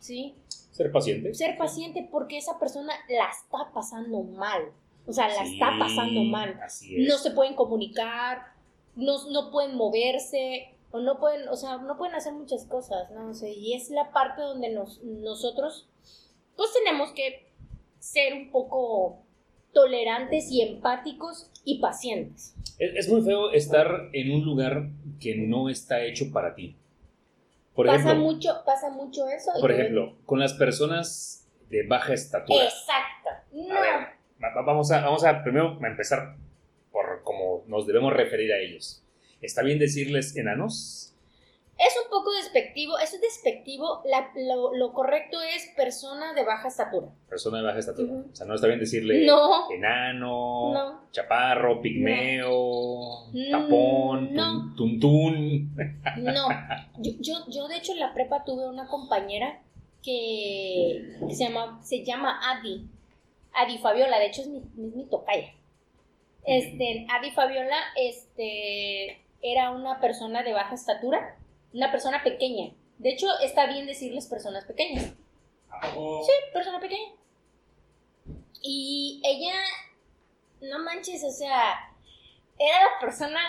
¿sí? 0.02 0.36
Ser 0.72 0.92
paciente. 0.92 1.34
Ser 1.34 1.58
paciente 1.58 2.08
porque 2.12 2.38
esa 2.38 2.60
persona 2.60 2.94
la 3.08 3.30
está 3.30 3.72
pasando 3.74 4.24
mal. 4.24 4.64
O 5.08 5.14
sea, 5.14 5.28
la 5.30 5.44
está 5.44 5.78
pasando 5.80 6.24
mal. 6.24 6.60
No 6.98 7.18
se 7.18 7.32
pueden 7.32 7.56
comunicar, 7.56 8.54
no, 8.96 9.30
no 9.30 9.52
pueden 9.52 9.76
moverse, 9.76 10.76
o 10.92 11.00
no 11.00 11.20
pueden, 11.20 11.48
o 11.48 11.56
sea, 11.56 11.78
no 11.78 11.98
pueden 11.98 12.16
hacer 12.16 12.34
muchas 12.34 12.66
cosas, 12.66 13.10
¿no? 13.12 13.34
sé, 13.34 13.54
y 13.54 13.74
es 13.74 13.90
la 13.90 14.12
parte 14.12 14.42
donde 14.42 14.72
nos, 14.72 15.02
nosotros, 15.04 15.88
pues 16.58 16.70
tenemos 16.74 17.14
que 17.14 17.48
ser 18.00 18.34
un 18.34 18.52
poco 18.52 19.24
tolerantes 19.74 20.52
y 20.52 20.62
empáticos 20.62 21.50
y 21.64 21.80
pacientes. 21.80 22.56
Es, 22.78 23.06
es 23.06 23.10
muy 23.10 23.22
feo 23.22 23.52
estar 23.52 24.10
en 24.12 24.32
un 24.32 24.44
lugar 24.44 24.90
que 25.20 25.36
no 25.36 25.70
está 25.70 26.04
hecho 26.04 26.32
para 26.34 26.56
ti 26.56 26.76
pasa, 27.76 28.14
mucho, 28.14 28.64
pasa 28.66 28.90
mucho 28.90 29.28
eso. 29.30 29.52
Por 29.60 29.72
ejemplo, 29.72 30.18
con 30.26 30.40
las 30.40 30.54
personas 30.54 31.48
de 31.70 31.88
baja 31.88 32.14
estatura. 32.14 32.64
Exacto. 32.64 33.30
No. 33.54 33.76
A 33.76 33.82
ver, 33.82 34.64
vamos 34.66 34.92
a, 34.92 35.02
vamos 35.02 35.24
a 35.24 35.44
primero 35.44 35.80
a 35.82 35.88
empezar 35.88 36.36
por 36.92 37.24
cómo 37.24 37.64
nos 37.68 37.88
debemos 37.88 38.14
referir 38.14 38.52
a 38.54 38.60
ellos. 38.60 39.04
¿Está 39.42 39.64
bien 39.64 39.80
decirles 39.80 40.36
enanos? 40.36 41.11
Es 41.82 41.98
un 42.04 42.12
poco 42.12 42.32
despectivo, 42.34 43.00
eso 43.00 43.16
es 43.16 43.22
despectivo, 43.22 44.04
lo, 44.76 44.94
correcto 44.94 45.42
es 45.42 45.74
persona 45.76 46.32
de 46.34 46.44
baja 46.44 46.68
estatura. 46.68 47.08
Persona 47.28 47.58
de 47.58 47.64
baja 47.64 47.80
estatura. 47.80 48.24
O 48.32 48.36
sea, 48.36 48.46
no 48.46 48.54
está 48.54 48.68
bien 48.68 48.80
decirle 48.80 49.26
enano, 49.72 51.02
chaparro, 51.10 51.82
pigmeo, 51.82 53.32
tapón, 53.50 54.76
tuntún. 54.78 55.76
No, 56.18 56.50
yo, 57.00 57.38
yo, 57.48 57.68
de 57.68 57.78
hecho 57.78 57.94
en 57.94 58.00
la 58.00 58.14
prepa 58.14 58.44
tuve 58.46 58.70
una 58.70 58.88
compañera 58.88 59.64
que, 60.04 61.18
se, 61.32 61.46
llama, 61.46 61.80
se 61.82 62.06
llama 62.06 62.40
Adi, 62.52 62.86
Adi 63.54 63.80
Fabiola, 63.80 64.20
de 64.20 64.28
hecho 64.28 64.42
es 64.42 64.50
mi, 64.50 64.60
es 64.60 64.96
mi 64.96 65.06
tocaya. 65.06 65.52
Este, 66.46 67.08
Adi 67.10 67.32
Fabiola 67.32 67.78
este, 67.96 69.20
era 69.42 69.72
una 69.72 70.00
persona 70.00 70.44
de 70.44 70.54
baja 70.54 70.76
estatura 70.76 71.38
una 71.74 71.92
persona 71.92 72.24
pequeña. 72.24 72.74
De 72.98 73.12
hecho, 73.12 73.28
está 73.42 73.68
bien 73.68 73.88
decirles 73.88 74.28
personas 74.28 74.66
pequeñas. 74.66 75.14
Sí, 75.84 76.32
persona 76.54 76.80
pequeña. 76.80 77.12
Y 78.62 79.22
ella, 79.24 79.54
no 80.62 80.80
manches, 80.80 81.24
o 81.24 81.32
sea, 81.32 81.92
era 82.60 82.84
la 82.84 83.00
persona 83.00 83.40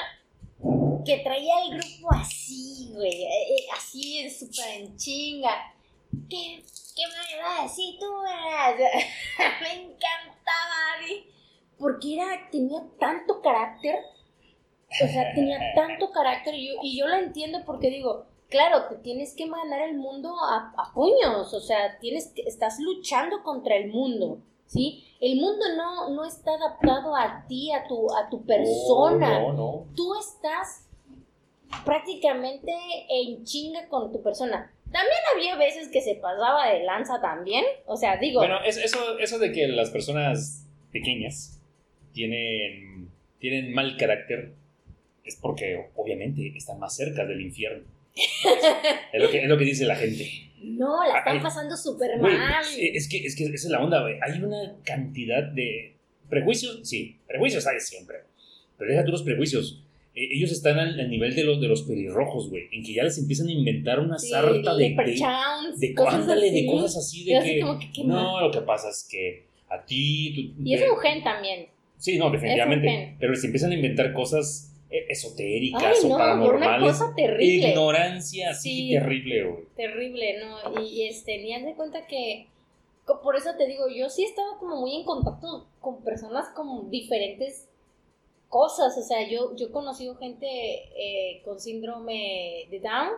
que 1.05 1.19
traía 1.19 1.65
el 1.65 1.79
grupo 1.79 2.15
así, 2.15 2.91
güey, 2.95 3.25
eh, 3.25 3.55
eh, 3.55 3.67
así, 3.77 4.31
súper 4.31 4.81
en 4.81 4.97
chinga. 4.97 5.75
¿Qué, 6.31 6.65
¿Qué 6.97 7.03
me 7.07 7.43
vas 7.43 7.61
a 7.61 7.63
decir 7.65 7.99
tú? 7.99 8.07
me 9.61 9.73
encantaba, 9.75 10.95
Ari, 10.97 11.27
porque 11.79 12.15
era, 12.15 12.49
tenía 12.51 12.81
tanto 12.99 13.43
carácter 13.43 13.99
o 15.03 15.09
sea, 15.09 15.33
tenía 15.35 15.59
tanto 15.75 16.11
carácter 16.11 16.55
y 16.55 16.69
yo, 16.69 16.75
y 16.83 16.99
yo 16.99 17.07
la 17.07 17.19
entiendo 17.19 17.63
porque 17.65 17.91
digo, 17.91 18.27
claro, 18.53 18.87
te 18.89 18.97
tienes 18.97 19.35
que 19.35 19.49
ganar 19.49 19.89
el 19.89 19.97
mundo 19.97 20.35
a, 20.39 20.93
puños, 20.95 21.53
o 21.55 21.61
sea, 21.61 21.99
tienes 22.01 22.33
que, 22.35 22.43
estás 22.43 22.79
luchando 22.79 23.43
contra 23.43 23.77
el 23.77 23.91
mundo, 23.91 24.41
¿sí? 24.67 25.05
El 25.21 25.37
mundo 25.37 25.65
no, 25.75 26.11
no 26.11 26.25
está 26.25 26.53
adaptado 26.53 27.17
a 27.17 27.47
ti, 27.49 27.73
a 27.73 27.87
tu, 27.89 28.07
a 28.15 28.29
tu 28.29 28.45
persona. 28.45 29.41
No, 29.41 29.53
no, 29.53 29.87
Tú 29.97 30.15
estás 30.17 30.87
prácticamente 31.85 32.73
en 33.09 33.45
chinga 33.45 33.89
con 33.89 34.13
tu 34.13 34.23
persona. 34.23 34.71
También 34.85 35.21
había 35.35 35.57
veces 35.57 35.89
que 35.89 36.03
se 36.03 36.17
pasaba 36.17 36.69
de 36.69 36.85
lanza 36.85 37.23
también, 37.23 37.65
o 37.87 37.97
sea, 37.97 38.19
digo... 38.19 38.41
Bueno, 38.41 38.59
eso, 38.63 39.19
eso 39.19 39.39
de 39.39 39.53
que 39.53 39.67
las 39.69 39.91
personas 39.91 40.67
pequeñas 40.93 41.59
tienen, 42.13 43.11
tienen 43.39 43.73
mal 43.73 43.97
carácter 43.97 44.53
es 45.25 45.37
porque 45.37 45.87
obviamente 45.97 46.53
están 46.57 46.79
más 46.79 46.97
cerca 46.97 47.25
del 47.25 47.41
infierno. 47.41 47.85
es, 48.15 49.23
lo 49.23 49.31
que, 49.31 49.43
es 49.43 49.49
lo 49.49 49.59
que 49.59 49.65
dice 49.65 49.85
la 49.85 49.97
gente. 49.97 50.29
No, 50.63 51.05
la 51.07 51.19
están 51.19 51.43
pasando 51.43 51.77
súper 51.77 52.19
mal. 52.19 52.65
Es 52.79 53.09
que, 53.09 53.19
es 53.19 53.37
que 53.37 53.45
esa 53.45 53.55
es 53.55 53.71
la 53.71 53.83
onda, 53.83 54.03
güey. 54.03 54.17
Hay 54.23 54.43
una 54.43 54.77
cantidad 54.85 55.43
de 55.43 55.97
prejuicios, 56.29 56.81
sí, 56.83 57.19
prejuicios 57.27 57.67
hay 57.67 57.81
siempre. 57.81 58.19
Pero 58.79 58.91
deja 58.91 59.05
tú 59.05 59.13
los 59.13 59.23
prejuicios. 59.23 59.83
E, 60.15 60.37
ellos 60.37 60.53
están 60.53 60.79
al, 60.79 61.11
nivel 61.11 61.35
de 61.35 61.45
los, 61.45 61.61
de 61.61 61.69
los 61.69 61.83
pelirrojos, 61.83 62.51
güey, 62.51 62.69
en 62.73 62.85
que 62.85 62.93
ya 62.93 63.05
les 63.05 63.19
empiezan 63.19 63.49
a 63.49 63.53
inventar 63.53 63.99
una 63.99 64.19
sarta 64.19 64.75
de, 64.77 64.91
de, 64.91 65.17
de, 65.77 65.95
cosas 65.95 66.29
así. 66.29 66.51
de 66.51 66.67
cosas 66.67 66.97
así, 66.97 67.25
de 67.25 67.41
que, 67.95 68.05
no, 68.05 68.41
lo 68.41 68.51
que 68.51 68.61
pasa 68.61 68.91
es 68.91 69.07
que 69.11 69.47
a 69.69 69.85
ti... 69.85 70.55
y 70.63 70.75
es 70.75 70.83
un 70.83 70.99
gen 70.99 71.23
también. 71.23 71.67
Sí, 71.97 72.19
no, 72.19 72.31
definitivamente. 72.31 73.17
Pero 73.19 73.33
les 73.33 73.45
empiezan 73.45 73.71
a 73.71 73.75
inventar 73.75 74.13
cosas 74.13 74.72
e, 74.93 75.07
esotéricas 75.09 76.05
o 76.05 76.11
paranormales. 76.11 76.83
Una 76.83 76.93
cosa 76.93 77.15
terrible. 77.17 77.71
Ignorancia 77.71 78.51
así 78.51 78.91
terrible, 78.91 79.45
güey. 79.45 79.65
Terrible, 79.75 80.39
¿no? 80.39 80.83
Y, 80.83 81.09
este, 81.09 81.39
ni 81.39 81.55
haz 81.55 81.65
de 81.65 81.75
cuenta 81.75 82.07
que, 82.07 82.49
por 83.23 83.37
eso 83.37 83.51
te 83.57 83.67
digo, 83.67 83.89
yo 83.89 84.11
sí 84.11 84.25
he 84.25 84.27
estado 84.27 84.59
como 84.59 84.77
muy 84.77 84.95
en 84.97 85.05
contacto 85.05 85.67
con 85.81 86.03
personas 86.05 86.51
con 86.55 86.91
diferentes 86.91 87.69
cosas, 88.49 88.97
o 88.99 89.03
sea, 89.03 89.27
yo, 89.27 89.57
yo 89.57 89.69
he 89.69 89.71
conocido 89.71 90.15
gente 90.17 90.47
eh, 90.47 91.43
con 91.43 91.59
síndrome 91.59 92.67
de 92.71 92.81
Down, 92.81 93.15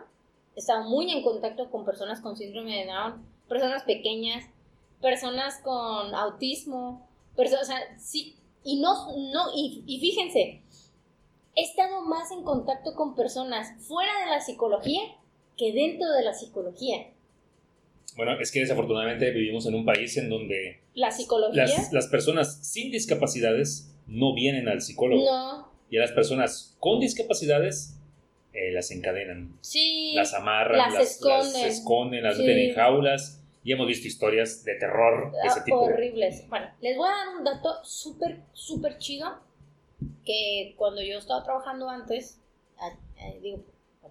he 0.55 0.59
estado 0.59 0.89
muy 0.89 1.11
en 1.11 1.21
contacto 1.23 1.69
con 1.69 1.83
personas 1.83 2.21
con 2.21 2.37
síndrome 2.37 2.77
de 2.77 2.85
Down, 2.85 3.25
personas 3.49 3.83
pequeñas, 3.83 4.45
personas 5.01 5.59
con 5.61 6.15
autismo, 6.15 7.05
personas, 7.35 7.63
o 7.63 7.71
sea, 7.73 7.99
sí, 7.99 8.37
y 8.63 8.79
no, 8.79 8.93
no, 9.33 9.53
y, 9.53 9.83
y 9.85 9.99
fíjense, 9.99 10.61
he 11.55 11.61
estado 11.63 12.01
más 12.01 12.31
en 12.31 12.43
contacto 12.43 12.93
con 12.95 13.15
personas 13.15 13.71
fuera 13.87 14.11
de 14.25 14.31
la 14.31 14.41
psicología 14.41 15.01
que 15.57 15.71
dentro 15.71 16.09
de 16.11 16.23
la 16.23 16.33
psicología. 16.33 17.07
Bueno, 18.17 18.39
es 18.39 18.51
que 18.51 18.59
desafortunadamente 18.59 19.31
vivimos 19.31 19.65
en 19.65 19.75
un 19.75 19.85
país 19.85 20.15
en 20.17 20.29
donde 20.29 20.81
la 20.93 21.11
psicología 21.11 21.65
las, 21.91 22.07
personas 22.07 22.59
sin 22.65 22.91
discapacidades 22.91 23.93
no 24.07 24.33
vienen 24.33 24.67
al 24.67 24.81
psicólogo. 24.81 25.23
No. 25.25 25.69
Y 25.89 25.97
a 25.97 26.01
las 26.01 26.11
personas 26.11 26.75
con 26.79 26.99
discapacidades 26.99 27.97
eh, 28.53 28.71
las 28.71 28.91
encadenan. 28.91 29.57
Sí. 29.61 30.13
Las 30.15 30.33
amarran, 30.33 30.77
las, 30.77 31.11
esconden, 31.11 31.53
las, 31.53 31.73
esconden, 31.73 32.23
las 32.23 32.37
meten 32.37 32.57
en 32.57 32.75
jaulas 32.75 33.41
Y 33.63 33.73
hemos 33.73 33.87
visto 33.87 34.07
historias 34.07 34.63
de 34.63 34.75
terror 34.75 35.31
de 35.31 35.47
ese 35.47 35.59
Ah, 35.59 35.63
tipo. 35.65 35.79
horribles. 35.79 36.47
Bueno, 36.49 36.67
les 36.81 36.95
voy 36.95 37.07
a 37.07 37.11
dar 37.11 37.37
un 37.37 37.43
dato 37.43 37.83
súper, 37.83 38.39
súper 38.53 38.97
chido 38.97 39.39
que 40.25 40.75
cuando 40.77 41.01
yo 41.01 41.17
estaba 41.17 41.43
trabajando 41.43 41.89
antes, 41.89 42.41
digo, 43.41 43.63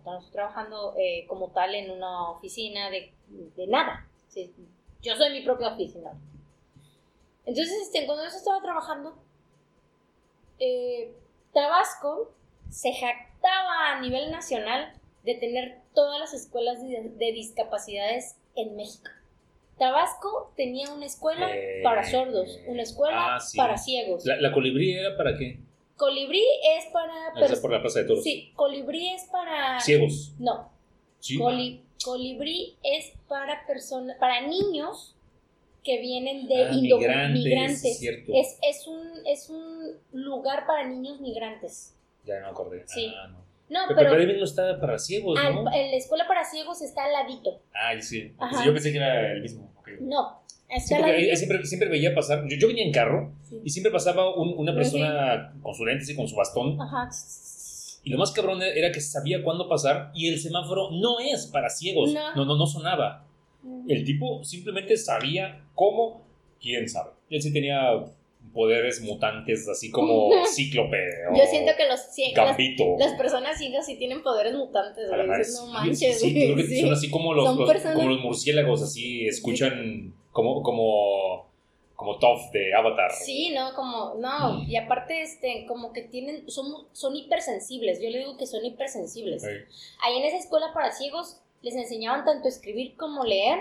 cuando 0.02 0.20
estoy 0.20 0.32
trabajando 0.32 0.94
eh, 0.98 1.26
como 1.26 1.50
tal 1.52 1.74
en 1.74 1.90
una 1.90 2.30
oficina 2.30 2.90
de, 2.90 3.12
de 3.28 3.66
nada. 3.66 4.08
Sí, 4.28 4.52
yo 5.02 5.16
soy 5.16 5.32
mi 5.32 5.42
propia 5.42 5.68
oficina. 5.68 6.12
Entonces, 7.46 7.74
este, 7.82 8.06
cuando 8.06 8.22
yo 8.24 8.28
estaba 8.28 8.60
trabajando, 8.62 9.16
eh, 10.58 11.14
Tabasco 11.52 12.32
se 12.70 12.92
jactaba 12.92 13.92
a 13.92 14.00
nivel 14.00 14.30
nacional 14.30 14.92
de 15.24 15.34
tener 15.36 15.80
todas 15.94 16.18
las 16.20 16.34
escuelas 16.34 16.82
de, 16.82 17.10
de 17.10 17.32
discapacidades 17.32 18.36
en 18.56 18.76
México. 18.76 19.10
Tabasco 19.78 20.52
tenía 20.56 20.92
una 20.92 21.06
escuela 21.06 21.48
Eh, 21.50 21.80
para 21.82 22.04
sordos, 22.08 22.60
una 22.66 22.82
escuela 22.82 23.36
ah, 23.36 23.40
sí. 23.40 23.56
para 23.56 23.76
ciegos. 23.76 24.24
¿La, 24.24 24.36
la 24.40 24.52
colibrí 24.52 24.92
era 24.94 25.16
para 25.16 25.36
qué? 25.36 25.60
Colibrí 25.96 26.42
es 26.76 26.86
para... 26.92 27.12
Esa 27.46 27.60
por 27.62 27.70
la 27.70 27.80
Plaza 27.80 28.00
de 28.00 28.06
Toros. 28.06 28.24
Sí, 28.24 28.52
colibrí 28.56 29.10
es 29.10 29.24
para... 29.30 29.80
Ciegos. 29.80 30.34
No, 30.38 30.70
Sí. 31.20 31.38
coli- 31.38 31.82
colibrí 32.04 32.76
es 32.82 33.12
para 33.28 33.64
personas, 33.66 34.16
para 34.18 34.40
niños 34.46 35.16
que 35.82 36.00
vienen 36.00 36.46
de 36.48 36.64
Ah, 36.66 36.72
migrantes, 36.72 37.42
migrantes. 37.44 37.98
cierto. 37.98 38.32
Es, 38.34 38.58
es, 38.62 38.86
un, 38.86 39.26
es 39.26 39.48
un 39.50 39.98
lugar 40.12 40.66
para 40.66 40.86
niños 40.88 41.20
migrantes. 41.20 41.94
Ya 42.24 42.40
no 42.40 42.48
acordé. 42.48 42.84
Sí. 42.86 43.12
Ah, 43.16 43.28
no. 43.28 43.44
No, 43.68 43.80
Pero, 43.88 44.10
pero, 44.10 44.26
pero 44.26 44.44
está 44.44 44.78
para 44.78 44.98
ciegos, 44.98 45.38
al- 45.38 45.54
¿no? 45.64 45.72
en 45.72 45.90
la 45.90 45.96
escuela 45.96 46.26
para 46.28 46.44
ciegos 46.44 46.82
está 46.82 47.04
al 47.04 47.12
ladito. 47.12 47.60
Ah, 47.74 47.98
sí. 48.00 48.34
Ajá. 48.38 48.64
Yo 48.64 48.72
pensé 48.74 48.90
que 48.92 48.98
era 48.98 49.32
el 49.32 49.40
mismo. 49.40 49.72
ok. 49.78 49.88
No, 50.00 50.42
Sí, 50.80 51.36
siempre, 51.36 51.64
siempre 51.66 51.88
veía 51.88 52.14
pasar. 52.14 52.44
Yo, 52.48 52.56
yo 52.56 52.68
venía 52.68 52.84
en 52.84 52.92
carro 52.92 53.32
Sí. 53.48 53.56
y 53.64 53.70
siempre 53.70 53.92
pasaba 53.92 54.34
un- 54.36 54.54
una 54.56 54.74
persona 54.74 55.54
con 55.62 55.74
sus 55.74 55.86
lentes 55.86 56.08
y 56.10 56.16
con 56.16 56.26
su 56.28 56.36
bastón. 56.36 56.80
Ajá. 56.80 57.08
Y 58.02 58.10
lo 58.10 58.18
más 58.18 58.32
cabrón 58.32 58.60
era 58.62 58.92
que 58.92 59.00
sabía 59.00 59.42
cuándo 59.42 59.68
pasar 59.68 60.10
y 60.14 60.28
el 60.28 60.38
semáforo 60.38 60.90
no 60.90 61.20
es 61.20 61.46
para 61.46 61.70
ciegos. 61.70 62.12
No. 62.12 62.34
No, 62.36 62.44
no, 62.44 62.56
no 62.56 62.66
sonaba. 62.66 63.24
El 63.88 64.04
tipo 64.04 64.44
simplemente 64.44 64.96
sabía 64.98 65.62
cómo, 65.74 66.22
quién 66.60 66.86
sabe. 66.88 67.12
Él 67.30 67.40
sí 67.40 67.50
tenía 67.52 68.04
poderes 68.52 69.00
mutantes 69.00 69.66
así 69.68 69.90
como 69.90 70.28
cíclope 70.54 70.98
o 71.32 71.36
Yo 71.36 71.44
siento 71.48 71.72
que 71.76 71.88
los 71.88 71.98
ciegos, 72.12 72.36
las, 72.98 73.14
personas 73.14 73.56
ciegas 73.58 73.86
sí 73.86 73.96
tienen 73.96 74.22
poderes 74.22 74.54
mutantes, 74.54 75.08
güey. 75.08 75.26
no 75.26 75.42
sí, 75.44 75.72
manches, 75.72 76.20
sí, 76.20 76.30
güey. 76.30 76.44
creo 76.52 76.56
que 76.56 76.62
sí. 76.74 76.80
son 76.82 76.92
así 76.92 77.10
como 77.10 77.32
los, 77.32 77.46
como 77.48 78.08
los 78.08 78.20
murciélagos, 78.20 78.82
así 78.82 79.26
escuchan 79.26 80.12
como, 80.34 80.62
como, 80.64 81.46
como 81.94 82.18
Toph 82.18 82.50
de 82.52 82.74
Avatar. 82.74 83.12
Sí, 83.12 83.52
no, 83.54 83.72
como, 83.74 84.14
no, 84.16 84.64
y 84.64 84.76
aparte, 84.76 85.22
este, 85.22 85.64
como 85.66 85.92
que 85.92 86.02
tienen, 86.02 86.50
son, 86.50 86.88
son 86.92 87.14
hipersensibles, 87.14 88.02
yo 88.02 88.10
le 88.10 88.18
digo 88.18 88.36
que 88.36 88.46
son 88.46 88.64
hipersensibles. 88.64 89.42
Sí. 89.42 89.48
Ahí 90.02 90.18
en 90.18 90.24
esa 90.24 90.38
escuela 90.38 90.72
para 90.74 90.90
ciegos 90.90 91.40
les 91.62 91.76
enseñaban 91.76 92.24
tanto 92.24 92.48
escribir 92.48 92.96
como 92.96 93.24
leer, 93.24 93.60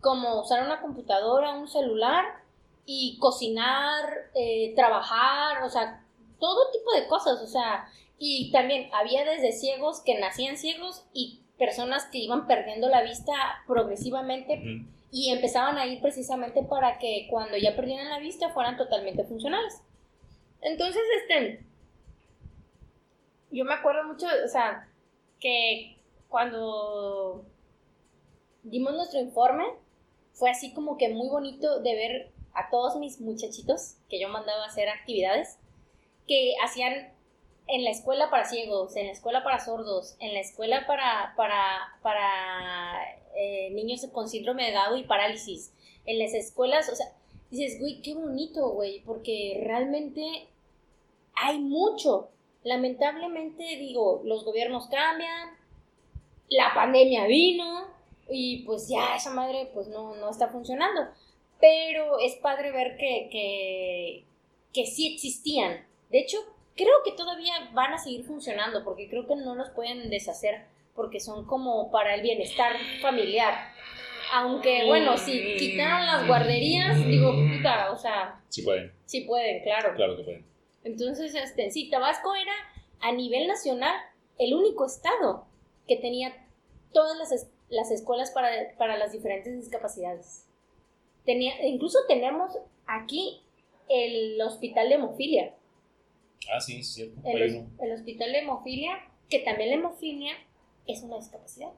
como 0.00 0.40
usar 0.40 0.64
una 0.64 0.80
computadora, 0.80 1.54
un 1.54 1.68
celular, 1.68 2.24
y 2.86 3.18
cocinar, 3.18 4.30
eh, 4.34 4.74
trabajar, 4.76 5.62
o 5.64 5.70
sea, 5.70 6.04
todo 6.38 6.70
tipo 6.70 6.92
de 6.92 7.06
cosas, 7.08 7.40
o 7.40 7.46
sea, 7.46 7.88
y 8.18 8.50
también 8.52 8.88
había 8.92 9.24
desde 9.24 9.52
ciegos 9.52 10.00
que 10.00 10.18
nacían 10.18 10.56
ciegos 10.56 11.04
y 11.12 11.41
personas 11.62 12.06
que 12.06 12.18
iban 12.18 12.48
perdiendo 12.48 12.88
la 12.88 13.02
vista 13.02 13.32
progresivamente 13.68 14.84
y 15.12 15.30
empezaban 15.30 15.78
a 15.78 15.86
ir 15.86 16.02
precisamente 16.02 16.64
para 16.64 16.98
que 16.98 17.28
cuando 17.30 17.56
ya 17.56 17.76
perdieran 17.76 18.08
la 18.08 18.18
vista 18.18 18.48
fueran 18.48 18.76
totalmente 18.76 19.22
funcionales. 19.22 19.80
Entonces, 20.60 21.02
este, 21.20 21.64
yo 23.52 23.64
me 23.64 23.74
acuerdo 23.74 24.02
mucho, 24.02 24.26
o 24.44 24.48
sea, 24.48 24.88
que 25.38 25.98
cuando 26.28 27.44
dimos 28.64 28.94
nuestro 28.94 29.20
informe, 29.20 29.62
fue 30.32 30.50
así 30.50 30.74
como 30.74 30.96
que 30.96 31.10
muy 31.10 31.28
bonito 31.28 31.78
de 31.80 31.94
ver 31.94 32.32
a 32.54 32.70
todos 32.70 32.96
mis 32.96 33.20
muchachitos 33.20 33.98
que 34.08 34.20
yo 34.20 34.28
mandaba 34.28 34.64
a 34.64 34.66
hacer 34.66 34.88
actividades 34.88 35.58
que 36.26 36.54
hacían 36.64 37.12
en 37.68 37.84
la 37.84 37.90
escuela 37.90 38.30
para 38.30 38.44
ciegos, 38.44 38.96
en 38.96 39.06
la 39.06 39.12
escuela 39.12 39.42
para 39.44 39.64
sordos, 39.64 40.16
en 40.20 40.34
la 40.34 40.40
escuela 40.40 40.86
para, 40.86 41.34
para, 41.36 41.96
para 42.02 43.02
eh, 43.36 43.70
niños 43.70 44.06
con 44.12 44.28
síndrome 44.28 44.66
de 44.66 44.72
Down 44.72 44.98
y 44.98 45.04
parálisis, 45.04 45.72
en 46.04 46.18
las 46.18 46.34
escuelas, 46.34 46.88
o 46.90 46.96
sea, 46.96 47.06
dices, 47.50 47.78
güey, 47.78 48.02
qué 48.02 48.14
bonito, 48.14 48.70
güey, 48.70 49.00
porque 49.00 49.60
realmente 49.64 50.48
hay 51.34 51.60
mucho. 51.60 52.28
Lamentablemente, 52.64 53.64
digo, 53.76 54.22
los 54.24 54.44
gobiernos 54.44 54.86
cambian, 54.86 55.50
la 56.48 56.72
pandemia 56.74 57.26
vino 57.26 57.86
y 58.28 58.64
pues 58.64 58.88
ya 58.88 59.16
esa 59.16 59.30
madre 59.30 59.70
pues 59.74 59.88
no, 59.88 60.14
no 60.16 60.30
está 60.30 60.48
funcionando. 60.48 61.08
Pero 61.60 62.18
es 62.18 62.36
padre 62.36 62.72
ver 62.72 62.96
que, 62.96 63.28
que, 63.30 64.24
que 64.72 64.86
sí 64.86 65.14
existían. 65.14 65.86
De 66.10 66.20
hecho, 66.20 66.38
creo 66.76 67.02
que 67.04 67.12
todavía 67.12 67.54
van 67.72 67.92
a 67.94 67.98
seguir 67.98 68.24
funcionando 68.24 68.84
porque 68.84 69.08
creo 69.08 69.26
que 69.26 69.36
no 69.36 69.54
los 69.54 69.70
pueden 69.70 70.10
deshacer 70.10 70.64
porque 70.94 71.20
son 71.20 71.46
como 71.46 71.90
para 71.90 72.14
el 72.14 72.22
bienestar 72.22 72.74
familiar. 73.00 73.54
Aunque, 74.34 74.84
bueno, 74.86 75.16
si 75.18 75.56
quitaron 75.58 76.06
las 76.06 76.26
guarderías, 76.26 77.04
digo, 77.06 77.32
puta, 77.32 77.90
o 77.92 77.96
sea, 77.98 78.40
Sí 78.48 78.62
pueden, 78.62 78.92
sí 79.06 79.22
pueden, 79.22 79.62
claro. 79.62 79.94
claro 79.94 80.16
que 80.16 80.22
pueden. 80.24 80.46
Entonces, 80.84 81.34
este, 81.34 81.70
sí, 81.70 81.90
Tabasco 81.90 82.34
era 82.34 82.52
a 83.00 83.12
nivel 83.12 83.46
nacional 83.46 83.94
el 84.38 84.54
único 84.54 84.86
estado 84.86 85.46
que 85.86 85.96
tenía 85.96 86.34
todas 86.92 87.16
las, 87.18 87.32
es- 87.32 87.50
las 87.68 87.90
escuelas 87.90 88.30
para, 88.30 88.48
para 88.78 88.96
las 88.96 89.12
diferentes 89.12 89.54
discapacidades. 89.54 90.46
Tenía, 91.24 91.64
incluso 91.66 91.98
tenemos 92.08 92.52
aquí 92.86 93.42
el 93.88 94.40
hospital 94.42 94.88
de 94.88 94.94
hemofilia. 94.96 95.54
Ah, 96.50 96.60
sí, 96.60 96.78
es 96.80 96.92
cierto. 96.94 97.20
El, 97.24 97.42
Hay 97.42 97.48
hos- 97.50 97.56
uno. 97.56 97.70
el 97.82 97.92
hospital 97.92 98.32
de 98.32 98.38
hemofilia, 98.38 98.92
que 99.28 99.40
también 99.40 99.70
la 99.70 99.76
hemofilia 99.76 100.32
es 100.86 101.02
una 101.02 101.16
discapacidad. 101.16 101.70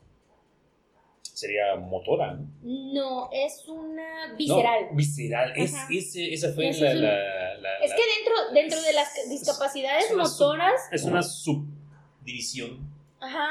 Sería 1.23 1.75
motora, 1.77 2.35
¿no? 2.35 2.47
No, 2.63 3.29
es 3.33 3.67
una 3.67 4.35
visceral. 4.39 4.87
No, 4.91 4.97
visceral. 4.97 5.53
Es, 5.57 5.75
ese- 5.91 6.33
esa 6.33 6.53
fue 6.53 6.65
la, 6.65 6.71
es 6.71 6.81
un- 6.81 7.03
la- 7.03 7.55
la- 7.59 7.79
es 7.83 7.91
que 7.93 8.03
dentro, 8.17 8.53
dentro 8.55 8.81
de 8.83 8.93
las 8.93 9.17
Es- 9.19 9.31
discapacidades 9.31 10.05
es 10.07 10.13
una 10.13 10.27
sub- 10.27 10.47
motoras, 10.47 10.81
Es 10.93 11.03
una 11.05 11.23
subdivisión. 11.23 12.89
Ajá, 13.21 13.49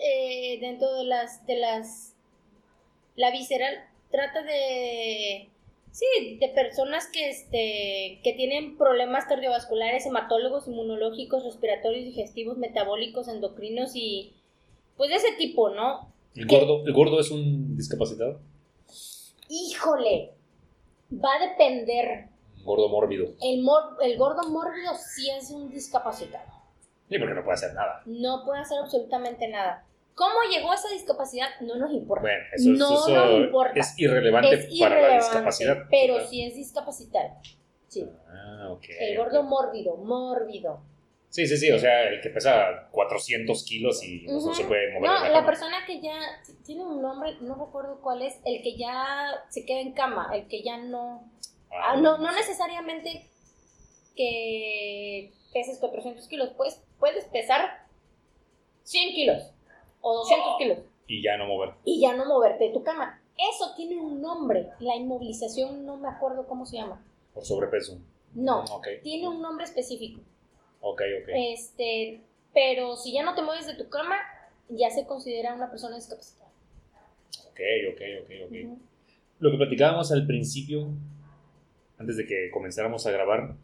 eh, 0.00 0.58
dentro 0.60 0.94
de 0.94 1.04
las, 1.04 1.44
de 1.46 1.56
las, 1.56 2.14
la 3.16 3.30
visceral 3.32 3.84
trata 4.12 4.42
de, 4.42 5.48
sí, 5.94 6.38
de 6.40 6.48
personas 6.48 7.06
que, 7.06 7.28
este, 7.30 8.20
que 8.24 8.32
tienen 8.36 8.76
problemas 8.76 9.26
cardiovasculares, 9.26 10.04
hematólogos, 10.06 10.66
inmunológicos, 10.66 11.44
respiratorios, 11.44 12.04
digestivos, 12.04 12.58
metabólicos, 12.58 13.28
endocrinos 13.28 13.92
y, 13.94 14.34
pues 14.96 15.10
de 15.10 15.16
ese 15.16 15.32
tipo, 15.38 15.70
¿no? 15.70 16.12
¿El 16.34 16.48
¿Qué? 16.48 16.58
gordo, 16.58 16.84
¿El 16.84 16.92
gordo 16.92 17.20
es 17.20 17.30
un 17.30 17.76
discapacitado? 17.76 18.40
Híjole, 19.48 20.32
va 21.12 21.34
a 21.36 21.48
depender. 21.48 22.26
Gordo 22.64 22.88
mórbido. 22.88 23.28
El, 23.42 23.62
mor- 23.62 23.96
el 24.02 24.16
gordo 24.18 24.48
mórbido 24.50 24.92
sí 24.94 25.30
es 25.30 25.50
un 25.50 25.70
discapacitado. 25.70 26.50
Sí, 27.08 27.18
porque 27.18 27.34
no 27.34 27.44
puede 27.44 27.54
hacer 27.54 27.74
nada. 27.74 28.02
No 28.06 28.42
puede 28.44 28.62
hacer 28.62 28.78
absolutamente 28.78 29.46
nada. 29.48 29.86
¿Cómo 30.14 30.34
llegó 30.50 30.70
a 30.70 30.74
esa 30.76 30.88
discapacidad? 30.90 31.48
No 31.60 31.76
nos 31.76 31.92
importa. 31.92 32.22
Bueno, 32.22 32.44
eso, 32.52 32.72
es- 32.72 32.78
No 32.78 32.94
eso 32.94 33.08
nos 33.14 33.40
importa. 33.46 33.80
es 33.80 33.98
irrelevante 33.98 34.54
es 34.54 34.78
para 34.78 34.94
la 34.94 35.00
irrelevante, 35.00 35.24
discapacidad. 35.26 35.76
pero 35.90 36.14
Claro. 36.14 36.28
sí 36.30 36.44
es 36.44 36.54
discapacitado. 36.54 37.30
Sí. 37.88 38.04
Ah, 38.28 38.68
ok. 38.70 38.84
El 38.98 39.16
gordo 39.18 39.42
mórbido, 39.42 39.96
mórbido. 39.96 40.82
Sí, 41.30 41.48
sí, 41.48 41.56
sí, 41.56 41.72
o 41.72 41.78
sea, 41.80 42.04
el 42.10 42.20
que 42.20 42.30
pesa 42.30 42.88
400 42.92 43.64
kilos 43.64 44.04
y 44.04 44.24
no 44.28 44.54
se 44.54 44.64
puede 44.66 44.92
mover. 44.94 45.10
No, 45.10 45.28
la 45.30 45.44
persona 45.44 45.78
que 45.84 46.00
ya 46.00 46.16
tiene 46.64 46.84
un 46.84 47.02
nombre, 47.02 47.36
no 47.40 47.56
recuerdo 47.56 48.00
cuál 48.00 48.22
es, 48.22 48.36
el 48.44 48.62
que 48.62 48.76
ya 48.76 49.44
se 49.48 49.66
queda 49.66 49.80
en 49.80 49.94
cama, 49.94 50.30
el 50.32 50.46
que 50.46 50.62
ya 50.62 50.76
no. 50.76 51.28
Ah, 51.72 51.94
Ah, 51.94 51.96
no, 51.96 52.18
no 52.18 52.30
necesariamente 52.32 53.28
que 54.14 55.32
peses 55.52 55.78
400 55.78 56.26
kilos, 56.28 56.50
pues 56.56 56.80
puedes 57.00 57.24
pesar 57.26 57.84
100 58.84 59.14
kilos 59.14 59.42
o 60.04 60.18
200 60.18 60.58
kilos 60.58 60.78
Y 61.08 61.22
ya 61.22 61.36
no 61.38 61.46
mover. 61.46 61.70
y 61.84 62.00
ya 62.00 62.14
no 62.14 62.26
moverte 62.26 62.64
de 62.64 62.70
tu 62.70 62.82
cama. 62.82 63.20
Eso 63.36 63.74
tiene 63.74 64.00
un 64.00 64.20
nombre, 64.22 64.68
la 64.78 64.94
inmovilización, 64.94 65.84
no 65.84 65.96
me 65.96 66.08
acuerdo 66.08 66.46
cómo 66.46 66.64
se 66.66 66.76
llama. 66.76 67.02
Por 67.32 67.44
sobrepeso. 67.44 67.98
No, 68.34 68.64
tiene 69.02 69.28
un 69.28 69.40
nombre 69.40 69.64
específico. 69.64 70.20
ok, 70.80 71.02
ok. 71.22 71.28
Este, 71.34 72.20
pero 72.52 72.96
si 72.96 73.12
ya 73.12 73.22
no 73.24 73.34
te 73.34 73.42
mueves 73.42 73.66
de 73.66 73.74
tu 73.74 73.88
cama, 73.88 74.16
ya 74.68 74.90
se 74.90 75.06
considera 75.06 75.54
una 75.54 75.68
persona 75.70 75.96
discapacitada. 75.96 76.50
Ok, 77.50 77.60
ok, 77.92 78.00
ok, 78.22 78.30
ok. 78.46 78.78
Lo 79.40 79.50
que 79.50 79.56
platicábamos 79.56 80.12
al 80.12 80.26
principio, 80.26 80.88
antes 81.98 82.16
de 82.16 82.26
que 82.26 82.50
comenzáramos 82.52 83.06
a 83.06 83.10
grabar, 83.10 83.54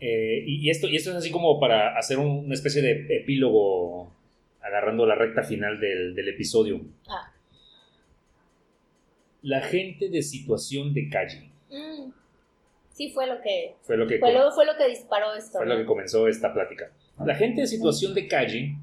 eh, 0.00 0.42
y, 0.46 0.68
esto, 0.70 0.88
y 0.88 0.96
esto 0.96 1.10
es 1.10 1.16
así 1.16 1.30
como 1.30 1.60
para 1.60 1.96
hacer 1.98 2.18
una 2.18 2.54
especie 2.54 2.82
de 2.82 3.16
epílogo 3.16 4.10
agarrando 4.62 5.06
la 5.06 5.14
recta 5.14 5.42
final 5.42 5.80
del, 5.80 6.28
episodio. 6.28 6.80
Ah. 7.08 7.32
La 9.42 9.60
gente 9.60 10.08
de 10.08 10.22
situación 10.22 10.94
de 10.94 11.08
calle. 11.08 11.50
Mm. 11.70 12.10
Sí, 12.92 13.10
fue 13.10 13.26
lo 13.26 13.40
que. 13.40 13.74
Fue 13.82 13.96
lo 13.96 14.06
que, 14.06 14.18
fue 14.18 14.32
lo, 14.32 14.52
fue 14.52 14.66
lo 14.66 14.76
que 14.76 14.88
disparó 14.88 15.34
esto. 15.34 15.58
Fue 15.58 15.66
lo 15.66 15.76
que 15.76 15.84
comenzó 15.84 16.28
esta 16.28 16.52
plática. 16.52 16.90
La 17.24 17.34
gente 17.34 17.62
de 17.62 17.66
situación 17.66 18.14
de 18.14 18.28
calle, 18.28 18.76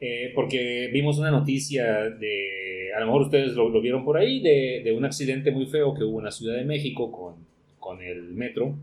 eh, 0.00 0.32
porque 0.34 0.90
vimos 0.92 1.18
una 1.18 1.30
noticia 1.30 2.10
de. 2.10 2.90
A 2.94 3.00
lo 3.00 3.06
mejor 3.06 3.22
ustedes 3.22 3.52
lo, 3.52 3.80
vieron 3.80 4.04
por 4.04 4.16
ahí, 4.16 4.40
de, 4.40 4.82
de, 4.84 4.92
un 4.92 5.04
accidente 5.04 5.50
muy 5.50 5.66
feo 5.66 5.94
que 5.94 6.04
hubo 6.04 6.18
en 6.18 6.24
la 6.24 6.32
Ciudad 6.32 6.56
de 6.56 6.64
México 6.64 7.12
con, 7.12 7.36
con 7.78 8.02
el 8.02 8.34
metro 8.34 8.74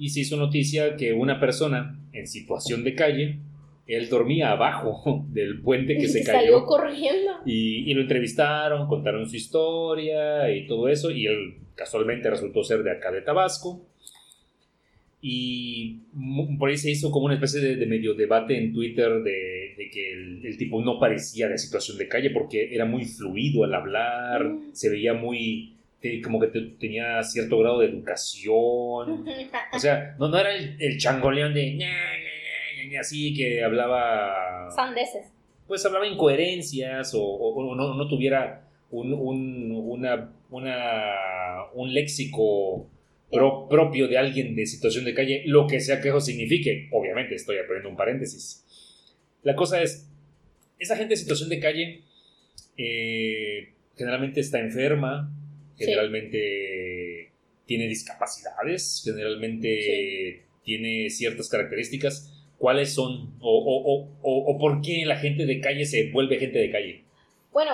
y 0.00 0.08
se 0.08 0.20
hizo 0.20 0.38
noticia 0.38 0.96
que 0.96 1.12
una 1.12 1.38
persona 1.38 1.94
en 2.14 2.26
situación 2.26 2.84
de 2.84 2.94
calle, 2.94 3.36
él 3.86 4.08
dormía 4.08 4.52
abajo 4.52 5.26
del 5.30 5.60
puente 5.60 5.96
que 5.96 6.08
se, 6.08 6.24
cayó. 6.24 6.38
Salió 6.38 6.64
corriendo. 6.64 7.32
Y, 7.44 7.92
lo 7.94 8.02
entrevistaron, 8.02 8.86
contaron 8.88 9.28
su 9.28 9.36
historia 9.36 10.50
y 10.54 10.66
todo 10.66 10.88
eso, 10.88 11.10
y 11.10 11.26
él 11.26 11.56
casualmente 11.74 12.30
resultó 12.30 12.62
ser 12.62 12.82
de 12.82 12.92
acá 12.92 13.10
de 13.10 13.22
Tabasco. 13.22 13.86
Y 15.22 15.98
por 16.58 16.70
ahí 16.70 16.78
se 16.78 16.90
hizo 16.90 17.10
como 17.10 17.26
una 17.26 17.34
especie 17.34 17.60
de, 17.60 17.86
medio 17.86 18.14
debate 18.14 18.56
en 18.56 18.72
Twitter 18.72 19.22
de, 19.22 19.90
que 19.92 20.12
el, 20.12 20.56
tipo 20.56 20.82
no 20.82 20.98
parecía 20.98 21.48
de 21.48 21.58
situación 21.58 21.98
de 21.98 22.08
calle 22.08 22.30
porque 22.30 22.74
era 22.74 22.86
muy 22.86 23.04
fluido 23.04 23.64
al 23.64 23.74
hablar, 23.74 24.44
mm. 24.44 24.70
se 24.72 24.88
veía 24.88 25.12
muy, 25.12 25.74
como 26.24 26.40
que 26.40 26.46
tenía 26.78 27.22
cierto 27.22 27.58
grado 27.58 27.80
de 27.80 27.88
educación. 27.88 29.24
O 29.72 29.78
sea, 29.78 30.16
no, 30.18 30.28
no 30.28 30.38
era 30.38 30.54
el, 30.54 30.98
changoleón 30.98 31.54
de 31.54 31.62
así 32.96 33.34
que 33.34 33.62
hablaba. 33.62 34.70
Sandeces. 34.74 35.26
Pues 35.66 35.84
hablaba 35.86 36.06
incoherencias 36.06 37.12
o, 37.14 37.74
no, 37.76 38.08
tuviera 38.08 38.66
un, 38.90 39.12
una, 39.12 40.32
un 41.74 41.94
léxico 41.94 42.88
propio 43.30 44.08
de 44.08 44.18
alguien 44.18 44.56
de 44.56 44.66
situación 44.66 45.04
de 45.04 45.14
calle, 45.14 45.42
lo 45.46 45.66
que 45.66 45.80
sea 45.80 46.00
que 46.00 46.08
eso 46.08 46.20
signifique. 46.20 46.88
Obviamente, 46.90 47.36
estoy 47.36 47.56
poniendo 47.66 47.88
un 47.88 47.96
paréntesis. 47.96 48.64
La 49.42 49.54
cosa 49.54 49.80
es, 49.80 50.08
esa 50.78 50.96
gente 50.96 51.10
de 51.10 51.16
situación 51.16 51.48
de 51.48 51.60
calle 51.60 52.02
eh, 52.76 53.72
generalmente 53.96 54.40
está 54.40 54.58
enferma, 54.58 55.32
generalmente 55.78 57.30
tiene 57.66 57.86
discapacidades, 57.86 59.02
generalmente 59.04 60.42
tiene 60.64 61.08
ciertas 61.10 61.48
características. 61.48 62.39
¿Cuáles 62.60 62.94
son? 62.94 63.38
O, 63.40 64.58
por 64.60 64.82
qué 64.82 65.06
la 65.06 65.16
gente 65.16 65.46
de 65.46 65.62
calle 65.62 65.86
se 65.86 66.10
vuelve 66.12 66.38
gente 66.38 66.58
de 66.58 66.70
calle? 66.70 67.04
Bueno, 67.52 67.72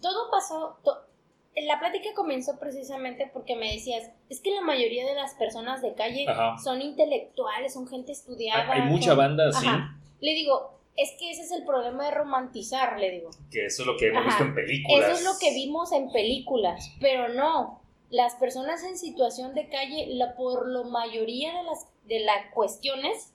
todo 0.00 0.30
pasó, 0.30 0.78
la 1.54 1.78
plática 1.78 2.08
comenzó 2.14 2.58
precisamente 2.58 3.28
porque 3.30 3.54
me 3.54 3.70
decías, 3.70 4.10
es 4.30 4.40
que 4.40 4.50
la 4.50 4.62
mayoría 4.62 5.06
de 5.06 5.14
las 5.14 5.34
personas 5.34 5.82
de 5.82 5.92
calle 5.92 6.24
son 6.64 6.80
intelectuales, 6.80 7.74
son 7.74 7.86
gente 7.86 8.12
estudiada. 8.12 8.72
Hay, 8.72 8.88
mucha 8.88 9.12
banda, 9.12 9.52
sí. 9.52 9.66
Le 10.20 10.32
digo, 10.32 10.80
es 10.96 11.10
que 11.18 11.30
ese 11.30 11.42
es 11.42 11.52
el 11.52 11.66
problema 11.66 12.06
de 12.06 12.12
romantizar, 12.12 12.98
le 12.98 13.10
digo. 13.10 13.28
Que 13.50 13.66
eso 13.66 13.82
es 13.82 13.86
lo 13.88 13.98
que 13.98 14.06
hemos 14.06 14.24
visto 14.24 14.42
en 14.42 14.54
películas. 14.54 15.04
Eso 15.04 15.18
es 15.18 15.24
lo 15.24 15.38
que 15.38 15.52
vimos 15.52 15.92
en 15.92 16.10
películas, 16.10 16.96
pero 16.98 17.28
no. 17.28 17.82
Las 18.08 18.36
personas 18.36 18.82
en 18.84 18.96
situación 18.96 19.54
de 19.54 19.68
calle, 19.68 20.06
la, 20.08 20.34
por 20.34 20.66
la 20.66 20.82
mayoría 20.84 21.54
de 21.58 21.62
las, 21.64 21.86
de 22.06 22.20
las 22.20 22.50
cuestiones, 22.54 23.34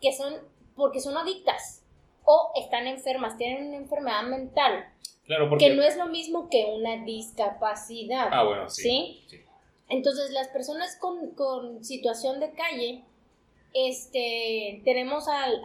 que 0.00 0.12
son 0.12 0.34
porque 0.76 1.00
son 1.00 1.16
adictas 1.16 1.82
o 2.24 2.52
están 2.56 2.86
enfermas, 2.86 3.36
tienen 3.38 3.68
una 3.68 3.76
enfermedad 3.76 4.24
mental. 4.24 4.92
Claro, 5.24 5.48
porque... 5.48 5.68
Que 5.68 5.74
no 5.74 5.82
es 5.82 5.96
lo 5.96 6.06
mismo 6.06 6.48
que 6.50 6.66
una 6.76 7.04
discapacidad. 7.04 8.28
Ah, 8.30 8.44
bueno, 8.44 8.68
sí. 8.68 9.24
¿sí? 9.28 9.40
Entonces, 9.88 10.30
las 10.32 10.48
personas 10.48 10.96
con, 10.96 11.30
con 11.30 11.84
situación 11.84 12.40
de 12.40 12.52
calle 12.52 13.04
este, 13.78 14.80
tenemos 14.84 15.28
al, 15.28 15.60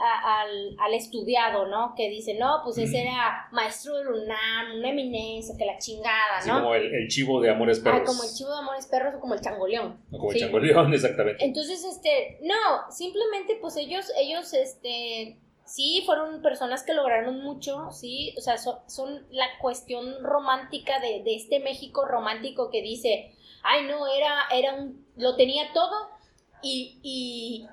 al, 0.78 0.94
estudiado, 0.94 1.68
¿no? 1.68 1.94
Que 1.96 2.10
dice, 2.10 2.34
no, 2.34 2.60
pues 2.64 2.78
ese 2.78 3.02
era 3.02 3.48
maestro 3.52 3.98
de 3.98 4.08
UNAM, 4.08 4.78
una 4.80 4.90
eminencia, 4.90 5.56
que 5.58 5.66
la 5.66 5.78
chingada, 5.78 6.46
¿no? 6.46 6.62
como 6.62 6.76
el, 6.76 7.08
chivo 7.08 7.40
de 7.40 7.50
Amores 7.50 7.80
Perros. 7.80 8.02
Ah, 8.02 8.06
como 8.06 8.24
el 8.24 8.30
chivo 8.30 8.50
de 8.50 8.58
Amores 8.58 8.88
Perros 8.88 9.16
o 9.16 9.20
como 9.22 9.34
el 9.34 9.42
changoleón. 9.42 9.98
O 10.12 10.18
como 10.18 10.32
el 10.34 10.40
changoleón, 10.40 10.94
exactamente. 10.94 11.44
Entonces, 11.44 11.86
este, 11.86 12.40
no, 12.42 12.92
simplemente 12.92 13.58
pues 13.62 13.78
ellos, 13.78 14.12
ellos, 14.18 14.54
este, 14.54 15.38
sí, 15.66 16.04
fueron 16.06 16.42
personas 16.42 16.84
que 16.84 16.94
lograron 16.94 17.42
mucho, 17.42 17.92
sí, 17.92 18.36
o 18.38 18.42
sea, 18.42 18.58
son, 18.58 19.26
la 19.32 19.48
cuestión 19.62 20.22
romántica 20.22 21.00
de, 21.00 21.24
de 21.24 21.36
este 21.36 21.62
México 21.62 22.06
romántico 22.06 22.70
que 22.70 22.82
dice, 22.82 23.32
ay, 23.64 23.86
no, 23.88 24.06
era, 24.08 24.34
era 24.54 24.74
un, 24.74 25.06
lo 25.16 25.38
tenía 25.38 25.72
todo 25.74 26.10
y 26.62 27.00
y 27.04 27.68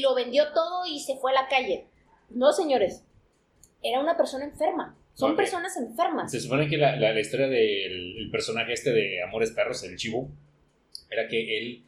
lo 0.00 0.14
vendió 0.14 0.52
todo 0.52 0.86
y 0.86 1.00
se 1.00 1.16
fue 1.16 1.32
a 1.32 1.42
la 1.42 1.48
calle. 1.48 1.86
No, 2.30 2.52
señores, 2.52 3.04
era 3.82 4.00
una 4.00 4.16
persona 4.16 4.44
enferma. 4.44 4.96
Son 5.14 5.36
personas 5.36 5.76
enfermas. 5.76 6.32
Se 6.32 6.40
supone 6.40 6.68
que 6.68 6.76
la, 6.76 6.96
la, 6.96 7.18
historia 7.20 7.46
del 7.46 8.28
personaje 8.32 8.72
este 8.72 8.90
de 8.90 9.22
Amores 9.22 9.52
Perros, 9.52 9.84
el 9.84 9.96
chivo, 9.96 10.28
era 11.08 11.28
que 11.28 11.58
él 11.58 11.84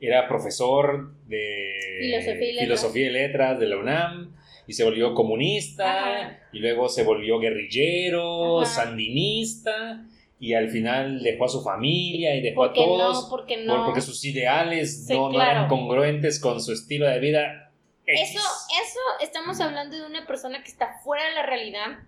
era 0.00 0.28
profesor 0.28 1.12
de 1.26 2.56
filosofía 2.60 3.08
y 3.08 3.10
letras, 3.10 3.58
de 3.58 3.66
la 3.66 3.78
UNAM 3.78 4.36
y 4.68 4.74
se 4.74 4.84
volvió 4.84 5.14
comunista 5.14 6.38
y 6.52 6.60
luego 6.60 6.88
se 6.88 7.02
volvió 7.02 7.40
guerrillero, 7.40 8.64
sandinista 8.64 10.06
y 10.40 10.54
al 10.54 10.70
final 10.70 11.22
dejó 11.22 11.46
a 11.46 11.48
su 11.48 11.62
familia 11.62 12.34
y 12.36 12.40
dejó 12.40 12.64
a 12.64 12.72
todos. 12.72 13.24
No, 13.24 13.30
porque 13.30 13.56
no. 13.56 13.84
Porque 13.86 14.00
sus 14.00 14.24
ideales 14.24 15.06
no, 15.08 15.30
eran 15.40 15.68
congruentes 15.68 16.38
con 16.38 16.60
su 16.60 16.72
estilo 16.72 17.06
de 17.06 17.18
vida. 17.18 17.72
Eso, 18.06 18.38
eso 18.38 19.00
estamos 19.20 19.60
hablando 19.60 19.96
de 19.96 20.06
una 20.06 20.26
persona 20.26 20.62
que 20.62 20.70
está 20.70 20.98
fuera 21.04 21.28
de 21.28 21.34
la 21.34 21.44
realidad, 21.44 21.98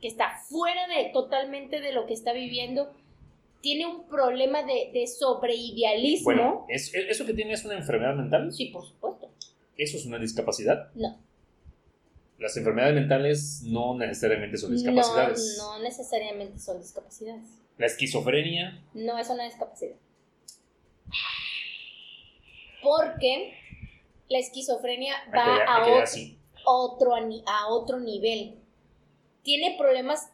que 0.00 0.06
está 0.06 0.40
fuera 0.48 0.86
de 0.86 1.10
totalmente 1.12 1.80
de 1.80 1.92
lo 1.92 2.06
que 2.06 2.14
está 2.14 2.32
viviendo. 2.32 2.92
Tiene 3.60 3.86
un 3.86 4.08
problema 4.08 4.62
de, 4.62 4.90
de 4.92 5.06
sobreidealismo. 5.06 6.24
Bueno, 6.24 6.66
¿eso 6.68 7.26
que 7.26 7.34
tiene 7.34 7.52
es 7.52 7.64
una 7.64 7.74
enfermedad 7.74 8.14
mental? 8.14 8.52
Sí, 8.52 8.66
por 8.66 8.84
supuesto. 8.84 9.30
¿Eso 9.76 9.96
es 9.96 10.06
una 10.06 10.18
discapacidad? 10.18 10.90
No. 10.94 11.18
Las 12.42 12.56
enfermedades 12.56 12.96
mentales 12.96 13.62
no 13.66 13.96
necesariamente 13.96 14.58
son 14.58 14.72
discapacidades. 14.72 15.58
No, 15.58 15.78
no 15.78 15.84
necesariamente 15.84 16.58
son 16.58 16.80
discapacidades. 16.80 17.46
La 17.78 17.86
esquizofrenia. 17.86 18.82
No 18.94 19.16
es 19.16 19.30
una 19.30 19.44
discapacidad. 19.44 19.94
Porque 22.82 23.54
la 24.28 24.38
esquizofrenia 24.38 25.14
va 25.32 25.62
a, 25.68 25.86
otro, 26.64 27.14
a 27.14 27.68
otro 27.68 28.00
nivel. 28.00 28.56
¿Tiene 29.44 29.76
problemas 29.78 30.32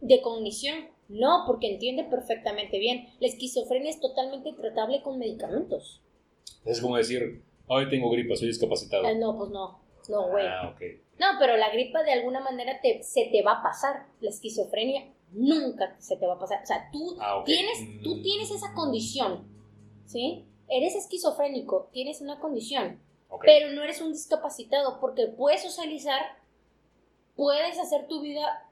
de 0.00 0.22
cognición? 0.22 0.88
No, 1.10 1.44
porque 1.46 1.70
entiende 1.70 2.04
perfectamente 2.04 2.78
bien. 2.78 3.10
La 3.20 3.28
esquizofrenia 3.28 3.90
es 3.90 4.00
totalmente 4.00 4.54
tratable 4.54 5.02
con 5.02 5.18
medicamentos. 5.18 6.00
Es 6.64 6.80
como 6.80 6.96
decir, 6.96 7.42
hoy 7.66 7.90
tengo 7.90 8.10
gripa, 8.10 8.34
soy 8.34 8.48
discapacitado. 8.48 9.04
Eh, 9.04 9.14
no, 9.16 9.36
pues 9.36 9.50
no. 9.50 9.83
No, 10.08 10.28
güey. 10.28 10.46
Ah, 10.46 10.74
No, 11.18 11.26
pero 11.38 11.56
la 11.56 11.70
gripa 11.70 12.02
de 12.02 12.12
alguna 12.12 12.40
manera 12.40 12.80
te, 12.80 13.02
se 13.02 13.26
te 13.26 13.42
va 13.42 13.60
a 13.60 13.62
pasar. 13.62 14.06
La 14.20 14.30
esquizofrenia 14.30 15.12
nunca 15.32 15.96
se 15.98 16.16
te 16.16 16.26
va 16.26 16.34
a 16.34 16.38
pasar. 16.38 16.62
O 16.62 16.66
sea, 16.66 16.88
tú, 16.92 17.16
ah, 17.20 17.42
tienes, 17.44 17.78
tú 18.02 18.16
mm. 18.16 18.22
tienes 18.22 18.50
esa 18.50 18.72
condición, 18.74 19.46
¿sí? 20.06 20.46
Eres 20.68 20.94
esquizofrénico, 20.94 21.90
tienes 21.92 22.20
una 22.20 22.40
condición, 22.40 23.00
pero 23.42 23.70
no 23.72 23.82
eres 23.82 24.00
un 24.00 24.12
discapacitado 24.12 24.98
porque 25.00 25.26
puedes 25.26 25.62
socializar, 25.62 26.22
puedes 27.36 27.78
hacer 27.78 28.06
tu 28.08 28.22
vida 28.22 28.66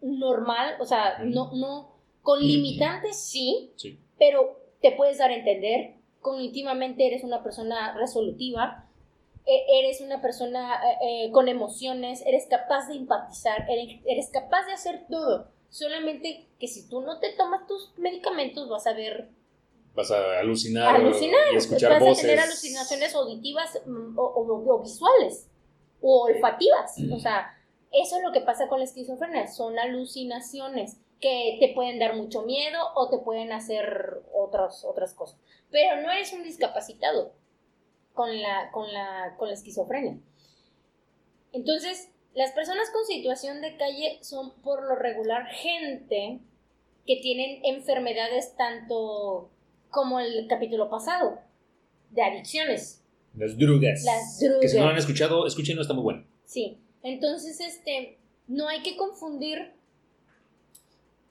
normal, 0.00 0.76
o 0.80 0.84
sea, 0.84 1.18
no, 1.24 1.50
no, 1.52 1.96
con 2.22 2.40
limitantes 2.40 3.16
sí, 3.16 3.72
sí, 3.76 3.98
pero 4.18 4.60
te 4.80 4.92
puedes 4.92 5.18
dar 5.18 5.30
a 5.30 5.36
entender, 5.36 5.96
cognitivamente 6.20 7.06
eres 7.06 7.24
una 7.24 7.42
persona 7.42 7.96
resolutiva, 7.96 8.88
eres 9.46 10.00
una 10.00 10.20
persona 10.20 10.80
eh, 10.84 11.26
eh, 11.26 11.30
con 11.32 11.48
emociones, 11.48 12.22
eres 12.26 12.46
capaz 12.48 12.88
de 12.88 12.94
empatizar, 12.94 13.66
eres 13.68 14.30
capaz 14.30 14.66
de 14.66 14.72
hacer 14.72 15.06
todo. 15.10 15.48
Solamente 15.68 16.48
que 16.58 16.68
si 16.68 16.88
tú 16.88 17.00
no 17.00 17.18
te 17.18 17.32
tomas 17.32 17.66
tus 17.66 17.92
medicamentos 17.96 18.68
vas 18.68 18.86
a 18.86 18.92
ver... 18.92 19.30
Vas 19.94 20.10
a 20.10 20.38
alucinar, 20.38 20.96
alucinar 20.96 21.52
y 21.52 21.56
escuchar 21.56 22.00
vas 22.00 22.18
a 22.18 22.20
tener 22.20 22.40
alucinaciones 22.40 23.14
auditivas 23.14 23.78
mm, 23.84 24.14
o, 24.16 24.80
visuales 24.82 25.48
o 26.00 26.22
olfativas. 26.22 26.94
O 27.12 27.18
sea, 27.18 27.58
eso 27.90 28.16
es 28.16 28.22
lo 28.22 28.32
que 28.32 28.40
pasa 28.40 28.68
con 28.68 28.78
la 28.78 28.84
esquizofrenia, 28.84 29.48
son 29.48 29.78
alucinaciones 29.78 30.98
que 31.20 31.58
te 31.60 31.72
pueden 31.74 31.98
dar 31.98 32.16
mucho 32.16 32.42
miedo 32.42 32.78
o 32.94 33.08
te 33.10 33.18
pueden 33.18 33.52
hacer 33.52 34.22
otras, 34.32 34.84
otras 34.84 35.14
cosas. 35.14 35.38
Pero 35.70 36.00
no 36.00 36.10
eres 36.10 36.32
un 36.32 36.42
discapacitado 36.42 37.32
con 38.14 38.40
la, 38.40 38.70
con 38.72 38.92
la, 38.92 39.34
con 39.38 39.48
la 39.48 39.54
esquizofrenia. 39.54 40.18
Entonces, 41.52 42.10
las 42.34 42.52
personas 42.52 42.90
con 42.90 43.04
situación 43.04 43.60
de 43.60 43.76
calle 43.76 44.18
son 44.22 44.54
por 44.62 44.82
lo 44.88 44.96
regular 44.96 45.46
gente 45.46 46.40
que 47.06 47.16
tienen 47.16 47.60
enfermedades 47.64 48.56
tanto 48.56 49.50
como 49.90 50.20
el 50.20 50.46
capítulo 50.48 50.88
pasado, 50.88 51.40
de 52.10 52.22
adicciones. 52.22 53.02
Las 53.34 53.58
drogas. 53.58 54.04
Las 54.04 54.40
drogas. 54.40 54.60
Que 54.60 54.68
si 54.68 54.78
no 54.78 54.84
lo 54.84 54.90
han 54.90 54.98
escuchado, 54.98 55.46
escúchenlo, 55.46 55.82
está 55.82 55.94
muy 55.94 56.02
bueno. 56.02 56.26
Sí. 56.44 56.78
Entonces, 57.02 57.60
este, 57.60 58.18
no 58.46 58.68
hay 58.68 58.82
que 58.82 58.96
confundir 58.96 59.74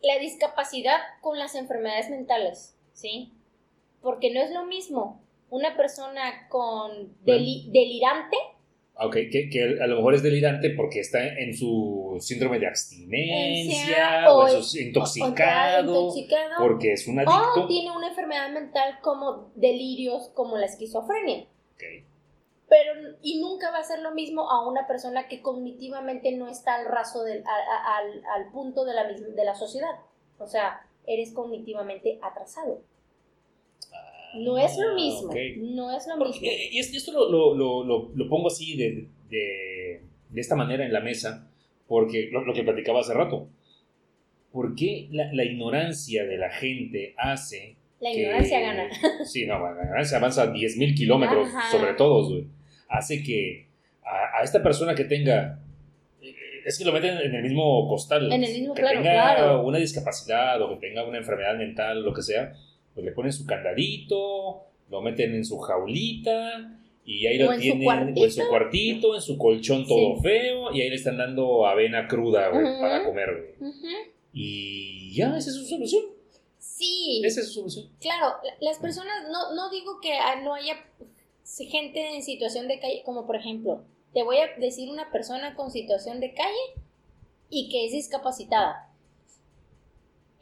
la 0.01 0.19
discapacidad 0.19 0.99
con 1.21 1.37
las 1.37 1.55
enfermedades 1.55 2.09
mentales, 2.09 2.75
¿sí? 2.93 3.31
Porque 4.01 4.31
no 4.31 4.41
es 4.41 4.51
lo 4.51 4.65
mismo 4.65 5.21
una 5.51 5.77
persona 5.77 6.47
con 6.49 7.15
deli- 7.23 7.69
delirante 7.71 8.35
Ok, 9.03 9.13
que, 9.31 9.49
que 9.51 9.77
a 9.81 9.87
lo 9.87 9.95
mejor 9.95 10.13
es 10.15 10.21
delirante 10.21 10.69
porque 10.71 10.99
está 10.99 11.25
en 11.25 11.55
su 11.55 12.17
síndrome 12.19 12.59
de 12.59 12.67
abstinencia, 12.67 14.31
o 14.31 14.43
o, 14.43 14.47
intoxicado, 14.79 15.91
o- 15.91 16.01
intoxicado, 16.01 16.55
porque 16.59 16.93
es 16.93 17.07
un 17.07 17.17
o 17.17 17.21
adicto. 17.21 17.67
tiene 17.67 17.91
una 17.95 18.09
enfermedad 18.09 18.51
mental 18.51 18.99
como 19.01 19.51
delirios, 19.55 20.29
como 20.35 20.57
la 20.57 20.65
esquizofrenia. 20.65 21.43
Ok. 21.73 21.83
Pero, 22.69 23.17
y 23.21 23.39
nunca 23.41 23.71
va 23.71 23.79
a 23.79 23.83
ser 23.83 23.99
lo 23.99 24.11
mismo 24.11 24.49
a 24.49 24.67
una 24.67 24.85
persona 24.87 25.27
que 25.27 25.41
cognitivamente 25.41 26.31
no 26.33 26.47
está 26.47 26.75
al 26.75 26.85
raso 26.85 27.23
del, 27.23 27.43
a- 27.45 27.49
a- 27.49 27.97
al, 27.97 28.23
al 28.35 28.51
punto 28.51 28.85
de 28.85 28.93
la, 28.93 29.07
de 29.11 29.45
la 29.45 29.55
sociedad. 29.55 29.95
O 30.37 30.47
sea, 30.47 30.81
eres 31.07 31.33
cognitivamente 31.33 32.19
atrasado. 32.21 32.81
No 34.35 34.57
es 34.57 34.77
lo 34.77 34.89
Ah, 34.91 34.95
mismo. 34.95 35.27
ok. 35.29 35.35
No 35.57 35.95
es 35.95 36.07
lo 36.07 36.17
Porque- 36.17 36.39
mismo. 36.39 36.67
y 36.71 36.79
esto, 36.79 37.11
lo, 37.11 37.55
lo- 37.55 37.83
lo- 37.83 38.11
lo- 38.15 38.29
pongo 38.29 38.47
así 38.47 38.75
de, 38.77 39.05
de- 39.29 40.01
de 40.29 40.41
esta 40.41 40.55
manera 40.55 40.85
en 40.85 40.93
la 40.93 41.01
mesa, 41.01 41.47
porque 41.87 42.29
lo, 42.31 42.45
lo 42.45 42.53
que 42.53 42.63
platicaba 42.63 43.01
hace 43.01 43.13
rato. 43.13 43.47
¿Por 44.51 44.75
qué 44.75 45.07
la, 45.11 45.31
la 45.33 45.43
ignorancia 45.45 46.25
de 46.25 46.37
la 46.37 46.49
gente 46.49 47.13
hace 47.17 47.75
La 47.99 48.11
que- 48.11 48.19
ignorancia 48.21 48.59
gana. 48.59 48.89
Sí, 49.25 49.45
no, 49.45 49.59
la 49.73 49.81
ignorancia 49.83 50.17
avanza 50.17 50.51
10.000 50.53 50.95
kilómetros 50.95 51.49
sobre 51.71 51.93
todos, 51.93 52.29
güey. 52.29 52.45
Hace 52.89 53.23
que 53.23 53.65
a, 54.03 54.39
a 54.39 54.43
esta 54.43 54.61
persona 54.61 54.93
que 54.95 55.05
tenga. 55.05 55.59
eh, 56.21 56.35
Es 56.65 56.77
que 56.77 56.83
lo 56.85 56.91
meten 56.91 57.17
en 57.17 57.33
el 57.35 57.43
mismo 57.43 57.87
costal. 57.87 58.31
En 58.31 58.43
el 58.43 58.51
mismo, 58.53 58.73
que 58.73 58.81
claro, 58.81 58.97
tenga 59.01 59.13
claro. 59.35 59.61
una 59.65 59.77
discapacidad 59.77 60.61
o 60.61 60.69
que 60.79 60.87
tenga 60.87 61.05
una 61.07 61.17
enfermedad 61.17 61.57
mental, 61.57 62.03
lo 62.03 62.13
que 62.13 62.21
sea, 62.21 62.53
pues 62.93 63.05
le 63.05 63.11
ponen 63.11 63.31
su 63.33 63.45
candadito, 63.45 64.61
lo 64.89 65.01
meten 65.01 65.33
en 65.35 65.45
su 65.45 65.57
jaulita. 65.59 66.77
Y 67.03 67.25
ahí 67.25 67.41
O 67.41 67.51
lo 67.51 67.57
tienen 67.57 67.87
o 67.87 68.23
en 68.23 68.31
su 68.31 68.47
cuartito, 68.47 69.15
en 69.15 69.21
su 69.21 69.37
colchón 69.37 69.87
todo 69.87 70.15
Sí. 70.17 70.21
feo, 70.21 70.71
y 70.71 70.81
ahí 70.81 70.89
le 70.89 70.95
están 70.95 71.17
dando 71.17 71.65
avena 71.65 72.07
cruda, 72.07 72.49
güey, 72.49 72.63
para 72.79 73.03
comer, 73.03 73.55
güey. 73.59 73.69
Ujú. 73.71 73.87
Y 74.33 75.13
ya, 75.15 75.35
esa 75.35 75.49
es 75.49 75.55
su 75.55 75.65
solución. 75.65 76.03
Sí. 76.59 77.21
Esa 77.25 77.41
es 77.41 77.47
su 77.47 77.53
solución. 77.61 77.89
Claro, 77.99 78.35
la- 78.43 78.55
las 78.61 78.77
personas, 78.79 79.23
no, 79.31 79.53
no 79.55 79.69
digo 79.71 79.99
que 79.99 80.13
ah, 80.13 80.41
no 80.43 80.53
haya 80.53 80.75
gente 81.69 82.15
en 82.15 82.21
situación 82.23 82.67
de 82.67 82.79
calle, 82.79 83.01
como 83.03 83.25
por 83.25 83.35
ejemplo, 83.35 83.83
te 84.13 84.23
voy 84.23 84.37
a 84.37 84.47
decir 84.59 84.89
una 84.89 85.11
persona 85.11 85.55
con 85.55 85.71
situación 85.71 86.19
de 86.19 86.33
calle 86.33 86.83
y 87.49 87.69
que 87.69 87.85
es 87.87 87.91
discapacitada. 87.93 88.90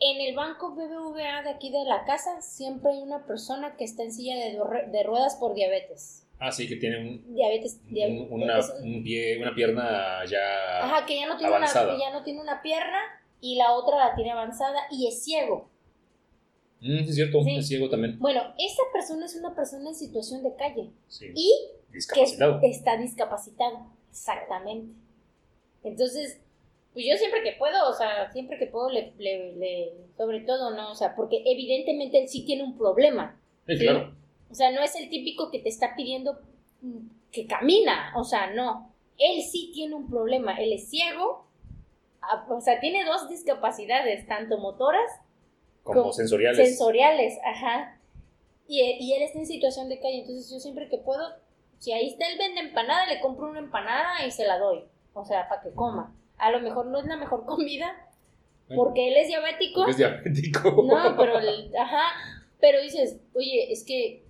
En 0.02 0.22
el 0.22 0.34
banco 0.36 0.74
BBVA 0.76 1.44
de 1.44 1.50
aquí 1.50 1.72
de 1.72 1.84
la 1.84 2.06
casa 2.06 2.42
siempre 2.42 2.92
hay 2.92 3.02
una 3.02 3.26
persona 3.26 3.76
que 3.76 3.84
está 3.84 4.04
en 4.04 4.14
silla 4.14 4.36
de, 4.36 5.04
ruedas 5.04 5.36
por 5.36 5.54
diabetes. 5.54 6.26
Ah, 6.40 6.52
sí, 6.54 6.70
que 6.70 6.78
tiene 6.78 7.00
un, 7.00 7.36
Diabetes. 7.36 7.82
un- 7.86 7.94
dia- 7.94 8.08
una, 8.30 8.60
un 8.82 9.04
pie, 9.04 9.42
una 9.42 9.54
pierna 9.54 10.24
ya 10.26 10.86
ajá, 10.86 11.06
que 11.06 11.18
ya 11.20 11.28
no, 11.28 11.36
tiene 11.36 11.50
una, 11.52 11.58
avanzada. 11.58 11.92
que 11.94 12.00
ya 12.00 12.12
no 12.12 12.24
tiene 12.24 12.40
una 12.40 12.62
pierna 12.62 12.98
y 13.42 13.56
la 13.56 13.74
otra 13.74 13.98
la 13.98 14.16
tiene 14.16 14.32
avanzada 14.32 14.80
y 14.90 15.08
es 15.08 15.22
ciego. 15.22 15.70
Mm, 16.80 17.00
sí, 17.04 17.10
es 17.10 17.16
cierto, 17.16 17.44
Sí. 17.44 17.56
es 17.58 17.68
ciego 17.68 17.90
también. 17.90 18.18
Bueno, 18.20 18.42
esa 18.58 18.84
persona 18.94 19.26
es 19.26 19.36
una 19.36 19.54
persona 19.54 19.90
en 19.90 19.96
situación 19.96 20.42
de 20.44 20.56
calle 20.56 20.92
Sí. 21.10 21.26
y 21.36 21.54
que 21.90 21.94
Discapacitado. 21.96 22.60
está 22.64 22.96
discapacitado. 22.96 23.88
Exactamente. 24.10 24.94
Entonces, 25.84 26.40
pues 26.94 27.06
yo 27.10 27.16
siempre 27.18 27.44
que 27.44 27.54
puedo, 27.54 27.90
o 27.90 27.94
sea, 27.94 28.32
siempre 28.32 28.58
que 28.58 28.68
puedo, 28.68 28.90
le, 28.90 29.14
le- 29.18 29.54
le- 29.56 29.94
sobre 30.18 30.42
todo, 30.42 30.72
¿no? 30.72 30.92
O 30.92 30.96
sea, 30.96 31.16
porque 31.16 31.44
evidentemente 31.46 32.20
él 32.22 32.28
sí 32.28 32.46
tiene 32.46 32.64
un 32.64 32.78
problema. 32.78 33.40
Sí, 33.68 33.78
¿sí? 33.78 33.84
claro. 33.84 34.16
O 34.50 34.56
sea, 34.56 34.72
no 34.72 34.82
es 34.82 34.96
el 34.96 35.10
típico 35.10 35.52
que 35.52 35.60
te 35.60 35.70
está 35.70 35.96
pidiendo 35.96 36.40
que 37.32 37.46
camina, 37.46 38.14
o 38.16 38.24
sea, 38.24 38.52
no. 38.54 38.92
Él 39.18 39.44
sí 39.44 39.72
tiene 39.74 39.96
un 39.96 40.10
problema, 40.10 40.56
él 40.56 40.74
es 40.74 40.90
ciego, 40.90 41.46
o 42.50 42.62
sea, 42.62 42.80
tiene 42.80 43.06
dos 43.06 43.30
discapacidades, 43.30 44.26
tanto 44.28 44.58
motoras 44.58 45.10
Como 45.84 46.12
sensoriales. 46.12 46.58
Sensoriales, 46.58 47.38
ajá. 47.46 48.00
Y, 48.68 48.82
y 48.82 49.14
él 49.14 49.24
está 49.24 49.40
en 49.40 49.46
situación 49.46 49.90
de 49.90 50.00
calle, 50.00 50.22
entonces 50.22 50.50
yo 50.52 50.60
siempre 50.60 50.90
que 50.90 50.98
puedo, 50.98 51.22
si 51.80 51.92
ahí 51.92 52.08
está 52.08 52.28
él 52.30 52.38
vende 52.38 52.62
empanada, 52.62 53.08
le 53.08 53.20
compro 53.20 53.50
una 53.50 53.60
empanada 53.60 54.26
y 54.26 54.32
se 54.32 54.46
la 54.48 54.58
doy. 54.58 54.84
O 55.14 55.26
sea, 55.26 55.48
para 55.50 55.62
que 55.62 55.72
coma. 55.72 56.16
A 56.40 56.52
lo 56.52 56.60
mejor 56.62 56.88
no 56.88 57.00
es 57.00 57.06
la 57.06 57.18
mejor 57.18 57.46
comida, 57.46 57.92
porque 58.76 59.08
él 59.10 59.18
es 59.18 59.28
diabético. 59.28 59.88
Es 59.88 59.98
diabético. 59.98 60.84
No, 60.88 61.16
pero, 61.18 61.40
el- 61.40 61.72
ajá. 61.78 62.04
Pero 62.60 62.82
dices, 62.82 63.20
oye, 63.34 63.72
es 63.72 63.84
que 63.86 64.26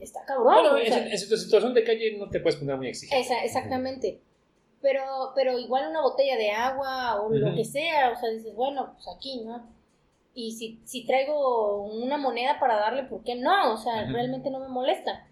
está 0.00 0.24
cabrón. 0.26 0.46
Bueno, 0.52 0.78
en, 0.78 0.92
en 0.92 1.10
tu 1.28 1.36
situación 1.36 1.72
de 1.74 1.84
calle 1.84 2.16
no 2.18 2.28
te 2.28 2.40
puedes 2.40 2.56
poner 2.58 2.76
muy 2.76 2.88
exigente. 2.88 3.20
esa- 3.24 3.44
exactamente. 3.44 4.20
Pero, 4.82 5.02
pero 5.34 5.58
igual 5.58 5.88
una 5.90 6.02
botella 6.02 6.36
de 6.36 6.50
agua 6.52 7.20
o 7.22 7.30
lo 7.30 7.54
que 7.54 7.64
sea, 7.64 8.10
o 8.10 8.16
sea, 8.20 8.28
dices, 8.30 8.54
bueno, 8.54 8.92
pues 8.94 9.06
aquí, 9.16 9.40
¿no? 9.44 9.74
Y 10.34 10.52
si, 10.52 10.80
si 10.84 11.06
traigo 11.06 11.82
una 11.86 12.18
moneda 12.18 12.60
para 12.60 12.76
darle, 12.76 13.04
¿por 13.04 13.24
qué 13.24 13.34
no? 13.36 13.72
O 13.72 13.76
sea, 13.78 14.04
realmente 14.06 14.50
no 14.50 14.60
me 14.60 14.68
molesta. 14.68 15.26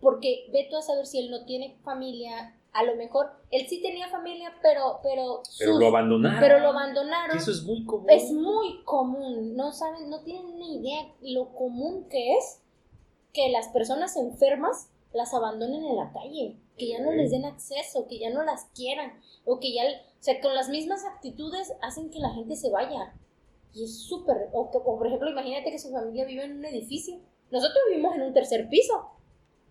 Porque 0.00 0.48
ve 0.52 0.68
tú 0.70 0.76
a 0.76 0.82
saber 0.82 1.04
si 1.06 1.18
él 1.18 1.30
no 1.30 1.44
tiene 1.44 1.76
familia, 1.82 2.54
a 2.72 2.82
lo 2.84 2.96
mejor 2.96 3.30
él 3.50 3.66
sí 3.68 3.80
tenía 3.82 4.08
familia, 4.08 4.52
pero 4.62 5.00
pero 5.02 5.42
Pero 5.58 5.72
sus- 5.72 5.80
lo 5.80 5.86
abandonaron. 5.88 6.40
pero 6.40 6.58
lo 6.60 6.68
abandonaron. 6.68 7.36
Eso 7.36 7.50
es 7.50 7.62
muy 7.64 7.84
común. 7.84 8.06
Es 8.10 8.30
muy 8.32 8.82
común, 8.84 9.56
no 9.56 9.72
saben, 9.72 10.10
no 10.10 10.20
tienen 10.22 10.56
ni 10.58 10.76
idea 10.80 11.08
lo 11.22 11.48
común 11.54 12.06
que 12.08 12.36
es 12.36 12.62
que 13.32 13.48
las 13.50 13.68
personas 13.68 14.16
enfermas 14.16 14.90
las 15.12 15.32
abandonen 15.34 15.84
en 15.84 15.96
la 15.96 16.12
calle, 16.12 16.56
que 16.76 16.88
ya 16.88 17.00
no 17.00 17.12
les 17.12 17.30
den 17.30 17.44
acceso, 17.44 18.06
que 18.06 18.18
ya 18.18 18.30
no 18.30 18.42
las 18.44 18.66
quieran, 18.74 19.18
o 19.44 19.58
que 19.58 19.72
ya, 19.74 19.82
o 19.84 20.22
sea, 20.22 20.40
con 20.40 20.54
las 20.54 20.68
mismas 20.68 21.04
actitudes 21.04 21.72
hacen 21.82 22.10
que 22.10 22.18
la 22.20 22.30
gente 22.30 22.56
se 22.56 22.70
vaya. 22.70 23.14
Y 23.72 23.84
es 23.84 24.02
súper, 24.02 24.48
o, 24.52 24.62
o 24.62 24.98
por 24.98 25.06
ejemplo, 25.06 25.30
imagínate 25.30 25.70
que 25.70 25.78
su 25.78 25.90
familia 25.90 26.24
vive 26.26 26.44
en 26.44 26.58
un 26.58 26.64
edificio. 26.64 27.18
Nosotros 27.50 27.78
vivimos 27.88 28.14
en 28.16 28.22
un 28.22 28.34
tercer 28.34 28.68
piso. 28.68 29.10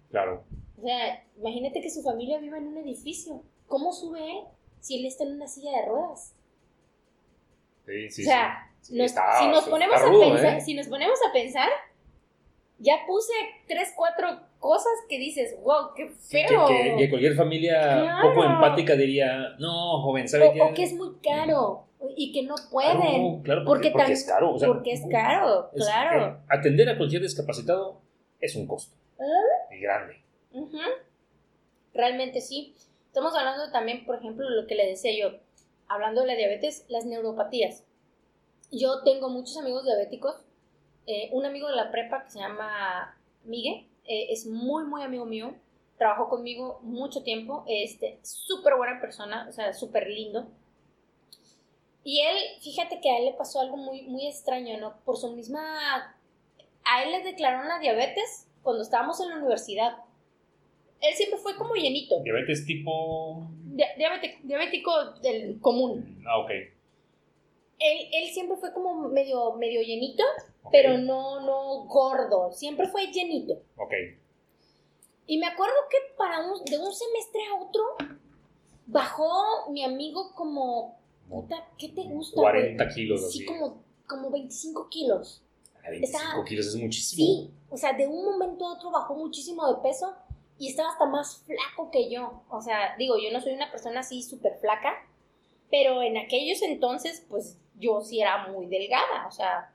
Claro. 0.09 0.43
O 0.77 0.81
sea, 0.81 1.23
imagínate 1.37 1.81
que 1.81 1.89
su 1.89 2.01
familia 2.03 2.39
vive 2.39 2.57
en 2.57 2.67
un 2.67 2.77
edificio. 2.77 3.41
¿Cómo 3.67 3.91
sube 3.93 4.19
él 4.19 4.43
si 4.79 4.99
él 4.99 5.05
está 5.05 5.23
en 5.23 5.33
una 5.33 5.47
silla 5.47 5.71
de 5.71 5.85
ruedas? 5.87 6.33
Sí, 7.85 8.09
sí, 8.11 8.21
o 8.23 8.25
sea, 8.25 8.69
sí. 8.81 8.95
nos- 8.97 9.05
Está- 9.07 9.39
si 9.39 9.47
nos 9.47 9.67
ponemos 9.67 10.01
rudo, 10.01 10.23
a 10.23 10.33
pensar, 10.33 10.57
¿eh? 10.57 10.61
si 10.61 10.73
nos 10.73 10.87
ponemos 10.87 11.17
a 11.27 11.31
pensar, 11.33 11.69
ya 12.79 12.97
puse 13.07 13.31
tres, 13.67 13.93
cuatro 13.95 14.27
cosas 14.59 14.91
que 15.09 15.17
dices, 15.17 15.55
wow, 15.63 15.93
qué 15.95 16.09
feo. 16.09 16.67
que- 16.67 16.95
que 16.97 17.09
cualquier 17.09 17.35
familia 17.35 17.79
Claro. 17.79 18.29
poco 18.29 18.43
empática 18.43 18.95
diría, 18.95 19.55
no, 19.59 20.01
joven, 20.03 20.27
¿sabe 20.27 20.51
qué? 20.53 20.61
o, 20.61 20.73
que 20.73 20.83
es 20.83 20.93
muy 20.93 21.15
caro 21.23 21.85
y 22.15 22.31
que 22.33 22.43
no 22.43 22.55
pueden. 22.71 22.99
Claro, 22.99 23.41
claro, 23.43 23.61
porque 23.65 23.89
porque, 23.89 23.91
porque 23.91 24.11
tam- 24.11 24.13
es 24.13 24.23
caro. 24.25 24.53
o 24.53 24.59
sea, 24.59 24.67
porque 24.67 24.91
es 24.91 25.01
caro, 25.09 25.71
es- 25.73 25.83
claro. 25.85 26.25
eh, 26.27 26.37
atender 26.49 26.89
a 26.89 26.97
cualquier 26.97 27.21
discapacitado 27.21 28.01
es 28.39 28.55
un 28.55 28.67
costo. 28.67 28.95
¿Eh? 29.19 29.75
Y 29.75 29.79
grande. 29.79 30.21
Ujú. 30.51 30.79
Realmente 31.93 32.41
sí. 32.41 32.75
Estamos 33.07 33.35
hablando 33.35 33.71
también, 33.71 34.05
por 34.05 34.15
ejemplo, 34.17 34.49
lo 34.49 34.67
que 34.67 34.75
le 34.75 34.85
decía 34.85 35.11
yo, 35.17 35.37
hablando 35.87 36.21
de 36.21 36.27
la 36.27 36.35
diabetes, 36.35 36.85
las 36.89 37.05
neuropatías. 37.05 37.83
Yo 38.71 39.01
tengo 39.03 39.29
muchos 39.29 39.57
amigos 39.57 39.85
diabéticos. 39.85 40.35
eh, 41.09 41.29
un 41.31 41.45
amigo 41.45 41.69
de 41.69 41.75
la 41.75 41.89
prepa 41.89 42.23
que 42.25 42.31
se 42.31 42.39
llama 42.39 43.17
Miguel, 43.45 43.87
eh, 44.03 44.27
es 44.29 44.45
muy, 44.45 44.83
muy 44.83 45.03
amigo 45.03 45.25
mío. 45.25 45.55
Trabajó 45.97 46.29
conmigo 46.29 46.79
mucho 46.83 47.23
tiempo. 47.23 47.63
Este, 47.67 48.19
súper 48.23 48.75
buena 48.75 48.99
persona, 48.99 49.47
o 49.49 49.51
sea, 49.53 49.73
súper 49.73 50.07
lindo. 50.09 50.47
Y 52.03 52.21
él, 52.21 52.37
fíjate 52.61 52.99
que 53.01 53.09
a 53.09 53.17
él 53.19 53.25
le 53.25 53.33
pasó 53.33 53.59
algo 53.61 53.77
muy, 53.77 54.03
muy 54.03 54.27
extraño, 54.27 54.77
¿no? 54.79 54.97
Por 55.05 55.17
su 55.17 55.31
misma... 55.33 56.15
A 56.85 57.03
él 57.03 57.11
le 57.11 57.23
declararon 57.23 57.67
la 57.67 57.79
diabetes 57.79 58.47
cuando 58.63 58.83
estábamos 58.83 59.19
en 59.21 59.29
la 59.29 59.37
universidad. 59.37 59.97
Él 61.01 61.13
siempre 61.15 61.37
fue 61.39 61.55
como 61.55 61.75
llenito. 61.75 62.19
Diabetes 62.21 62.65
tipo. 62.65 63.47
Di- 63.65 63.83
diabético 64.43 64.91
del 65.21 65.59
común. 65.61 66.21
Ah, 66.27 66.39
ok. 66.39 66.49
él, 67.79 68.07
él 68.11 68.29
siempre 68.33 68.57
fue 68.57 68.73
como 68.73 69.07
medio, 69.09 69.53
medio 69.53 69.81
llenito, 69.81 70.23
pero 70.71 70.97
no, 70.97 71.41
no 71.41 71.85
gordo. 71.85 72.51
Siempre 72.51 72.87
fue 72.87 73.07
llenito. 73.11 73.53
Ok. 73.77 73.93
Y 75.27 75.37
me 75.37 75.45
acuerdo 75.47 75.75
que 75.89 75.97
para 76.17 76.39
un, 76.39 76.63
de 76.65 76.77
un 76.79 76.91
semestre 76.93 77.41
a 77.51 77.61
otro 77.61 77.83
bajó 78.85 79.69
mi 79.71 79.83
amigo 79.83 80.31
como, 80.35 80.97
puta, 81.29 81.67
¿qué 81.77 81.89
te 81.89 82.03
gusta? 82.03 82.39
güey? 82.41 82.53
40 82.75 82.87
kilos 82.89 83.31
Sí, 83.31 83.39
así. 83.39 83.45
como, 83.45 83.83
como 84.07 84.31
25 84.31 84.87
kilos. 84.89 85.43
A 85.85 85.89
25 85.89 86.19
Está- 86.29 86.43
kilos 86.45 86.67
es 86.67 86.75
muchísimo. 86.75 87.25
Sí, 87.25 87.51
o 87.69 87.77
sea, 87.77 87.93
de 87.93 88.07
un 88.07 88.25
momento 88.25 88.65
a 88.65 88.73
otro 88.73 88.89
bajó 88.91 89.15
muchísimo 89.15 89.67
de 89.67 89.81
peso 89.81 90.13
y 90.59 90.69
estaba 90.69 90.89
hasta 90.89 91.05
más 91.05 91.43
flaco 91.45 91.91
que 91.91 92.09
yo. 92.09 92.43
O 92.49 92.61
sea, 92.61 92.95
digo, 92.97 93.17
yo 93.17 93.31
no 93.31 93.41
soy 93.41 93.53
una 93.53 93.71
persona 93.71 93.99
así 94.01 94.23
súper 94.23 94.57
flaca, 94.59 94.93
pero 95.69 96.01
en 96.01 96.17
aquellos 96.17 96.61
entonces, 96.61 97.25
pues 97.29 97.59
yo 97.75 98.01
sí 98.01 98.21
era 98.21 98.47
muy 98.47 98.67
delgada, 98.67 99.27
o 99.27 99.31
sea. 99.31 99.73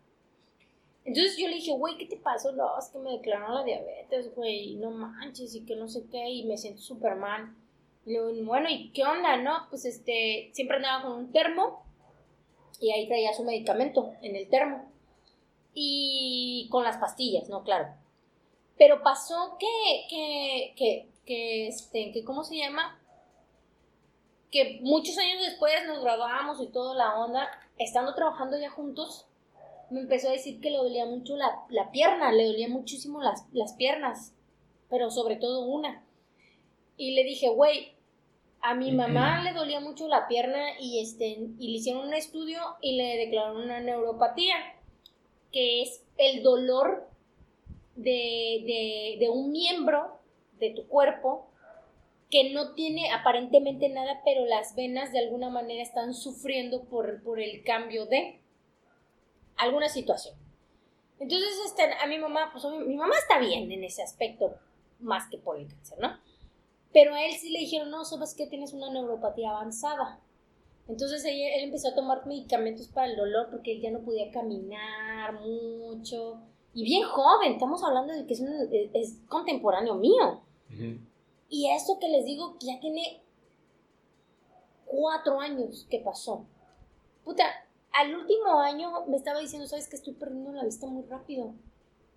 Entonces 1.05 1.37
yo 1.37 1.49
le 1.49 1.57
dije, 1.57 1.73
güey, 1.73 1.99
¿qué 1.99 2.07
te 2.07 2.17
pasó? 2.17 2.53
No, 2.53 2.79
es 2.79 2.89
que 2.89 2.99
me 2.99 3.11
declararon 3.11 3.57
la 3.57 3.65
diabetes, 3.65 4.35
güey, 4.35 4.77
no 4.77 4.91
manches, 4.91 5.55
y 5.55 5.65
que 5.65 5.75
no 5.75 5.89
sé 5.89 6.05
qué, 6.11 6.29
y 6.29 6.45
me 6.45 6.57
siento 6.57 6.81
súper 6.81 7.17
mal. 7.17 7.55
Bueno, 8.05 8.69
¿y 8.69 8.91
qué 8.93 9.05
onda, 9.05 9.37
no? 9.37 9.67
Pues 9.69 9.85
este, 9.85 10.51
siempre 10.53 10.77
andaba 10.77 11.05
con 11.05 11.13
un 11.13 11.33
termo 11.33 11.85
y 12.81 12.91
ahí 12.91 13.07
traía 13.07 13.33
su 13.33 13.45
medicamento 13.45 14.13
en 14.23 14.35
el 14.35 14.49
termo 14.49 14.91
y 15.73 16.69
con 16.71 16.85
las 16.85 16.99
pastillas, 16.99 17.49
¿no? 17.49 17.63
Claro. 17.63 18.02
Pero 18.79 19.03
pasó 19.03 19.57
que, 19.59 20.07
que, 20.09 20.75
que, 20.77 21.09
que, 21.27 21.69
este, 21.69 22.13
que, 22.13 22.25
¿cómo 22.25 22.45
se 22.45 22.57
llama? 22.57 22.99
Que 24.51 24.81
muchos 24.83 25.17
años 25.19 25.43
después 25.43 25.75
nos 25.87 26.03
graduamos 26.03 26.61
y 26.61 26.69
toda 26.69 26.95
la 26.95 27.19
onda, 27.19 27.49
estando 27.79 28.15
trabajando 28.15 28.59
ya 28.59 28.71
juntos, 28.71 29.27
me 29.91 30.01
empezó 30.01 30.29
a 30.29 30.33
decir 30.33 30.61
que 30.61 30.71
le 30.71 30.79
dolía 30.79 31.05
mucho 31.05 31.37
la, 31.37 31.65
la 31.69 31.91
pierna, 31.91 32.33
le 32.33 32.47
dolía 32.47 32.69
muchísimo 32.69 33.21
las, 33.21 33.45
las 33.53 33.75
piernas, 33.75 34.33
pero 34.89 35.11
sobre 35.11 35.37
todo 35.37 35.67
una. 35.67 36.05
Y 36.97 37.15
le 37.15 37.25
dije, 37.25 37.49
güey, 37.51 37.95
a 38.63 38.75
mi 38.75 38.93
mamá 38.93 39.43
le 39.43 39.53
dolía 39.53 39.81
mucho 39.81 40.09
la 40.09 40.29
pierna 40.29 40.79
y, 40.81 41.01
este, 41.01 41.27
y 41.59 41.69
le 41.69 41.79
hicieron 41.79 42.07
un 42.07 42.15
estudio 42.15 42.61
y 42.81 42.97
le 42.97 43.17
declararon 43.17 43.63
una 43.63 43.81
neuropatía 43.81 44.55
que 45.51 45.83
es 45.83 46.03
el 46.17 46.43
dolor 46.43 47.09
de, 47.97 48.63
de- 48.67 49.17
de 49.21 49.29
un 49.31 49.51
miembro 49.53 50.19
de 50.59 50.71
tu 50.71 50.87
cuerpo 50.89 51.49
que 52.31 52.51
no 52.53 52.73
tiene 52.75 53.11
aparentemente 53.11 53.89
nada, 53.91 54.23
pero 54.25 54.47
las 54.47 54.75
venas 54.75 55.13
de 55.13 55.19
alguna 55.19 55.51
manera 55.51 55.83
están 55.83 56.15
sufriendo 56.15 56.85
por, 56.85 57.23
por 57.23 57.41
el 57.41 57.63
cambio 57.63 58.07
de 58.07 58.41
alguna 59.57 59.89
situación. 59.89 60.35
Entonces, 61.21 61.51
este, 61.67 61.83
a 61.83 62.07
mi 62.07 62.19
mamá, 62.19 62.51
pues 62.53 62.65
mi 62.87 62.97
mamá 62.97 63.15
está 63.19 63.39
bien 63.39 63.71
en 63.71 63.85
ese 63.85 64.03
aspecto, 64.03 64.57
más 64.99 65.29
que 65.31 65.39
por 65.39 65.59
el 65.59 65.69
cáncer, 65.69 65.99
¿no? 66.01 66.19
Pero 66.93 67.15
a 67.15 67.25
él 67.25 67.33
sí 67.35 67.51
le 67.51 67.61
dijeron, 67.61 67.91
no, 67.91 68.05
sabes 68.05 68.35
que 68.35 68.47
tienes 68.47 68.73
una 68.73 68.91
neuropatía 68.91 69.51
avanzada. 69.51 70.21
Entonces 70.89 71.25
ella- 71.25 71.55
él 71.57 71.65
empezó 71.65 71.89
a 71.89 71.95
tomar 71.95 72.27
medicamentos 72.27 72.89
para 72.89 73.07
el 73.09 73.17
dolor 73.17 73.49
porque 73.51 73.73
él 73.73 73.81
ya 73.81 73.91
no 73.91 74.01
podía 74.01 74.31
caminar 74.31 75.35
mucho. 75.41 76.41
Y 76.75 76.85
bien 76.85 77.05
joven, 77.07 77.53
estamos 77.53 77.83
hablando 77.85 78.13
de 78.15 78.27
que 78.27 78.35
es, 78.35 78.41
un- 78.41 78.69
es- 78.95 79.19
contemporáneo 79.29 79.95
mío. 79.97 80.41
Y 81.49 81.71
esto 81.71 81.99
que 82.01 82.09
les 82.09 82.25
digo, 82.25 82.57
ya 82.61 82.81
tiene 82.81 83.23
cuatro 84.87 85.41
años 85.41 85.87
que 85.91 85.99
pasó. 86.01 86.47
Puta, 87.25 87.45
al 87.93 88.15
último 88.15 88.59
año 88.61 89.05
me 89.07 89.17
estaba 89.17 89.39
diciendo, 89.41 89.67
¿sabes 89.67 89.89
que 89.89 89.97
Estoy 89.97 90.15
perdiendo 90.15 90.53
la 90.53 90.65
vista 90.65 90.87
muy 90.87 91.05
rápido. 91.05 91.53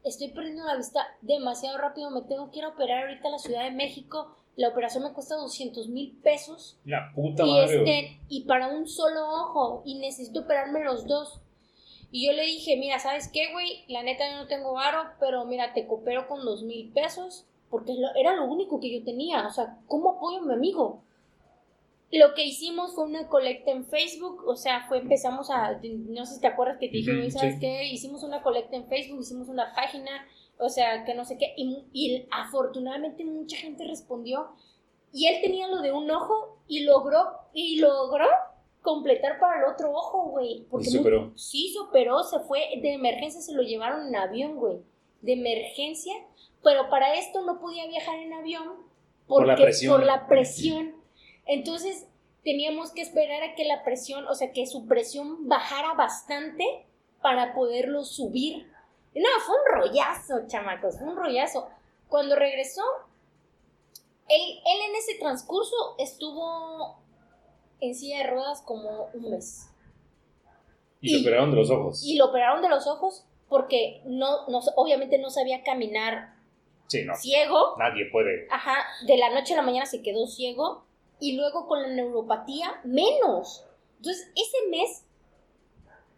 Estoy 0.03 0.29
perdiendo 0.29 0.63
la 0.65 0.75
vista 0.77 1.01
demasiado 1.21 1.77
rápido. 1.77 2.11
Me 2.11 2.21
tengo 2.21 2.51
que 2.51 2.59
ir 2.59 2.65
a 2.65 2.69
operar 2.69 3.07
ahorita 3.07 3.27
a 3.27 3.31
la 3.31 3.39
Ciudad 3.39 3.63
de 3.63 3.71
México. 3.71 4.35
La 4.55 4.69
operación 4.69 5.03
me 5.03 5.11
cuesta 5.11 5.35
200 5.35 5.89
mil 5.89 6.13
pesos. 6.23 6.77
La 6.85 7.11
puta 7.13 7.43
Y, 7.45 7.51
madre. 7.51 7.77
este, 7.79 8.19
y 8.29 8.45
para 8.45 8.67
un 8.69 8.87
solo 8.87 9.19
ojo, 9.27 9.81
y 9.83 9.95
necesito 9.99 10.41
operarme 10.41 10.83
los 10.83 11.07
dos. 11.07 11.41
Y 12.11 12.27
yo 12.27 12.33
le 12.33 12.43
dije, 12.43 12.77
mira, 12.77 12.99
¿sabes 12.99 13.27
qué, 13.27 13.51
güey? 13.51 13.83
La 13.87 14.03
neta 14.03 14.29
yo 14.29 14.37
no 14.37 14.47
tengo 14.47 14.73
varo, 14.73 15.11
pero 15.19 15.45
mira, 15.45 15.73
te 15.73 15.85
coopero 15.85 16.27
con 16.27 16.45
dos 16.45 16.63
mil 16.63 16.91
pesos, 16.91 17.45
porque 17.69 17.93
era 18.17 18.35
lo 18.35 18.45
único 18.45 18.79
que 18.79 18.91
yo 18.91 19.03
tenía. 19.03 19.45
O 19.47 19.51
sea, 19.51 19.77
¿cómo 19.87 20.11
apoyo 20.11 20.39
a 20.39 20.45
mi 20.45 20.53
amigo? 20.53 21.01
Lo 22.11 22.33
que 22.33 22.45
hicimos 22.45 22.93
fue 22.93 23.05
una 23.05 23.27
colecta 23.27 23.71
en 23.71 23.85
Facebook, 23.85 24.43
o 24.47 24.55
sea, 24.55 24.85
fue, 24.87 24.99
empezamos 24.99 25.49
a, 25.49 25.79
no 25.83 26.25
sé 26.25 26.35
si 26.35 26.41
te 26.41 26.47
acuerdas 26.47 26.77
que 26.79 26.87
te 26.87 26.97
dije, 26.97 27.31
¿sabes 27.31 27.55
sí. 27.55 27.59
qué? 27.59 27.85
Hicimos 27.87 28.23
una 28.23 28.41
colecta 28.41 28.77
en 28.77 28.87
Facebook, 28.87 29.21
hicimos 29.21 29.49
una 29.49 29.73
página, 29.75 30.25
o 30.57 30.69
sea, 30.69 31.03
que 31.03 31.15
no 31.15 31.25
sé 31.25 31.37
qué, 31.37 31.53
y, 31.57 31.83
y 31.91 32.27
afortunadamente 32.31 33.25
mucha 33.25 33.57
gente 33.57 33.83
respondió, 33.85 34.51
y 35.11 35.27
él 35.27 35.41
tenía 35.41 35.67
lo 35.67 35.81
de 35.81 35.91
un 35.91 36.09
ojo 36.11 36.59
y 36.67 36.81
logró, 36.81 37.25
y 37.53 37.79
logró 37.79 38.27
completar 38.85 39.37
para 39.39 39.59
el 39.59 39.65
otro 39.73 39.91
ojo, 39.91 40.29
güey. 40.29 40.65
Porque 40.71 40.89
mu- 40.93 41.01
operó. 41.01 41.31
Sí, 41.35 41.73
se 41.73 41.79
operó, 41.79 42.23
se 42.23 42.39
fue 42.39 42.61
de 42.81 42.93
emergencia, 42.93 43.41
se 43.41 43.53
lo 43.53 43.61
llevaron 43.63 44.07
en 44.07 44.15
avión, 44.15 44.55
güey. 44.55 44.77
De 45.21 45.33
emergencia, 45.33 46.13
pero 46.63 46.89
para 46.89 47.15
esto 47.15 47.41
no 47.41 47.59
podía 47.59 47.85
viajar 47.87 48.17
en 48.19 48.31
avión 48.33 48.75
Por 49.27 49.45
la 49.45 49.53
porque- 49.55 49.63
presión. 49.65 49.95
por 49.97 50.05
la 50.05 50.27
presión. 50.27 50.95
Entonces 51.45 52.07
teníamos 52.43 52.91
que 52.91 53.01
esperar 53.01 53.43
a 53.43 53.55
que 53.55 53.65
la 53.65 53.83
presión, 53.83 54.25
o 54.27 54.35
sea, 54.35 54.51
que 54.53 54.65
su 54.67 54.87
presión 54.87 55.49
bajara 55.49 55.93
bastante 55.95 56.85
para 57.21 57.53
poderlo 57.55 58.05
subir. 58.05 58.71
No, 59.15 59.27
fue 59.45 59.55
un 59.55 59.81
rollazo, 59.81 60.47
chamacos, 60.47 60.97
fue 60.99 61.07
un 61.07 61.15
rollazo. 61.17 61.67
Cuando 62.07 62.35
regresó, 62.35 62.83
él, 64.27 64.41
él 64.41 64.79
en 64.89 64.95
ese 64.95 65.15
transcurso 65.19 65.75
estuvo 65.97 66.97
en 67.87 67.95
silla 67.95 68.19
de 68.19 68.27
ruedas 68.31 68.61
como 68.61 69.09
un 69.13 69.31
mes. 69.31 69.69
Y 71.01 71.15
y- 71.17 71.21
operaron 71.21 71.51
de 71.51 71.57
los 71.57 71.69
ojos. 71.69 72.03
Y 72.03 72.17
lo 72.17 72.25
operaron 72.25 72.61
de 72.61 72.69
los 72.69 72.87
ojos 72.87 73.25
porque 73.49 74.01
no, 74.05 74.47
no 74.47 74.59
obviamente 74.75 75.17
no 75.19 75.29
sabía 75.29 75.63
caminar 75.63 76.33
Sí, 76.87 77.03
no. 77.05 77.15
ciego. 77.15 77.75
Nadie 77.77 78.05
puede. 78.11 78.47
Ajá, 78.51 78.75
de 79.05 79.17
la 79.17 79.29
noche 79.29 79.53
a 79.53 79.57
la 79.57 79.61
mañana 79.63 79.85
se 79.85 80.01
quedó 80.01 80.25
ciego 80.27 80.85
y 81.19 81.35
luego 81.37 81.67
con 81.67 81.81
la 81.81 81.87
neuropatía 81.89 82.79
menos. 82.83 83.65
Entonces, 83.97 84.31
ese 84.35 84.67
mes 84.69 85.05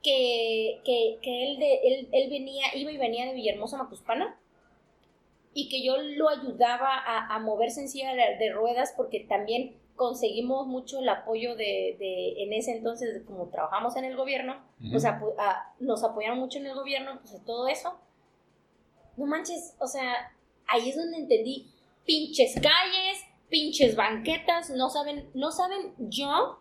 que, 0.03 0.81
que, 0.85 1.19
que 1.21 1.51
él, 1.51 1.59
de, 1.59 1.73
él, 1.83 2.09
él 2.11 2.29
venía, 2.29 2.65
iba 2.75 2.91
y 2.91 2.97
venía 2.97 3.25
de 3.25 3.33
Villahermosa 3.33 3.77
Macuspana 3.77 4.39
y 5.53 5.69
que 5.69 5.83
yo 5.83 5.97
lo 5.97 6.29
ayudaba 6.29 6.89
a, 6.97 7.35
a 7.35 7.39
moverse 7.39 7.81
en 7.81 7.89
silla 7.89 8.13
de, 8.13 8.37
de 8.37 8.51
ruedas 8.53 8.93
porque 8.95 9.21
también 9.21 9.75
conseguimos 9.97 10.65
mucho 10.67 10.99
el 10.99 11.09
apoyo 11.09 11.55
de, 11.57 11.97
de 11.99 12.43
en 12.43 12.53
ese 12.53 12.71
entonces, 12.77 13.23
como 13.27 13.49
trabajamos 13.49 13.97
en 13.97 14.05
el 14.05 14.15
gobierno, 14.15 14.53
Ujú. 14.79 14.91
pues 14.91 15.03
apo- 15.05 15.35
a- 15.37 15.73
nos 15.79 16.03
apoyaron 16.05 16.39
mucho 16.39 16.59
en 16.59 16.67
el 16.67 16.75
gobierno, 16.75 17.19
pues 17.19 17.43
todo 17.45 17.67
eso. 17.67 17.99
No 19.17 19.25
manches, 19.25 19.75
o 19.79 19.87
sea, 19.87 20.13
ahí 20.67 20.89
es 20.89 20.95
donde 20.95 21.17
entendí, 21.17 21.67
pinches 22.05 22.53
calles, 22.55 23.19
pinches 23.49 23.95
banquetas, 23.97 24.69
no 24.69 24.89
saben, 24.89 25.29
no 25.33 25.51
saben 25.51 25.93
yo 25.97 26.59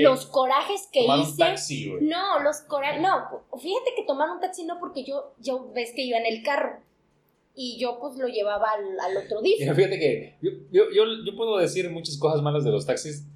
los 0.00 0.26
corajes 0.26 0.88
que 0.92 1.02
Tomar 1.02 1.18
un 1.18 1.24
hice. 1.24 1.36
taxi. 1.38 1.92
No, 2.00 2.40
los 2.40 2.62
corajes, 2.62 3.00
no, 3.00 3.42
fíjate 3.60 3.90
que 3.96 4.02
tomar 4.04 4.30
un 4.30 4.40
taxi 4.40 4.64
no 4.64 4.78
porque 4.80 5.04
yo, 5.04 5.34
yo 5.38 5.70
ves 5.72 5.92
que 5.94 6.02
iba 6.02 6.18
en 6.18 6.26
el 6.26 6.42
carro 6.42 6.80
y 7.54 7.78
yo 7.78 7.98
pues 8.00 8.16
lo 8.16 8.26
llevaba 8.28 8.66
al, 8.70 8.98
al 9.16 9.24
otro 9.24 9.40
día. 9.42 9.56
Mira, 9.60 9.74
fíjate 9.74 9.98
que 9.98 10.36
yo, 10.42 10.50
yo, 10.70 10.84
yo, 10.94 11.04
yo 11.26 11.36
puedo 11.36 11.58
decir 11.58 11.88
muchas 11.90 12.16
cosas 12.18 12.42
malas 12.42 12.64
de 12.64 12.70
los 12.70 12.86
taxis, 12.86 13.26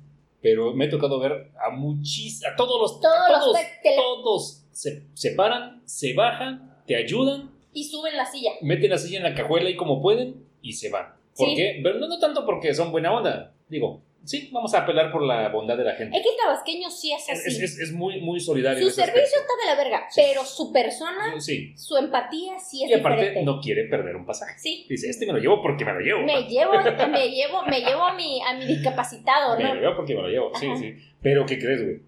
pero 0.43 0.73
me 0.75 0.85
he 0.85 0.89
tocado 0.89 1.19
ver 1.19 1.51
a 1.65 1.71
muchis, 1.71 2.45
a 2.45 2.55
todos 2.57 2.81
los, 2.81 3.01
Todos 3.01 3.15
a 3.15 3.31
los 3.33 3.41
todos, 3.41 3.57
le- 3.57 3.97
todos 3.97 4.63
se, 4.73 5.03
se 5.15 5.31
paran, 5.33 5.83
se 5.87 6.15
bajan, 6.15 6.77
te 6.87 6.95
ayudan, 6.97 7.51
Y 7.73 7.85
suben 7.85 8.17
la 8.17 8.27
silla. 8.27 8.53
meten 8.63 8.91
la 8.91 8.99
silla 8.99 9.17
en 9.19 9.23
la 9.25 9.35
cajuela 9.35 9.69
y 9.71 9.77
como 9.77 10.01
pueden 10.01 10.45
y 10.63 10.73
se 10.75 10.91
van. 10.91 11.15
¿Por 11.37 11.49
Sí. 11.49 11.55
qué? 11.57 11.81
Pero 11.83 11.99
no, 11.99 12.09
no 12.09 12.19
tanto 12.19 12.47
porque 12.47 12.73
son 12.75 12.91
buena 12.93 13.13
onda. 13.15 13.55
Digo, 13.69 14.03
sí, 14.27 14.51
vamos 14.53 14.75
a 14.75 14.81
apelar 14.81 15.11
por 15.11 15.23
la 15.23 15.49
bondad 15.49 15.77
de 15.79 15.85
la 15.85 15.95
gente. 15.95 16.17
Es 16.17 16.23
que 16.23 16.29
el 16.29 16.37
tabasqueño 16.37 16.91
sí 16.91 17.13
es 17.13 17.29
así. 17.31 17.49
es, 17.49 17.61
es- 17.63 17.79
es 17.79 17.93
muy, 17.93 18.21
muy 18.21 18.41
solidario. 18.41 18.85
Su 18.85 18.91
servicio 18.91 19.23
aspecto. 19.23 19.41
está 19.41 19.53
de 19.71 19.77
la 19.77 19.83
verga, 19.83 20.07
Sí. 20.11 20.21
pero 20.27 20.45
su 20.45 20.73
persona, 20.73 21.41
Sí. 21.41 21.73
su 21.77 21.97
empatía 21.97 22.59
sí 22.59 22.85
es 22.85 22.91
Y 22.91 22.95
aparte 22.95 23.21
diferente. 23.23 23.45
no 23.45 23.61
quiere 23.61 23.85
perder 23.85 24.17
un 24.17 24.27
pasaje. 24.27 24.59
Sí. 24.59 24.85
Dice, 24.89 25.09
este 25.09 25.27
me 25.27 25.33
lo 25.33 25.39
llevo 25.39 25.63
porque 25.63 25.85
me 25.85 25.93
lo 25.95 26.01
llevo. 26.01 26.23
Me 26.23 26.43
llevo, 26.49 26.73
me 27.11 27.29
llevo, 27.31 27.63
me 27.67 27.81
llevo 27.81 28.03
a 28.05 28.15
mi, 28.15 28.41
a 28.43 28.55
mi 28.55 28.67
discapacitado, 28.67 29.57
Me 29.57 29.65
¿no? 29.65 29.75
lo 29.75 29.81
llevo 29.81 29.97
porque 29.97 30.15
me 30.15 30.23
lo 30.23 30.29
llevo. 30.29 30.51
Sí, 30.57 30.67
Ajá. 30.67 30.77
sí. 30.77 30.95
Pero, 31.23 31.47
¿qué 31.47 31.59
crees, 31.59 31.83
güey? 31.83 32.01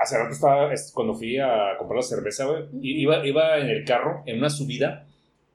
Hace 0.00 0.18
rato 0.18 0.32
estaba, 0.32 0.72
es- 0.72 0.90
cuando 0.94 1.14
fui 1.14 1.38
a 1.38 1.76
comprar 1.78 1.96
la 1.98 2.02
cerveza, 2.02 2.44
güey, 2.46 2.64
iba, 2.82 3.24
iba 3.24 3.58
en 3.58 3.68
el 3.68 3.84
carro, 3.84 4.22
en 4.26 4.38
una 4.38 4.50
subida, 4.50 5.06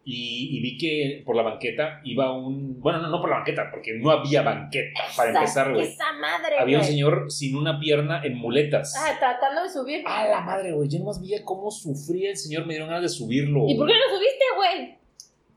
y, 0.08 0.56
y 0.56 0.62
vi 0.62 0.78
que 0.78 1.24
por 1.26 1.36
la 1.36 1.42
banqueta 1.42 2.00
iba 2.04 2.32
un. 2.32 2.80
Bueno, 2.80 3.00
no, 3.02 3.10
no 3.10 3.20
por 3.20 3.30
la 3.32 3.38
banqueta, 3.38 3.70
porque 3.72 3.94
no 3.94 4.12
había 4.12 4.44
banqueta 4.44 5.00
para 5.18 5.32
Esa- 5.32 5.40
empezar, 5.40 5.74
güey. 5.74 5.88
Esa 5.88 6.14
madre, 6.14 6.60
Había 6.60 6.78
un 6.78 6.84
señor 6.84 7.32
sin 7.32 7.56
una 7.56 7.80
pierna 7.80 8.22
en 8.24 8.36
muletas. 8.38 8.96
Ah, 8.98 9.16
tratando 9.20 9.64
de 9.64 9.70
subir. 9.70 10.04
A 10.06 10.28
la 10.28 10.42
madre, 10.42 10.74
güey. 10.74 10.88
Yo 10.90 11.00
nomás 11.00 11.20
veía 11.20 11.44
cómo 11.44 11.72
sufría 11.72 12.30
el 12.30 12.38
señor. 12.38 12.68
Me 12.68 12.74
dieron 12.76 12.88
ganas 12.90 13.02
de 13.04 13.10
subirlo. 13.10 13.66
¿Y 13.68 13.76
por 13.76 13.88
qué 13.88 13.94
no 13.94 14.16
subiste, 14.16 14.46
güey? 14.56 14.96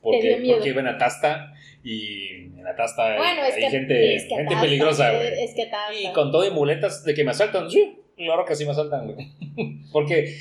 Porque, 0.00 0.20
te 0.20 0.28
dio 0.28 0.38
miedo? 0.38 0.54
porque 0.56 0.68
iba 0.70 0.80
en 0.80 0.86
Atasta 0.86 1.52
y 1.84 2.28
en 2.58 2.66
Atasta 2.66 3.12
hay- 3.12 3.18
Bueno, 3.18 3.42
es 3.44 3.54
hay 3.54 3.60
que. 3.60 3.70
gente, 3.70 4.14
es 4.14 4.24
que 4.24 4.34
gente 4.34 4.56
peligrosa, 4.60 5.10
güey. 5.12 5.44
Es 5.44 5.54
que. 5.54 5.70
Y 6.02 6.12
con 6.14 6.32
todo 6.32 6.46
y 6.46 6.50
muletas 6.50 7.04
de 7.04 7.12
que 7.14 7.22
me 7.22 7.32
asaltan. 7.32 7.70
Sí, 7.70 7.98
claro 8.16 8.46
que 8.46 8.54
sí 8.56 8.64
me 8.64 8.70
asaltan, 8.70 9.12
güey. 9.12 9.28
Porque 9.92 10.32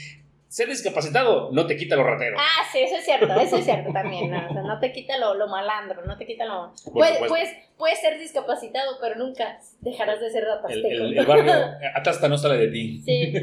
ser 0.50 0.68
discapacitado 0.70 1.50
no 1.52 1.66
te 1.68 1.76
quita 1.78 1.96
lo 1.96 2.04
ratero. 2.04 2.38
Ah, 2.40 2.64
sí, 2.72 2.80
eso 2.80 2.96
es 2.98 3.06
cierto, 3.06 3.34
eso 3.40 3.58
es 3.58 3.66
cierto 3.66 3.92
también. 3.92 4.32
¿no? 4.32 4.50
O 4.50 4.54
sea, 4.54 4.62
no 4.62 4.80
te 4.80 4.92
quita 4.92 5.18
lo, 5.18 5.34
lo 5.34 5.48
malandro, 5.48 6.06
no 6.06 6.18
te 6.18 6.26
quita 6.26 6.46
lo. 6.46 6.72
Puedes, 6.94 7.18
puedes, 7.28 7.50
puedes 7.78 8.00
ser 8.00 8.18
discapacitado, 8.20 8.98
pero 9.02 9.16
nunca 9.16 9.60
dejarás 9.82 10.20
de 10.22 10.30
ser 10.30 10.44
el, 10.44 10.50
ratasteco. 10.50 10.88
el- 10.88 11.18
el 11.18 11.26
barrio 11.26 11.54
Atasta 11.96 12.28
no 12.30 12.38
sale 12.38 12.58
de 12.58 12.68
ti. 12.70 13.02
Sí. 13.06 13.34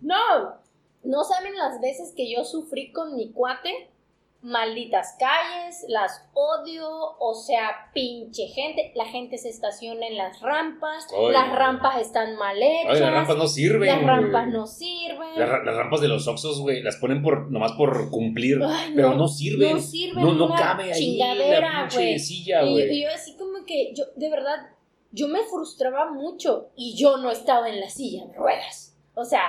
No, 0.00 0.16
no 1.02 1.24
saben 1.24 1.56
las 1.56 1.80
veces 1.80 2.12
que 2.16 2.30
yo 2.30 2.44
sufrí 2.44 2.92
con 2.92 3.16
mi 3.16 3.30
cuate. 3.32 3.88
Malditas 4.44 5.16
calles, 5.18 5.86
las 5.88 6.28
odio, 6.34 6.86
o 7.18 7.32
sea, 7.34 7.90
pinche 7.94 8.46
gente. 8.48 8.92
La 8.94 9.06
gente 9.06 9.38
se 9.38 9.48
estaciona 9.48 10.06
en 10.06 10.18
las 10.18 10.38
rampas, 10.42 11.06
las 11.32 11.50
rampas 11.56 11.98
están 12.02 12.36
mal 12.36 12.58
hechas, 12.62 13.00
las 13.00 13.10
rampas 13.10 13.36
no 13.38 13.46
sirven. 13.48 13.88
las 13.88 14.02
rampas 14.04 14.48
no 14.48 14.66
sirven. 14.66 15.28
Las, 15.38 15.48
ra- 15.48 15.64
las 15.64 15.74
rampas 15.74 16.02
de 16.02 16.08
los 16.08 16.28
Oxos, 16.28 16.60
güey, 16.60 16.82
las 16.82 16.96
ponen 16.96 17.22
por 17.22 17.50
nomás 17.50 17.72
por 17.72 18.10
cumplir, 18.10 18.58
Ay, 18.62 18.92
pero 18.94 19.14
no 19.14 19.28
sirven. 19.28 19.76
No 19.76 19.80
sirven, 19.80 20.22
No, 20.22 20.34
no 20.34 20.54
cabe 20.54 20.92
ahí 20.92 21.00
chingadera, 21.00 21.82
la 21.84 21.88
Y, 22.66 22.72
güey. 22.72 22.98
y 22.98 23.02
yo 23.02 23.08
así 23.14 23.36
como 23.38 23.64
que, 23.64 23.94
yo, 23.94 24.04
de 24.14 24.28
verdad, 24.28 24.58
yo 25.10 25.26
me 25.26 25.42
frustraba 25.44 26.10
mucho 26.12 26.68
y 26.76 26.94
yo 26.98 27.16
no 27.16 27.30
estaba 27.30 27.70
en 27.70 27.80
la 27.80 27.88
silla 27.88 28.26
de 28.26 28.34
ruedas. 28.34 28.94
O 29.14 29.24
sea, 29.24 29.40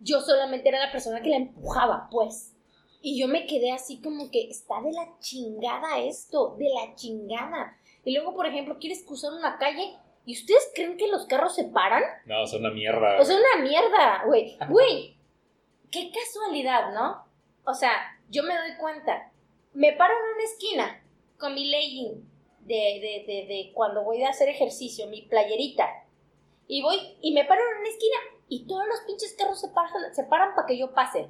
yo 0.00 0.22
solamente 0.22 0.70
era 0.70 0.78
la 0.86 0.90
persona 0.90 1.20
que 1.20 1.28
la 1.28 1.36
empujaba, 1.36 2.08
pues. 2.10 2.54
Y 3.00 3.20
yo 3.20 3.28
me 3.28 3.46
quedé 3.46 3.72
así 3.72 4.00
como 4.00 4.30
que 4.30 4.48
está 4.48 4.80
de 4.82 4.92
la 4.92 5.18
chingada 5.20 6.00
esto, 6.00 6.56
de 6.58 6.68
la 6.68 6.94
chingada. 6.94 7.76
Y 8.04 8.14
luego, 8.14 8.34
por 8.34 8.46
ejemplo, 8.46 8.78
quieres 8.78 9.04
cruzar 9.04 9.32
una 9.32 9.58
calle 9.58 9.96
y 10.24 10.34
ustedes 10.34 10.70
creen 10.74 10.96
que 10.96 11.08
los 11.08 11.26
carros 11.26 11.54
se 11.54 11.64
paran. 11.64 12.02
No, 12.26 12.46
son 12.46 12.60
una 12.60 12.70
mierda. 12.70 13.20
O 13.20 13.24
sea, 13.24 13.36
una 13.36 13.62
mierda, 13.62 14.24
güey. 14.26 14.58
Güey, 14.68 15.16
qué 15.90 16.10
casualidad, 16.10 16.92
¿no? 16.92 17.24
O 17.64 17.74
sea, 17.74 17.92
yo 18.28 18.42
me 18.42 18.56
doy 18.56 18.76
cuenta. 18.78 19.30
Me 19.74 19.92
paro 19.92 20.12
en 20.14 20.34
una 20.34 20.44
esquina 20.44 21.04
con 21.38 21.54
mi 21.54 21.70
legging 21.70 22.28
de, 22.60 22.74
de, 22.74 23.24
de, 23.26 23.46
de 23.46 23.72
cuando 23.74 24.02
voy 24.02 24.22
a 24.22 24.30
hacer 24.30 24.48
ejercicio, 24.48 25.06
mi 25.06 25.22
playerita. 25.22 25.88
Y 26.66 26.82
voy 26.82 26.98
y 27.22 27.32
me 27.32 27.44
paro 27.44 27.60
en 27.60 27.80
una 27.80 27.88
esquina 27.88 28.16
y 28.48 28.66
todos 28.66 28.86
los 28.86 29.00
pinches 29.06 29.34
carros 29.34 29.60
se 29.60 29.68
paran, 29.68 30.14
se 30.14 30.24
paran 30.24 30.54
para 30.54 30.66
que 30.66 30.78
yo 30.78 30.92
pase. 30.92 31.28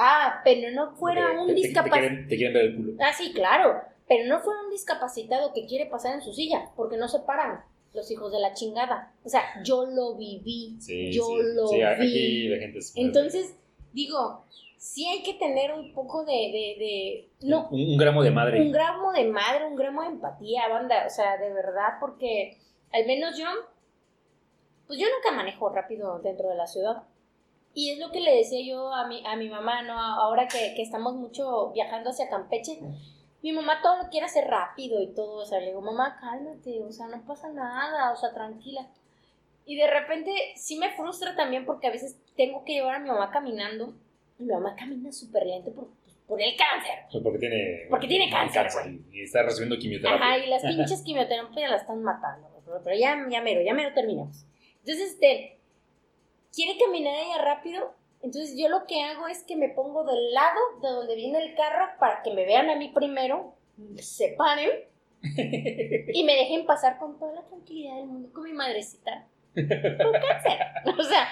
Ah, 0.00 0.40
pero 0.44 0.70
no 0.70 0.94
fuera 0.96 1.32
un 1.40 1.48
te- 1.48 1.54
te- 1.54 1.60
te, 1.60 1.66
discapacitado. 1.66 2.00
quieren, 2.08 2.28
te 2.28 2.36
quieren 2.36 2.54
ver 2.54 2.64
el 2.66 2.76
culo. 2.76 2.92
Ah, 3.00 3.12
sí, 3.12 3.32
claro. 3.32 3.80
Pero 4.06 4.26
no 4.28 4.40
fuera 4.40 4.60
un 4.62 4.70
discapacitado 4.70 5.52
que 5.52 5.66
quiere 5.66 5.86
pasar 5.86 6.14
en 6.14 6.22
su 6.22 6.32
silla, 6.32 6.70
porque 6.76 6.96
no 6.96 7.08
se 7.08 7.18
paran 7.20 7.62
los 7.94 8.10
hijos 8.10 8.30
de 8.32 8.38
la 8.40 8.52
chingada. 8.54 9.12
O 9.24 9.28
sea, 9.28 9.42
yo 9.64 9.84
lo 9.86 10.14
viví. 10.16 10.76
Sí, 10.80 11.10
yo 11.12 11.24
sí. 11.26 11.34
lo 11.54 11.66
Sí, 11.68 11.76
vi. 11.76 11.82
aquí 11.82 12.48
la 12.48 12.58
gente 12.58 12.78
es. 12.78 12.92
Entonces, 12.96 13.56
digo, 13.92 14.44
sí 14.76 15.04
hay 15.06 15.22
que 15.22 15.34
tener 15.34 15.72
un 15.72 15.92
poco 15.92 16.24
de, 16.24 16.32
de, 16.32 16.76
de- 16.78 17.28
no, 17.48 17.68
Un, 17.70 17.80
un 17.80 17.96
gramo 17.98 18.22
de 18.22 18.30
madre. 18.30 18.60
un 18.60 18.70
gramo 18.72 19.12
de 19.12 19.24
madre, 19.24 19.66
un 19.66 19.74
gramo 19.76 20.02
de 20.02 20.08
empatía, 20.08 20.68
banda, 20.68 21.04
o 21.06 21.10
sea, 21.10 21.36
de 21.36 21.52
verdad, 21.52 21.94
porque 22.00 22.56
al 22.92 23.04
menos 23.06 23.36
yo, 23.36 23.46
pues 24.86 24.98
yo 24.98 25.06
nunca 25.14 25.36
manejo 25.36 25.68
rápido 25.70 26.18
dentro 26.20 26.48
de 26.48 26.54
la 26.56 26.66
ciudad. 26.66 27.02
Y 27.74 27.92
es 27.92 27.98
lo 27.98 28.10
que 28.10 28.20
le 28.20 28.34
decía 28.34 28.60
yo 28.66 28.92
a 28.92 29.06
mi, 29.06 29.24
a 29.26 29.36
mi 29.36 29.48
mamá, 29.48 29.82
¿no? 29.82 29.98
Ahora 29.98 30.48
que, 30.48 30.74
que 30.74 30.82
estamos 30.82 31.14
mucho 31.14 31.70
viajando 31.72 32.10
hacia 32.10 32.28
Campeche, 32.28 32.80
mi 33.42 33.52
mamá 33.52 33.80
todo 33.82 34.02
lo 34.02 34.08
quiere 34.08 34.26
hacer 34.26 34.46
rápido 34.46 35.00
y 35.00 35.14
todo, 35.14 35.42
o 35.42 35.46
sea, 35.46 35.60
le 35.60 35.66
digo, 35.66 35.80
mamá, 35.80 36.18
cálmate, 36.20 36.82
o 36.82 36.90
sea, 36.90 37.06
no 37.06 37.24
pasa 37.24 37.48
nada, 37.50 38.12
o 38.12 38.16
sea, 38.16 38.32
tranquila. 38.32 38.88
Y 39.64 39.76
de 39.76 39.86
repente 39.86 40.32
sí 40.56 40.78
me 40.78 40.90
frustra 40.92 41.36
también 41.36 41.64
porque 41.64 41.86
a 41.86 41.90
veces 41.92 42.18
tengo 42.36 42.64
que 42.64 42.72
llevar 42.72 42.96
a 42.96 42.98
mi 42.98 43.08
mamá 43.08 43.30
caminando 43.30 43.94
y 44.38 44.44
mi 44.44 44.52
mamá 44.52 44.74
camina 44.74 45.12
súper 45.12 45.46
lento 45.46 45.72
por, 45.72 45.88
por 46.26 46.40
el 46.40 46.56
cáncer. 46.56 47.04
Pues 47.12 47.22
porque 47.22 47.38
tiene. 47.38 47.86
Porque 47.90 48.08
tiene 48.08 48.30
cáncer, 48.30 48.66
Y 49.12 49.22
está 49.22 49.42
recibiendo 49.42 49.76
quimioterapia. 49.78 50.26
Ajá, 50.26 50.38
y 50.38 50.48
las 50.48 50.62
pinches 50.62 51.02
quimioterapias 51.04 51.70
la 51.70 51.76
están 51.76 52.02
matando, 52.02 52.48
pero 52.82 52.96
ya, 52.96 53.16
ya 53.30 53.42
mero, 53.42 53.60
ya 53.62 53.74
mero 53.74 53.92
terminamos. 53.94 54.46
Entonces, 54.80 55.12
este, 55.12 55.57
quiere 56.54 56.78
caminar 56.78 57.14
ella 57.14 57.42
rápido, 57.42 57.92
entonces 58.22 58.56
yo 58.58 58.68
lo 58.68 58.86
que 58.86 59.02
hago 59.02 59.28
es 59.28 59.42
que 59.44 59.56
me 59.56 59.68
pongo 59.68 60.04
del 60.04 60.32
lado 60.32 60.58
de 60.82 60.88
donde 60.88 61.14
viene 61.14 61.38
el 61.44 61.54
carro 61.54 61.86
para 62.00 62.22
que 62.22 62.32
me 62.34 62.44
vean 62.44 62.68
a 62.70 62.76
mí 62.76 62.88
primero, 62.94 63.54
se 63.96 64.34
paren 64.36 64.70
y 65.22 66.24
me 66.24 66.34
dejen 66.34 66.66
pasar 66.66 66.98
con 66.98 67.18
toda 67.18 67.32
la 67.34 67.42
tranquilidad 67.46 67.96
del 67.96 68.06
mundo 68.06 68.30
con 68.32 68.44
mi 68.44 68.52
madrecita. 68.52 69.26
Con 69.54 69.66
cáncer. 69.66 70.58
O 70.98 71.02
sea, 71.02 71.28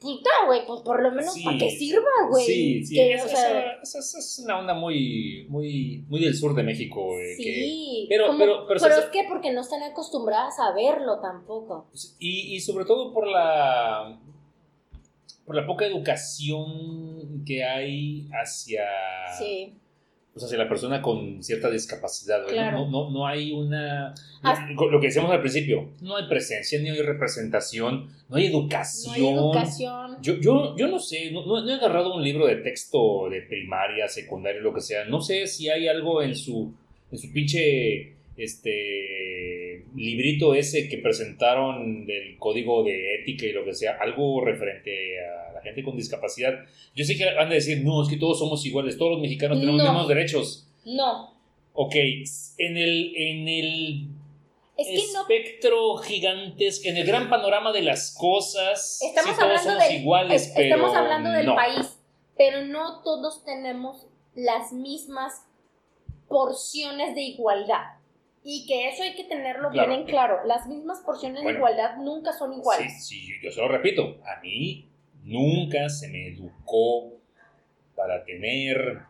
puta, 0.00 0.30
güey, 0.46 0.66
pues 0.66 0.80
por 0.82 1.02
lo 1.02 1.10
menos 1.10 1.34
Sí. 1.34 1.44
para 1.44 1.58
que 1.58 1.70
sirva, 1.70 2.08
güey. 2.30 2.44
Sí, 2.46 2.84
sí. 2.84 2.94
Que, 2.94 3.14
es, 3.14 3.24
o 3.24 3.28
sea, 3.28 3.72
eso 3.82 3.98
es 3.98 4.40
una 4.44 4.58
onda 4.58 4.72
muy, 4.74 5.46
muy, 5.50 6.04
muy 6.08 6.20
del 6.24 6.34
sur 6.34 6.54
de 6.54 6.62
México. 6.62 7.04
güey, 7.04 7.36
que- 7.36 7.42
Sí, 7.42 8.06
pero- 8.08 8.28
como- 8.28 8.38
pero- 8.38 8.66
pero 8.66 8.80
pero 8.80 8.94
se- 8.94 9.00
es 9.00 9.06
que 9.06 9.24
porque 9.28 9.52
no 9.52 9.60
están 9.60 9.82
acostumbradas 9.82 10.58
a 10.60 10.72
verlo 10.72 11.20
tampoco. 11.20 11.88
y, 12.18 12.54
y 12.54 12.60
sobre 12.60 12.84
todo 12.86 13.12
por 13.12 13.26
la. 13.26 14.18
Por 15.48 15.56
la 15.56 15.66
poca 15.66 15.84
educación 15.86 17.42
que 17.44 17.64
hay 17.64 18.28
hacia. 18.32 18.82
Sí. 19.38 19.72
pues, 20.32 20.44
hacia 20.44 20.58
la 20.58 20.68
persona 20.68 21.02
con 21.02 21.42
cierta 21.42 21.68
discapacidad. 21.70 22.46
Claro. 22.46 22.80
No, 22.86 22.90
no, 22.90 23.10
no 23.10 23.26
hay 23.26 23.50
una... 23.52 24.14
Hasta- 24.42 24.70
Lo, 24.72 24.90
lo 24.90 25.00
que 25.00 25.06
decíamos 25.08 25.32
al 25.32 25.40
principio, 25.40 25.88
no 26.00 26.16
hay 26.16 26.28
presencia, 26.28 26.78
ni 26.80 26.90
hay 26.90 27.00
representación, 27.02 28.10
no 28.28 28.36
hay 28.36 28.50
No 28.52 28.58
educación. 28.60 29.14
hay 29.16 29.26
educación. 29.26 30.16
Yo, 30.22 30.34
yo, 30.38 30.76
yo 30.76 30.86
no 30.86 30.98
sé, 31.00 31.32
no, 31.32 31.44
no- 31.44 31.64
no 31.64 31.68
he 31.70 31.74
agarrado 31.74 32.14
un 32.14 32.22
libro 32.22 32.46
de 32.46 32.56
texto 32.56 33.28
de 33.30 33.40
primaria, 33.42 34.06
secundaria, 34.06 34.60
lo 34.60 34.72
que 34.74 34.80
sea. 34.82 35.06
No 35.06 35.20
sé 35.20 35.46
si 35.48 35.68
hay 35.70 35.88
algo 35.88 36.22
en 36.22 36.36
su, 36.36 36.72
en 37.10 37.18
su 37.18 37.32
pinche 37.32 38.12
este 38.36 39.57
librito 39.94 40.54
ese 40.54 40.88
que 40.88 40.98
presentaron 40.98 42.06
del 42.06 42.36
código 42.38 42.82
de 42.84 43.16
ética 43.16 43.46
y 43.46 43.52
lo 43.52 43.64
que 43.64 43.74
sea, 43.74 43.96
algo 44.00 44.44
referente 44.44 45.16
a 45.20 45.52
la 45.54 45.62
gente 45.62 45.82
con 45.82 45.96
discapacidad. 45.96 46.54
Yo 46.94 47.04
sé 47.04 47.16
que 47.16 47.28
han 47.28 47.48
de 47.48 47.56
decir, 47.56 47.82
no, 47.84 48.02
es 48.02 48.08
que 48.08 48.16
todos 48.16 48.38
somos 48.38 48.64
iguales, 48.66 48.96
todos 48.98 49.12
los 49.12 49.20
mexicanos 49.20 49.58
tenemos 49.60 49.78
No. 49.78 49.84
los 49.84 49.92
mismos 49.92 50.08
derechos. 50.08 50.68
No. 50.84 51.34
Ok, 51.74 51.94
en 52.58 52.76
el, 52.76 53.12
en 53.16 53.48
el 53.48 54.06
Es 54.76 54.86
que 54.88 55.12
no. 55.12 55.20
espectro 55.22 55.96
gigantesco, 55.98 56.88
en 56.88 56.96
el 56.96 57.06
gran 57.06 57.28
panorama 57.30 57.72
de 57.72 57.82
las 57.82 58.14
cosas, 58.18 59.00
Estamos 59.02 59.36
sí, 59.36 59.42
hablando 59.42 59.70
somos 59.70 59.90
iguales, 59.92 60.42
es- 60.46 60.52
pero 60.56 60.74
estamos 60.76 60.96
hablando 60.96 61.30
del 61.30 61.46
no. 61.46 61.54
país, 61.54 61.98
pero 62.36 62.64
no 62.64 63.02
todos 63.02 63.44
tenemos 63.44 64.06
las 64.34 64.72
mismas 64.72 65.44
porciones 66.28 67.14
de 67.14 67.22
igualdad. 67.22 67.97
Y 68.44 68.66
que 68.66 68.88
eso 68.88 69.02
hay 69.02 69.14
que 69.14 69.24
tenerlo 69.24 69.70
Claro. 69.70 69.88
bien 69.88 70.00
en 70.02 70.06
claro. 70.06 70.38
Las 70.46 70.66
mismas 70.66 71.00
porciones 71.04 71.42
Bueno. 71.42 71.58
de 71.58 71.58
igualdad 71.58 71.96
nunca 71.98 72.32
son 72.32 72.52
iguales. 72.52 73.04
Sí, 73.06 73.26
sí, 73.26 73.32
yo 73.42 73.50
se 73.50 73.60
lo 73.60 73.68
repito, 73.68 74.18
a 74.24 74.40
mí 74.40 74.88
nunca 75.24 75.88
se 75.88 76.08
me 76.08 76.28
educó 76.28 77.12
para 77.94 78.24
tener 78.24 79.00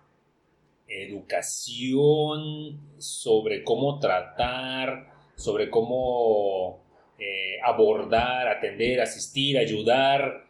educación 0.88 2.80
sobre 2.98 3.62
cómo 3.62 3.98
tratar, 3.98 5.10
sobre 5.36 5.70
cómo 5.70 6.80
eh, 7.18 7.58
abordar, 7.64 8.48
atender, 8.48 9.00
asistir, 9.00 9.58
ayudar, 9.58 10.46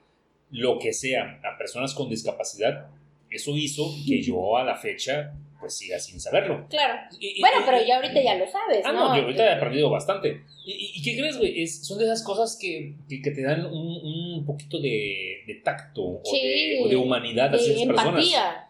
lo 0.50 0.78
que 0.78 0.92
sea, 0.92 1.40
a 1.44 1.59
personas 1.59 1.94
con 1.94 2.09
discapacidad. 2.09 2.88
Eso 3.30 3.56
hizo 3.56 3.84
que 4.06 4.22
yo 4.22 4.56
a 4.56 4.64
la 4.64 4.76
fecha 4.76 5.34
pues 5.60 5.76
siga 5.76 5.98
sin 5.98 6.20
saberlo. 6.20 6.66
Claro. 6.68 6.94
Y- 7.18 7.40
Bueno, 7.40 7.60
y- 7.60 7.64
pero 7.64 7.85
ya 7.85 7.97
ahorita 7.97 8.22
ya 8.22 8.35
lo 8.36 8.47
sabes, 8.47 8.82
Ah, 8.85 8.93
¿no? 8.93 9.09
no, 9.09 9.16
yo 9.16 9.22
ahorita 9.22 9.44
he 9.47 9.55
aprendido 9.55 9.90
bastante. 9.90 10.43
¿Y, 10.64 10.93
y- 10.97 11.02
qué 11.02 11.16
crees, 11.18 11.39
güey? 11.39 11.62
Es- 11.62 11.86
son 11.86 11.98
de 11.98 12.05
esas 12.05 12.22
cosas 12.22 12.56
que, 12.60 12.94
que, 13.09 13.20
que 13.22 13.30
te 13.30 13.43
dan 13.43 13.66
un, 13.66 14.36
un 14.36 14.44
poquito 14.47 14.78
de, 14.80 15.43
de 15.47 15.55
tacto 15.64 16.02
o, 16.02 16.22
Sí. 16.24 16.40
de, 16.40 16.80
o 16.85 16.89
de 16.89 16.97
humanidad 16.97 17.55
hacia 17.55 17.72
esas 17.74 17.86
personas. 17.86 18.06
empatía. 18.09 18.64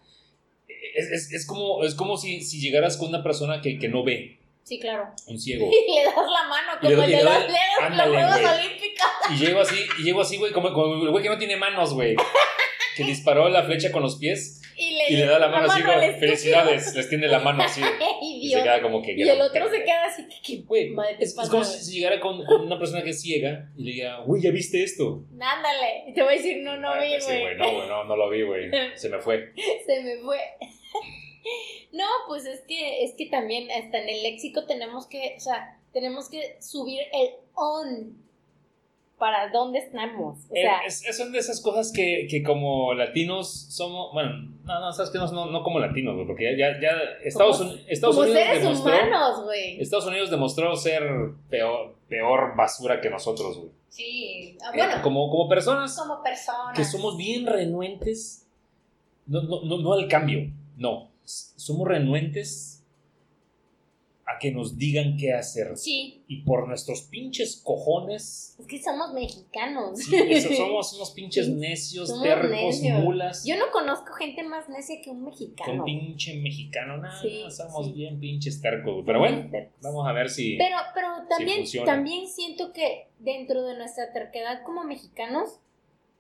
Es, 0.94 1.10
es- 1.10 1.32
es 1.32 1.46
como, 1.46 1.84
es 1.84 1.94
como 1.94 2.16
si, 2.16 2.40
si 2.42 2.60
llegaras 2.60 2.96
con 2.96 3.08
una 3.08 3.22
persona 3.22 3.60
que, 3.60 3.78
que 3.78 3.88
no 3.88 4.02
ve, 4.04 4.38
Sí, 4.64 4.78
claro. 4.78 5.08
un 5.26 5.38
ciego. 5.38 5.70
Y 5.72 5.94
le 5.94 6.04
das 6.04 6.14
la 6.14 6.48
mano 6.48 6.72
le 6.82 6.94
como 6.94 7.02
doy- 7.02 7.12
el 7.14 7.18
de 7.18 7.24
le 7.24 7.86
ándale, 7.86 8.10
Juegos 8.16 8.40
güey. 8.40 8.54
Olímpicos. 8.66 9.06
Y 9.30 9.36
llego 9.44 9.60
así, 9.60 9.76
y 9.98 10.02
llego 10.02 10.20
así, 10.20 10.36
güey, 10.36 10.52
como, 10.52 10.72
como 10.72 11.04
el 11.04 11.10
güey 11.10 11.22
que 11.22 11.30
no 11.30 11.38
tiene 11.38 11.56
manos, 11.56 11.92
güey. 11.94 12.16
Que 12.96 13.04
disparó 13.04 13.48
la 13.48 13.62
flecha 13.62 13.92
con 13.92 14.02
los 14.02 14.16
pies. 14.16 14.57
Y 15.08 15.12
le 15.12 15.14
Y 15.14 15.16
le 15.16 15.26
da 15.26 15.38
la 15.38 15.48
mano 15.48 15.70
así, 15.70 15.82
mano 15.82 16.00
como, 16.00 16.18
felicidades, 16.18 16.94
les 16.94 17.08
tiende 17.08 17.28
la 17.28 17.38
mano 17.38 17.62
así. 17.62 17.80
Y 18.22 18.50
se 18.50 18.62
queda 18.62 18.80
como 18.82 19.02
que. 19.02 19.12
Y 19.12 19.22
el 19.22 19.40
otro 19.40 19.68
se 19.70 19.84
queda 19.84 20.06
así, 20.06 20.26
que 20.42 20.62
Güey, 20.62 20.90
madre 20.90 21.16
es, 21.20 21.34
como 21.34 21.64
si, 21.64 21.92
llegara 21.98 22.20
con, 22.20 22.44
con 22.44 22.62
una 22.62 22.78
persona 22.78 23.02
que 23.02 23.10
es 23.10 23.20
ciega 23.20 23.70
y 23.76 23.84
le 23.84 23.92
diga, 23.92 24.20
güey, 24.20 24.42
¿ya 24.42 24.50
viste 24.50 24.82
esto? 24.82 25.24
Ándale, 25.32 26.04
y 26.08 26.14
te 26.14 26.22
voy 26.22 26.34
a 26.34 26.36
decir, 26.36 26.58
no, 26.62 26.76
no 26.76 26.90
Ah, 26.90 27.00
vi, 27.00 27.10
pues 27.10 27.24
sí, 27.24 27.40
güey. 27.40 27.56
no, 27.56 27.72
güey, 27.72 27.88
no, 27.88 28.04
no 28.04 28.16
lo 28.16 28.30
vi, 28.30 28.42
güey. 28.42 28.70
Se 28.96 29.08
me 29.08 29.18
fue. 29.18 29.52
Se 29.86 30.02
me 30.02 30.18
fue. 30.18 30.38
No, 31.92 32.04
pues 32.26 32.44
es 32.44 32.60
que, 32.68 33.04
es 33.04 33.14
que 33.16 33.26
también 33.26 33.70
hasta 33.70 34.02
en 34.02 34.08
el 34.10 34.22
léxico 34.22 34.66
tenemos 34.66 35.06
que, 35.06 35.34
o 35.36 35.40
sea, 35.40 35.80
tenemos 35.94 36.28
que 36.28 36.58
subir 36.60 37.00
el 37.12 37.30
on 37.54 38.18
para 39.18 39.50
dónde 39.50 39.78
estamos. 39.80 40.38
O 40.50 40.54
Eh, 40.54 40.62
sea, 40.62 40.78
es- 40.86 41.04
es- 41.06 41.16
son 41.16 41.32
de 41.32 41.38
esas 41.38 41.60
cosas 41.60 41.92
que, 41.92 42.26
que 42.30 42.42
como 42.42 42.94
latinos 42.94 43.66
somos, 43.70 44.12
bueno, 44.12 44.30
no, 44.64 44.80
no, 44.80 44.92
sabes 44.92 45.10
que 45.10 45.18
no, 45.18 45.26
no, 45.50 45.62
como 45.62 45.78
latinos, 45.80 46.14
güey, 46.14 46.26
porque 46.26 46.56
ya, 46.56 46.80
ya, 46.80 46.92
Estados, 47.24 47.58
Como- 47.58 47.72
Estados 47.88 48.16
como 48.16 48.28
Unidos 48.28 48.46
seres 48.46 48.62
demostró, 48.62 48.92
humanos, 48.94 49.44
güey. 49.44 49.80
Estados 49.80 50.06
Unidos 50.06 50.30
demostró 50.30 50.76
ser 50.76 51.02
peor, 51.50 51.96
peor 52.08 52.56
basura 52.56 53.00
que 53.00 53.10
nosotros, 53.10 53.58
güey. 53.58 53.70
Sí, 53.88 54.56
ah, 54.62 54.70
Eh, 54.72 54.76
bueno, 54.76 55.02
como, 55.02 55.28
como 55.30 55.48
personas 55.48 55.96
como 55.98 56.22
personas. 56.22 56.76
que 56.76 56.84
somos 56.84 57.16
bien 57.16 57.46
renuentes, 57.46 58.46
no, 59.26 59.42
no, 59.42 59.62
no, 59.64 59.78
no 59.78 59.92
al 59.94 60.06
cambio, 60.08 60.50
no, 60.76 61.08
somos 61.24 61.86
renuentes 61.88 62.77
a 64.30 64.38
que 64.38 64.50
nos 64.52 64.76
digan 64.76 65.16
qué 65.16 65.32
hacer. 65.32 65.76
Sí, 65.76 66.22
Y 66.28 66.42
por 66.42 66.68
nuestros 66.68 67.02
pinches 67.02 67.62
cojones, 67.64 68.56
es 68.58 68.66
que 68.66 68.82
somos 68.82 69.12
mexicanos. 69.14 69.98
sí, 69.98 70.16
eso, 70.28 70.52
somos 70.56 70.92
unos 70.94 71.12
pinches 71.12 71.46
Sí, 71.46 71.52
necios, 71.54 72.08
somos 72.08 72.24
tercos, 72.24 72.50
necios. 72.50 73.02
mulas. 73.02 73.44
Yo 73.46 73.56
no 73.56 73.70
conozco 73.72 74.12
gente 74.12 74.42
más 74.42 74.68
necia 74.68 74.96
que 75.02 75.10
un 75.10 75.24
mexicano. 75.24 75.82
pinche 75.84 76.36
mexicano, 76.42 76.98
nada, 76.98 77.20
Sí, 77.22 77.42
somos 77.50 77.94
bien 77.94 78.20
pinches 78.20 78.60
tercos. 78.60 79.02
Pero 79.06 79.18
bueno, 79.20 79.50
vamos 79.80 80.06
a 80.06 80.12
ver 80.12 80.28
si... 80.28 80.56
Pero, 80.58 80.76
pero 80.94 81.08
también, 81.28 81.64
también 81.86 82.26
siento 82.28 82.72
que 82.72 83.08
dentro 83.18 83.62
de 83.64 83.76
nuestra 83.78 84.12
terquedad 84.12 84.62
como 84.64 84.84
mexicanos, 84.84 85.60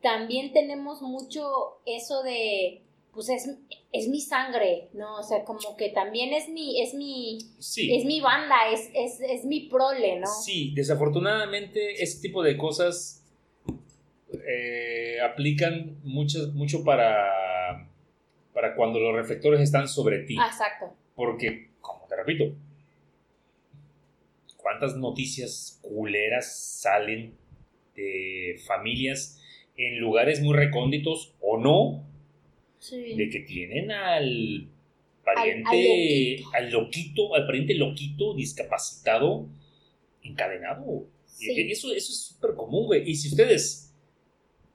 también 0.00 0.52
tenemos 0.52 1.02
mucho 1.02 1.42
eso 1.84 2.22
de, 2.22 2.84
pues 3.18 3.30
es, 3.30 3.50
es 3.92 4.06
mi 4.06 4.20
sangre, 4.20 4.90
¿no? 4.92 5.16
O 5.16 5.22
sea, 5.24 5.42
como 5.42 5.76
que 5.76 5.88
también 5.88 6.32
es 6.32 6.48
mi, 6.48 6.80
es 6.80 6.94
mi, 6.94 7.40
Sí, 7.58 7.92
es 7.92 8.04
mi 8.04 8.20
banda, 8.20 8.54
es, 8.72 8.88
es, 8.94 9.20
es 9.20 9.44
mi 9.44 9.68
prole, 9.68 10.20
¿no? 10.20 10.28
sí, 10.28 10.72
desafortunadamente 10.76 12.00
ese 12.00 12.20
tipo 12.20 12.44
de 12.44 12.56
cosas 12.56 13.26
eh, 14.48 15.16
aplican 15.20 15.98
mucho, 16.04 16.52
mucho 16.54 16.84
para, 16.84 17.90
para 18.54 18.76
cuando 18.76 19.00
los 19.00 19.16
reflectores 19.16 19.62
están 19.62 19.88
sobre 19.88 20.20
ti. 20.20 20.36
Ah, 20.38 20.46
exacto. 20.46 20.94
Porque, 21.16 21.70
como 21.80 22.06
te 22.06 22.14
repito, 22.14 22.54
¿cuántas 24.58 24.94
noticias 24.94 25.80
culeras 25.82 26.56
salen 26.56 27.34
de 27.96 28.60
familias 28.64 29.42
en 29.76 29.98
lugares 29.98 30.40
muy 30.40 30.54
recónditos 30.54 31.34
o 31.40 31.58
no? 31.58 32.07
Sí. 32.78 33.14
de 33.14 33.28
que 33.30 33.40
tienen 33.40 33.90
al 33.90 34.68
pariente, 35.24 36.44
al 36.54 36.64
al, 36.66 36.70
loquito, 36.72 37.34
al 37.34 37.44
pariente 37.46 37.74
loquito 37.74 38.34
discapacitado 38.34 39.46
encadenado. 40.22 41.06
Sí. 41.26 41.50
Eso, 41.70 41.92
eso 41.92 42.12
es 42.12 42.26
súper 42.34 42.54
común, 42.54 42.86
güey. 42.86 43.08
Y 43.08 43.14
si 43.14 43.28
ustedes 43.28 43.94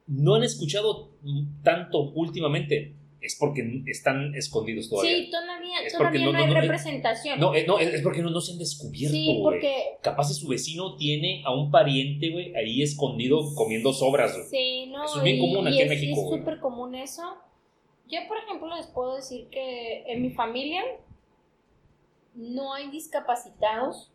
no 0.06 0.34
han 0.34 0.44
escuchado 0.44 1.10
tanto 1.62 2.10
últimamente, 2.12 2.94
es 3.20 3.36
porque 3.40 3.82
están 3.86 4.34
escondidos 4.34 4.90
todavía. 4.90 5.16
Sí, 5.16 5.30
todavía, 5.30 5.80
Es 5.82 5.92
todavía 5.94 6.10
porque 6.20 6.24
no, 6.24 6.32
no- 6.32 6.38
hay 6.38 6.46
no- 6.54 6.60
representación. 6.60 7.40
No, 7.40 7.54
eh, 7.54 7.64
no, 7.66 7.78
es 7.78 8.02
porque 8.02 8.20
no, 8.20 8.38
se 8.40 8.52
han 8.52 8.58
descubierto, 8.58 9.16
sí, 9.16 9.40
porque 9.42 9.72
Capaz 10.02 10.28
si 10.28 10.34
su 10.34 10.46
vecino 10.48 10.96
tiene 10.96 11.42
a 11.46 11.54
un 11.54 11.70
pariente, 11.70 12.30
güey, 12.30 12.54
ahí 12.54 12.82
escondido 12.82 13.54
comiendo 13.54 13.92
sobras, 13.94 14.36
güey. 14.36 14.48
Sí, 14.50 14.86
no, 14.90 15.04
Eso 15.06 15.18
es 15.18 15.22
bien 15.24 15.38
común 15.38 15.64
y 15.66 15.68
aquí 15.68 15.80
en 15.80 15.88
México, 15.88 16.20
Es 16.34 16.38
súper 16.38 16.60
común 16.60 16.94
eso. 16.94 17.22
Yo, 18.06 18.20
por 18.28 18.36
ejemplo, 18.38 18.74
les 18.76 18.86
puedo 18.86 19.16
decir 19.16 19.48
que 19.48 20.04
en 20.06 20.22
mi 20.22 20.30
familia 20.30 20.82
no 22.34 22.74
hay 22.74 22.90
discapacitados 22.90 24.12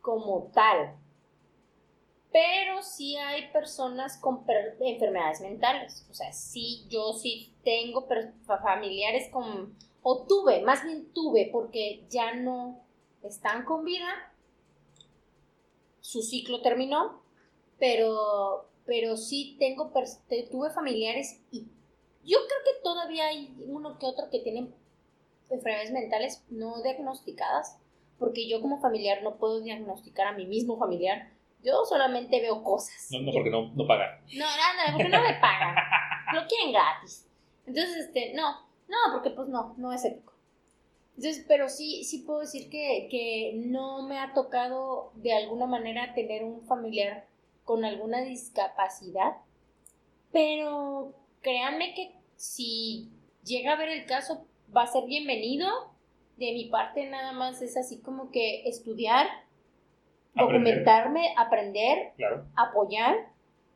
como 0.00 0.50
tal, 0.52 0.96
pero 2.30 2.82
sí 2.82 3.16
hay 3.16 3.50
personas 3.52 4.18
con 4.18 4.44
enfermedades 4.80 5.40
mentales. 5.40 6.06
O 6.10 6.14
sea, 6.14 6.32
sí, 6.32 6.84
yo 6.88 7.12
sí 7.14 7.54
tengo 7.62 8.06
familiares 8.46 9.30
con, 9.30 9.78
o 10.02 10.26
tuve, 10.26 10.60
más 10.62 10.84
bien 10.84 11.12
tuve, 11.12 11.48
porque 11.52 12.04
ya 12.10 12.34
no 12.34 12.84
están 13.22 13.64
con 13.64 13.84
vida, 13.84 14.32
su 16.00 16.22
ciclo 16.22 16.60
terminó, 16.60 17.22
pero, 17.78 18.68
pero 18.84 19.16
sí 19.16 19.56
tengo, 19.58 19.90
tuve 20.50 20.70
familiares 20.70 21.40
y 21.50 21.68
yo 22.24 22.38
creo 22.38 22.58
que 22.64 22.82
todavía 22.82 23.26
hay 23.26 23.54
uno 23.66 23.98
que 23.98 24.06
otro 24.06 24.30
que 24.30 24.40
tienen 24.40 24.74
enfermedades 25.50 25.92
mentales 25.92 26.44
no 26.50 26.82
diagnosticadas, 26.82 27.78
porque 28.18 28.48
yo 28.48 28.60
como 28.60 28.80
familiar 28.80 29.22
no 29.22 29.36
puedo 29.36 29.60
diagnosticar 29.60 30.28
a 30.28 30.32
mi 30.32 30.46
mismo 30.46 30.78
familiar, 30.78 31.30
yo 31.62 31.84
solamente 31.84 32.40
veo 32.40 32.62
cosas. 32.62 33.08
No, 33.10 33.20
no, 33.20 33.32
porque 33.32 33.50
no, 33.50 33.72
no 33.74 33.86
pagan. 33.86 34.20
No, 34.34 34.44
nada, 34.44 34.92
porque 34.92 35.08
no 35.08 35.22
me 35.22 35.34
pagan. 35.40 35.74
Lo 36.34 36.46
quieren 36.46 36.72
gratis. 36.72 37.26
Entonces, 37.66 37.96
este, 37.96 38.34
no, 38.34 38.66
no, 38.88 38.96
porque 39.12 39.30
pues 39.30 39.48
no, 39.48 39.74
no 39.78 39.92
es 39.92 40.04
ético. 40.04 40.34
Entonces, 41.16 41.44
pero 41.46 41.68
sí, 41.68 42.04
sí 42.04 42.18
puedo 42.18 42.40
decir 42.40 42.68
que, 42.68 43.08
que 43.10 43.52
no 43.54 44.06
me 44.06 44.18
ha 44.18 44.34
tocado 44.34 45.12
de 45.14 45.32
alguna 45.32 45.66
manera 45.66 46.12
tener 46.14 46.44
un 46.44 46.66
familiar 46.66 47.26
con 47.64 47.84
alguna 47.84 48.20
discapacidad. 48.20 49.36
Pero 50.32 51.14
créanme 51.44 51.94
que 51.94 52.10
si 52.36 53.08
llega 53.44 53.74
a 53.74 53.76
ver 53.76 53.90
el 53.90 54.06
caso, 54.06 54.44
va 54.76 54.82
a 54.82 54.86
ser 54.88 55.04
bienvenido. 55.04 55.68
De 56.36 56.52
mi 56.52 56.64
parte 56.64 57.06
nada 57.08 57.30
más 57.32 57.62
es 57.62 57.76
así 57.76 57.98
como 58.00 58.32
que 58.32 58.66
estudiar, 58.68 59.28
Aprender. 60.34 60.82
documentarme, 60.84 61.34
aprender 61.36 62.12
Claro. 62.16 62.44
apoyar, 62.56 63.14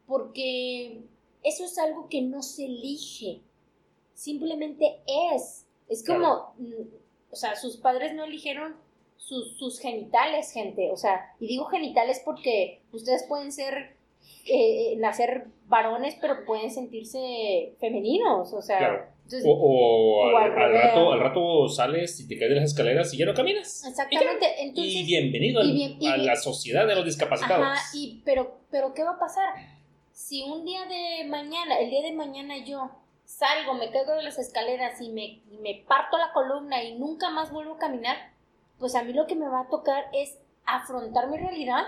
porque 0.09 1.03
eso 1.45 1.65
es 1.65 1.79
algo 1.79 2.09
que 2.09 2.21
no 2.23 2.43
se 2.43 2.65
elige, 2.65 3.43
simplemente 4.15 4.99
es. 5.33 5.67
Es 5.89 6.05
como, 6.05 6.55
mm, 6.59 6.73
o 7.31 7.37
sea, 7.37 7.55
sus 7.55 7.77
padres 7.77 8.13
no 8.15 8.25
eligieron 8.25 8.75
sus, 9.17 9.57
sus 9.59 9.79
genitales, 9.79 10.51
gente, 10.53 10.91
o 10.91 10.97
sea, 10.97 11.33
y 11.39 11.47
digo 11.47 11.67
genitales 11.67 12.21
porque 12.25 12.81
ustedes 12.93 13.25
pueden 13.29 13.53
ser, 13.53 13.95
eh, 14.47 14.95
nacer 14.99 15.47
varones, 15.67 16.17
pero 16.21 16.45
pueden 16.47 16.71
sentirse 16.71 17.75
femeninos, 17.81 18.53
o 18.53 18.63
sea, 18.63 18.79
Claro. 18.79 19.05
entonces, 19.25 19.45
O, 19.47 19.53
o 19.53 20.33
O 20.33 20.37
al, 20.39 20.53
rato, 20.55 21.13
al 21.13 21.21
rato 21.21 21.69
sales 21.69 22.19
y 22.21 22.27
te 22.29 22.39
caes 22.39 22.51
de 22.51 22.57
las 22.57 22.65
escaleras 22.71 23.13
y 23.13 23.19
ya 23.19 23.27
no 23.27 23.35
caminas. 23.35 23.85
exactamente, 23.87 24.47
Y, 24.59 24.63
entonces... 24.69 24.95
y 24.95 25.05
bienvenido 25.05 25.61
y 25.63 25.65
al- 25.67 25.73
bien- 25.75 25.97
y 26.01 26.07
a 26.07 26.15
bien- 26.15 26.27
la 26.27 26.37
sociedad 26.37 26.87
de 26.87 26.95
los 26.95 27.05
discapacitados. 27.05 27.67
Ajá, 27.67 27.81
y, 27.95 28.23
pero, 28.25 28.59
pero 28.71 28.95
¿qué 28.95 29.03
va 29.05 29.13
a 29.13 29.19
pasar? 29.19 29.55
Si 30.13 30.43
un 30.43 30.65
día 30.65 30.81
de 30.87 31.25
mañana, 31.29 31.79
el 31.79 31.91
día 31.91 32.03
de 32.03 32.13
mañana 32.13 32.57
yo 32.65 32.91
salgo, 33.25 33.75
me 33.75 33.91
caigo 33.91 34.15
de 34.15 34.23
las 34.23 34.39
escaleras 34.39 35.01
y 35.03 35.11
me, 35.11 35.25
y 35.51 35.59
me 35.61 35.85
parto 35.87 36.17
la 36.17 36.33
columna 36.33 36.83
y 36.83 36.99
nunca 36.99 37.29
más 37.31 37.53
vuelvo 37.53 37.75
a 37.75 37.79
caminar, 37.79 38.17
pues 38.79 38.95
a 38.95 39.03
mí 39.05 39.13
lo 39.13 39.27
que 39.27 39.35
me 39.37 39.47
va 39.49 39.61
a 39.61 39.69
tocar 39.69 40.05
es 40.15 40.39
afrontar 40.77 41.29
mi 41.31 41.39
realidad 41.39 41.83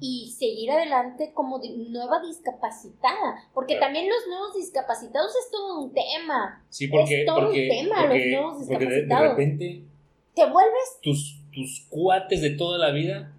y 0.00 0.34
seguir 0.38 0.70
adelante 0.70 1.32
como 1.34 1.60
nueva 1.88 2.20
discapacitada, 2.20 3.44
porque 3.54 3.74
Claro. 3.76 3.86
también 3.86 4.08
los 4.08 4.26
nuevos 4.28 4.54
discapacitados 4.54 5.30
es 5.36 5.50
todo 5.50 5.80
un 5.82 5.92
tema. 5.92 6.64
Sí, 6.70 6.88
porque, 6.88 7.20
Es 7.20 7.26
todo 7.26 7.38
un 7.38 7.44
porque, 7.46 7.68
tema, 7.68 8.06
los 8.06 8.26
nuevos 8.26 8.56
porque 8.58 8.78
de, 8.78 8.78
de 8.78 8.86
discapacitados. 9.02 9.28
repente 9.30 9.84
Te 10.34 10.44
vuelves 10.50 10.98
tus, 11.02 11.40
tus 11.52 11.86
cuates 11.88 12.40
de 12.42 12.50
toda 12.50 12.78
la 12.78 12.90
vida 12.90 13.32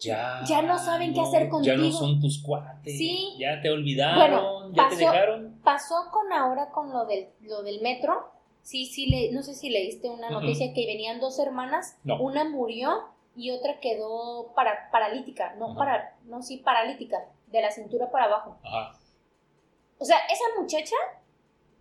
ya, 0.00 0.42
Ya 0.46 0.60
no 0.62 0.78
saben 0.78 1.14
qué 1.14 1.20
hacer 1.20 1.42
Ya 1.42 1.46
no 1.48 1.50
contigo. 1.82 1.92
son 1.92 2.20
tus 2.20 2.42
cuates. 2.42 2.98
Sí. 2.98 3.34
Ya 3.38 3.60
te 3.62 3.70
olvidaron, 3.70 4.18
Bueno, 4.18 4.72
ya 4.74 4.88
te 4.90 4.96
dejaron. 4.96 5.58
pasó 5.64 5.94
con 6.12 6.32
ahora 6.32 6.70
con 6.70 6.92
lo 6.92 7.06
del, 7.06 7.28
lo 7.42 7.62
del 7.62 7.80
metro. 7.80 8.30
Sí, 8.62 8.86
sí, 8.86 9.06
le, 9.06 9.30
no 9.32 9.42
sé 9.42 9.54
si 9.54 9.70
leíste 9.70 10.08
una 10.10 10.30
noticia 10.30 10.72
que 10.74 10.86
venían 10.86 11.20
dos 11.20 11.38
hermanas, 11.38 11.96
No. 12.04 12.20
una 12.20 12.44
murió 12.44 13.04
y 13.36 13.50
otra 13.50 13.80
quedó 13.80 14.52
para, 14.54 14.90
paralítica, 14.90 15.54
no 15.56 15.66
Ajá. 15.70 15.78
para, 15.78 16.16
no 16.24 16.42
sí, 16.42 16.58
paralítica, 16.58 17.24
de 17.48 17.60
la 17.60 17.70
cintura 17.70 18.10
para 18.10 18.26
abajo. 18.26 18.56
Ajá. 18.64 18.96
O 19.98 20.04
sea, 20.04 20.18
esa 20.26 20.44
muchacha 20.60 20.96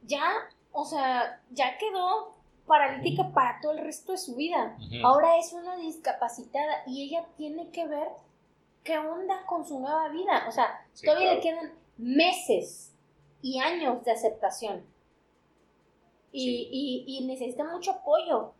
ya, 0.03 0.23
o 0.71 0.85
sea, 0.85 1.41
ya 1.51 1.77
quedó 1.77 2.33
paralítica 2.67 3.29
para 3.33 3.59
todo 3.61 3.73
el 3.73 3.79
resto 3.79 4.11
de 4.13 4.17
su 4.17 4.35
vida. 4.35 4.77
Ahora 5.03 5.37
es 5.37 5.51
una 5.53 5.75
discapacitada 5.77 6.83
y 6.87 7.03
ella 7.03 7.25
tiene 7.37 7.69
que 7.71 7.87
ver 7.87 8.07
qué 8.83 8.97
onda 8.97 9.45
con 9.45 9.65
su 9.65 9.79
nueva 9.79 10.09
vida. 10.09 10.45
O 10.47 10.51
sea, 10.51 10.85
Sí, 10.93 11.05
todavía 11.05 11.39
claro. 11.39 11.41
le 11.41 11.41
quedan 11.41 11.73
meses 11.97 12.93
y 13.41 13.59
años 13.59 14.03
de 14.05 14.11
aceptación. 14.11 14.85
y, 16.31 16.69
y, 16.71 17.17
y 17.17 17.25
necesita 17.27 17.63
mucho 17.65 17.91
apoyo. 17.91 18.53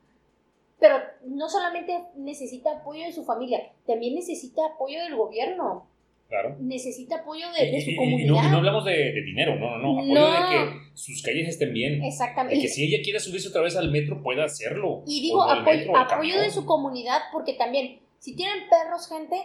Pero 0.79 0.97
no 1.25 1.47
solamente 1.49 2.05
necesita 2.15 2.71
apoyo 2.79 3.05
de 3.05 3.13
su 3.13 3.23
familia, 3.23 3.71
también 3.87 4.15
necesita 4.15 4.61
apoyo 4.75 5.01
del 5.03 5.15
gobierno. 5.15 5.87
Claro. 6.29 6.55
Necesita 6.59 7.17
apoyo 7.17 7.45
de, 7.51 7.69
de 7.71 7.81
su 7.81 7.91
Y- 7.91 7.93
y- 7.93 7.95
comunidad. 7.95 8.27
no, 8.33 8.47
y 8.47 8.51
no 8.51 8.57
hablamos 8.57 8.85
de, 8.85 8.91
de 9.13 9.21
dinero, 9.21 9.55
no, 9.55 9.77
no, 9.77 9.93
no. 9.93 9.99
Apoyo 9.99 10.13
No. 10.13 10.31
de 10.31 10.49
que 10.49 10.79
sus 10.95 11.21
calles 11.21 11.47
estén 11.47 11.73
bien. 11.73 12.03
Exactamente. 12.03 12.55
De 12.55 12.61
que 12.63 12.67
si 12.69 12.85
ella 12.85 13.03
quiere 13.03 13.19
subirse 13.19 13.49
otra 13.49 13.61
vez 13.61 13.75
al 13.77 13.91
metro, 13.91 14.21
pueda 14.23 14.45
hacerlo. 14.45 15.03
Y 15.05 15.21
digo 15.21 15.43
apoyo, 15.43 15.63
metro, 15.77 15.95
apoyo 15.97 16.41
de 16.41 16.49
su 16.49 16.65
comunidad, 16.65 17.21
porque 17.31 17.53
también, 17.53 17.99
si 18.17 18.35
tienen 18.35 18.67
perros, 18.67 19.07
gente, 19.07 19.35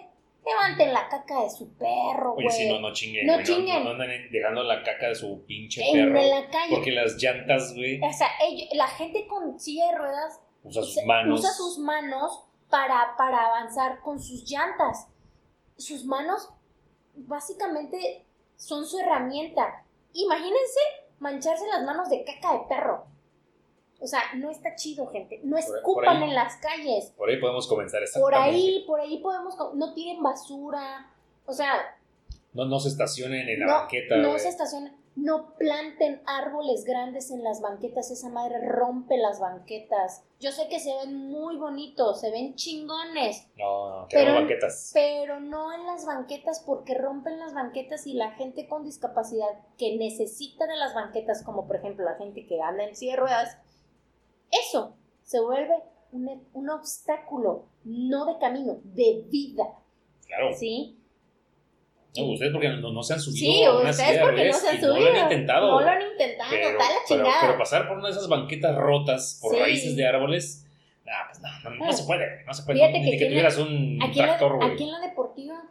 levanten 0.46 0.94
la 0.94 1.08
caca 1.10 1.42
de 1.42 1.50
su 1.50 1.68
perro, 1.76 2.32
güey. 2.34 2.46
Oye, 2.46 2.56
si 2.56 2.68
no, 2.70 2.80
no 2.80 2.92
chinguen. 2.94 3.26
No 3.26 3.34
güey, 3.34 3.44
chinguen. 3.44 3.84
No, 3.84 3.90
andan 3.90 4.08
dejando 4.32 4.62
la 4.64 4.82
caca 4.82 5.08
de 5.08 5.14
su 5.14 5.44
pinche 5.46 5.82
en 5.86 5.92
perro. 6.14 6.14
la 6.26 6.48
calle. 6.48 6.74
Porque 6.74 6.92
las 6.92 7.22
llantas, 7.22 7.74
güey, 7.74 8.00
O 8.02 8.12
sea, 8.14 8.28
ellos- 8.48 8.68
la 8.72 8.88
gente 8.88 9.26
con 9.26 9.60
silla 9.60 9.90
de 9.92 9.98
ruedas 9.98 10.40
usa 10.68 10.82
sus 10.82 11.04
manos. 11.06 11.40
usa 11.40 11.52
sus 11.52 11.78
manos 11.78 12.44
para, 12.70 13.14
para 13.16 13.46
avanzar 13.46 14.00
con 14.02 14.20
sus 14.20 14.44
llantas. 14.50 15.08
Sus 15.76 16.04
manos 16.04 16.48
básicamente 17.14 18.24
son 18.56 18.86
su 18.86 18.98
herramienta. 18.98 19.84
Imagínense 20.12 20.80
mancharse 21.18 21.66
las 21.68 21.82
manos 21.84 22.08
de 22.08 22.24
caca 22.24 22.54
de 22.54 22.60
perro. 22.68 23.06
O 24.00 24.06
sea, 24.06 24.20
no 24.36 24.50
está 24.50 24.76
chido, 24.76 25.06
gente. 25.08 25.40
No 25.42 25.56
escupan 25.58 26.18
ahí. 26.18 26.28
en 26.28 26.34
las 26.34 26.56
calles. 26.56 27.12
Por 27.16 27.28
ahí 27.28 27.40
podemos 27.40 27.66
comenzar 27.66 28.02
esta 28.02 28.20
Por 28.20 28.34
ahí, 28.34 28.84
por 28.86 29.00
ahí 29.00 29.18
podemos... 29.18 29.56
No 29.74 29.92
tiren 29.94 30.22
basura. 30.22 31.10
O 31.46 31.52
sea, 31.52 31.72
No, 32.52 32.64
no 32.66 32.78
se 32.78 32.88
estacionen 32.90 33.48
en 33.48 33.60
la 33.60 33.66
no, 33.66 33.72
banqueta. 33.80 34.16
no 34.18 34.38
se 34.38 34.48
estacionen. 34.50 34.96
No 35.16 35.54
planten 35.56 36.22
árboles 36.26 36.84
grandes 36.84 37.32
en 37.32 37.42
las 37.42 37.60
banquetas. 37.60 38.12
Esa 38.12 38.28
madre 38.28 38.60
rompe 38.68 39.16
las 39.16 39.40
banquetas. 39.40 40.22
Yo 40.40 40.52
sé 40.52 40.68
que 40.68 40.78
se 40.78 40.94
ven 40.94 41.30
muy 41.30 41.56
bonitos, 41.56 42.20
se 42.20 42.30
ven 42.30 42.54
chingones. 42.54 43.48
No, 43.56 44.02
no, 44.02 44.06
Pero- 44.08 44.34
banquetas. 44.34 44.92
Pero 44.94 45.40
no 45.40 45.72
en 45.72 45.84
las 45.86 46.06
banquetas 46.06 46.62
porque 46.64 46.94
rompen 46.94 47.40
las 47.40 47.54
banquetas 47.54 48.06
y 48.06 48.12
la 48.14 48.30
gente 48.32 48.68
con 48.68 48.84
discapacidad 48.84 49.48
que 49.76 49.96
necesita 49.96 50.66
de 50.68 50.76
las 50.76 50.94
banquetas, 50.94 51.42
como 51.42 51.66
por 51.66 51.76
ejemplo 51.76 52.04
la 52.04 52.14
gente 52.16 52.46
que 52.46 52.60
anda 52.62 52.84
en 52.84 52.94
silla 52.94 53.14
de 53.14 53.20
ruedas, 53.20 53.58
eso 54.50 54.94
se 55.24 55.40
vuelve 55.40 55.74
un, 56.12 56.46
un 56.54 56.70
obstáculo, 56.70 57.66
no 57.84 58.24
de 58.26 58.38
camino, 58.38 58.78
de 58.84 59.24
vida, 59.28 59.64
Claro. 60.26 60.54
¿sí? 60.54 60.97
No, 62.16 62.32
ustedes 62.32 62.52
porque 62.52 62.68
no, 62.68 62.92
no 62.92 63.02
se 63.02 63.12
han 63.14 63.20
subido 63.20 63.38
Sí, 63.52 63.62
a 63.64 63.72
ustedes 63.90 64.20
porque 64.20 64.46
no 64.48 64.52
se 64.54 64.68
han 64.68 64.76
subido. 64.80 64.94
No 64.94 65.00
lo 65.00 65.08
han 65.10 65.22
intentado. 65.22 65.70
No 65.70 65.80
lo 65.80 65.88
han 65.88 66.02
intentado, 66.02 66.50
pero, 66.50 66.68
está 66.68 66.78
la 66.84 66.88
pero- 66.88 67.22
chingada. 67.22 67.40
pero 67.42 67.58
pasar 67.58 67.88
por 67.88 67.98
una 67.98 68.06
de 68.08 68.12
esas 68.12 68.28
banquetas 68.28 68.76
rotas 68.76 69.38
por 69.42 69.54
Sí. 69.54 69.60
raíces 69.60 69.96
de 69.96 70.06
árboles, 70.06 70.66
nah, 71.04 71.12
pues 71.28 71.40
no, 71.40 71.70
no, 71.70 71.86
no 71.86 71.92
se 71.92 72.04
puede. 72.04 72.44
No 72.44 72.54
se 72.54 72.62
puede. 72.64 72.78
Fíjate 72.80 72.98
ni 73.00 73.10
que 73.12 73.18
que, 73.18 73.26
tuvieras 73.26 73.58
un 73.58 73.98
aquí, 74.02 74.18
tractor, 74.18 74.56
güey. 74.56 74.72
aquí 74.72 74.84
en 74.84 74.90
la 74.92 75.00
deportiva 75.00 75.62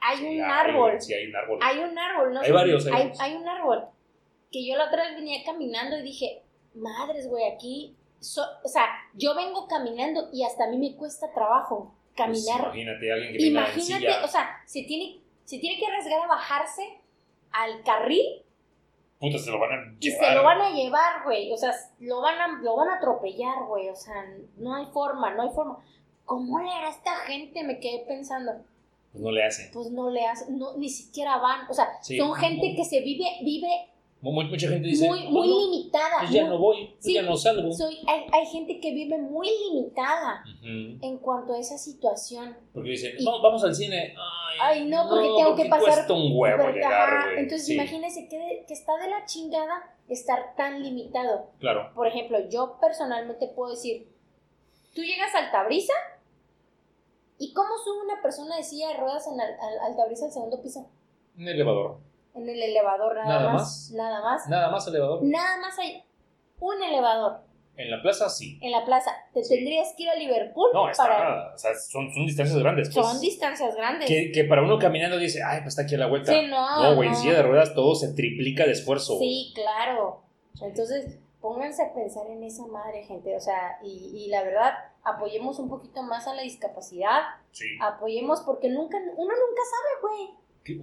hay 0.00 0.18
Sí, 0.18 0.26
un 0.40 0.42
árbol. 0.42 1.00
Sí, 1.00 1.14
hay 1.14 1.26
un 1.28 1.36
árbol. 1.36 1.58
Hay 1.62 1.78
un 1.78 1.98
árbol, 1.98 2.34
no 2.34 2.40
Hay 2.40 2.50
varios, 2.50 2.86
hay 2.86 2.92
hay, 2.92 3.12
hay 3.20 3.34
un 3.36 3.48
árbol 3.48 3.84
que 4.50 4.66
yo 4.66 4.76
la 4.76 4.86
otra 4.88 5.04
vez 5.04 5.14
venía 5.14 5.38
caminando 5.44 5.96
y 5.98 6.02
dije, 6.02 6.42
madres, 6.74 7.28
güey, 7.28 7.44
aquí, 7.50 7.96
so- 8.20 8.44
o 8.64 8.68
sea, 8.68 8.84
yo 9.14 9.34
vengo 9.34 9.66
caminando 9.68 10.28
y 10.32 10.42
hasta 10.44 10.64
a 10.64 10.68
mí 10.68 10.76
me 10.76 10.94
cuesta 10.96 11.32
trabajo 11.32 11.94
Pues 12.14 12.44
caminar. 12.46 12.60
imagínate 12.76 13.12
alguien 13.12 13.32
que 13.32 13.38
en 13.38 13.46
Imagínate, 13.52 14.24
o 14.24 14.28
sea, 14.28 14.60
se 14.66 14.82
tiene, 14.82 15.20
se 15.44 15.58
tiene 15.58 15.78
que 15.78 15.86
arriesgar 15.86 16.20
a 16.22 16.26
bajarse 16.26 16.82
al 17.52 17.82
carril 17.82 18.42
Puta, 19.18 19.38
se 19.38 19.50
lo 19.52 19.60
van 19.60 19.70
a 19.72 19.96
y 20.00 20.10
llevar. 20.10 20.28
se 20.28 20.34
lo 20.34 20.42
van 20.42 20.60
a 20.60 20.70
llevar, 20.70 21.22
güey, 21.24 21.52
o 21.52 21.56
sea, 21.56 21.72
lo 22.00 22.20
van 22.20 22.38
a, 22.40 22.60
lo 22.60 22.74
van 22.76 22.88
a 22.88 22.94
atropellar, 22.96 23.64
güey, 23.68 23.88
o 23.88 23.94
sea, 23.94 24.14
no 24.56 24.74
hay 24.74 24.86
forma, 24.86 25.32
no 25.34 25.42
hay 25.42 25.50
forma. 25.50 25.78
¿Cómo 26.24 26.58
le 26.60 26.68
hará 26.70 26.88
esta 26.90 27.14
gente? 27.26 27.62
Me 27.62 27.78
quedé 27.78 28.04
pensando. 28.08 28.52
Pues 29.12 29.22
no 29.22 29.30
le 29.30 29.44
hacen. 29.44 29.70
Pues 29.72 29.90
no 29.92 30.10
le 30.10 30.26
hacen, 30.26 30.58
no, 30.58 30.76
ni 30.76 30.88
siquiera 30.88 31.36
van, 31.38 31.66
o 31.70 31.72
sea, 31.74 31.86
Sí. 32.02 32.18
son 32.18 32.34
gente 32.34 32.74
que 32.74 32.84
se 32.84 33.00
vive, 33.00 33.24
vive 33.44 33.68
Mu- 34.22 34.30
mu- 34.32 34.44
Mucha 34.44 34.68
gente 34.68 34.86
dice. 34.88 35.08
muy, 35.08 35.24
muy 35.28 35.48
"No, 35.48 35.54
no, 35.54 35.60
limitada. 35.70 36.18
Pues 36.20 36.30
ya 36.30 36.42
muy- 36.42 36.50
no 36.50 36.58
voy, 36.58 36.86
pues 36.92 37.04
Sí, 37.04 37.14
ya 37.14 37.22
no 37.22 37.36
salgo. 37.36 37.72
soy, 37.72 37.98
hay, 38.06 38.24
hay 38.32 38.46
gente 38.46 38.80
que 38.80 38.94
vive 38.94 39.18
muy 39.18 39.48
limitada 39.68 40.44
en 40.62 41.18
cuanto 41.18 41.52
a 41.54 41.58
esa 41.58 41.76
situación. 41.76 42.56
Porque 42.72 42.90
dicen, 42.90 43.14
Y- 43.18 43.24
vamos, 43.24 43.42
vamos 43.42 43.64
al 43.64 43.74
cine. 43.74 44.14
Ay, 44.16 44.58
Ay, 44.82 44.88
no, 44.88 45.08
porque 45.08 45.26
tengo 45.26 45.56
que 45.56 45.64
pasar- 45.68 45.84
Cuesta 45.94 46.12
un 46.14 46.30
huevo 46.36 46.56
¿verdad? 46.58 46.72
llegar, 46.74 47.24
güey. 47.26 47.38
Entonces, 47.40 47.66
Sí, 47.66 47.74
imagínense 47.74 48.28
que, 48.28 48.64
que 48.68 48.72
está 48.74 48.96
de 48.98 49.10
la 49.10 49.24
chingada 49.26 49.96
estar 50.08 50.54
tan 50.56 50.82
limitado. 50.82 51.50
Claro. 51.58 51.90
Por 51.94 52.06
ejemplo, 52.06 52.38
yo 52.48 52.78
personalmente 52.80 53.48
puedo 53.48 53.70
decir, 53.72 54.06
tú 54.94 55.02
llegas 55.02 55.34
a 55.34 55.46
Altabrisa 55.46 55.94
y 57.38 57.52
cómo 57.54 57.70
sube 57.84 58.04
una 58.04 58.22
persona 58.22 58.56
de 58.56 58.62
silla 58.62 58.88
de 58.88 58.94
ruedas 58.98 59.26
en 59.26 59.40
Al- 59.40 59.56
Al- 59.60 59.90
Altabrisa 59.90 60.26
al 60.26 60.32
segundo 60.32 60.62
piso, 60.62 60.86
Un 61.36 61.48
elevador. 61.48 61.98
En 62.34 62.48
el 62.48 62.62
elevador 62.62 63.14
nada, 63.16 63.28
Nada 63.28 63.52
más, 63.52 63.62
más. 63.62 63.90
nada 63.92 64.20
más, 64.22 64.48
Nada 64.48 64.70
más 64.70 64.86
elevador. 64.88 65.20
nada 65.22 65.58
más 65.60 65.78
hay 65.78 66.02
un 66.60 66.82
elevador 66.82 67.40
En 67.76 67.90
la 67.90 68.00
plaza 68.02 68.28
sí. 68.28 68.58
en 68.62 68.70
la 68.70 68.84
plaza. 68.84 69.10
Te 69.32 69.42
Sí. 69.42 69.54
tendrías 69.56 69.94
que 69.96 70.02
ir 70.04 70.10
a 70.10 70.14
Liverpool 70.14 70.70
No, 70.74 70.88
está. 70.90 71.04
para... 71.04 71.54
O 71.54 71.58
sea, 71.58 71.74
son, 71.74 72.12
son 72.12 72.26
distancias 72.26 72.58
grandes. 72.58 72.90
Pues, 72.94 73.06
Son 73.06 73.20
distancias 73.20 73.74
grandes. 73.74 74.06
que, 74.08 74.30
que 74.32 74.44
para 74.44 74.62
uno 74.62 74.78
caminando 74.78 75.16
dice, 75.18 75.40
ay, 75.42 75.60
pues 75.62 75.68
está 75.68 75.82
aquí 75.82 75.94
a 75.94 75.98
la 75.98 76.06
vuelta. 76.06 76.32
Sí, 76.32 76.46
no, 76.48 76.82
no, 76.82 76.94
güey, 76.96 77.08
en 77.08 77.14
no. 77.14 77.20
silla 77.20 77.34
de 77.34 77.42
ruedas 77.42 77.74
todo 77.74 77.94
se 77.94 78.12
triplica 78.12 78.64
de 78.66 78.72
esfuerzo. 78.72 79.18
Sí, 79.18 79.52
claro. 79.54 80.22
Entonces, 80.60 81.18
pónganse 81.40 81.82
a 81.82 81.92
pensar 81.94 82.26
en 82.30 82.42
esa 82.44 82.66
madre, 82.66 83.02
gente. 83.04 83.34
O 83.36 83.40
sea, 83.40 83.78
y, 83.82 84.12
y 84.14 84.28
la 84.28 84.42
verdad, 84.44 84.74
apoyemos 85.02 85.58
un 85.58 85.68
poquito 85.70 86.02
más 86.02 86.28
a 86.28 86.34
la 86.34 86.42
discapacidad. 86.42 87.20
Sí. 87.50 87.66
Apoyemos 87.80 88.42
porque 88.42 88.68
nunca, 88.68 88.98
uno 88.98 89.32
nunca 89.34 89.62
sabe, 89.70 90.00
güey. 90.02 90.30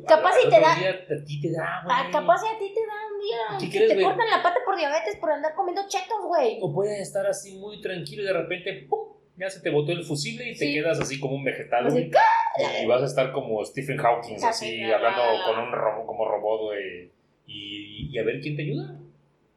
Capaz 0.08 0.34
si 0.42 0.50
te 0.50 0.60
da- 0.60 0.74
a 0.74 1.24
ti 1.26 1.42
te 1.42 1.52
da, 1.52 1.82
güey. 1.84 1.96
Ah, 1.98 2.10
capaz 2.12 2.42
a 2.44 2.58
ti 2.60 2.74
te 2.74 2.82
da 2.86 2.94
un 3.14 3.20
día. 3.22 3.58
¿Qué 3.60 3.66
que 3.70 3.78
crees, 3.78 3.90
te 3.90 3.96
güey? 3.96 4.06
cortan 4.06 4.30
la 4.30 4.44
pata 4.44 4.60
por 4.66 4.76
diabetes 4.78 5.16
por 5.18 5.32
andar 5.32 5.56
comiendo 5.56 5.82
chetos, 5.88 6.20
güey. 6.26 6.58
O 6.62 6.74
puedes 6.74 7.00
estar 7.00 7.26
así 7.26 7.58
muy 7.58 7.82
tranquilo 7.82 8.24
y 8.24 8.26
de 8.26 8.34
repente, 8.34 8.86
¡pum! 8.90 9.08
Ya 9.38 9.50
se 9.50 9.62
te 9.62 9.70
botó 9.70 9.94
el 9.94 10.04
fusible 10.04 10.52
y 10.52 10.58
te 10.58 10.74
quedas 10.74 11.00
así 11.00 11.18
como 11.18 11.36
un 11.36 11.46
vegetal, 11.46 11.88
Así, 11.88 12.12
güey. 12.12 12.84
Y 12.84 12.86
vas 12.88 13.02
a 13.02 13.06
estar 13.06 13.32
como 13.32 13.64
Stephen 13.64 13.98
Hawking, 13.98 14.36
así, 14.36 14.46
Así, 14.46 14.84
hablando 14.92 15.22
ah. 15.22 15.44
con 15.46 15.60
un 15.60 15.72
robot, 15.72 16.06
como 16.06 16.26
robot, 16.28 16.62
güey. 16.64 17.12
Y, 17.48 18.10
y 18.12 18.18
a 18.20 18.24
ver 18.24 18.42
quién 18.42 18.58
te 18.58 18.64
ayuda. 18.64 19.00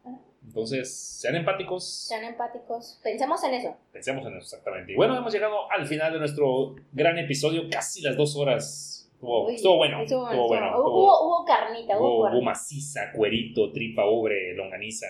Ah. 0.04 0.16
Entonces, 0.46 0.96
sean 1.20 1.34
empáticos. 1.34 2.06
Sean 2.06 2.22
empáticos. 2.22 3.00
Pensemos 3.02 3.42
en 3.42 3.54
eso. 3.54 3.76
Pensemos 3.92 4.24
en 4.24 4.36
eso 4.36 4.44
exactamente. 4.44 4.92
Y 4.92 4.94
bueno, 4.94 5.16
hemos 5.16 5.32
llegado 5.32 5.68
al 5.72 5.84
final 5.86 6.12
de 6.12 6.20
nuestro 6.20 6.76
gran 6.92 7.18
episodio, 7.18 7.62
casi 7.68 8.02
las 8.02 8.16
dos 8.16 8.36
horas. 8.36 9.01
Estuvo, 9.22 9.46
Uy, 9.46 9.54
estuvo 9.54 9.76
bueno. 9.76 10.02
estuvo 10.02 10.26
Estuvo 10.28 10.48
bueno. 10.48 10.66
estuvo- 10.66 10.88
Hubo, 10.90 11.26
hubo 11.28 11.44
carnita, 11.44 11.96
hubo, 11.96 12.16
Hubo, 12.18 12.30
hubo 12.32 12.42
maciza, 12.42 13.12
cuerito, 13.14 13.70
tripa, 13.70 14.04
ubre, 14.04 14.52
longaniza. 14.54 15.06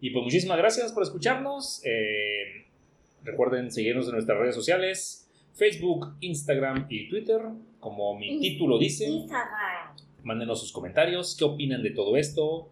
Y 0.00 0.10
pues 0.10 0.24
muchísimas 0.24 0.58
gracias 0.58 0.92
por 0.92 1.04
escucharnos. 1.04 1.80
Eh, 1.84 2.66
recuerden 3.22 3.70
seguirnos 3.70 4.06
en 4.08 4.14
nuestras 4.14 4.36
redes 4.36 4.56
sociales, 4.56 5.30
Facebook, 5.54 6.16
Instagram 6.20 6.86
y 6.90 7.08
Twitter, 7.08 7.40
como 7.78 8.18
mi 8.18 8.40
título 8.40 8.78
dice. 8.78 9.04
Instagram. 9.06 9.94
Mándenos 10.24 10.58
sus 10.58 10.72
comentarios, 10.72 11.36
qué 11.38 11.44
opinan 11.44 11.84
de 11.84 11.90
todo 11.90 12.16
esto. 12.16 12.68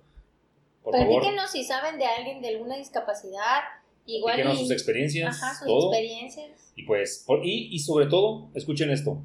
Por 0.82 0.92
Platíquenos 0.96 1.52
si 1.52 1.62
saben 1.62 1.98
de 2.00 2.06
alguien 2.06 2.42
de 2.42 2.48
alguna 2.48 2.76
discapacidad. 2.76 3.60
Igual 4.06 4.40
y- 4.40 4.56
sus 4.56 4.72
experiencias, 4.72 5.40
Ajá, 5.40 5.54
sus 5.54 5.68
todo. 5.68 5.92
experiencias. 5.94 6.72
Y 6.74 6.82
pues, 6.82 7.22
por- 7.24 7.46
y, 7.46 7.68
y 7.72 7.78
sobre 7.78 8.06
todo, 8.06 8.48
escuchen 8.54 8.90
esto, 8.90 9.22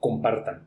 compartan. 0.00 0.66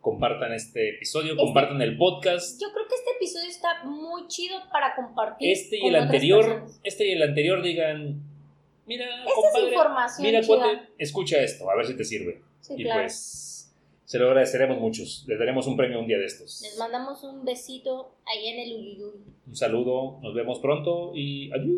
Compartan 0.00 0.52
este 0.52 0.96
episodio, 0.96 1.32
Este- 1.32 1.44
compartan 1.44 1.80
el 1.82 1.96
podcast. 1.96 2.60
Yo 2.60 2.72
creo 2.72 2.88
que 2.88 2.94
este 2.94 3.10
episodio 3.16 3.48
está 3.48 3.84
muy 3.84 4.26
chido 4.28 4.58
para 4.72 4.94
compartir. 4.96 5.50
Este 5.52 5.78
y 5.78 5.86
el 5.86 5.96
anterior, 5.96 6.44
personas. 6.44 6.80
este 6.82 7.08
y 7.08 7.12
el 7.12 7.22
anterior 7.22 7.62
digan, 7.62 8.20
mira, 8.86 9.04
Esta 9.24 9.58
es 9.58 9.64
información 9.68 10.26
mira, 10.26 10.40
cuate, 10.46 10.88
escucha 10.98 11.40
esto, 11.40 11.70
a 11.70 11.76
ver 11.76 11.86
si 11.86 11.96
te 11.96 12.04
sirve. 12.04 12.42
Sí, 12.60 12.74
y 12.78 12.82
claro. 12.84 13.02
pues, 13.02 13.72
se 14.04 14.18
lo 14.18 14.26
agradeceremos 14.26 14.78
muchos. 14.78 15.24
Les 15.28 15.38
daremos 15.38 15.66
un 15.66 15.76
premio 15.76 16.00
un 16.00 16.06
día 16.06 16.18
de 16.18 16.26
estos. 16.26 16.60
Les 16.62 16.76
mandamos 16.78 17.22
un 17.24 17.44
besito 17.44 18.14
ahí 18.26 18.48
en 18.48 18.60
el 18.60 18.76
Uyuyuy. 18.78 19.20
Un 19.46 19.56
saludo, 19.56 20.18
nos 20.20 20.34
vemos 20.34 20.58
pronto 20.58 21.12
y 21.14 21.50
adiós. 21.52 21.76